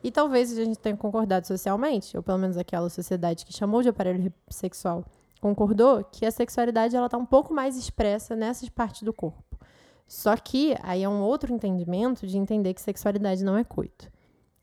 e 0.04 0.10
talvez 0.10 0.56
a 0.56 0.64
gente 0.64 0.78
tenha 0.78 0.96
concordado 0.96 1.46
socialmente, 1.46 2.16
ou 2.16 2.22
pelo 2.22 2.38
menos 2.38 2.56
aquela 2.56 2.90
sociedade 2.90 3.46
que 3.46 3.52
chamou 3.52 3.82
de 3.82 3.88
aparelho 3.88 4.32
sexual 4.50 5.04
concordou 5.43 6.05
que 6.05 6.24
a 6.24 6.30
sexualidade 6.30 6.95
ela 6.95 7.07
está 7.07 7.18
um 7.18 7.26
pouco 7.26 7.53
mais 7.53 7.76
expressa 7.76 8.36
nessas 8.36 8.68
partes 8.68 9.03
do 9.03 9.12
corpo. 9.12 9.43
Só 10.07 10.36
que 10.36 10.76
aí 10.82 11.03
é 11.03 11.09
um 11.09 11.20
outro 11.20 11.53
entendimento 11.53 12.28
de 12.28 12.38
entender 12.38 12.72
que 12.72 12.80
sexualidade 12.80 13.45
não 13.45 13.59
é 13.59 13.64
coito. 13.64 14.09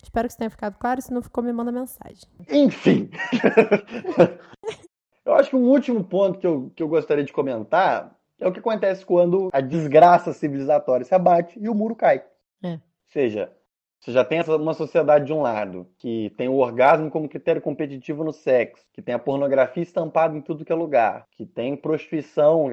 Espero 0.01 0.25
que 0.25 0.31
isso 0.31 0.37
tenha 0.37 0.49
ficado 0.49 0.77
claro. 0.77 1.01
Se 1.01 1.13
não 1.13 1.21
ficou, 1.21 1.43
me 1.43 1.51
manda 1.51 1.69
mensagem. 1.69 2.23
Enfim. 2.49 3.09
eu 5.25 5.33
acho 5.33 5.49
que 5.49 5.55
um 5.57 5.67
último 5.69 6.01
ponto 6.01 6.39
que 6.39 6.47
eu, 6.47 6.71
que 6.73 6.81
eu 6.81 6.87
gostaria 6.87 7.25
de 7.25 7.33
comentar 7.33 8.15
é 8.39 8.47
o 8.47 8.51
que 8.53 8.59
acontece 8.59 9.05
quando 9.05 9.49
a 9.51 9.59
desgraça 9.59 10.31
civilizatória 10.31 11.05
se 11.05 11.13
abate 11.13 11.59
e 11.59 11.67
o 11.67 11.75
muro 11.75 11.93
cai. 11.93 12.23
É. 12.63 12.73
Ou 12.73 12.79
seja, 13.07 13.51
você 13.99 14.11
já 14.11 14.23
tem 14.23 14.41
uma 14.41 14.73
sociedade 14.73 15.25
de 15.25 15.33
um 15.33 15.41
lado 15.41 15.87
que 15.97 16.33
tem 16.37 16.47
o 16.47 16.55
orgasmo 16.55 17.11
como 17.11 17.27
critério 17.27 17.61
competitivo 17.61 18.23
no 18.23 18.31
sexo, 18.31 18.85
que 18.93 19.01
tem 19.01 19.13
a 19.13 19.19
pornografia 19.19 19.83
estampada 19.83 20.37
em 20.37 20.41
tudo 20.41 20.63
que 20.63 20.71
é 20.71 20.75
lugar, 20.75 21.25
que 21.31 21.45
tem 21.45 21.75
prostituição, 21.75 22.69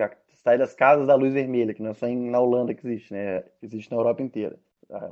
sai 0.47 0.57
das 0.57 0.75
casas 0.75 1.09
da 1.09 1.17
luz 1.17 1.35
vermelha, 1.35 1.75
que 1.75 1.83
não 1.83 1.91
é 1.91 1.95
só 1.95 2.07
na 2.07 2.39
Holanda 2.39 2.73
que 2.73 2.87
existe, 2.87 3.13
né? 3.13 3.43
Existe 3.61 3.91
na 3.91 3.97
Europa 3.97 4.23
inteira. 4.23 4.57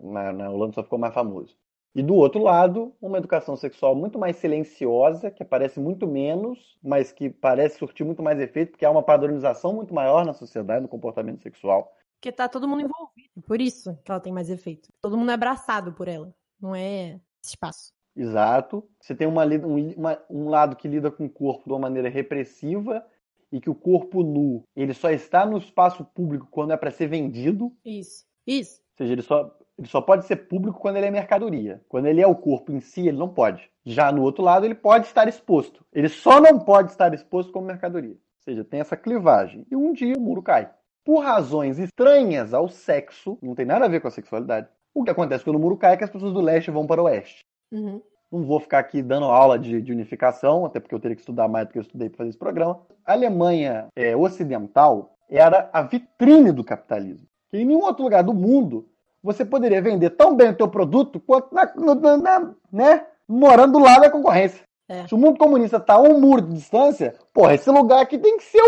Na, 0.01 0.33
na 0.33 0.51
Holanda 0.51 0.75
só 0.75 0.85
ficou 0.85 0.97
mais 0.97 1.13
famoso. 1.13 1.57
E 1.93 2.03
do 2.03 2.15
outro 2.15 2.41
lado, 2.41 2.93
uma 3.03 3.19
educação 3.19 3.57
sexual 3.57 3.97
muito 3.97 4.17
mais 4.17 4.37
silenciosa, 4.37 5.33
que 5.33 5.43
aparece 5.43 5.81
muito 5.81 6.07
menos, 6.07 6.79
mas 6.83 7.11
que 7.11 7.31
parece 7.31 7.79
surtir 7.79 8.05
muito 8.05 8.23
mais 8.23 8.39
efeito, 8.39 8.71
porque 8.71 8.85
há 8.85 8.91
uma 8.91 9.03
padronização 9.03 9.73
muito 9.73 9.93
maior 9.93 10.25
na 10.25 10.33
sociedade, 10.33 10.83
no 10.83 10.89
comportamento 10.89 11.43
sexual. 11.43 11.93
Porque 12.25 12.33
tá 12.33 12.49
todo 12.49 12.67
mundo 12.67 12.81
envolvido. 12.81 13.43
Por 13.47 13.61
isso 13.61 13.99
que 14.03 14.11
ela 14.11 14.19
tem 14.19 14.33
mais 14.33 14.49
efeito. 14.49 14.89
Todo 14.99 15.15
mundo 15.15 15.31
é 15.31 15.35
abraçado 15.35 15.93
por 15.93 16.09
ela. 16.09 16.35
Não 16.59 16.75
é 16.75 17.21
espaço. 17.45 17.93
Exato. 18.17 18.83
Você 18.99 19.15
tem 19.15 19.29
uma, 19.29 19.45
um, 19.45 19.93
uma, 19.93 20.19
um 20.31 20.49
lado 20.49 20.75
que 20.75 20.89
lida 20.89 21.11
com 21.11 21.27
o 21.27 21.29
corpo 21.29 21.65
de 21.65 21.73
uma 21.73 21.81
maneira 21.81 22.09
repressiva 22.09 23.05
e 23.53 23.61
que 23.61 23.69
o 23.69 23.75
corpo 23.75 24.23
nu 24.23 24.65
ele 24.75 24.95
só 24.95 25.11
está 25.11 25.45
no 25.45 25.59
espaço 25.59 26.03
público 26.03 26.49
quando 26.51 26.73
é 26.73 26.79
para 26.79 26.91
ser 26.91 27.09
vendido. 27.09 27.71
Isso. 27.85 28.25
Isso. 28.47 28.81
Ou 28.81 28.97
seja, 28.97 29.13
ele 29.13 29.23
só, 29.23 29.55
ele 29.77 29.89
só 29.89 30.01
pode 30.01 30.25
ser 30.25 30.49
público 30.49 30.81
quando 30.81 30.97
ele 30.97 31.07
é 31.07 31.11
mercadoria. 31.11 31.85
Quando 31.91 32.07
ele 32.07 32.23
é 32.23 32.27
o 32.27 32.35
corpo 32.35 32.73
em 32.73 32.81
si, 32.81 33.07
ele 33.07 33.19
não 33.19 33.29
pode. 33.29 33.69
Já 33.85 34.11
no 34.11 34.23
outro 34.23 34.43
lado, 34.43 34.65
ele 34.65 34.75
pode 34.75 35.09
estar 35.09 35.29
exposto. 35.29 35.85
Ele 35.93 36.09
só 36.09 36.41
não 36.41 36.59
pode 36.59 36.91
estar 36.91 37.13
exposto 37.13 37.53
como 37.53 37.67
mercadoria. 37.67 38.15
Ou 38.15 38.43
seja, 38.45 38.65
tem 38.65 38.81
essa 38.81 38.97
clivagem. 38.97 39.67
E 39.71 39.77
um 39.77 39.93
dia 39.93 40.17
o 40.17 40.21
muro 40.23 40.43
cai 40.43 40.71
por 41.05 41.21
razões 41.21 41.79
estranhas 41.79 42.55
ao 42.55 42.69
sexo, 42.69 43.39
não 43.43 43.55
tem 43.55 43.67
nada 43.67 43.85
a 43.85 43.89
ver 43.89 44.01
com 44.01 44.09
a 44.09 44.11
sexualidade. 44.11 44.69
O 44.95 45.05
que 45.05 45.11
acontece 45.11 45.45
quando 45.45 45.57
o 45.57 45.61
muro 45.61 45.77
cai 45.77 45.95
é 45.95 45.97
que 45.97 46.05
as 46.05 46.11
pessoas 46.11 46.33
do 46.33 46.41
leste 46.41 46.71
vão 46.71 46.87
para 46.87 47.03
o 47.03 47.05
oeste. 47.05 47.45
Uhum. 47.71 48.01
Não 48.33 48.43
vou 48.45 48.59
ficar 48.59 48.79
aqui 48.79 49.03
dando 49.03 49.27
aula 49.27 49.59
de, 49.59 49.81
de, 49.83 49.93
unificação, 49.93 50.65
até 50.65 50.81
porque 50.81 50.95
eu 50.95 51.01
teria 51.01 51.15
que 51.15 51.21
estudar 51.21 51.47
mais 51.47 51.67
do 51.67 51.73
que 51.73 51.79
eu 51.79 51.83
estudei 51.83 52.09
para 52.09 52.19
fazer 52.19 52.31
esse 52.31 52.39
programa. 52.39 52.81
A 53.05 53.13
Alemanha 53.13 53.89
é, 53.95 54.17
Ocidental 54.17 55.15
era 55.29 55.69
a 55.73 55.83
vitrine 55.83 56.53
do 56.53 56.65
capitalismo. 56.65 57.27
Que 57.51 57.59
em 57.59 57.65
nenhum 57.65 57.83
outro 57.83 58.03
lugar 58.03 58.23
do 58.23 58.33
mundo 58.33 58.89
você 59.23 59.45
poderia 59.45 59.81
vender 59.81 60.11
tão 60.11 60.37
bem 60.37 60.51
o 60.51 60.57
teu 60.57 60.69
produto 60.69 61.21
quanto 61.21 61.55
na, 61.55 61.73
na, 61.75 62.17
na, 62.17 62.55
né, 62.71 63.07
morando 63.27 63.79
do 63.79 63.85
lado 63.85 64.03
da 64.03 64.11
concorrência. 64.11 64.63
É. 64.89 65.07
Se 65.07 65.15
o 65.15 65.19
mundo 65.19 65.39
comunista 65.39 65.79
está 65.79 65.95
a 65.95 66.01
um 66.01 66.21
muro 66.21 66.43
de 66.43 66.55
distância, 66.55 67.15
porra, 67.33 67.55
esse 67.55 67.71
lugar 67.71 68.03
aqui 68.03 68.19
tem 68.19 68.37
que 68.37 68.45
ser 68.45 68.61
a 68.61 68.65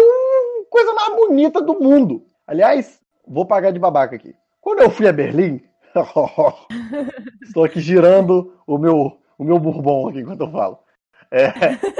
coisa 0.70 0.92
mais 0.94 1.14
bonita 1.16 1.60
do 1.60 1.80
mundo. 1.80 2.26
Aliás, 2.46 3.00
vou 3.26 3.44
pagar 3.44 3.72
de 3.72 3.78
babaca 3.78 4.16
aqui. 4.16 4.34
Quando 4.60 4.80
eu 4.80 4.90
fui 4.90 5.06
a 5.08 5.12
Berlim, 5.12 5.62
estou 7.42 7.64
aqui 7.64 7.80
girando 7.80 8.52
o 8.66 8.78
meu, 8.78 9.18
o 9.38 9.44
meu 9.44 9.58
bourbon 9.58 10.08
aqui 10.08 10.20
enquanto 10.20 10.40
eu 10.40 10.50
falo. 10.50 10.78
É, 11.30 11.52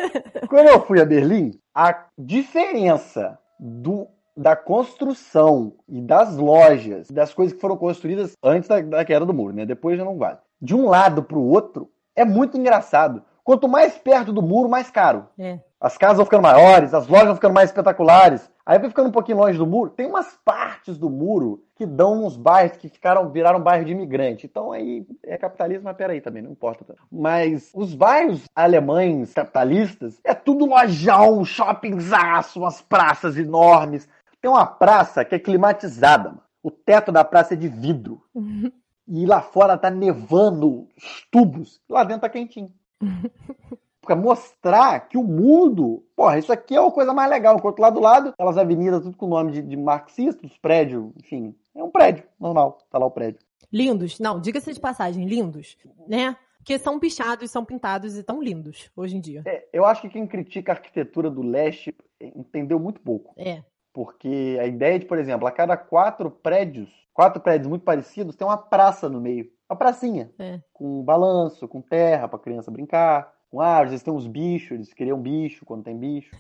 quando 0.49 0.69
eu 0.69 0.85
fui 0.85 1.01
a 1.01 1.05
Berlim, 1.05 1.59
a 1.75 2.07
diferença 2.17 3.39
do, 3.59 4.07
da 4.37 4.55
construção 4.55 5.75
e 5.89 6.01
das 6.01 6.37
lojas, 6.37 7.09
das 7.11 7.33
coisas 7.35 7.55
que 7.55 7.61
foram 7.61 7.77
construídas 7.77 8.33
antes 8.43 8.69
da, 8.69 8.81
da 8.81 9.05
queda 9.05 9.27
do 9.27 9.35
muro, 9.35 9.55
né? 9.55 9.67
Depois 9.67 9.99
já 9.99 10.05
não 10.05 10.19
vale. 10.19 10.39
De 10.61 10.75
um 10.75 10.89
lado 10.89 11.23
para 11.23 11.39
o 11.39 11.49
outro, 11.49 11.91
é 12.15 12.25
muito 12.25 12.57
engraçado. 12.57 13.23
Quanto 13.45 13.69
mais 13.69 13.97
perto 13.97 14.33
do 14.33 14.43
muro, 14.43 14.69
mais 14.69 14.91
caro. 14.91 15.29
É. 15.39 15.61
As 15.81 15.97
casas 15.97 16.17
vão 16.17 16.25
ficando 16.25 16.43
maiores, 16.43 16.95
as 16.95 17.07
lojas 17.07 17.27
vão 17.27 17.35
ficando 17.37 17.55
mais 17.55 17.71
espetaculares. 17.71 18.51
Aí 18.67 18.81
vai 18.81 18.89
ficando 18.89 19.11
um 19.11 19.13
pouquinho 19.13 19.39
longe 19.39 19.57
do 19.57 19.65
muro. 19.65 19.91
Tem 19.91 20.07
umas 20.07 20.37
partes 20.45 20.99
do 20.99 21.09
muro 21.09 21.63
que 21.77 21.87
dão 21.87 22.27
uns 22.27 22.37
bairros 22.37 22.77
que 22.77 22.89
ficaram, 22.89 23.31
viraram 23.31 23.63
bairro 23.63 23.85
de 23.85 23.93
imigrante. 23.93 24.45
Então 24.45 24.73
aí 24.73 25.07
é 25.23 25.39
capitalismo, 25.39 25.85
mas 25.85 25.97
peraí 25.97 26.21
também, 26.21 26.43
não 26.43 26.51
importa. 26.51 26.97
Mas 27.11 27.71
os 27.73 27.95
bairros 27.95 28.45
alemães 28.57 29.33
capitalistas 29.33 30.19
é 30.25 30.35
tudo 30.35 30.67
lojão, 30.67 31.45
shoppingzaço, 31.45 32.59
umas 32.59 32.83
praças 32.83 33.37
enormes. 33.37 34.09
Tem 34.41 34.51
uma 34.51 34.67
praça 34.67 35.25
que 35.25 35.37
é 35.37 35.39
climatizada, 35.39 36.31
mano. 36.31 36.43
O 36.61 36.71
teto 36.71 37.13
da 37.13 37.23
praça 37.23 37.55
é 37.55 37.57
de 37.57 37.69
vidro. 37.69 38.21
Uhum. 38.35 38.73
E 39.09 39.25
lá 39.25 39.41
fora 39.41 39.79
tá 39.79 39.89
nevando 39.89 40.89
os 40.97 41.25
tubos. 41.31 41.81
Lá 41.89 42.03
dentro 42.03 42.23
tá 42.23 42.29
quentinho. 42.29 42.73
para 44.07 44.17
mostrar 44.17 45.09
que 45.09 45.19
o 45.19 45.25
mundo, 45.25 46.05
porra, 46.15 46.39
isso 46.39 46.53
aqui 46.53 46.77
é 46.77 46.81
uma 46.81 46.93
coisa 46.93 47.13
mais 47.13 47.29
legal. 47.29 47.57
Enquanto 47.57 47.81
lá 47.81 47.91
do 47.91 48.01
lado, 48.01 48.29
aquelas 48.31 48.57
avenidas, 48.57 49.03
tudo 49.03 49.17
com 49.17 49.27
nome 49.27 49.53
de, 49.53 49.63
de 49.63 49.77
marxistas, 49.77 50.57
prédio, 50.59 51.13
enfim, 51.19 51.55
é 51.75 51.83
um 51.83 51.91
prédio 51.91 52.25
normal, 52.39 52.79
tá 52.89 52.99
lá 52.99 53.07
o 53.07 53.11
prédio. 53.11 53.41
Lindos, 53.73 54.21
não, 54.21 54.41
diga-se 54.41 54.73
de 54.73 54.81
passagem, 54.81 55.27
lindos, 55.27 55.77
né? 56.07 56.37
Porque 56.59 56.79
são 56.79 56.99
pichados, 56.99 57.51
são 57.51 57.65
pintados 57.65 58.17
e 58.17 58.23
tão 58.23 58.41
lindos 58.43 58.91
hoje 58.97 59.17
em 59.17 59.21
dia. 59.21 59.43
É, 59.45 59.69
eu 59.73 59.85
acho 59.85 60.03
que 60.03 60.09
quem 60.09 60.27
critica 60.27 60.73
a 60.73 60.75
arquitetura 60.75 61.31
do 61.31 61.43
leste 61.43 61.95
entendeu 62.21 62.79
muito 62.79 63.01
pouco. 63.01 63.35
É. 63.37 63.63
Porque 63.93 64.59
a 64.61 64.67
ideia 64.67 64.99
de, 64.99 65.07
por 65.07 65.19
exemplo, 65.19 65.47
a 65.47 65.53
cada 65.53 65.77
quatro 65.77 66.31
prédios, 66.31 66.89
quatro 67.15 67.41
prédios 67.41 67.69
muito 67.69 67.83
parecidos, 67.83 68.37
tem 68.37 68.47
uma 68.47 68.59
praça 68.59 69.09
no 69.09 69.21
meio. 69.21 69.51
Uma 69.71 69.77
pracinha. 69.77 70.31
É. 70.39 70.61
Com 70.73 71.03
balanço, 71.03 71.67
com 71.67 71.81
terra 71.81 72.29
para 72.29 72.39
criança 72.39 72.71
brincar. 72.71 73.33
Com 73.51 73.61
árvores, 73.61 73.93
eles 73.93 74.03
têm 74.03 74.13
uns 74.13 74.27
bichos, 74.27 74.73
eles 74.73 74.95
criam 74.95 75.21
bicho 75.21 75.65
quando 75.65 75.85
tem 75.85 75.97
bicho. 75.97 76.31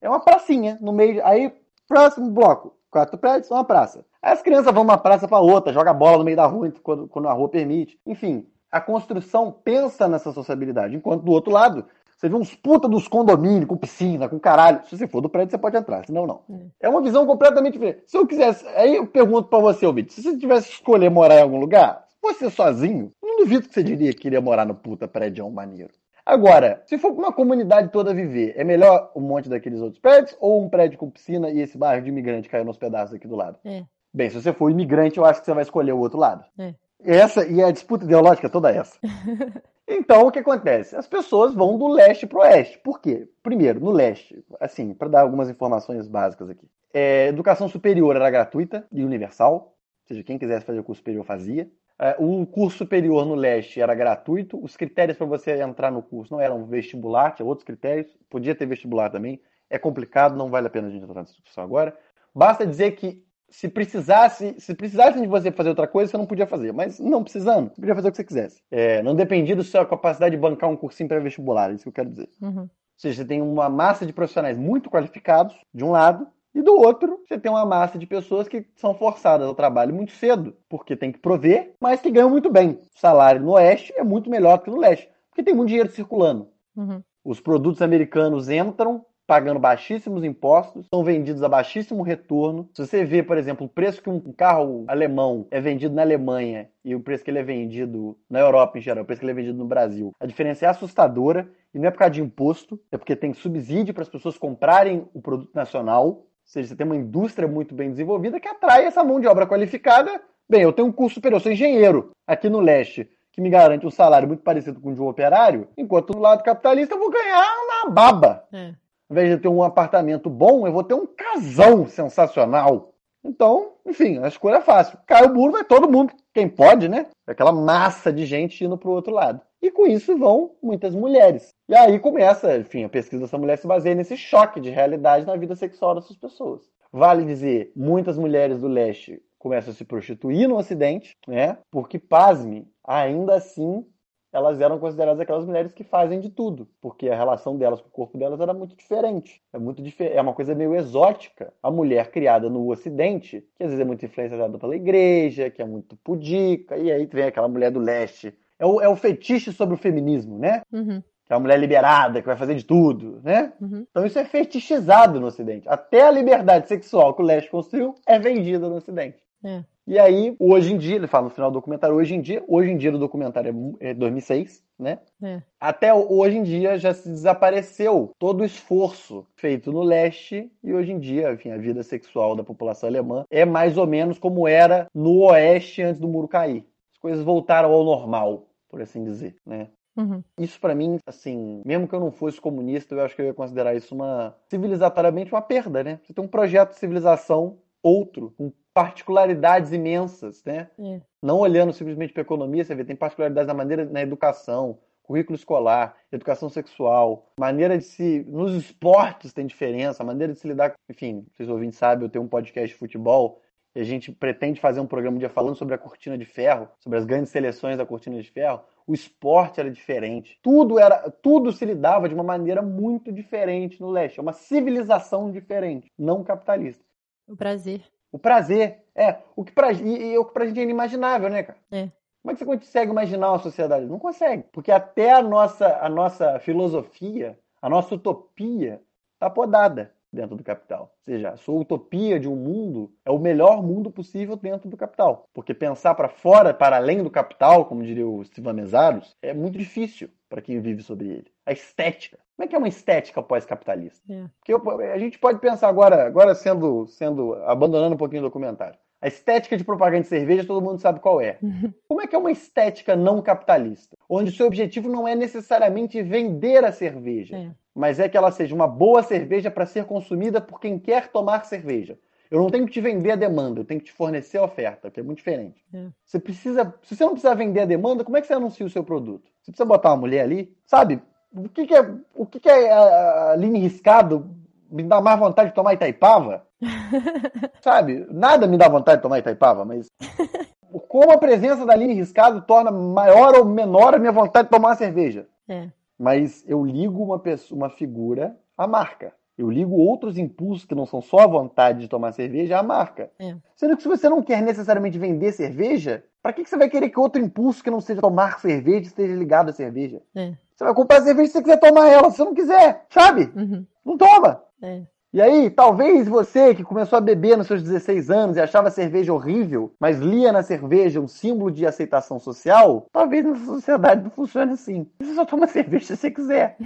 É 0.00 0.08
uma 0.08 0.18
pracinha 0.18 0.76
no 0.80 0.92
meio. 0.92 1.24
Aí, 1.24 1.52
próximo 1.86 2.28
bloco, 2.28 2.76
quatro 2.90 3.16
prédios, 3.16 3.48
uma 3.52 3.64
praça. 3.64 4.04
Aí 4.20 4.32
as 4.32 4.42
crianças 4.42 4.74
vão 4.74 4.84
de 4.84 4.90
uma 4.90 4.98
praça 4.98 5.28
para 5.28 5.38
outra, 5.38 5.72
joga 5.72 5.94
bola 5.94 6.18
no 6.18 6.24
meio 6.24 6.36
da 6.36 6.44
rua 6.44 6.72
quando, 6.82 7.06
quando 7.06 7.28
a 7.28 7.32
rua 7.32 7.48
permite. 7.48 8.00
Enfim, 8.04 8.44
a 8.68 8.80
construção 8.80 9.52
pensa 9.52 10.08
nessa 10.08 10.32
sociabilidade, 10.32 10.96
enquanto 10.96 11.22
do 11.22 11.30
outro 11.30 11.52
lado 11.52 11.86
você 12.22 12.28
vê 12.28 12.36
uns 12.36 12.54
puta 12.54 12.88
dos 12.88 13.08
condomínios, 13.08 13.66
com 13.66 13.76
piscina, 13.76 14.28
com 14.28 14.38
caralho. 14.38 14.84
Se 14.84 14.96
você 14.96 15.08
for 15.08 15.20
do 15.20 15.28
prédio, 15.28 15.50
você 15.50 15.58
pode 15.58 15.76
entrar, 15.76 16.06
senão 16.06 16.24
não. 16.24 16.42
É, 16.80 16.86
é 16.86 16.88
uma 16.88 17.02
visão 17.02 17.26
completamente 17.26 17.72
diferente. 17.72 18.04
Se 18.06 18.16
eu 18.16 18.24
quisesse, 18.24 18.64
aí 18.76 18.94
eu 18.94 19.08
pergunto 19.08 19.48
para 19.48 19.58
você, 19.58 19.84
ouvinte, 19.84 20.12
se 20.12 20.22
você 20.22 20.38
tivesse 20.38 20.68
que 20.68 20.74
escolher 20.74 21.10
morar 21.10 21.38
em 21.38 21.42
algum 21.42 21.58
lugar, 21.58 22.06
você 22.22 22.48
sozinho, 22.48 23.12
não 23.20 23.38
duvido 23.38 23.66
que 23.66 23.74
você 23.74 23.82
diria 23.82 24.12
que 24.12 24.20
queria 24.20 24.40
morar 24.40 24.64
no 24.64 24.72
puta 24.72 25.08
prédio 25.08 25.50
maneiro. 25.50 25.90
Agora, 26.24 26.82
se 26.86 26.98
for 26.98 27.10
uma 27.12 27.32
comunidade 27.32 27.90
toda 27.90 28.14
viver, 28.14 28.54
é 28.56 28.62
melhor 28.62 29.10
um 29.14 29.20
monte 29.20 29.48
daqueles 29.48 29.80
outros 29.80 30.00
prédios 30.00 30.36
ou 30.40 30.62
um 30.62 30.68
prédio 30.68 30.98
com 30.98 31.10
piscina 31.10 31.50
e 31.50 31.60
esse 31.60 31.76
bairro 31.76 32.02
de 32.02 32.10
imigrante 32.10 32.48
caiu 32.48 32.64
nos 32.64 32.78
pedaços 32.78 33.14
aqui 33.14 33.26
do 33.26 33.34
lado? 33.34 33.58
É. 33.64 33.84
Bem, 34.14 34.30
se 34.30 34.40
você 34.40 34.52
for 34.52 34.70
imigrante, 34.70 35.18
eu 35.18 35.24
acho 35.24 35.40
que 35.40 35.46
você 35.46 35.54
vai 35.54 35.62
escolher 35.62 35.92
o 35.92 35.98
outro 35.98 36.18
lado. 36.18 36.44
É. 36.58 36.74
Essa 37.04 37.44
e 37.46 37.62
a 37.62 37.72
disputa 37.72 38.04
ideológica 38.04 38.46
é 38.46 38.50
toda 38.50 38.70
essa. 38.70 38.98
Então, 39.94 40.26
o 40.26 40.30
que 40.30 40.38
acontece? 40.38 40.96
As 40.96 41.06
pessoas 41.06 41.52
vão 41.52 41.76
do 41.76 41.88
leste 41.88 42.26
para 42.26 42.38
o 42.38 42.42
oeste. 42.42 42.78
Por 42.78 43.00
quê? 43.00 43.28
Primeiro, 43.42 43.80
no 43.80 43.90
leste, 43.90 44.42
assim, 44.60 44.94
para 44.94 45.08
dar 45.08 45.20
algumas 45.20 45.50
informações 45.50 46.08
básicas 46.08 46.48
aqui. 46.48 46.66
É, 46.94 47.26
educação 47.26 47.68
superior 47.68 48.16
era 48.16 48.30
gratuita 48.30 48.86
e 48.92 49.04
universal, 49.04 49.54
ou 49.54 50.08
seja, 50.08 50.22
quem 50.22 50.38
quisesse 50.38 50.64
fazer 50.64 50.78
o 50.78 50.84
curso 50.84 51.00
superior 51.00 51.24
fazia. 51.24 51.68
É, 52.00 52.16
o 52.18 52.44
curso 52.46 52.78
superior 52.78 53.24
no 53.24 53.34
leste 53.34 53.80
era 53.80 53.94
gratuito, 53.94 54.62
os 54.62 54.76
critérios 54.76 55.16
para 55.16 55.26
você 55.26 55.60
entrar 55.60 55.90
no 55.90 56.02
curso 56.02 56.32
não 56.32 56.40
eram 56.40 56.66
vestibular, 56.66 57.32
tinha 57.32 57.46
outros 57.46 57.64
critérios, 57.64 58.08
podia 58.28 58.54
ter 58.54 58.66
vestibular 58.66 59.10
também. 59.10 59.40
É 59.70 59.78
complicado, 59.78 60.36
não 60.36 60.50
vale 60.50 60.66
a 60.66 60.70
pena 60.70 60.88
a 60.88 60.90
gente 60.90 61.04
entrar 61.04 61.20
nessa 61.20 61.32
discussão 61.32 61.64
agora. 61.64 61.96
Basta 62.34 62.66
dizer 62.66 62.92
que 62.92 63.24
se 63.52 63.68
precisasse, 63.68 64.54
se 64.58 64.74
precisasse 64.74 65.20
de 65.20 65.26
você 65.26 65.52
fazer 65.52 65.68
outra 65.68 65.86
coisa, 65.86 66.10
você 66.10 66.16
não 66.16 66.26
podia 66.26 66.46
fazer. 66.46 66.72
Mas 66.72 66.98
não 66.98 67.22
precisando, 67.22 67.68
você 67.68 67.80
podia 67.80 67.94
fazer 67.94 68.08
o 68.08 68.10
que 68.10 68.16
você 68.16 68.24
quisesse. 68.24 68.62
É, 68.70 69.02
não 69.02 69.14
dependia 69.14 69.54
da 69.54 69.62
sua 69.62 69.84
capacidade 69.84 70.34
de 70.34 70.40
bancar 70.40 70.70
um 70.70 70.76
cursinho 70.76 71.08
pré-vestibular, 71.08 71.70
é 71.70 71.74
isso 71.74 71.82
que 71.84 71.88
eu 71.90 71.92
quero 71.92 72.10
dizer. 72.10 72.30
Uhum. 72.40 72.62
Ou 72.62 72.70
seja, 72.96 73.22
você 73.22 73.28
tem 73.28 73.42
uma 73.42 73.68
massa 73.68 74.06
de 74.06 74.12
profissionais 74.12 74.56
muito 74.56 74.90
qualificados, 74.90 75.54
de 75.72 75.84
um 75.84 75.90
lado, 75.90 76.26
e 76.54 76.62
do 76.62 76.74
outro, 76.74 77.20
você 77.26 77.38
tem 77.38 77.50
uma 77.50 77.64
massa 77.64 77.98
de 77.98 78.06
pessoas 78.06 78.46
que 78.46 78.66
são 78.76 78.94
forçadas 78.94 79.46
ao 79.46 79.54
trabalho 79.54 79.94
muito 79.94 80.12
cedo, 80.12 80.54
porque 80.68 80.94
tem 80.94 81.10
que 81.10 81.18
prover, 81.18 81.74
mas 81.80 82.00
que 82.00 82.10
ganham 82.10 82.30
muito 82.30 82.50
bem. 82.50 82.78
O 82.94 82.98
salário 82.98 83.40
no 83.40 83.52
oeste 83.52 83.92
é 83.96 84.04
muito 84.04 84.28
melhor 84.28 84.58
que 84.58 84.70
no 84.70 84.78
leste, 84.78 85.08
porque 85.30 85.42
tem 85.42 85.54
muito 85.54 85.68
dinheiro 85.68 85.90
circulando. 85.90 86.48
Uhum. 86.76 87.02
Os 87.24 87.40
produtos 87.40 87.80
americanos 87.80 88.50
entram, 88.50 89.04
pagando 89.26 89.60
baixíssimos 89.60 90.24
impostos, 90.24 90.86
são 90.92 91.02
vendidos 91.02 91.42
a 91.42 91.48
baixíssimo 91.48 92.02
retorno. 92.02 92.68
Se 92.74 92.84
você 92.84 93.04
vê, 93.04 93.22
por 93.22 93.38
exemplo, 93.38 93.66
o 93.66 93.68
preço 93.68 94.02
que 94.02 94.10
um 94.10 94.20
carro 94.32 94.84
alemão 94.88 95.46
é 95.50 95.60
vendido 95.60 95.94
na 95.94 96.02
Alemanha 96.02 96.68
e 96.84 96.94
o 96.94 97.00
preço 97.00 97.24
que 97.24 97.30
ele 97.30 97.38
é 97.38 97.42
vendido 97.42 98.18
na 98.28 98.40
Europa 98.40 98.78
em 98.78 98.82
geral, 98.82 99.04
o 99.04 99.06
preço 99.06 99.20
que 99.20 99.24
ele 99.24 99.32
é 99.32 99.36
vendido 99.36 99.56
no 99.56 99.64
Brasil, 99.64 100.12
a 100.20 100.26
diferença 100.26 100.66
é 100.66 100.68
assustadora 100.68 101.48
e 101.72 101.78
não 101.78 101.88
é 101.88 101.90
por 101.90 101.98
causa 101.98 102.12
de 102.12 102.20
imposto, 102.20 102.78
é 102.90 102.98
porque 102.98 103.16
tem 103.16 103.32
subsídio 103.32 103.94
para 103.94 104.02
as 104.02 104.08
pessoas 104.08 104.36
comprarem 104.36 105.08
o 105.14 105.22
produto 105.22 105.54
nacional. 105.54 106.26
Ou 106.44 106.52
seja, 106.52 106.68
você 106.68 106.76
tem 106.76 106.86
uma 106.86 106.96
indústria 106.96 107.48
muito 107.48 107.74
bem 107.74 107.90
desenvolvida 107.90 108.40
que 108.40 108.48
atrai 108.48 108.84
essa 108.84 109.02
mão 109.02 109.20
de 109.20 109.26
obra 109.26 109.46
qualificada. 109.46 110.20
Bem, 110.48 110.62
eu 110.62 110.72
tenho 110.72 110.88
um 110.88 110.92
curso 110.92 111.14
superior, 111.14 111.38
eu 111.38 111.42
sou 111.42 111.52
engenheiro 111.52 112.10
aqui 112.26 112.48
no 112.48 112.60
leste, 112.60 113.08
que 113.32 113.40
me 113.40 113.48
garante 113.48 113.86
um 113.86 113.90
salário 113.90 114.28
muito 114.28 114.42
parecido 114.42 114.80
com 114.80 114.90
o 114.90 114.94
de 114.94 115.00
um 115.00 115.08
operário, 115.08 115.68
enquanto 115.76 116.12
do 116.12 116.18
lado 116.18 116.42
capitalista 116.42 116.94
eu 116.94 116.98
vou 116.98 117.10
ganhar 117.10 117.46
na 117.68 117.90
baba. 117.90 118.44
É. 118.52 118.74
Ao 119.08 119.14
invés 119.16 119.30
de 119.30 119.38
ter 119.38 119.48
um 119.48 119.62
apartamento 119.62 120.28
bom, 120.28 120.66
eu 120.66 120.72
vou 120.72 120.84
ter 120.84 120.94
um 120.94 121.06
casão 121.06 121.86
sensacional. 121.86 122.91
Então, 123.24 123.74
enfim, 123.86 124.18
a 124.18 124.28
escolha 124.28 124.56
é 124.56 124.60
fácil. 124.60 124.98
Cai 125.06 125.26
o 125.26 125.34
muro, 125.34 125.52
vai 125.52 125.64
todo 125.64 125.90
mundo, 125.90 126.12
quem 126.34 126.48
pode, 126.48 126.88
né? 126.88 127.06
Aquela 127.26 127.52
massa 127.52 128.12
de 128.12 128.26
gente 128.26 128.64
indo 128.64 128.76
para 128.76 128.88
o 128.88 128.92
outro 128.92 129.12
lado. 129.12 129.40
E 129.60 129.70
com 129.70 129.86
isso 129.86 130.18
vão 130.18 130.56
muitas 130.62 130.94
mulheres. 130.94 131.54
E 131.68 131.74
aí 131.74 131.98
começa, 132.00 132.56
enfim, 132.58 132.84
a 132.84 132.88
pesquisa 132.88 133.22
dessa 133.22 133.38
mulher 133.38 133.58
se 133.58 133.66
baseia 133.66 133.94
nesse 133.94 134.16
choque 134.16 134.60
de 134.60 134.70
realidade 134.70 135.24
na 135.24 135.36
vida 135.36 135.54
sexual 135.54 135.94
dessas 135.94 136.16
pessoas. 136.16 136.62
Vale 136.92 137.24
dizer, 137.24 137.72
muitas 137.76 138.18
mulheres 138.18 138.60
do 138.60 138.68
leste 138.68 139.22
começam 139.38 139.72
a 139.72 139.74
se 139.74 139.84
prostituir 139.84 140.48
no 140.48 140.56
ocidente, 140.56 141.16
né? 141.26 141.58
Porque, 141.70 141.98
pasme, 141.98 142.68
ainda 142.84 143.34
assim 143.34 143.84
elas 144.32 144.60
eram 144.60 144.78
consideradas 144.78 145.20
aquelas 145.20 145.44
mulheres 145.44 145.72
que 145.72 145.84
fazem 145.84 146.18
de 146.18 146.30
tudo, 146.30 146.66
porque 146.80 147.08
a 147.10 147.16
relação 147.16 147.56
delas 147.58 147.80
com 147.80 147.88
o 147.88 147.92
corpo 147.92 148.16
delas 148.16 148.40
era 148.40 148.54
muito 148.54 148.74
diferente. 148.74 149.42
É 149.52 149.58
muito 149.58 149.82
dif 149.82 150.02
é 150.02 150.20
uma 150.20 150.32
coisa 150.32 150.54
meio 150.54 150.74
exótica. 150.74 151.52
A 151.62 151.70
mulher 151.70 152.10
criada 152.10 152.48
no 152.48 152.70
Ocidente, 152.70 153.46
que 153.56 153.62
às 153.62 153.70
vezes 153.70 153.80
é 153.80 153.84
muito 153.84 154.04
influenciada 154.06 154.58
pela 154.58 154.74
igreja, 154.74 155.50
que 155.50 155.60
é 155.60 155.66
muito 155.66 155.96
pudica, 155.96 156.78
e 156.78 156.90
aí 156.90 157.04
vem 157.06 157.24
aquela 157.24 157.48
mulher 157.48 157.70
do 157.70 157.78
leste. 157.78 158.34
É 158.58 158.64
o, 158.64 158.80
é 158.80 158.88
o 158.88 158.96
fetiche 158.96 159.52
sobre 159.52 159.74
o 159.74 159.78
feminismo, 159.78 160.38
né? 160.38 160.62
Uhum. 160.72 161.02
Que 161.26 161.32
é 161.32 161.36
uma 161.36 161.42
mulher 161.42 161.58
liberada, 161.58 162.20
que 162.20 162.26
vai 162.26 162.36
fazer 162.36 162.54
de 162.54 162.64
tudo, 162.64 163.20
né? 163.22 163.52
Uhum. 163.60 163.86
Então 163.90 164.06
isso 164.06 164.18
é 164.18 164.24
fetichizado 164.24 165.20
no 165.20 165.26
Ocidente. 165.26 165.68
Até 165.68 166.02
a 166.02 166.10
liberdade 166.10 166.68
sexual 166.68 167.12
que 167.14 167.22
o 167.22 167.24
leste 167.24 167.50
construiu 167.50 167.94
é 168.06 168.18
vendida 168.18 168.66
no 168.68 168.76
Ocidente. 168.76 169.22
É. 169.44 169.62
E 169.84 169.98
aí, 169.98 170.36
hoje 170.38 170.72
em 170.72 170.78
dia, 170.78 170.94
ele 170.94 171.08
fala 171.08 171.24
no 171.24 171.30
final 171.30 171.50
do 171.50 171.54
documentário, 171.54 171.96
hoje 171.96 172.14
em 172.14 172.20
dia, 172.20 172.42
hoje 172.46 172.70
em 172.70 172.76
dia 172.76 172.94
o 172.94 172.98
documentário 172.98 173.76
é, 173.80 173.90
é 173.90 173.94
2006, 173.94 174.62
né? 174.78 175.00
É. 175.20 175.42
Até 175.60 175.92
hoje 175.92 176.38
em 176.38 176.42
dia 176.44 176.78
já 176.78 176.94
se 176.94 177.08
desapareceu 177.08 178.12
todo 178.16 178.42
o 178.42 178.44
esforço 178.44 179.26
feito 179.34 179.72
no 179.72 179.82
leste 179.82 180.50
e 180.62 180.72
hoje 180.72 180.92
em 180.92 181.00
dia, 181.00 181.32
enfim, 181.32 181.50
a 181.50 181.58
vida 181.58 181.82
sexual 181.82 182.36
da 182.36 182.44
população 182.44 182.88
alemã 182.88 183.24
é 183.28 183.44
mais 183.44 183.76
ou 183.76 183.86
menos 183.86 184.18
como 184.20 184.46
era 184.46 184.86
no 184.94 185.24
oeste 185.24 185.82
antes 185.82 186.00
do 186.00 186.08
muro 186.08 186.28
cair. 186.28 186.64
As 186.94 186.98
coisas 186.98 187.24
voltaram 187.24 187.72
ao 187.72 187.84
normal, 187.84 188.46
por 188.68 188.80
assim 188.80 189.02
dizer, 189.02 189.36
né? 189.44 189.68
Uhum. 189.96 190.22
Isso 190.38 190.60
para 190.60 190.74
mim, 190.74 190.98
assim, 191.06 191.60
mesmo 191.66 191.88
que 191.88 191.94
eu 191.94 192.00
não 192.00 192.12
fosse 192.12 192.40
comunista, 192.40 192.94
eu 192.94 193.00
acho 193.00 193.16
que 193.16 193.20
eu 193.20 193.26
ia 193.26 193.34
considerar 193.34 193.74
isso 193.74 193.94
uma 193.94 194.34
civilizatoriamente 194.48 195.32
uma 195.32 195.42
perda, 195.42 195.82
né? 195.82 195.98
Você 196.04 196.14
tem 196.14 196.24
um 196.24 196.28
projeto 196.28 196.70
de 196.70 196.78
civilização 196.78 197.58
outro, 197.82 198.32
com 198.38 198.52
particularidades 198.74 199.72
imensas, 199.72 200.42
né? 200.44 200.70
É. 200.78 201.00
Não 201.22 201.38
olhando 201.38 201.72
simplesmente 201.72 202.12
para 202.12 202.22
a 202.22 202.24
economia, 202.24 202.64
você 202.64 202.74
vê, 202.74 202.84
tem 202.84 202.96
particularidades 202.96 203.48
na 203.48 203.54
maneira, 203.54 203.84
na 203.84 204.00
educação, 204.02 204.78
currículo 205.02 205.36
escolar, 205.36 205.96
educação 206.10 206.48
sexual, 206.48 207.30
maneira 207.38 207.76
de 207.76 207.84
se. 207.84 208.24
Nos 208.28 208.54
esportes 208.54 209.32
tem 209.32 209.46
diferença, 209.46 210.02
a 210.02 210.06
maneira 210.06 210.32
de 210.32 210.38
se 210.38 210.48
lidar. 210.48 210.74
Enfim, 210.88 211.26
vocês 211.32 211.48
ouvintes 211.48 211.78
sabem, 211.78 212.06
eu 212.06 212.10
tenho 212.10 212.24
um 212.24 212.28
podcast 212.28 212.68
de 212.68 212.78
futebol 212.78 213.40
e 213.74 213.80
a 213.80 213.84
gente 213.84 214.12
pretende 214.12 214.60
fazer 214.60 214.80
um 214.80 214.86
programa 214.86 215.16
um 215.16 215.18
dia 215.18 215.30
falando 215.30 215.56
sobre 215.56 215.74
a 215.74 215.78
cortina 215.78 216.16
de 216.16 216.24
ferro, 216.24 216.68
sobre 216.78 216.98
as 216.98 217.04
grandes 217.04 217.30
seleções 217.30 217.78
da 217.78 217.86
cortina 217.86 218.20
de 218.20 218.30
ferro. 218.30 218.60
O 218.86 218.92
esporte 218.92 219.60
era 219.60 219.70
diferente. 219.70 220.38
Tudo 220.42 220.78
era, 220.78 221.10
tudo 221.10 221.52
se 221.52 221.64
lidava 221.64 222.08
de 222.08 222.14
uma 222.14 222.24
maneira 222.24 222.60
muito 222.60 223.12
diferente 223.12 223.80
no 223.80 223.90
leste. 223.90 224.18
É 224.18 224.22
uma 224.22 224.32
civilização 224.32 225.30
diferente, 225.30 225.90
não 225.98 226.24
capitalista. 226.24 226.84
O 227.26 227.36
prazer. 227.36 227.82
O 228.12 228.18
prazer. 228.18 228.84
É, 228.94 229.16
o 229.34 229.42
que 229.42 229.50
pra, 229.52 229.72
e, 229.72 230.12
e 230.12 230.18
o 230.18 230.24
que 230.24 230.34
pra 230.34 230.46
gente 230.46 230.60
é 230.60 230.62
inimaginável, 230.62 231.30
né, 231.30 231.42
cara? 231.42 231.58
É. 231.72 231.88
Como 232.22 232.30
é 232.30 232.34
que 232.34 232.38
você 232.38 232.44
consegue 232.44 232.92
imaginar 232.92 233.30
uma 233.30 233.38
sociedade? 233.38 233.86
Não 233.86 233.98
consegue. 233.98 234.44
Porque 234.52 234.70
até 234.70 235.10
a 235.10 235.22
nossa, 235.22 235.78
a 235.78 235.88
nossa 235.88 236.38
filosofia, 236.38 237.36
a 237.60 237.68
nossa 237.68 237.94
utopia, 237.94 238.80
está 239.14 239.28
podada 239.28 239.92
dentro 240.12 240.36
do 240.36 240.44
capital. 240.44 240.92
Ou 241.06 241.12
seja, 241.14 241.30
a 241.30 241.36
sua 241.36 241.58
utopia 241.60 242.20
de 242.20 242.28
um 242.28 242.36
mundo 242.36 242.92
é 243.04 243.10
o 243.10 243.18
melhor 243.18 243.62
mundo 243.62 243.90
possível 243.90 244.36
dentro 244.36 244.68
do 244.68 244.76
capital. 244.76 245.24
Porque 245.32 245.54
pensar 245.54 245.94
para 245.94 246.08
fora, 246.08 246.52
para 246.52 246.76
além 246.76 247.02
do 247.02 247.10
capital, 247.10 247.64
como 247.64 247.82
diria 247.82 248.06
o 248.06 248.22
Steve 248.24 248.52
Mesaros, 248.52 249.16
é 249.22 249.32
muito 249.32 249.56
difícil 249.56 250.08
para 250.28 250.42
quem 250.42 250.60
vive 250.60 250.82
sobre 250.82 251.08
ele. 251.08 251.26
A 251.46 251.52
estética. 251.52 252.18
Como 252.36 252.44
é 252.44 252.48
que 252.48 252.54
é 252.54 252.58
uma 252.58 252.68
estética 252.68 253.22
pós-capitalista? 253.22 254.00
É. 254.12 254.24
Porque 254.38 254.52
eu- 254.52 254.80
a 254.92 254.98
gente 254.98 255.18
pode 255.18 255.38
pensar 255.40 255.68
agora, 255.68 256.06
agora 256.06 256.34
sendo, 256.34 256.86
sendo 256.86 257.34
abandonando 257.44 257.94
um 257.94 257.98
pouquinho 257.98 258.22
o 258.22 258.26
documentário. 258.26 258.78
A 259.00 259.08
estética 259.08 259.56
de 259.56 259.64
propaganda 259.64 260.02
de 260.02 260.06
cerveja 260.08 260.46
todo 260.46 260.62
mundo 260.64 260.78
sabe 260.78 261.00
qual 261.00 261.20
é. 261.20 261.36
Como 261.88 262.00
é 262.00 262.06
que 262.06 262.14
é 262.14 262.18
uma 262.18 262.30
estética 262.30 262.94
não 262.94 263.20
capitalista? 263.20 263.96
Onde 264.08 264.30
o 264.30 264.32
seu 264.32 264.46
objetivo 264.46 264.88
não 264.88 265.06
é 265.08 265.14
necessariamente 265.16 266.00
vender 266.02 266.64
a 266.64 266.70
cerveja, 266.72 267.36
É. 267.36 267.50
mas 267.74 267.98
é 267.98 268.08
que 268.08 268.16
ela 268.16 268.30
seja 268.30 268.54
uma 268.54 268.66
boa 268.66 269.02
cerveja 269.02 269.50
para 269.50 269.66
ser 269.66 269.84
consumida 269.84 270.40
por 270.40 270.60
quem 270.60 270.78
quer 270.78 271.08
tomar 271.08 271.44
cerveja. 271.44 271.98
Eu 272.30 272.40
não 272.40 272.48
tenho 272.48 272.64
que 272.64 272.72
te 272.72 272.80
vender 272.80 273.12
a 273.12 273.16
demanda, 273.16 273.60
eu 273.60 273.64
tenho 273.64 273.80
que 273.80 273.86
te 273.86 273.92
fornecer 273.92 274.38
a 274.38 274.44
oferta, 274.44 274.90
que 274.90 274.98
é 274.98 275.02
muito 275.02 275.18
diferente. 275.18 275.62
É. 275.72 275.88
Você 276.02 276.18
precisa, 276.18 276.74
se 276.82 276.96
você 276.96 277.04
não 277.04 277.12
precisar 277.12 277.34
vender 277.34 277.60
a 277.60 277.66
demanda, 277.66 278.04
como 278.04 278.16
é 278.16 278.22
que 278.22 278.26
você 278.26 278.32
anuncia 278.32 278.64
o 278.64 278.70
seu 278.70 278.82
produto? 278.82 279.30
Você 279.42 279.50
precisa 279.50 279.66
botar 279.66 279.90
uma 279.90 279.98
mulher 279.98 280.22
ali, 280.22 280.56
sabe? 280.64 281.02
O 281.34 281.48
que, 281.48 281.66
que 281.66 281.74
é, 281.74 281.94
o 282.14 282.24
que, 282.24 282.40
que 282.40 282.48
é 282.48 282.72
a, 282.72 282.78
a 282.78 283.32
Aline 283.32 283.58
Riscado 283.58 284.30
me 284.70 284.82
dá 284.82 284.98
mais 285.00 285.18
vontade 285.18 285.50
de 285.50 285.54
tomar 285.54 285.74
Itaipava? 285.74 286.46
sabe? 287.60 288.06
Nada 288.10 288.46
me 288.46 288.56
dá 288.56 288.66
vontade 288.66 288.98
de 288.98 289.02
tomar 289.02 289.18
Itaipava, 289.18 289.64
mas 289.66 289.88
como 290.88 291.12
a 291.12 291.18
presença 291.18 291.66
da 291.66 291.74
Aline 291.74 291.94
Riscado 291.94 292.40
torna 292.42 292.70
maior 292.70 293.34
ou 293.34 293.44
menor 293.44 293.94
a 293.94 293.98
minha 293.98 294.12
vontade 294.12 294.46
de 294.46 294.50
tomar 294.50 294.70
uma 294.70 294.74
cerveja? 294.74 295.26
É. 295.46 295.68
mas 296.02 296.44
eu 296.48 296.64
ligo 296.64 297.00
uma, 297.00 297.20
pessoa, 297.20 297.56
uma 297.56 297.70
figura 297.70 298.36
à 298.58 298.66
marca. 298.66 299.14
Eu 299.38 299.48
ligo 299.48 299.76
outros 299.76 300.18
impulsos 300.18 300.66
que 300.66 300.74
não 300.74 300.84
são 300.84 301.00
só 301.00 301.20
a 301.20 301.26
vontade 301.28 301.78
de 301.78 301.88
tomar 301.88 302.10
cerveja 302.10 302.58
à 302.58 302.62
marca. 302.62 303.08
É. 303.20 303.36
Sendo 303.54 303.76
que 303.76 303.82
se 303.84 303.88
você 303.88 304.08
não 304.08 304.20
quer 304.20 304.42
necessariamente 304.42 304.98
vender 304.98 305.30
cerveja, 305.30 306.02
para 306.20 306.32
que, 306.32 306.42
que 306.42 306.50
você 306.50 306.56
vai 306.56 306.68
querer 306.68 306.90
que 306.90 306.98
outro 306.98 307.22
impulso 307.22 307.62
que 307.62 307.70
não 307.70 307.80
seja 307.80 308.00
tomar 308.00 308.40
cerveja 308.40 308.88
esteja 308.88 309.14
ligado 309.14 309.50
à 309.50 309.52
cerveja? 309.52 310.02
É. 310.12 310.32
Você 310.56 310.64
vai 310.64 310.74
comprar 310.74 311.02
cerveja 311.02 311.28
se 311.28 311.32
você 311.34 311.42
quiser 311.42 311.60
tomar 311.60 311.88
ela, 311.88 312.10
se 312.10 312.16
você 312.16 312.24
não 312.24 312.34
quiser, 312.34 312.84
sabe? 312.90 313.32
Uhum. 313.36 313.64
Não 313.84 313.96
toma. 313.96 314.42
É. 314.60 314.82
E 315.14 315.20
aí, 315.20 315.50
talvez 315.50 316.08
você 316.08 316.54
que 316.54 316.64
começou 316.64 316.96
a 316.96 317.00
beber 317.00 317.36
nos 317.36 317.46
seus 317.46 317.62
16 317.62 318.10
anos 318.10 318.36
e 318.38 318.40
achava 318.40 318.68
a 318.68 318.70
cerveja 318.70 319.12
horrível, 319.12 319.74
mas 319.78 319.98
lia 319.98 320.32
na 320.32 320.42
cerveja 320.42 321.00
um 321.00 321.06
símbolo 321.06 321.50
de 321.50 321.66
aceitação 321.66 322.18
social, 322.18 322.86
talvez 322.90 323.22
na 323.22 323.36
sociedade 323.36 324.04
não 324.04 324.10
funcione 324.10 324.52
assim. 324.52 324.86
Você 324.98 325.14
só 325.14 325.26
toma 325.26 325.46
cerveja 325.48 325.84
se 325.84 325.96
você 325.98 326.10
quiser. 326.10 326.56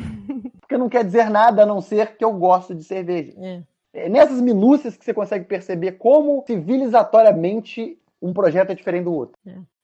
Porque 0.61 0.79
não 0.79 0.89
quer 0.89 1.05
dizer 1.05 1.29
nada 1.29 1.65
a 1.65 1.67
não 1.67 1.81
ser 1.81 2.17
que 2.17 2.25
eu 2.25 2.33
gosto 2.35 2.73
de 2.73 2.85
cerveja. 2.85 3.33
É. 3.37 3.63
É 3.93 4.09
nessas 4.09 4.41
minúcias 4.41 4.97
que 4.97 5.05
você 5.05 5.13
consegue 5.13 5.47
perceber 5.47 5.93
como 5.93 6.45
civilizatoriamente 6.47 7.99
um 8.23 8.33
projeto 8.33 8.71
é 8.71 8.75
diferente 8.75 9.05
do 9.05 9.13
outro. 9.13 9.37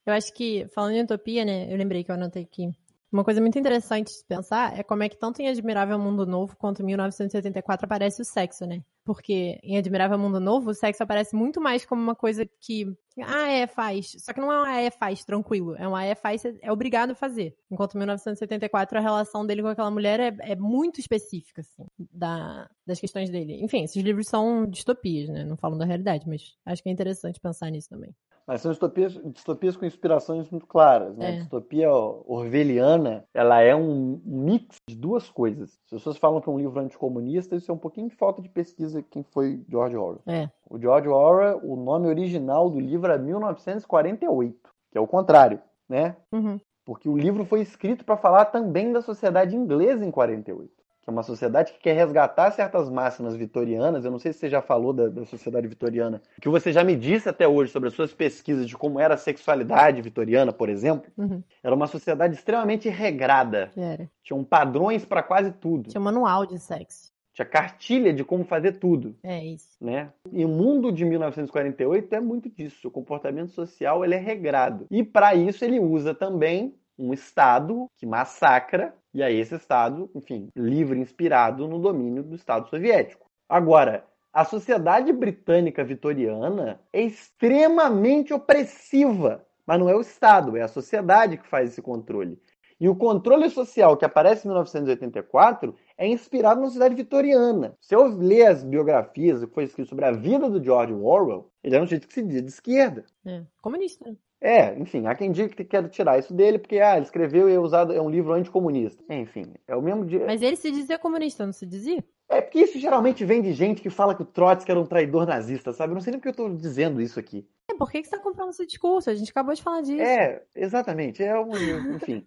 Eu 0.05 0.12
acho 0.12 0.32
que, 0.34 0.66
falando 0.74 0.94
em 0.94 1.02
utopia, 1.02 1.44
né, 1.44 1.66
eu 1.72 1.76
lembrei 1.76 2.05
que 2.05 2.10
eu 2.10 2.14
anotei 2.14 2.43
aqui. 2.43 2.70
Uma 3.12 3.24
coisa 3.24 3.43
muito 3.43 3.59
interessante 3.59 4.09
de 4.09 4.24
pensar 4.24 4.78
é 4.78 4.82
como 4.82 5.02
é 5.02 5.09
que 5.09 5.18
tanto 5.18 5.43
em 5.43 5.47
Admirável 5.47 5.98
Mundo 5.98 6.24
Novo 6.24 6.56
quanto 6.56 6.80
em 6.80 6.86
1984 6.86 7.84
aparece 7.84 8.22
o 8.22 8.24
sexo, 8.24 8.64
né? 8.64 8.82
Porque 9.05 9.59
em 9.62 9.76
Admirável 9.76 10.18
Mundo 10.18 10.40
Novo, 10.40 10.70
o 10.70 10.74
sexo 10.74 11.02
aparece 11.02 11.36
muito 11.36 11.60
mais 11.60 11.84
como 11.84 12.01
uma 12.01 12.14
coisa 12.14 12.47
que, 12.59 12.86
ah, 13.20 13.48
é, 13.48 13.66
faz. 13.66 14.12
Só 14.18 14.32
que 14.32 14.40
não 14.40 14.51
é 14.51 14.62
um 14.62 14.64
ah, 14.64 14.80
é, 14.80 14.90
faz, 14.90 15.26
tranquilo. 15.26 15.76
É 15.76 15.86
um 15.86 15.94
ah, 15.94 16.05
é, 16.05 16.14
faz, 16.14 16.43
é 16.62 16.72
obrigado 16.72 17.10
a 17.10 17.14
fazer. 17.14 17.55
Enquanto 17.70 17.97
em 17.97 17.98
1974, 17.98 18.97
a 18.97 19.02
relação 19.02 19.44
dele 19.44 19.60
com 19.60 19.68
aquela 19.68 19.90
mulher 19.90 20.18
é, 20.18 20.34
é 20.52 20.56
muito 20.56 20.98
específica, 20.98 21.60
assim, 21.60 21.84
da, 21.98 22.66
das 22.86 22.98
questões 22.98 23.28
dele. 23.28 23.62
Enfim, 23.62 23.82
esses 23.84 24.02
livros 24.02 24.26
são 24.26 24.64
distopias, 24.64 25.28
né? 25.28 25.44
Não 25.44 25.59
falam 25.59 25.76
da 25.76 25.84
realidade, 25.84 26.26
mas 26.26 26.56
acho 26.64 26.82
que 26.82 26.89
é 26.89 26.93
interessante 26.93 27.39
pensar 27.39 27.68
nisso 27.70 27.90
também. 27.90 28.14
Mas 28.47 28.60
são 28.60 28.70
distopias, 28.70 29.12
distopias 29.27 29.77
com 29.77 29.85
inspirações 29.85 30.51
muito 30.51 30.66
claras. 30.66 31.16
Né? 31.16 31.24
É. 31.24 31.28
A 31.28 31.39
distopia 31.39 31.90
orwelliana 31.90 33.24
ela 33.32 33.60
é 33.60 33.74
um 33.74 34.20
mix 34.24 34.77
de 34.89 34.97
duas 34.97 35.31
coisas. 35.31 35.78
As 35.85 35.90
pessoas 35.90 36.16
falam 36.16 36.40
que 36.40 36.48
é 36.48 36.52
um 36.52 36.59
livro 36.59 36.81
anticomunista, 36.81 37.56
isso 37.56 37.70
é 37.70 37.74
um 37.74 37.78
pouquinho 37.78 38.09
de 38.09 38.16
falta 38.16 38.43
de 38.43 38.48
pesquisa 38.48 39.02
quem 39.02 39.23
foi 39.23 39.64
George 39.69 39.97
Orwell. 39.97 40.23
É. 40.27 40.48
O 40.69 40.78
George 40.78 41.09
Orwell, 41.09 41.60
o 41.62 41.77
nome 41.77 42.09
original 42.09 42.69
do 42.69 42.81
livro 42.81 43.12
é 43.12 43.19
1948, 43.19 44.70
que 44.90 44.98
é 44.98 45.01
o 45.01 45.06
contrário, 45.06 45.60
né? 45.89 46.16
Uhum. 46.32 46.59
Porque 46.85 47.09
o 47.09 47.16
livro 47.16 47.44
foi 47.44 47.60
escrito 47.60 48.05
para 48.05 48.16
falar 48.16 48.47
também 48.47 48.93
da 48.93 49.01
sociedade 49.01 49.55
inglesa 49.55 50.05
em 50.05 50.10
48 50.10 50.81
que 51.03 51.11
é 51.11 51.12
uma 51.12 51.23
sociedade 51.24 51.73
que 51.73 51.81
quer 51.81 51.95
resgatar 51.95 52.51
certas 52.53 52.89
máximas 52.89 53.35
vitorianas. 53.35 54.05
Eu 54.05 54.11
não 54.11 54.20
sei 54.20 54.33
se 54.33 54.39
você 54.39 54.49
já 54.49 54.62
falou 54.62 54.93
da, 54.93 55.09
da, 55.09 55.24
sociedade 55.27 55.66
vitoriana, 55.66 56.23
que 56.41 56.49
você 56.49 56.73
já 56.73 56.85
me 56.85 56.95
disse 56.95 57.29
até 57.29 57.47
hoje 57.47 57.73
sobre 57.73 57.89
as 57.89 57.95
suas 57.95 58.15
pesquisas 58.15 58.69
de 58.69 58.77
como 58.77 59.01
era 59.01 59.15
a 59.15 59.19
sexualidade 59.19 60.01
vitoriana, 60.01 60.53
por 60.53 60.69
exemplo. 60.69 61.11
Uhum. 61.19 61.43
Era 61.62 61.74
uma 61.74 61.89
sociedade 61.89 62.35
extremamente 62.35 62.89
regrada. 62.89 63.70
Era. 63.77 64.09
Tinham 64.23 64.45
padrões 64.45 65.05
para 65.05 65.23
quase 65.23 65.51
tudo. 65.51 65.91
Tinha 65.91 66.01
manual 66.01 66.47
de 66.47 66.59
sexo. 66.59 67.11
Tinha 67.35 67.47
cartilha 67.47 68.12
de 68.12 68.23
como 68.23 68.45
fazer 68.45 68.73
tudo. 68.73 69.16
É 69.24 69.43
isso. 69.45 69.70
Né? 69.81 70.11
E 70.31 70.45
o 70.45 70.49
mundo 70.49 70.93
de 70.93 71.05
1948 71.05 72.15
é 72.15 72.20
muito 72.20 72.49
disso. 72.49 72.87
O 72.87 72.91
comportamento 72.91 73.51
social 73.51 74.05
ele 74.05 74.15
é 74.15 74.19
regrado. 74.19 74.87
E 74.91 75.03
para 75.03 75.35
isso 75.35 75.65
ele 75.65 75.81
usa 75.81 76.15
também 76.15 76.74
um 76.98 77.12
Estado 77.12 77.86
que 77.97 78.06
massacra, 78.06 78.94
e 79.12 79.23
aí 79.23 79.39
esse 79.39 79.55
Estado, 79.55 80.10
enfim, 80.14 80.48
livre, 80.56 80.98
inspirado 80.98 81.66
no 81.69 81.78
domínio 81.78 82.23
do 82.23 82.35
Estado 82.35 82.69
soviético. 82.69 83.31
Agora, 83.48 84.05
a 84.32 84.44
sociedade 84.44 85.12
britânica 85.12 85.85
vitoriana 85.85 86.81
é 86.93 87.02
extremamente 87.02 88.32
opressiva, 88.32 89.44
mas 89.66 89.78
não 89.78 89.89
é 89.89 89.94
o 89.94 90.01
Estado, 90.01 90.56
é 90.56 90.62
a 90.62 90.69
sociedade 90.69 91.36
que 91.36 91.47
faz 91.47 91.70
esse 91.70 91.82
controle. 91.82 92.40
E 92.82 92.89
o 92.89 92.97
controle 92.97 93.48
social 93.48 93.97
que 93.97 94.05
aparece 94.05 94.44
em 94.44 94.48
1984 94.48 95.73
é 95.97 96.09
inspirado 96.09 96.60
na 96.60 96.66
sociedade 96.66 96.97
vitoriana. 96.97 97.77
Se 97.81 97.94
eu 97.94 98.06
ler 98.06 98.47
as 98.47 98.64
biografias 98.64 99.44
que 99.44 99.55
foi 99.55 99.64
escrito 99.64 99.90
sobre 99.90 100.05
a 100.05 100.10
vida 100.10 100.51
do 100.51 100.60
George 100.60 100.93
Orwell, 100.93 101.48
ele 101.62 101.77
era 101.77 101.85
um 101.85 101.86
jeito 101.86 102.09
que 102.09 102.14
se 102.14 102.23
dizia 102.23 102.43
de 102.43 102.48
esquerda. 102.48 103.05
É, 103.24 103.43
comunista. 103.60 104.16
É, 104.43 104.77
enfim, 104.77 105.06
há 105.06 105.14
quem 105.14 105.31
diga 105.31 105.55
que 105.55 105.64
quer 105.64 105.89
tirar 105.89 106.19
isso 106.19 106.35
dele 106.35 106.59
porque 106.59 106.81
ah, 106.81 106.97
ele 106.97 107.05
escreveu 107.05 107.48
e 107.48 107.55
é 107.55 107.60
usado 107.60 107.93
é 107.93 108.02
um 108.02 108.10
livro 108.10 108.32
anticomunista. 108.32 109.02
Enfim, 109.09 109.55
é 109.69 109.77
o 109.77 109.81
mesmo 109.81 110.05
dia. 110.05 110.27
Mas 110.27 110.43
ele 110.43 110.56
se 110.56 110.69
dizia 110.73 110.98
comunista, 110.98 111.47
não 111.47 111.52
se 111.52 111.64
dizia? 111.64 112.05
É 112.28 112.40
porque 112.40 112.59
isso 112.59 112.77
geralmente 112.77 113.24
vem 113.24 113.40
de 113.40 113.52
gente 113.52 113.81
que 113.81 113.89
fala 113.89 114.16
que 114.16 114.23
o 114.23 114.27
Trotsky 114.27 114.69
era 114.69 114.81
um 114.81 114.86
traidor 114.86 115.27
nazista, 115.27 115.73
sabe? 115.73 115.93
Eu 115.93 115.94
não 115.94 116.01
sei 116.01 116.10
nem 116.10 116.19
porque 116.19 116.31
eu 116.31 116.47
tô 116.47 116.52
dizendo 116.52 117.01
isso 117.01 117.20
aqui. 117.20 117.47
É, 117.70 117.74
por 117.74 117.89
que, 117.89 118.02
que 118.02 118.09
você 118.09 118.16
tá 118.16 118.23
comprando 118.23 118.51
esse 118.51 118.66
discurso? 118.66 119.10
A 119.10 119.14
gente 119.14 119.31
acabou 119.31 119.55
de 119.55 119.62
falar 119.62 119.81
disso. 119.82 120.02
É, 120.02 120.43
exatamente. 120.56 121.23
É 121.23 121.39
um, 121.39 121.94
enfim. 121.94 122.27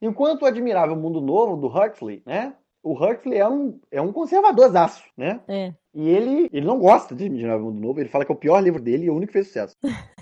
Enquanto 0.00 0.42
o 0.42 0.46
Admirável 0.46 0.96
Mundo 0.96 1.20
Novo, 1.20 1.56
do 1.56 1.66
Huxley, 1.66 2.22
né? 2.24 2.54
O 2.82 2.94
Huxley 2.94 3.38
é 3.38 3.48
um, 3.48 3.78
é 3.90 4.00
um 4.00 4.12
conservadorzaço, 4.12 5.04
né? 5.16 5.40
É. 5.46 5.74
E 5.94 6.08
ele, 6.08 6.48
ele 6.52 6.66
não 6.66 6.78
gosta 6.78 7.14
de 7.14 7.26
Admirável 7.26 7.66
Mundo 7.66 7.80
Novo, 7.80 8.00
ele 8.00 8.08
fala 8.08 8.24
que 8.24 8.32
é 8.32 8.34
o 8.34 8.38
pior 8.38 8.60
livro 8.60 8.80
dele 8.80 9.04
e 9.04 9.10
o 9.10 9.14
único 9.14 9.28
que 9.28 9.34
fez 9.34 9.48
sucesso. 9.48 9.76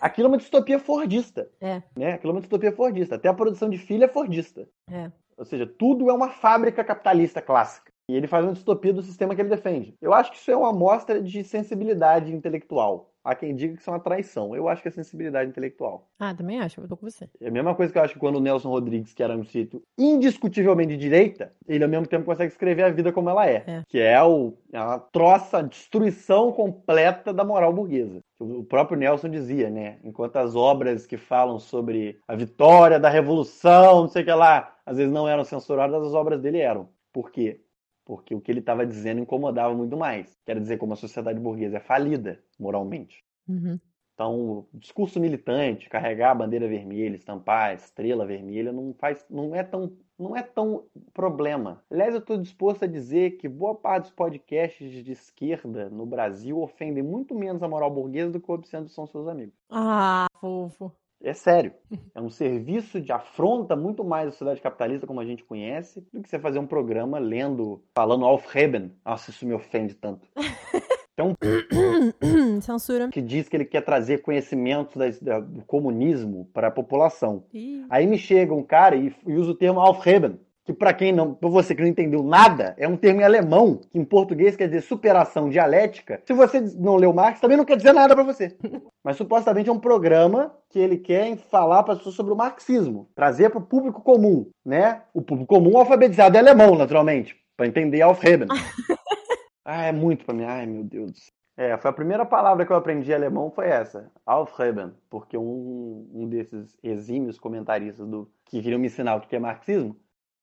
Aquilo 0.00 0.26
é 0.26 0.30
uma 0.30 0.38
distopia 0.38 0.78
fordista. 0.78 1.50
É. 1.60 1.82
Né? 1.96 2.12
Aquilo 2.12 2.32
é 2.32 2.34
uma 2.34 2.40
distopia 2.40 2.72
fordista. 2.72 3.16
Até 3.16 3.28
a 3.28 3.34
produção 3.34 3.68
de 3.68 3.78
filho 3.78 4.04
é 4.04 4.08
fordista. 4.08 4.68
É. 4.90 5.10
Ou 5.36 5.44
seja, 5.44 5.66
tudo 5.66 6.10
é 6.10 6.12
uma 6.12 6.30
fábrica 6.30 6.82
capitalista 6.82 7.40
clássica. 7.40 7.92
E 8.10 8.14
ele 8.14 8.26
faz 8.26 8.44
uma 8.44 8.54
distopia 8.54 8.92
do 8.92 9.02
sistema 9.02 9.34
que 9.34 9.42
ele 9.42 9.50
defende. 9.50 9.94
Eu 10.00 10.14
acho 10.14 10.30
que 10.32 10.38
isso 10.38 10.50
é 10.50 10.56
uma 10.56 10.70
amostra 10.70 11.22
de 11.22 11.44
sensibilidade 11.44 12.34
intelectual. 12.34 13.12
Há 13.28 13.34
quem 13.34 13.54
diga 13.54 13.74
que 13.74 13.80
isso 13.82 13.90
é 13.90 13.92
uma 13.92 14.00
traição. 14.00 14.56
Eu 14.56 14.70
acho 14.70 14.80
que 14.80 14.88
é 14.88 14.90
sensibilidade 14.90 15.50
intelectual. 15.50 16.08
Ah, 16.18 16.34
também 16.34 16.60
acho. 16.60 16.80
Eu 16.80 16.88
tô 16.88 16.96
com 16.96 17.10
você. 17.10 17.28
É 17.38 17.48
a 17.48 17.50
mesma 17.50 17.74
coisa 17.74 17.92
que 17.92 17.98
eu 17.98 18.02
acho 18.02 18.14
que 18.14 18.18
quando 18.18 18.36
o 18.36 18.40
Nelson 18.40 18.70
Rodrigues, 18.70 19.12
que 19.12 19.22
era 19.22 19.36
um 19.36 19.44
sítio 19.44 19.82
indiscutivelmente 19.98 20.96
de 20.96 20.96
direita, 20.96 21.52
ele 21.68 21.84
ao 21.84 21.90
mesmo 21.90 22.06
tempo 22.06 22.24
consegue 22.24 22.50
escrever 22.50 22.84
a 22.84 22.90
vida 22.90 23.12
como 23.12 23.28
ela 23.28 23.46
é. 23.46 23.64
É. 23.66 23.82
Que 23.86 24.00
é 24.00 24.22
o, 24.22 24.54
a 24.72 24.98
troça, 24.98 25.58
a 25.58 25.62
destruição 25.62 26.50
completa 26.52 27.30
da 27.30 27.44
moral 27.44 27.70
burguesa. 27.70 28.20
O 28.40 28.64
próprio 28.64 28.98
Nelson 28.98 29.28
dizia, 29.28 29.68
né? 29.68 29.98
Enquanto 30.02 30.36
as 30.36 30.56
obras 30.56 31.06
que 31.06 31.18
falam 31.18 31.58
sobre 31.58 32.18
a 32.26 32.34
vitória 32.34 32.98
da 32.98 33.10
revolução, 33.10 34.00
não 34.00 34.08
sei 34.08 34.22
o 34.22 34.24
que 34.24 34.32
lá, 34.32 34.74
às 34.86 34.96
vezes 34.96 35.12
não 35.12 35.28
eram 35.28 35.44
censuradas, 35.44 36.02
as 36.02 36.14
obras 36.14 36.40
dele 36.40 36.60
eram. 36.60 36.88
Por 37.12 37.30
quê? 37.30 37.60
Porque 38.08 38.34
o 38.34 38.40
que 38.40 38.50
ele 38.50 38.60
estava 38.60 38.86
dizendo 38.86 39.20
incomodava 39.20 39.74
muito 39.74 39.94
mais. 39.94 40.34
Quer 40.46 40.58
dizer, 40.58 40.78
como 40.78 40.94
a 40.94 40.96
sociedade 40.96 41.38
burguesa 41.38 41.76
é 41.76 41.80
falida 41.80 42.42
moralmente. 42.58 43.22
Uhum. 43.46 43.78
Então, 44.14 44.66
discurso 44.72 45.20
militante, 45.20 45.90
carregar 45.90 46.30
a 46.30 46.34
bandeira 46.34 46.66
vermelha, 46.66 47.14
estampar 47.14 47.68
a 47.68 47.74
estrela 47.74 48.24
vermelha, 48.26 48.72
não 48.72 48.94
faz, 48.94 49.26
não 49.28 49.54
é 49.54 49.62
tão, 49.62 49.92
não 50.18 50.34
é 50.34 50.42
tão 50.42 50.86
problema. 51.12 51.84
Aliás, 51.90 52.14
eu 52.14 52.20
estou 52.20 52.38
disposto 52.38 52.84
a 52.84 52.88
dizer 52.88 53.32
que 53.32 53.46
boa 53.46 53.74
parte 53.74 54.04
dos 54.04 54.12
podcasts 54.12 55.04
de 55.04 55.12
esquerda 55.12 55.90
no 55.90 56.06
Brasil 56.06 56.58
ofendem 56.62 57.02
muito 57.02 57.34
menos 57.34 57.62
a 57.62 57.68
moral 57.68 57.90
burguesa 57.90 58.32
do 58.32 58.40
que 58.40 58.50
o 58.50 58.54
Obsceno 58.54 58.88
são 58.88 59.06
seus 59.06 59.28
amigos. 59.28 59.54
Ah, 59.68 60.26
fofo. 60.40 60.90
É 61.22 61.32
sério. 61.32 61.72
É 62.14 62.20
um 62.20 62.30
serviço 62.30 63.00
de 63.00 63.10
afronta 63.12 63.74
muito 63.74 64.04
mais 64.04 64.28
a 64.28 64.30
sociedade 64.30 64.60
capitalista 64.60 65.06
como 65.06 65.20
a 65.20 65.24
gente 65.24 65.42
conhece 65.44 66.00
do 66.12 66.22
que 66.22 66.28
você 66.28 66.38
fazer 66.38 66.58
um 66.60 66.66
programa 66.66 67.18
lendo, 67.18 67.82
falando 67.94 68.24
Alf 68.24 68.46
Reben. 68.52 68.92
Nossa, 69.04 69.30
isso 69.30 69.46
me 69.46 69.54
ofende 69.54 69.94
tanto. 69.94 70.26
Então, 71.20 71.34
Censura. 72.62 73.08
que 73.08 73.20
diz 73.20 73.48
que 73.48 73.56
ele 73.56 73.64
quer 73.64 73.80
trazer 73.80 74.18
conhecimento 74.22 74.96
da- 75.20 75.40
do 75.40 75.64
comunismo 75.64 76.48
para 76.54 76.68
a 76.68 76.70
população. 76.70 77.42
Ih, 77.52 77.84
Aí 77.90 78.06
me 78.06 78.16
chega 78.16 78.54
um 78.54 78.62
cara 78.62 78.94
e, 78.94 79.12
e 79.26 79.32
usa 79.34 79.50
o 79.50 79.54
termo 79.56 79.80
Aufheben, 79.80 80.38
que 80.68 80.72
para 80.74 80.92
quem 80.92 81.12
não, 81.12 81.32
para 81.32 81.48
você 81.48 81.74
que 81.74 81.80
não 81.80 81.88
entendeu 81.88 82.22
nada, 82.22 82.74
é 82.76 82.86
um 82.86 82.94
termo 82.94 83.22
em 83.22 83.24
alemão, 83.24 83.80
que 83.90 83.98
em 83.98 84.04
português 84.04 84.54
quer 84.54 84.66
dizer 84.66 84.82
superação 84.82 85.48
dialética. 85.48 86.20
Se 86.26 86.34
você 86.34 86.60
não 86.76 86.96
leu 86.96 87.10
Marx, 87.10 87.40
também 87.40 87.56
não 87.56 87.64
quer 87.64 87.78
dizer 87.78 87.94
nada 87.94 88.14
para 88.14 88.22
você. 88.22 88.54
Mas 89.02 89.16
supostamente 89.16 89.70
é 89.70 89.72
um 89.72 89.80
programa 89.80 90.54
que 90.68 90.78
ele 90.78 90.98
quer 90.98 91.38
falar 91.38 91.82
para 91.82 91.94
as 91.94 92.00
pessoas 92.00 92.16
sobre 92.16 92.34
o 92.34 92.36
marxismo, 92.36 93.08
trazer 93.14 93.48
para 93.48 93.60
o 93.60 93.66
público 93.66 94.02
comum, 94.02 94.50
né? 94.62 95.04
O 95.14 95.22
público 95.22 95.54
comum 95.54 95.78
alfabetizado 95.78 96.36
é 96.36 96.40
alemão, 96.40 96.74
naturalmente, 96.74 97.34
para 97.56 97.66
entender 97.66 98.02
Aufheben. 98.02 98.48
ah, 99.64 99.86
é 99.86 99.92
muito 99.92 100.26
para 100.26 100.34
mim. 100.34 100.44
Ai, 100.44 100.66
meu 100.66 100.84
Deus. 100.84 101.12
do 101.12 101.18
céu. 101.18 101.32
É, 101.56 101.78
foi 101.78 101.90
a 101.90 101.94
primeira 101.94 102.26
palavra 102.26 102.66
que 102.66 102.72
eu 102.72 102.76
aprendi 102.76 103.10
em 103.10 103.14
alemão 103.14 103.50
foi 103.50 103.68
essa, 103.68 104.12
Aufheben, 104.26 104.92
porque 105.08 105.38
um, 105.38 106.06
um 106.12 106.28
desses 106.28 106.76
exímios 106.82 107.38
comentaristas 107.38 108.06
do 108.06 108.30
que 108.44 108.60
queriam 108.60 108.78
me 108.78 108.88
ensinar 108.88 109.16
o 109.16 109.20
que 109.22 109.34
é 109.34 109.38
marxismo 109.38 109.96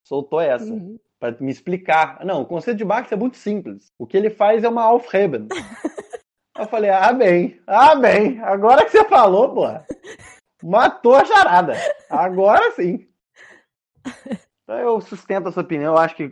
soltou 0.05 0.39
essa 0.39 0.71
Uhum. 0.71 0.97
para 1.19 1.35
me 1.39 1.51
explicar. 1.51 2.23
Não, 2.23 2.41
o 2.41 2.45
conceito 2.45 2.77
de 2.77 2.85
Marx 2.85 3.11
é 3.11 3.15
muito 3.15 3.37
simples. 3.37 3.91
O 3.97 4.05
que 4.05 4.15
ele 4.15 4.29
faz 4.29 4.63
é 4.63 4.69
uma 4.69 4.85
Aufheben. 4.85 5.47
eu 6.57 6.67
falei, 6.67 6.91
ah, 6.91 7.11
bem, 7.11 7.59
ah, 7.67 7.95
bem, 7.95 8.39
agora 8.41 8.85
que 8.85 8.91
você 8.91 9.03
falou, 9.05 9.53
pô, 9.53 9.65
matou 10.63 11.15
a 11.15 11.25
charada. 11.25 11.73
Agora 12.09 12.71
sim. 12.71 13.07
Então 14.63 14.77
eu 14.77 15.01
sustento 15.01 15.49
essa 15.49 15.61
opinião. 15.61 15.93
Eu 15.93 15.99
acho 15.99 16.15
que 16.15 16.31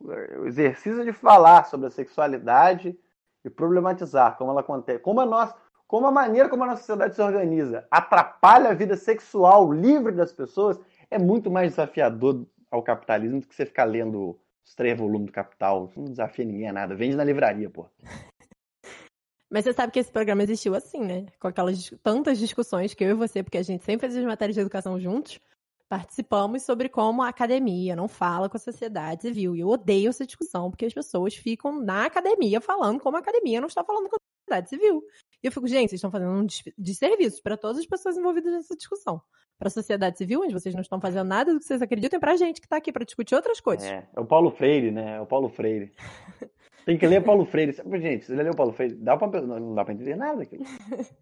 o 0.00 0.46
exercício 0.46 1.04
de 1.04 1.12
falar 1.12 1.64
sobre 1.66 1.86
a 1.86 1.90
sexualidade 1.90 2.98
e 3.44 3.50
problematizar 3.50 4.36
como 4.36 4.50
ela 4.50 4.60
acontece, 4.60 4.98
como 4.98 5.20
a 5.20 5.26
nossa, 5.26 5.54
como 5.86 6.06
a 6.06 6.12
maneira 6.12 6.48
como 6.48 6.64
a 6.64 6.66
nossa 6.66 6.78
sociedade 6.82 7.14
se 7.14 7.22
organiza 7.22 7.86
atrapalha 7.90 8.70
a 8.70 8.74
vida 8.74 8.96
sexual 8.96 9.72
livre 9.72 10.12
das 10.12 10.32
pessoas, 10.32 10.78
é 11.10 11.18
muito 11.18 11.50
mais 11.50 11.70
desafiador 11.70 12.44
ao 12.70 12.82
capitalismo 12.82 13.40
do 13.40 13.46
que 13.46 13.54
você 13.54 13.66
ficar 13.66 13.84
lendo 13.84 14.38
os 14.64 14.74
três 14.74 14.96
volumes 14.98 15.26
do 15.26 15.32
Capital. 15.32 15.86
Isso 15.86 15.98
não 16.00 16.10
desafia 16.10 16.44
ninguém 16.44 16.68
a 16.68 16.72
nada. 16.72 16.94
Vende 16.94 17.16
na 17.16 17.24
livraria, 17.24 17.68
pô. 17.68 17.86
Mas 19.50 19.64
você 19.64 19.72
sabe 19.72 19.92
que 19.92 19.98
esse 19.98 20.12
programa 20.12 20.44
existiu 20.44 20.76
assim, 20.76 21.00
né? 21.00 21.26
Com 21.40 21.48
aquelas 21.48 21.90
tantas 22.04 22.38
discussões 22.38 22.94
que 22.94 23.02
eu 23.02 23.10
e 23.10 23.14
você, 23.14 23.42
porque 23.42 23.58
a 23.58 23.62
gente 23.62 23.84
sempre 23.84 24.06
fez 24.06 24.16
as 24.16 24.24
matérias 24.24 24.54
de 24.54 24.60
educação 24.60 24.98
juntos, 25.00 25.40
participamos 25.88 26.62
sobre 26.62 26.88
como 26.88 27.20
a 27.20 27.28
academia 27.28 27.96
não 27.96 28.06
fala 28.06 28.48
com 28.48 28.56
a 28.56 28.60
sociedade 28.60 29.22
civil. 29.22 29.56
E 29.56 29.60
eu 29.60 29.68
odeio 29.68 30.08
essa 30.08 30.24
discussão, 30.24 30.70
porque 30.70 30.86
as 30.86 30.94
pessoas 30.94 31.34
ficam 31.34 31.80
na 31.82 32.06
academia 32.06 32.60
falando 32.60 33.00
como 33.00 33.16
a 33.16 33.20
academia 33.20 33.60
não 33.60 33.66
está 33.66 33.82
falando 33.82 34.08
com 34.08 34.14
a 34.14 34.20
sociedade 34.44 34.68
civil. 34.68 35.02
E 35.42 35.46
eu 35.46 35.52
fico, 35.52 35.66
gente, 35.66 35.88
vocês 35.88 35.98
estão 35.98 36.10
fazendo 36.10 36.32
um 36.32 36.46
desserviço 36.76 37.42
para 37.42 37.56
todas 37.56 37.78
as 37.78 37.86
pessoas 37.86 38.16
envolvidas 38.16 38.52
nessa 38.52 38.76
discussão. 38.76 39.22
Para 39.58 39.68
a 39.68 39.70
sociedade 39.70 40.18
civil, 40.18 40.40
onde 40.42 40.52
vocês 40.52 40.74
não 40.74 40.82
estão 40.82 41.00
fazendo 41.00 41.26
nada 41.26 41.52
do 41.52 41.58
que 41.58 41.64
vocês 41.64 41.80
acreditam, 41.80 42.18
e 42.18 42.20
para 42.20 42.32
a 42.32 42.36
gente 42.36 42.60
que 42.60 42.66
está 42.66 42.76
aqui 42.76 42.92
para 42.92 43.04
discutir 43.04 43.34
outras 43.34 43.60
coisas. 43.60 43.86
É, 43.86 44.06
é 44.14 44.20
o 44.20 44.24
Paulo 44.24 44.50
Freire, 44.50 44.90
né? 44.90 45.16
É 45.16 45.20
o 45.20 45.26
Paulo 45.26 45.48
Freire. 45.48 45.92
Tem 46.84 46.96
que 46.96 47.06
ler 47.06 47.22
Paulo 47.22 47.44
Freire. 47.44 47.74
Gente, 48.00 48.24
você 48.24 48.34
leu 48.34 48.54
Paulo 48.54 48.72
Freire? 48.72 48.94
Dá 48.94 49.16
pra, 49.16 49.40
não 49.40 49.74
dá 49.74 49.84
pra 49.84 49.94
entender 49.94 50.16
nada 50.16 50.42
aqui. 50.42 50.58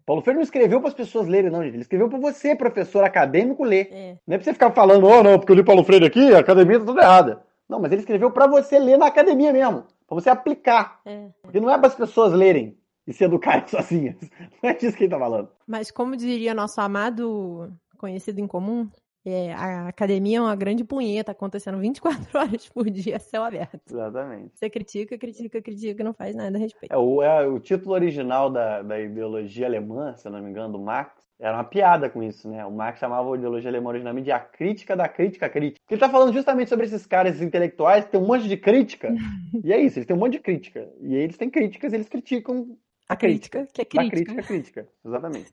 Paulo 0.05 0.21
Freire 0.21 0.37
não 0.37 0.43
escreveu 0.43 0.79
para 0.79 0.89
as 0.89 0.93
pessoas 0.93 1.27
lerem, 1.27 1.51
não, 1.51 1.63
gente. 1.63 1.75
Ele 1.75 1.81
escreveu 1.81 2.09
para 2.09 2.17
você, 2.17 2.55
professor 2.55 3.03
acadêmico, 3.03 3.63
ler. 3.63 3.89
É. 3.91 4.17
Não 4.25 4.35
é 4.35 4.37
pra 4.37 4.45
você 4.45 4.53
ficar 4.53 4.71
falando, 4.71 5.05
oh, 5.05 5.21
não, 5.21 5.37
porque 5.37 5.51
eu 5.51 5.55
li 5.55 5.63
Paulo 5.63 5.83
Freire 5.83 6.05
aqui, 6.05 6.33
a 6.33 6.39
academia 6.39 6.79
tá 6.79 6.85
tudo 6.85 6.99
errada. 6.99 7.43
Não, 7.67 7.79
mas 7.79 7.91
ele 7.91 8.01
escreveu 8.01 8.31
para 8.31 8.47
você 8.47 8.79
ler 8.79 8.97
na 8.97 9.07
academia 9.07 9.53
mesmo. 9.53 9.85
para 10.07 10.15
você 10.15 10.29
aplicar. 10.29 11.01
É. 11.05 11.27
Porque 11.41 11.59
não 11.59 11.69
é 11.69 11.77
para 11.77 11.87
as 11.87 11.95
pessoas 11.95 12.33
lerem 12.33 12.78
e 13.09 13.13
se 13.13 13.23
educarem 13.23 13.65
sozinhas. 13.67 14.15
Não 14.61 14.69
é 14.69 14.73
disso 14.75 14.95
que 14.95 15.03
ele 15.03 15.11
tá 15.11 15.19
falando. 15.19 15.49
Mas 15.67 15.89
como 15.89 16.15
diria 16.15 16.53
nosso 16.53 16.79
amado 16.79 17.73
conhecido 17.97 18.39
em 18.39 18.47
comum, 18.47 18.87
é, 19.25 19.51
a 19.51 19.87
academia 19.87 20.37
é 20.37 20.41
uma 20.41 20.55
grande 20.55 20.83
punheta 20.83 21.31
acontecendo 21.31 21.79
24 21.79 22.29
horas 22.37 22.69
por 22.69 22.89
dia, 22.89 23.19
céu 23.19 23.43
aberto. 23.43 23.81
Exatamente. 23.89 24.51
Você 24.53 24.69
critica, 24.69 25.17
critica, 25.17 25.61
critica, 25.61 26.03
não 26.03 26.13
faz 26.13 26.35
nada 26.35 26.55
a 26.55 26.59
respeito. 26.59 26.93
É, 26.93 26.97
o, 26.97 27.21
é, 27.21 27.45
o 27.47 27.59
título 27.59 27.95
original 27.95 28.49
da, 28.49 28.83
da 28.83 28.99
ideologia 28.99 29.65
alemã, 29.65 30.15
se 30.15 30.27
eu 30.27 30.31
não 30.31 30.41
me 30.41 30.49
engano, 30.49 30.71
do 30.71 30.79
Marx, 30.79 31.27
era 31.39 31.55
uma 31.55 31.63
piada 31.63 32.09
com 32.09 32.21
isso, 32.21 32.49
né? 32.49 32.65
O 32.65 32.71
Marx 32.71 32.99
chamava 32.99 33.33
a 33.33 33.37
ideologia 33.37 33.69
alemã 33.69 33.89
originalmente 33.89 34.25
de 34.25 34.31
a 34.31 34.39
crítica 34.39 34.95
da 34.95 35.07
crítica 35.07 35.49
crítica. 35.49 35.81
Ele 35.89 35.99
tá 35.99 36.09
falando 36.09 36.33
justamente 36.33 36.67
sobre 36.67 36.85
esses 36.85 37.05
caras 37.05 37.35
esses 37.35 37.45
intelectuais 37.45 38.05
que 38.05 38.11
tem 38.11 38.19
um 38.19 38.27
monte 38.27 38.47
de 38.47 38.57
crítica. 38.57 39.13
e 39.63 39.71
é 39.71 39.79
isso, 39.79 39.97
eles 39.97 40.05
têm 40.05 40.15
um 40.15 40.19
monte 40.19 40.33
de 40.33 40.39
crítica. 40.39 40.89
E 41.01 41.15
eles 41.15 41.37
têm 41.37 41.49
críticas, 41.49 41.93
eles 41.93 42.09
criticam 42.09 42.77
a 43.09 43.15
crítica, 43.15 43.67
que 43.73 43.81
é 43.81 43.85
crítica. 43.85 44.01
A 44.01 44.09
crítica, 44.09 44.43
crítica. 44.43 44.87
Exatamente. 45.03 45.51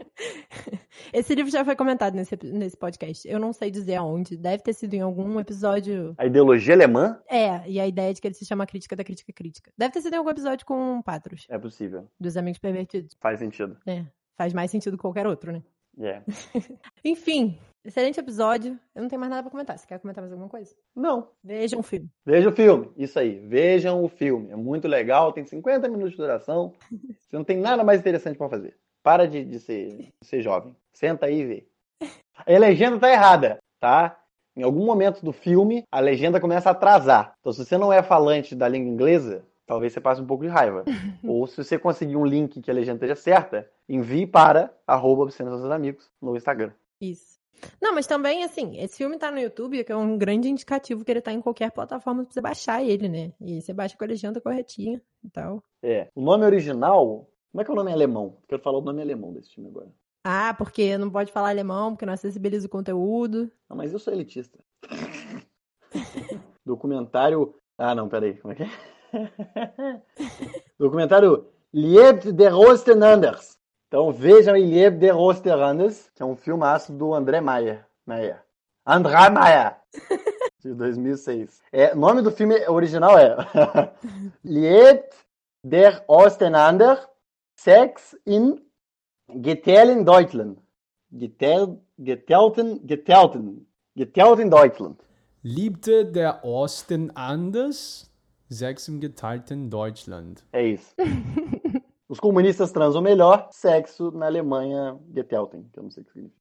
Esse 1.12 1.34
livro 1.34 1.50
já 1.50 1.64
foi 1.64 1.74
comentado 1.74 2.14
nesse, 2.14 2.36
nesse 2.42 2.76
podcast. 2.76 3.26
Eu 3.26 3.38
não 3.38 3.52
sei 3.52 3.70
dizer 3.70 3.96
aonde. 3.96 4.36
Deve 4.36 4.62
ter 4.62 4.74
sido 4.74 4.92
em 4.94 5.00
algum 5.00 5.40
episódio. 5.40 6.14
A 6.18 6.26
ideologia 6.26 6.74
alemã? 6.74 7.18
É, 7.28 7.68
e 7.68 7.80
a 7.80 7.86
ideia 7.86 8.12
de 8.12 8.20
que 8.20 8.28
ele 8.28 8.34
se 8.34 8.44
chama 8.44 8.66
Crítica 8.66 8.94
da 8.94 9.02
Crítica 9.02 9.32
Crítica. 9.32 9.72
Deve 9.76 9.94
ter 9.94 10.02
sido 10.02 10.14
em 10.14 10.18
algum 10.18 10.30
episódio 10.30 10.66
com 10.66 11.00
Patros. 11.02 11.46
É 11.48 11.58
possível. 11.58 12.06
Dos 12.20 12.36
Amigos 12.36 12.58
Pervertidos. 12.58 13.16
Faz 13.18 13.38
sentido. 13.38 13.78
É. 13.86 14.04
Faz 14.36 14.52
mais 14.52 14.70
sentido 14.70 14.96
que 14.96 15.02
qualquer 15.02 15.26
outro, 15.26 15.52
né? 15.52 15.62
É. 16.00 16.02
Yeah. 16.02 16.24
Enfim, 17.04 17.58
excelente 17.84 18.18
episódio. 18.18 18.78
Eu 18.94 19.02
não 19.02 19.08
tenho 19.08 19.20
mais 19.20 19.30
nada 19.30 19.42
pra 19.42 19.50
comentar. 19.50 19.78
Você 19.78 19.86
quer 19.86 20.00
comentar 20.00 20.22
mais 20.22 20.32
alguma 20.32 20.48
coisa? 20.48 20.74
Não. 20.96 21.28
Vejam 21.44 21.80
o 21.80 21.82
filme. 21.82 22.08
Vejam 22.24 22.50
o 22.50 22.54
filme. 22.54 22.90
Isso 22.96 23.18
aí. 23.18 23.38
Vejam 23.46 24.02
o 24.02 24.08
filme. 24.08 24.50
É 24.50 24.56
muito 24.56 24.88
legal. 24.88 25.32
Tem 25.32 25.44
50 25.44 25.88
minutos 25.88 26.12
de 26.12 26.16
duração. 26.16 26.72
Você 27.20 27.36
não 27.36 27.44
tem 27.44 27.58
nada 27.58 27.84
mais 27.84 28.00
interessante 28.00 28.38
para 28.38 28.48
fazer. 28.48 28.76
Para 29.02 29.26
de, 29.26 29.44
de, 29.44 29.60
ser, 29.60 30.12
de 30.20 30.26
ser 30.26 30.42
jovem. 30.42 30.74
Senta 30.92 31.26
aí 31.26 31.40
e 31.40 31.46
vê. 31.46 31.66
A 32.46 32.58
legenda 32.58 32.98
tá 32.98 33.10
errada, 33.10 33.58
tá? 33.78 34.18
Em 34.56 34.62
algum 34.62 34.84
momento 34.84 35.24
do 35.24 35.32
filme, 35.32 35.84
a 35.90 36.00
legenda 36.00 36.40
começa 36.40 36.70
a 36.70 36.72
atrasar. 36.72 37.34
Então, 37.40 37.52
se 37.52 37.64
você 37.64 37.78
não 37.78 37.92
é 37.92 38.02
falante 38.02 38.54
da 38.54 38.68
língua 38.68 38.90
inglesa, 38.90 39.44
talvez 39.70 39.92
você 39.92 40.00
passe 40.00 40.20
um 40.20 40.26
pouco 40.26 40.42
de 40.42 40.50
raiva. 40.50 40.84
Ou 41.24 41.46
se 41.46 41.56
você 41.56 41.78
conseguir 41.78 42.16
um 42.16 42.26
link 42.26 42.60
que 42.60 42.70
a 42.70 42.74
legenda 42.74 42.96
esteja 42.96 43.14
certa, 43.14 43.70
envie 43.88 44.26
para 44.26 44.74
arroba 44.86 45.30
seus 45.30 45.64
amigos 45.64 46.10
no 46.20 46.36
Instagram. 46.36 46.72
Isso. 47.00 47.38
Não, 47.80 47.94
mas 47.94 48.06
também, 48.06 48.42
assim, 48.42 48.78
esse 48.78 48.96
filme 48.96 49.18
tá 49.18 49.30
no 49.30 49.38
YouTube, 49.38 49.84
que 49.84 49.92
é 49.92 49.96
um 49.96 50.16
grande 50.16 50.48
indicativo 50.48 51.04
que 51.04 51.10
ele 51.10 51.20
tá 51.20 51.32
em 51.32 51.40
qualquer 51.40 51.70
plataforma 51.70 52.24
pra 52.24 52.32
você 52.32 52.40
baixar 52.40 52.82
ele, 52.82 53.08
né? 53.08 53.32
E 53.40 53.60
você 53.60 53.72
baixa 53.72 53.96
com 53.96 54.04
a 54.04 54.08
legenda 54.08 54.40
corretinha 54.40 55.00
e 55.22 55.30
tal. 55.30 55.62
É. 55.82 56.08
O 56.14 56.22
nome 56.22 56.46
original 56.46 57.28
como 57.52 57.62
é 57.62 57.64
que 57.64 57.70
é 57.70 57.74
o 57.74 57.76
nome 57.76 57.92
alemão? 57.92 58.38
Quero 58.48 58.62
falar 58.62 58.78
o 58.78 58.82
nome 58.82 59.02
alemão 59.02 59.32
desse 59.32 59.52
filme 59.52 59.68
agora. 59.68 59.92
Ah, 60.24 60.54
porque 60.54 60.96
não 60.96 61.10
pode 61.10 61.32
falar 61.32 61.48
alemão, 61.48 61.92
porque 61.92 62.06
não 62.06 62.12
acessibiliza 62.12 62.66
o 62.66 62.70
conteúdo. 62.70 63.50
Não, 63.68 63.76
mas 63.76 63.92
eu 63.92 63.98
sou 63.98 64.12
elitista. 64.12 64.58
Documentário. 66.64 67.54
Ah, 67.76 67.94
não, 67.94 68.08
peraí. 68.08 68.38
Como 68.38 68.52
é 68.52 68.56
que 68.56 68.62
é? 68.62 68.68
Documentário 70.78 71.46
Lieb 71.72 72.32
der 72.32 72.52
Rostenanders. 72.52 73.58
Então 73.88 74.12
vejam 74.12 74.56
Lieb 74.56 74.98
der 74.98 75.14
Rostenanders, 75.14 76.10
que 76.14 76.22
é 76.22 76.26
um 76.26 76.36
filmaço 76.36 76.92
do 76.92 77.14
André 77.14 77.40
Maia. 77.40 77.86
Maia. 78.06 78.42
André 78.86 79.28
Maia. 79.30 79.76
De 80.62 80.74
2006. 80.74 81.62
É, 81.72 81.94
o 81.94 81.96
nome 81.96 82.20
do 82.20 82.30
filme 82.30 82.54
original 82.68 83.18
é 83.18 83.34
Lieb 84.44 85.04
der 85.64 86.04
Ostenanders 86.06 87.08
Sex 87.56 88.16
in 88.26 88.60
Getellen 89.28 90.04
Deutschland. 90.04 90.58
Getel, 91.12 91.80
getelten, 91.98 92.86
getelten, 92.86 93.66
getelten 93.96 94.50
Deutschland. 94.50 95.02
Liebte 95.42 96.04
der 96.04 96.44
Osten 96.44 97.10
anders? 97.16 98.09
Sex 98.50 98.88
im 98.88 99.00
geteilten 99.00 99.70
Deutschland. 99.70 100.42
É 100.52 100.66
isso. 100.66 100.92
Os 102.08 102.18
comunistas 102.18 102.72
transam 102.72 103.00
melhor, 103.00 103.48
sexo 103.52 104.10
na 104.10 104.26
Alemanha 104.26 104.98
getelten, 105.14 105.70
que 105.72 105.78
eu 105.78 105.84
não 105.84 105.90
sei 105.92 106.02
o 106.02 106.06
que 106.06 106.12
significa. 106.12 106.40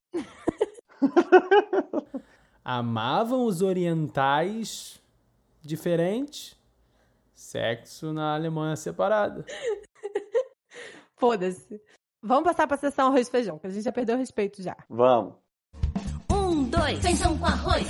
Amavam 2.66 3.46
os 3.46 3.62
orientais 3.62 5.00
diferente, 5.62 6.60
sexo 7.36 8.12
na 8.12 8.34
Alemanha 8.34 8.76
separada. 8.76 9.46
Foda-se. 11.16 11.80
Vamos 12.24 12.46
passar 12.46 12.66
pra 12.66 12.78
sessão 12.78 13.10
arroz 13.10 13.28
e 13.28 13.32
feijão, 13.32 13.60
que 13.60 13.68
a 13.68 13.70
gente 13.70 13.84
já 13.84 13.92
perdeu 13.92 14.16
o 14.16 14.20
respeito 14.20 14.64
já. 14.64 14.76
Vamos. 14.90 15.36
Um, 16.32 16.68
dois, 16.68 17.00
feijão 17.00 17.38
com 17.38 17.46
arroz. 17.46 17.88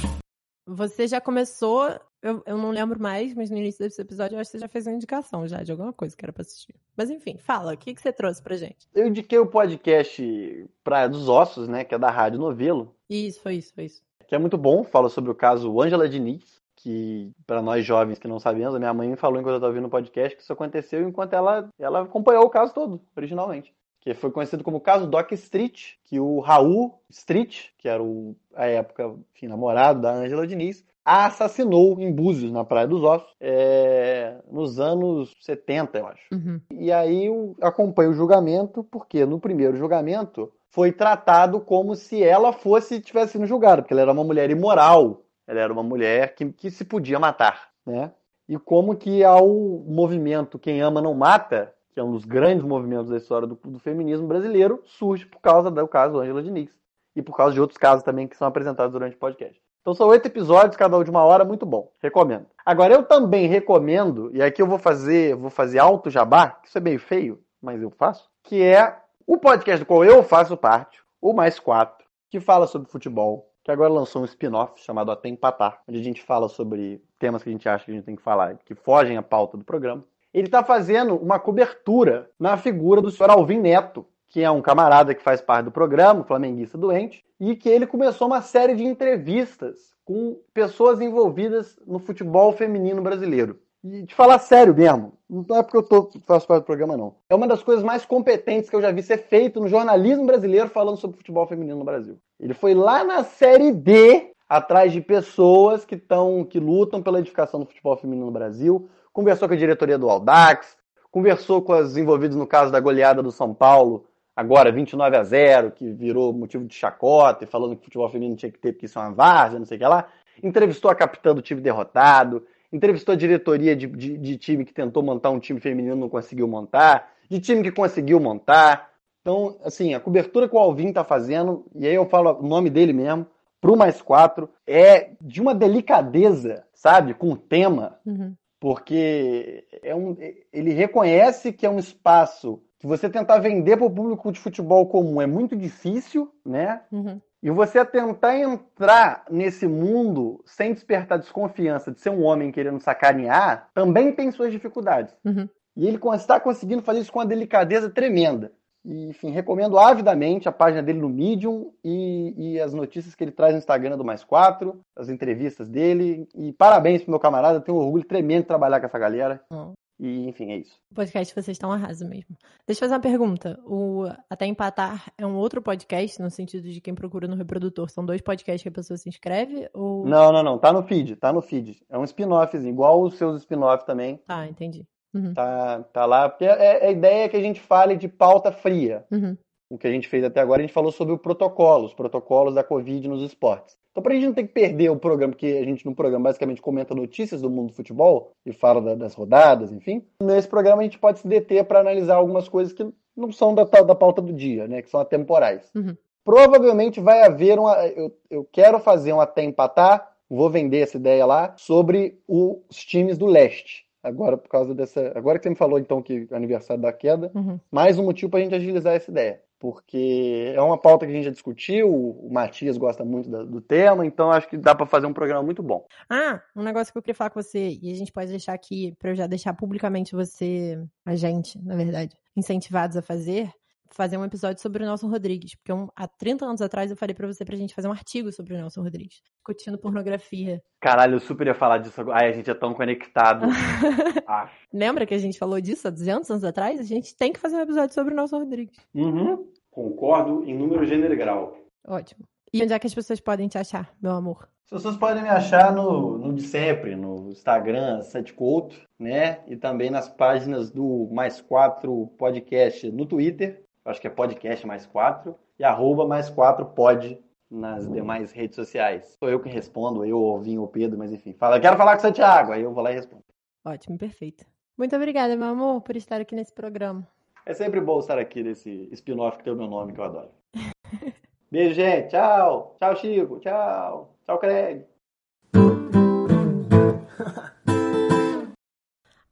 Você 0.68 1.08
já 1.08 1.22
começou, 1.22 1.98
eu, 2.22 2.44
eu 2.46 2.58
não 2.58 2.72
lembro 2.72 3.00
mais, 3.00 3.34
mas 3.34 3.50
no 3.50 3.58
início 3.58 3.84
desse 3.84 4.02
episódio 4.02 4.36
eu 4.36 4.40
acho 4.40 4.52
que 4.52 4.58
você 4.58 4.62
já 4.62 4.68
fez 4.68 4.86
uma 4.86 4.96
indicação 4.96 5.48
já 5.48 5.64
de 5.64 5.72
alguma 5.72 5.94
coisa 5.94 6.16
que 6.16 6.26
era 6.26 6.34
pra 6.34 6.42
assistir. 6.42 6.76
Mas 6.96 7.10
enfim, 7.10 7.38
fala, 7.38 7.74
o 7.74 7.78
que, 7.78 7.94
que 7.94 8.02
você 8.02 8.12
trouxe 8.12 8.42
pra 8.42 8.58
gente? 8.58 8.88
Eu 8.94 9.08
indiquei 9.08 9.40
o 9.40 9.46
podcast 9.46 10.70
Praia 10.84 11.08
dos 11.08 11.30
Ossos, 11.30 11.68
né, 11.68 11.84
que 11.84 11.96
é 11.96 11.98
da 11.98 12.10
Rádio 12.10 12.40
Novelo. 12.40 12.94
Isso, 13.10 13.42
foi 13.42 13.56
isso, 13.56 13.74
foi 13.74 13.86
isso. 13.86 14.02
Que 14.28 14.36
é 14.36 14.38
muito 14.38 14.58
bom, 14.58 14.84
fala 14.84 15.10
sobre 15.10 15.32
o 15.32 15.36
caso 15.36 15.82
Ângela 15.82 16.08
Diniz, 16.08 16.60
que 16.76 17.32
para 17.48 17.62
nós 17.62 17.86
jovens 17.86 18.20
que 18.20 18.28
não 18.28 18.40
sabemos, 18.40 18.76
a 18.76 18.80
minha 18.80 18.94
mãe 18.94 19.10
me 19.10 19.16
falou 19.16 19.40
enquanto 19.40 19.54
eu 19.54 19.58
estava 19.58 19.72
ouvindo 19.72 19.88
o 19.88 19.92
podcast 19.92 20.36
que 20.36 20.44
isso 20.44 20.54
aconteceu 20.54 21.08
enquanto 21.08 21.34
ela, 21.34 21.70
ela 21.80 22.02
acompanhou 22.04 22.44
o 22.44 22.50
caso 22.50 22.74
todo, 22.74 23.02
originalmente. 23.16 23.74
Que 24.02 24.14
foi 24.14 24.32
conhecido 24.32 24.64
como 24.64 24.78
o 24.78 24.82
caso 24.82 25.08
Doc 25.08 25.32
Street, 25.34 25.96
que 26.06 26.20
o 26.22 26.40
Raul 26.40 27.02
Street, 27.10 27.68
que 27.78 27.88
era 27.88 28.02
o, 28.02 28.34
a 28.56 28.66
época, 28.66 29.14
enfim, 29.36 29.48
namorado 29.48 30.02
da 30.02 30.14
Angela 30.14 30.48
Diniz, 30.48 30.86
a 31.10 31.26
assassinou 31.26 32.00
em 32.00 32.14
Búzios, 32.14 32.52
na 32.52 32.64
Praia 32.64 32.86
dos 32.86 33.02
Ossos, 33.02 33.34
é, 33.42 34.36
nos 34.52 34.80
anos 34.80 35.34
70, 35.42 35.98
eu 35.98 36.06
acho. 36.06 36.24
Uhum. 36.32 36.62
E 36.72 36.92
aí 36.92 37.26
eu 37.26 37.56
acompanho 37.62 38.12
o 38.12 38.14
julgamento, 38.14 38.84
porque 38.84 39.26
no 39.26 39.40
primeiro 39.40 39.76
julgamento 39.76 40.54
foi 40.70 40.92
tratado 40.92 41.60
como 41.62 41.96
se 41.96 42.24
ela 42.24 42.54
fosse 42.54 43.02
tivesse 43.02 43.32
sido 43.32 43.48
julgada, 43.48 43.82
porque 43.82 43.92
ela 43.92 44.04
era 44.04 44.12
uma 44.12 44.24
mulher 44.24 44.52
imoral, 44.52 45.24
ela 45.48 45.60
era 45.60 45.74
uma 45.74 45.82
mulher 45.82 46.36
que, 46.36 46.46
que 46.52 46.70
se 46.70 46.86
podia 46.86 47.18
matar, 47.18 47.70
né? 47.84 48.12
E 48.48 48.60
como 48.60 48.96
que 48.96 49.24
ao 49.24 49.48
movimento 49.48 50.60
Quem 50.60 50.80
Ama 50.80 51.02
Não 51.02 51.16
Mata, 51.16 51.74
que 51.92 52.00
é 52.00 52.04
um 52.04 52.12
dos 52.12 52.24
grandes 52.24 52.64
movimentos 52.64 53.10
da 53.10 53.18
história 53.18 53.48
do, 53.48 53.56
do 53.56 53.80
feminismo 53.80 54.28
brasileiro, 54.28 54.80
surge 54.86 55.26
por 55.26 55.42
causa 55.42 55.72
do 55.72 55.88
caso 55.88 56.20
Angela 56.20 56.44
Diniz. 56.44 56.70
E 57.16 57.22
por 57.24 57.36
causa 57.36 57.56
de 57.56 57.62
outros 57.62 57.80
casos 57.80 58.04
também 58.04 58.28
que 58.28 58.38
são 58.38 58.48
apresentados 58.48 58.94
durante 58.94 59.16
o 59.16 59.20
podcast. 59.20 59.60
Então 59.90 59.96
são 59.96 60.08
oito 60.10 60.28
episódios, 60.28 60.78
cada 60.78 60.96
um 60.96 61.04
de 61.04 61.10
uma 61.10 61.24
hora, 61.24 61.44
muito 61.44 61.66
bom. 61.66 61.92
Recomendo. 62.00 62.46
Agora 62.64 62.94
eu 62.94 63.02
também 63.02 63.48
recomendo, 63.48 64.30
e 64.32 64.40
aqui 64.40 64.62
eu 64.62 64.68
vou 64.68 64.78
fazer, 64.78 65.36
vou 65.36 65.50
fazer 65.50 65.80
alto 65.80 66.12
jabá, 66.12 66.60
isso 66.64 66.78
é 66.78 66.82
meio 66.82 67.00
feio, 67.00 67.42
mas 67.60 67.82
eu 67.82 67.90
faço, 67.90 68.30
que 68.44 68.62
é 68.62 68.96
o 69.26 69.36
podcast 69.36 69.80
do 69.80 69.88
qual 69.88 70.06
eu 70.06 70.22
faço 70.22 70.56
parte, 70.56 71.02
o 71.20 71.34
Mais 71.34 71.60
Quatro, 71.60 72.06
que 72.30 72.40
fala 72.40 72.68
sobre 72.68 72.88
futebol, 72.88 73.50
que 73.64 73.72
agora 73.72 73.92
lançou 73.92 74.22
um 74.22 74.26
spin-off 74.26 74.80
chamado 74.80 75.10
Até 75.10 75.28
Empatar, 75.28 75.82
onde 75.88 76.00
a 76.00 76.04
gente 76.04 76.22
fala 76.22 76.48
sobre 76.48 77.02
temas 77.18 77.42
que 77.42 77.50
a 77.50 77.52
gente 77.52 77.68
acha 77.68 77.86
que 77.86 77.90
a 77.90 77.96
gente 77.96 78.06
tem 78.06 78.16
que 78.16 78.22
falar, 78.22 78.60
que 78.64 78.76
fogem 78.76 79.18
à 79.18 79.24
pauta 79.24 79.58
do 79.58 79.66
programa. 79.66 80.04
Ele 80.32 80.46
está 80.46 80.64
fazendo 80.64 81.16
uma 81.16 81.40
cobertura 81.40 82.30
na 82.40 82.58
figura 82.58 83.02
do 83.02 83.10
senhor 83.10 83.32
Alvin 83.32 83.58
Neto, 83.58 84.06
que 84.30 84.44
é 84.44 84.50
um 84.50 84.62
camarada 84.62 85.14
que 85.16 85.24
faz 85.24 85.42
parte 85.42 85.66
do 85.66 85.72
programa, 85.72 86.24
flamenguista 86.24 86.78
doente, 86.78 87.24
e 87.40 87.56
que 87.56 87.68
ele 87.68 87.88
começou 87.88 88.28
uma 88.28 88.42
série 88.42 88.76
de 88.76 88.84
entrevistas 88.84 89.94
com 90.06 90.40
pessoas 90.54 91.02
envolvidas 91.02 91.80
no 91.86 92.00
futebol 92.00 92.52
feminino 92.54 93.02
brasileiro. 93.02 93.60
E 93.84 94.04
de 94.04 94.14
falar 94.14 94.40
sério 94.40 94.76
mesmo, 94.76 95.14
não 95.30 95.56
é 95.56 95.64
porque 95.64 95.78
eu 95.78 95.84
tô, 95.84 96.10
faço 96.26 96.46
parte 96.46 96.64
do 96.64 96.66
programa, 96.66 96.98
não. 96.98 97.16
É 97.30 97.36
uma 97.36 97.48
das 97.48 97.64
coisas 97.64 97.84
mais 97.84 98.06
competentes 98.06 98.70
que 98.70 98.76
eu 98.76 98.82
já 98.82 98.92
vi 98.92 99.02
ser 99.02 99.20
feito 99.20 99.60
no 99.60 99.68
jornalismo 99.68 100.26
brasileiro 100.26 100.70
falando 100.70 100.98
sobre 100.98 101.18
futebol 101.18 101.48
feminino 101.48 101.80
no 101.80 101.86
Brasil. 101.86 102.18
Ele 102.40 102.54
foi 102.54 102.74
lá 102.74 103.04
na 103.04 103.24
série 103.24 103.72
D, 103.72 104.32
atrás 104.50 104.92
de 104.92 105.00
pessoas 105.00 105.86
que 105.86 105.96
estão, 105.96 106.44
que 106.44 106.60
lutam 106.60 107.02
pela 107.02 107.20
edificação 107.20 107.60
do 107.60 107.66
futebol 107.66 107.96
feminino 107.96 108.26
no 108.26 108.32
Brasil, 108.32 108.90
conversou 109.14 109.48
com 109.48 109.54
a 109.54 109.58
diretoria 109.58 109.98
do 109.98 110.10
Aldax, 110.10 110.76
conversou 111.12 111.62
com 111.62 111.74
as 111.74 111.96
envolvidas 111.96 112.36
no 112.36 112.48
caso 112.48 112.72
da 112.72 112.80
goleada 112.80 113.24
do 113.24 113.32
São 113.32 113.54
Paulo, 113.54 114.06
agora 114.40 114.72
29 114.72 115.18
a 115.18 115.24
0, 115.24 115.72
que 115.72 115.92
virou 115.92 116.32
motivo 116.32 116.64
de 116.64 116.74
chacota, 116.74 117.46
falando 117.46 117.76
que 117.76 117.82
o 117.82 117.84
futebol 117.84 118.10
feminino 118.10 118.38
tinha 118.38 118.50
que 118.50 118.58
ter 118.58 118.72
porque 118.72 118.86
isso 118.86 118.98
é 118.98 119.02
uma 119.02 119.12
várzea, 119.12 119.60
não 119.60 119.66
sei 119.66 119.76
o 119.76 119.80
que 119.82 119.86
lá. 119.86 120.08
Entrevistou 120.42 120.90
a 120.90 120.96
capitã 120.96 121.36
do 121.36 121.42
time 121.42 121.60
derrotado, 121.60 122.48
entrevistou 122.72 123.12
a 123.12 123.18
diretoria 123.18 123.76
de, 123.76 123.86
de, 123.86 124.18
de, 124.18 124.38
time 124.38 124.64
que 124.64 124.74
tentou 124.74 125.04
montar 125.04 125.30
um 125.30 125.40
time 125.40 125.60
feminino 125.60 125.94
não 125.94 126.08
conseguiu 126.08 126.48
montar, 126.48 127.12
de 127.30 127.38
time 127.42 127.62
que 127.62 127.72
conseguiu 127.72 128.18
montar. 128.18 128.90
Então, 129.22 129.58
assim, 129.62 129.94
a 129.94 130.00
cobertura 130.00 130.48
que 130.48 130.56
o 130.56 130.60
Alvin 130.60 130.94
tá 130.94 131.04
fazendo, 131.04 131.66
e 131.76 131.86
aí 131.86 131.96
eu 131.96 132.06
falo 132.06 132.40
o 132.40 132.48
nome 132.48 132.70
dele 132.70 132.94
mesmo, 132.94 133.28
pro 133.60 133.76
mais 133.76 134.02
quatro, 134.02 134.50
é 134.66 135.10
de 135.20 135.42
uma 135.42 135.54
delicadeza, 135.54 136.64
sabe, 136.74 137.14
com 137.14 137.34
o 137.34 137.38
tema, 137.38 138.00
Uhum. 138.06 138.34
porque 138.58 139.66
é 139.84 139.94
um, 139.94 140.16
ele 140.54 140.72
reconhece 140.72 141.52
que 141.52 141.66
é 141.66 141.70
um 141.70 141.78
espaço 141.78 142.64
que 142.80 142.88
você 142.88 143.10
tentar 143.10 143.40
vender 143.40 143.76
para 143.76 143.86
o 143.86 143.92
público 143.92 144.32
de 144.32 144.40
futebol 144.40 144.88
comum 144.88 145.22
é 145.22 145.28
muito 145.28 145.56
difícil, 145.56 146.32
né? 146.46 146.82
Uhum. 146.92 147.20
E 147.44 147.50
você 147.50 147.84
tentar 147.86 148.38
entrar 148.38 149.26
nesse 149.30 149.68
mundo 149.68 150.42
sem 150.46 150.74
despertar 150.74 151.20
desconfiança 151.20 151.92
de 151.92 152.00
ser 152.00 152.10
um 152.10 152.24
homem 152.24 152.52
querendo 152.52 152.80
sacanear, 152.80 153.70
também 153.74 154.12
tem 154.14 154.32
suas 154.32 154.52
dificuldades. 154.52 155.14
Uhum. 155.24 155.48
E 155.76 155.88
ele 155.88 156.00
está 156.16 156.40
conseguindo 156.40 156.82
fazer 156.82 157.00
isso 157.00 157.12
com 157.12 157.20
uma 157.20 157.26
delicadeza 157.26 157.90
tremenda. 157.90 158.52
E, 158.84 159.10
enfim, 159.10 159.30
recomendo 159.30 159.78
avidamente 159.78 160.48
a 160.48 160.52
página 160.52 160.82
dele 160.82 161.00
no 161.00 161.10
Medium 161.10 161.72
e, 161.84 162.34
e, 162.38 162.60
as 162.62 162.74
notícias 162.74 163.14
que 163.14 163.24
ele 163.24 163.32
traz 163.32 163.54
no 163.54 163.60
Instagram 163.60 163.98
do 163.98 164.06
Mais 164.06 164.24
Quatro, 164.24 164.80
as 164.96 165.10
entrevistas 165.10 165.70
dele. 165.70 166.28
E 166.34 166.54
parabéns 166.54 167.02
pro 167.02 167.12
meu 167.12 167.20
camarada, 167.20 167.60
tenho 167.60 167.78
um 167.78 167.82
orgulho 167.82 168.06
tremendo 168.06 168.42
de 168.42 168.48
trabalhar 168.48 168.80
com 168.80 168.86
essa 168.86 169.00
galera. 169.00 169.42
Oh. 169.52 169.74
E, 170.00 170.30
enfim, 170.30 170.52
é 170.52 170.58
isso. 170.58 170.80
O 170.92 170.96
podcast 170.96 171.34
vocês 171.34 171.56
estão 171.56 171.72
arrasa 171.72 172.08
mesmo. 172.08 172.38
Deixa 172.66 172.80
eu 172.80 172.88
fazer 172.88 172.94
uma 172.94 173.02
pergunta. 173.02 173.60
O 173.66 174.06
Até 174.30 174.46
Empatar 174.46 175.12
é 175.18 175.26
um 175.26 175.36
outro 175.36 175.62
podcast, 175.62 176.22
no 176.22 176.32
sentido 176.32 176.70
de 176.70 176.80
quem 176.80 176.96
procura 176.96 177.28
no 177.28 177.36
reprodutor. 177.36 177.90
São 177.90 178.06
dois 178.06 178.22
podcasts 178.22 178.64
que 178.64 178.70
a 178.70 178.72
pessoa 178.72 178.98
se 178.98 179.10
inscreve? 179.10 179.70
Ou... 179.74 180.06
Não, 180.06 180.32
não, 180.32 180.42
não. 180.42 180.58
Tá 180.58 180.72
no 180.72 180.84
feed, 180.84 181.18
tá 181.18 181.34
no 181.34 181.42
feed. 181.42 181.82
É 181.90 181.98
um 181.98 182.04
spin-offzinho, 182.06 182.72
igual 182.72 183.02
os 183.02 183.16
seus 183.16 183.42
spin-off 183.42 183.86
também. 183.86 184.22
Ah, 184.28 184.48
entendi. 184.48 184.88
Uhum. 185.14 185.34
Tá, 185.34 185.84
tá 185.92 186.06
lá, 186.06 186.30
porque 186.30 186.46
é, 186.46 186.86
a 186.88 186.92
ideia 186.92 187.26
é 187.26 187.30
que 187.30 187.36
a 187.36 187.42
gente 187.42 187.60
fale 187.60 187.98
de 187.98 188.08
pauta 188.08 188.52
fria. 188.52 189.06
Uhum. 189.12 189.36
O 189.70 189.78
que 189.78 189.88
a 189.88 189.92
gente 189.92 190.08
fez 190.08 190.24
até 190.24 190.42
agora, 190.42 190.62
a 190.62 190.64
gente 190.64 190.74
falou 190.74 190.92
sobre 190.92 191.14
o 191.14 191.18
protocolo, 191.18 191.86
os 191.86 191.94
protocolos 191.94 192.56
da 192.56 192.64
Covid 192.64 193.08
nos 193.08 193.22
esportes. 193.22 193.78
Então, 193.92 194.02
pra 194.02 194.14
gente 194.14 194.26
não 194.26 194.34
ter 194.34 194.44
que 194.44 194.54
perder 194.54 194.90
o 194.90 194.96
programa, 194.96 195.34
porque 195.34 195.60
a 195.62 195.66
gente 195.66 195.86
no 195.86 195.94
programa 195.94 196.26
basicamente 196.26 196.62
comenta 196.62 196.96
notícias 196.96 197.42
do 197.42 197.50
mundo 197.50 197.68
do 197.68 197.76
futebol 197.76 198.32
e 198.46 198.52
fala 198.52 198.82
da, 198.82 198.96
das 198.96 199.14
rodadas, 199.14 199.72
enfim. 199.72 200.04
Nesse 200.24 200.48
programa 200.48 200.82
a 200.82 200.84
gente 200.84 200.98
pode 200.98 201.20
se 201.20 201.28
deter 201.28 201.64
para 201.66 201.80
analisar 201.80 202.16
algumas 202.16 202.48
coisas 202.48 202.74
que 202.74 202.88
não 203.16 203.32
são 203.32 203.54
da, 203.54 203.64
da 203.64 203.96
pauta 203.96 204.22
do 204.22 204.34
dia, 204.34 204.68
né? 204.68 204.82
Que 204.82 204.90
são 204.90 205.00
atemporais. 205.00 205.70
Uhum. 205.76 205.96
Provavelmente 206.24 207.00
vai 207.00 207.24
haver 207.24 207.60
uma. 207.60 207.76
Eu, 207.88 208.16
eu 208.30 208.48
quero 208.52 208.80
fazer 208.80 209.14
um 209.14 209.20
até 209.20 209.44
empatar, 209.44 210.12
vou 210.30 210.50
vender 210.50 210.80
essa 210.80 210.98
ideia 210.98 211.26
lá, 211.26 211.54
sobre 211.58 212.20
os 212.28 212.78
times 212.86 213.18
do 213.18 213.26
leste. 213.26 213.86
Agora, 214.02 214.38
por 214.38 214.48
causa 214.48 214.74
dessa. 214.74 215.12
Agora 215.16 215.38
que 215.38 215.44
você 215.44 215.50
me 215.50 215.56
falou, 215.56 215.78
então, 215.78 216.02
que 216.02 216.28
é 216.32 216.36
aniversário 216.36 216.82
da 216.82 216.94
queda, 216.94 217.32
uhum. 217.36 217.60
mais 217.70 218.00
um 218.00 218.06
motivo 218.06 218.32
para 218.32 218.40
a 218.40 218.44
gente 218.44 218.56
agilizar 218.56 218.96
essa 218.96 219.12
ideia. 219.12 219.42
Porque 219.60 220.54
é 220.56 220.62
uma 220.62 220.78
pauta 220.78 221.06
que 221.06 221.12
a 221.12 221.16
gente 221.16 221.26
já 221.26 221.32
discutiu, 221.32 221.90
o 221.90 222.30
Matias 222.32 222.78
gosta 222.78 223.04
muito 223.04 223.30
do, 223.30 223.60
tema, 223.60 224.06
então 224.06 224.32
acho 224.32 224.48
que 224.48 224.58
dá 224.58 224.74
para 224.74 224.86
fazer 224.86 225.06
um 225.06 225.14
programa 225.14 225.44
muito 225.44 225.62
bom. 225.62 225.86
Ah, 226.10 226.42
um 226.56 226.64
negócio 226.64 226.94
que 226.94 226.98
eu 226.98 227.02
queria 227.02 227.16
falar 227.16 227.30
com 227.30 227.42
você, 227.42 227.78
e 227.82 227.92
a 227.92 227.96
gente 227.96 228.12
pode 228.12 228.30
deixar 228.32 228.54
aqui, 228.54 228.96
para 228.98 229.12
eu 229.12 229.16
já 229.16 229.28
deixar 229.28 229.54
publicamente 229.54 230.16
você, 230.16 230.82
a 231.06 231.14
gente, 231.16 231.62
na 231.62 231.76
verdade, 231.76 232.16
incentivados 232.38 232.96
a 232.96 233.02
fazer, 233.02 233.52
fazer 233.92 234.18
um 234.18 234.26
episódio 234.26 234.62
sobre 234.62 234.84
o 234.84 234.86
Nelson 234.86 235.08
Rodrigues. 235.08 235.56
Porque 235.56 235.74
um, 235.74 235.88
há 235.96 236.08
30 236.08 236.46
anos 236.46 236.62
atrás 236.62 236.92
eu 236.92 236.98
falei 236.98 237.14
pra 237.14 237.28
você 237.28 237.44
pra 237.44 237.56
gente 237.56 237.74
fazer 237.74 237.88
um 237.88 237.92
artigo 237.92 238.32
sobre 238.32 238.54
o 238.54 238.58
Nelson 238.58 238.82
Rodrigues, 238.82 239.22
discutindo 239.36 239.78
pornografia. 239.78 240.62
Caralho, 240.80 241.16
eu 241.16 241.20
super 241.20 241.48
ia 241.48 241.56
falar 241.56 241.80
disso 241.80 242.00
agora. 242.00 242.20
Ai, 242.20 242.30
a 242.30 242.32
gente 242.34 242.50
é 242.50 242.54
tão 242.54 242.74
conectado. 242.74 243.46
ah. 244.28 244.50
Lembra 244.74 245.06
que 245.06 245.14
a 245.14 245.20
gente 245.20 245.38
falou 245.38 245.60
disso 245.60 245.88
há 245.88 245.92
200 245.92 246.30
anos 246.32 246.44
atrás? 246.44 246.80
A 246.80 246.84
gente 246.84 247.16
tem 247.16 247.34
que 247.34 247.40
fazer 247.40 247.56
um 247.56 247.62
episódio 247.62 247.94
sobre 247.94 248.14
o 248.14 248.18
Nelson 248.18 248.40
Rodrigues. 248.40 248.78
Uhum. 248.94 249.52
Concordo 249.72 250.44
em 250.46 250.58
número, 250.58 250.86
gênero 250.86 251.14
e 251.14 251.18
grau. 251.18 251.58
Ótimo. 251.88 252.26
E 252.54 252.64
onde 252.64 252.74
é 252.74 252.80
que 252.80 252.88
as 252.88 252.96
pessoas 252.96 253.20
podem 253.20 253.48
te 253.48 253.58
achar, 253.58 253.94
meu 254.02 254.12
amor? 254.12 254.50
As 254.72 254.78
pessoas 254.78 254.98
podem 254.98 255.24
me 255.24 255.30
achar 255.30 255.74
no, 255.74 256.20
no 256.20 256.34
de 256.34 256.44
sempre, 256.44 256.96
no 256.96 257.30
Instagram, 257.32 258.04
Sete 258.04 258.34
Couto, 258.34 258.76
né? 259.00 259.40
E 259.48 259.56
também 259.56 259.90
nas 259.90 260.08
páginas 260.08 260.70
do 260.70 261.10
Mais 261.12 261.42
Quatro 261.42 262.08
Podcast 262.20 262.92
no 262.92 263.08
Twitter, 263.08 263.64
acho 263.90 264.02
que 264.02 264.08
é 264.08 264.10
podcast 264.10 264.66
mais 264.66 264.86
quatro, 264.86 265.36
e 265.58 265.64
arroba 265.64 266.08
mais 266.08 266.30
quatro 266.30 266.66
pod 266.66 267.20
nas 267.50 267.90
demais 267.90 268.32
redes 268.32 268.56
sociais. 268.56 269.18
Sou 269.20 269.30
eu 269.30 269.40
que 269.40 269.50
respondo, 269.50 270.06
eu, 270.06 270.18
o 270.18 270.40
Vinho, 270.40 270.64
o 270.64 270.68
Pedro, 270.68 270.98
mas 270.98 271.12
enfim. 271.12 271.34
Fala, 271.34 271.60
quero 271.60 271.78
falar 271.78 271.94
com 271.94 272.00
o 272.00 272.02
Santiago, 272.02 272.52
aí 272.52 272.62
eu 272.62 272.74
vou 272.74 272.84
lá 272.84 272.92
e 272.92 272.96
respondo. 272.96 273.24
Ótimo, 273.66 273.98
perfeito. 273.98 274.46
Muito 274.78 274.96
obrigada, 274.96 275.36
meu 275.36 275.50
amor, 275.50 275.82
por 275.82 275.96
estar 275.96 276.22
aqui 276.22 276.36
nesse 276.36 276.54
programa. 276.54 277.08
É 277.46 277.54
sempre 277.54 277.82
bom 277.82 278.00
estar 278.00 278.18
aqui 278.18 278.44
nesse 278.44 278.88
spin-off 278.92 279.38
que 279.38 279.44
tem 279.44 279.52
o 279.52 279.56
meu 279.56 279.68
nome, 279.68 279.94
que 279.94 280.00
eu 280.00 280.06
adoro. 280.06 280.30
Beijo, 281.52 281.74
gente. 281.74 282.10
Tchau. 282.10 282.76
Tchau, 282.80 282.96
Chico. 282.96 283.40
Tchau. 283.40 284.14
Tchau, 284.26 284.38
Craig. 284.38 284.89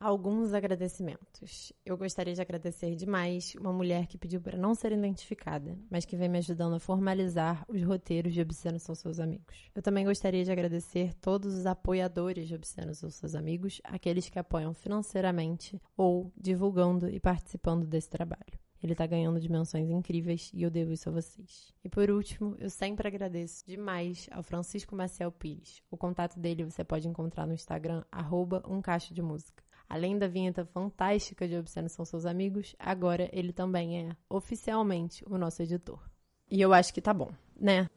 Alguns 0.07 0.53
agradecimentos. 0.53 1.73
Eu 1.85 1.97
gostaria 1.97 2.34
de 2.34 2.39
agradecer 2.39 2.95
demais 2.95 3.53
uma 3.59 3.73
mulher 3.73 4.07
que 4.07 4.17
pediu 4.17 4.39
para 4.39 4.57
não 4.57 4.73
ser 4.73 4.93
identificada, 4.93 5.77
mas 5.89 6.05
que 6.05 6.15
vem 6.15 6.29
me 6.29 6.38
ajudando 6.38 6.75
a 6.75 6.79
formalizar 6.79 7.65
os 7.67 7.84
roteiros 7.84 8.34
de 8.34 8.39
Obscenos 8.39 8.84
São 8.84 8.95
Seus 8.95 9.19
Amigos. 9.19 9.69
Eu 9.75 9.81
também 9.81 10.05
gostaria 10.05 10.45
de 10.45 10.49
agradecer 10.49 11.13
todos 11.15 11.53
os 11.53 11.65
apoiadores 11.65 12.47
de 12.47 12.55
Obscenos 12.55 12.99
São 12.99 13.09
Seus 13.09 13.35
Amigos, 13.35 13.81
aqueles 13.84 14.29
que 14.29 14.39
apoiam 14.39 14.73
financeiramente 14.73 15.77
ou 15.97 16.31
divulgando 16.38 17.09
e 17.09 17.19
participando 17.19 17.85
desse 17.85 18.09
trabalho. 18.09 18.57
Ele 18.81 18.95
tá 18.95 19.05
ganhando 19.05 19.41
dimensões 19.41 19.89
incríveis 19.89 20.51
e 20.53 20.63
eu 20.63 20.69
devo 20.69 20.93
isso 20.93 21.09
a 21.09 21.11
vocês. 21.11 21.73
E 21.84 21.89
por 21.89 22.09
último, 22.09 22.55
eu 22.59 22.69
sempre 22.69 23.09
agradeço 23.09 23.65
demais 23.67 24.29
ao 24.31 24.41
Francisco 24.41 24.95
Maciel 24.95 25.34
Pires. 25.34 25.84
O 25.91 25.97
contato 25.97 26.39
dele 26.39 26.63
você 26.63 26.81
pode 26.81 27.09
encontrar 27.09 27.45
no 27.45 27.53
Instagram, 27.53 28.05
arroba 28.09 28.63
um 28.65 28.81
caixa 28.81 29.13
de 29.13 29.21
música. 29.21 29.66
Além 29.89 30.18
da 30.18 30.27
vinheta 30.27 30.65
fantástica 30.65 31.47
de 31.47 31.57
Obscenos 31.57 31.93
São 31.93 32.05
Seus 32.05 32.26
Amigos, 32.26 32.76
agora 32.77 33.30
ele 33.31 33.53
também 33.53 34.09
é, 34.09 34.15
oficialmente, 34.30 35.23
o 35.27 35.38
nosso 35.38 35.61
editor. 35.61 35.99
E 36.49 36.61
eu 36.61 36.73
acho 36.73 36.93
que 36.93 37.01
tá 37.01 37.14
bom, 37.14 37.31
né? 37.59 37.89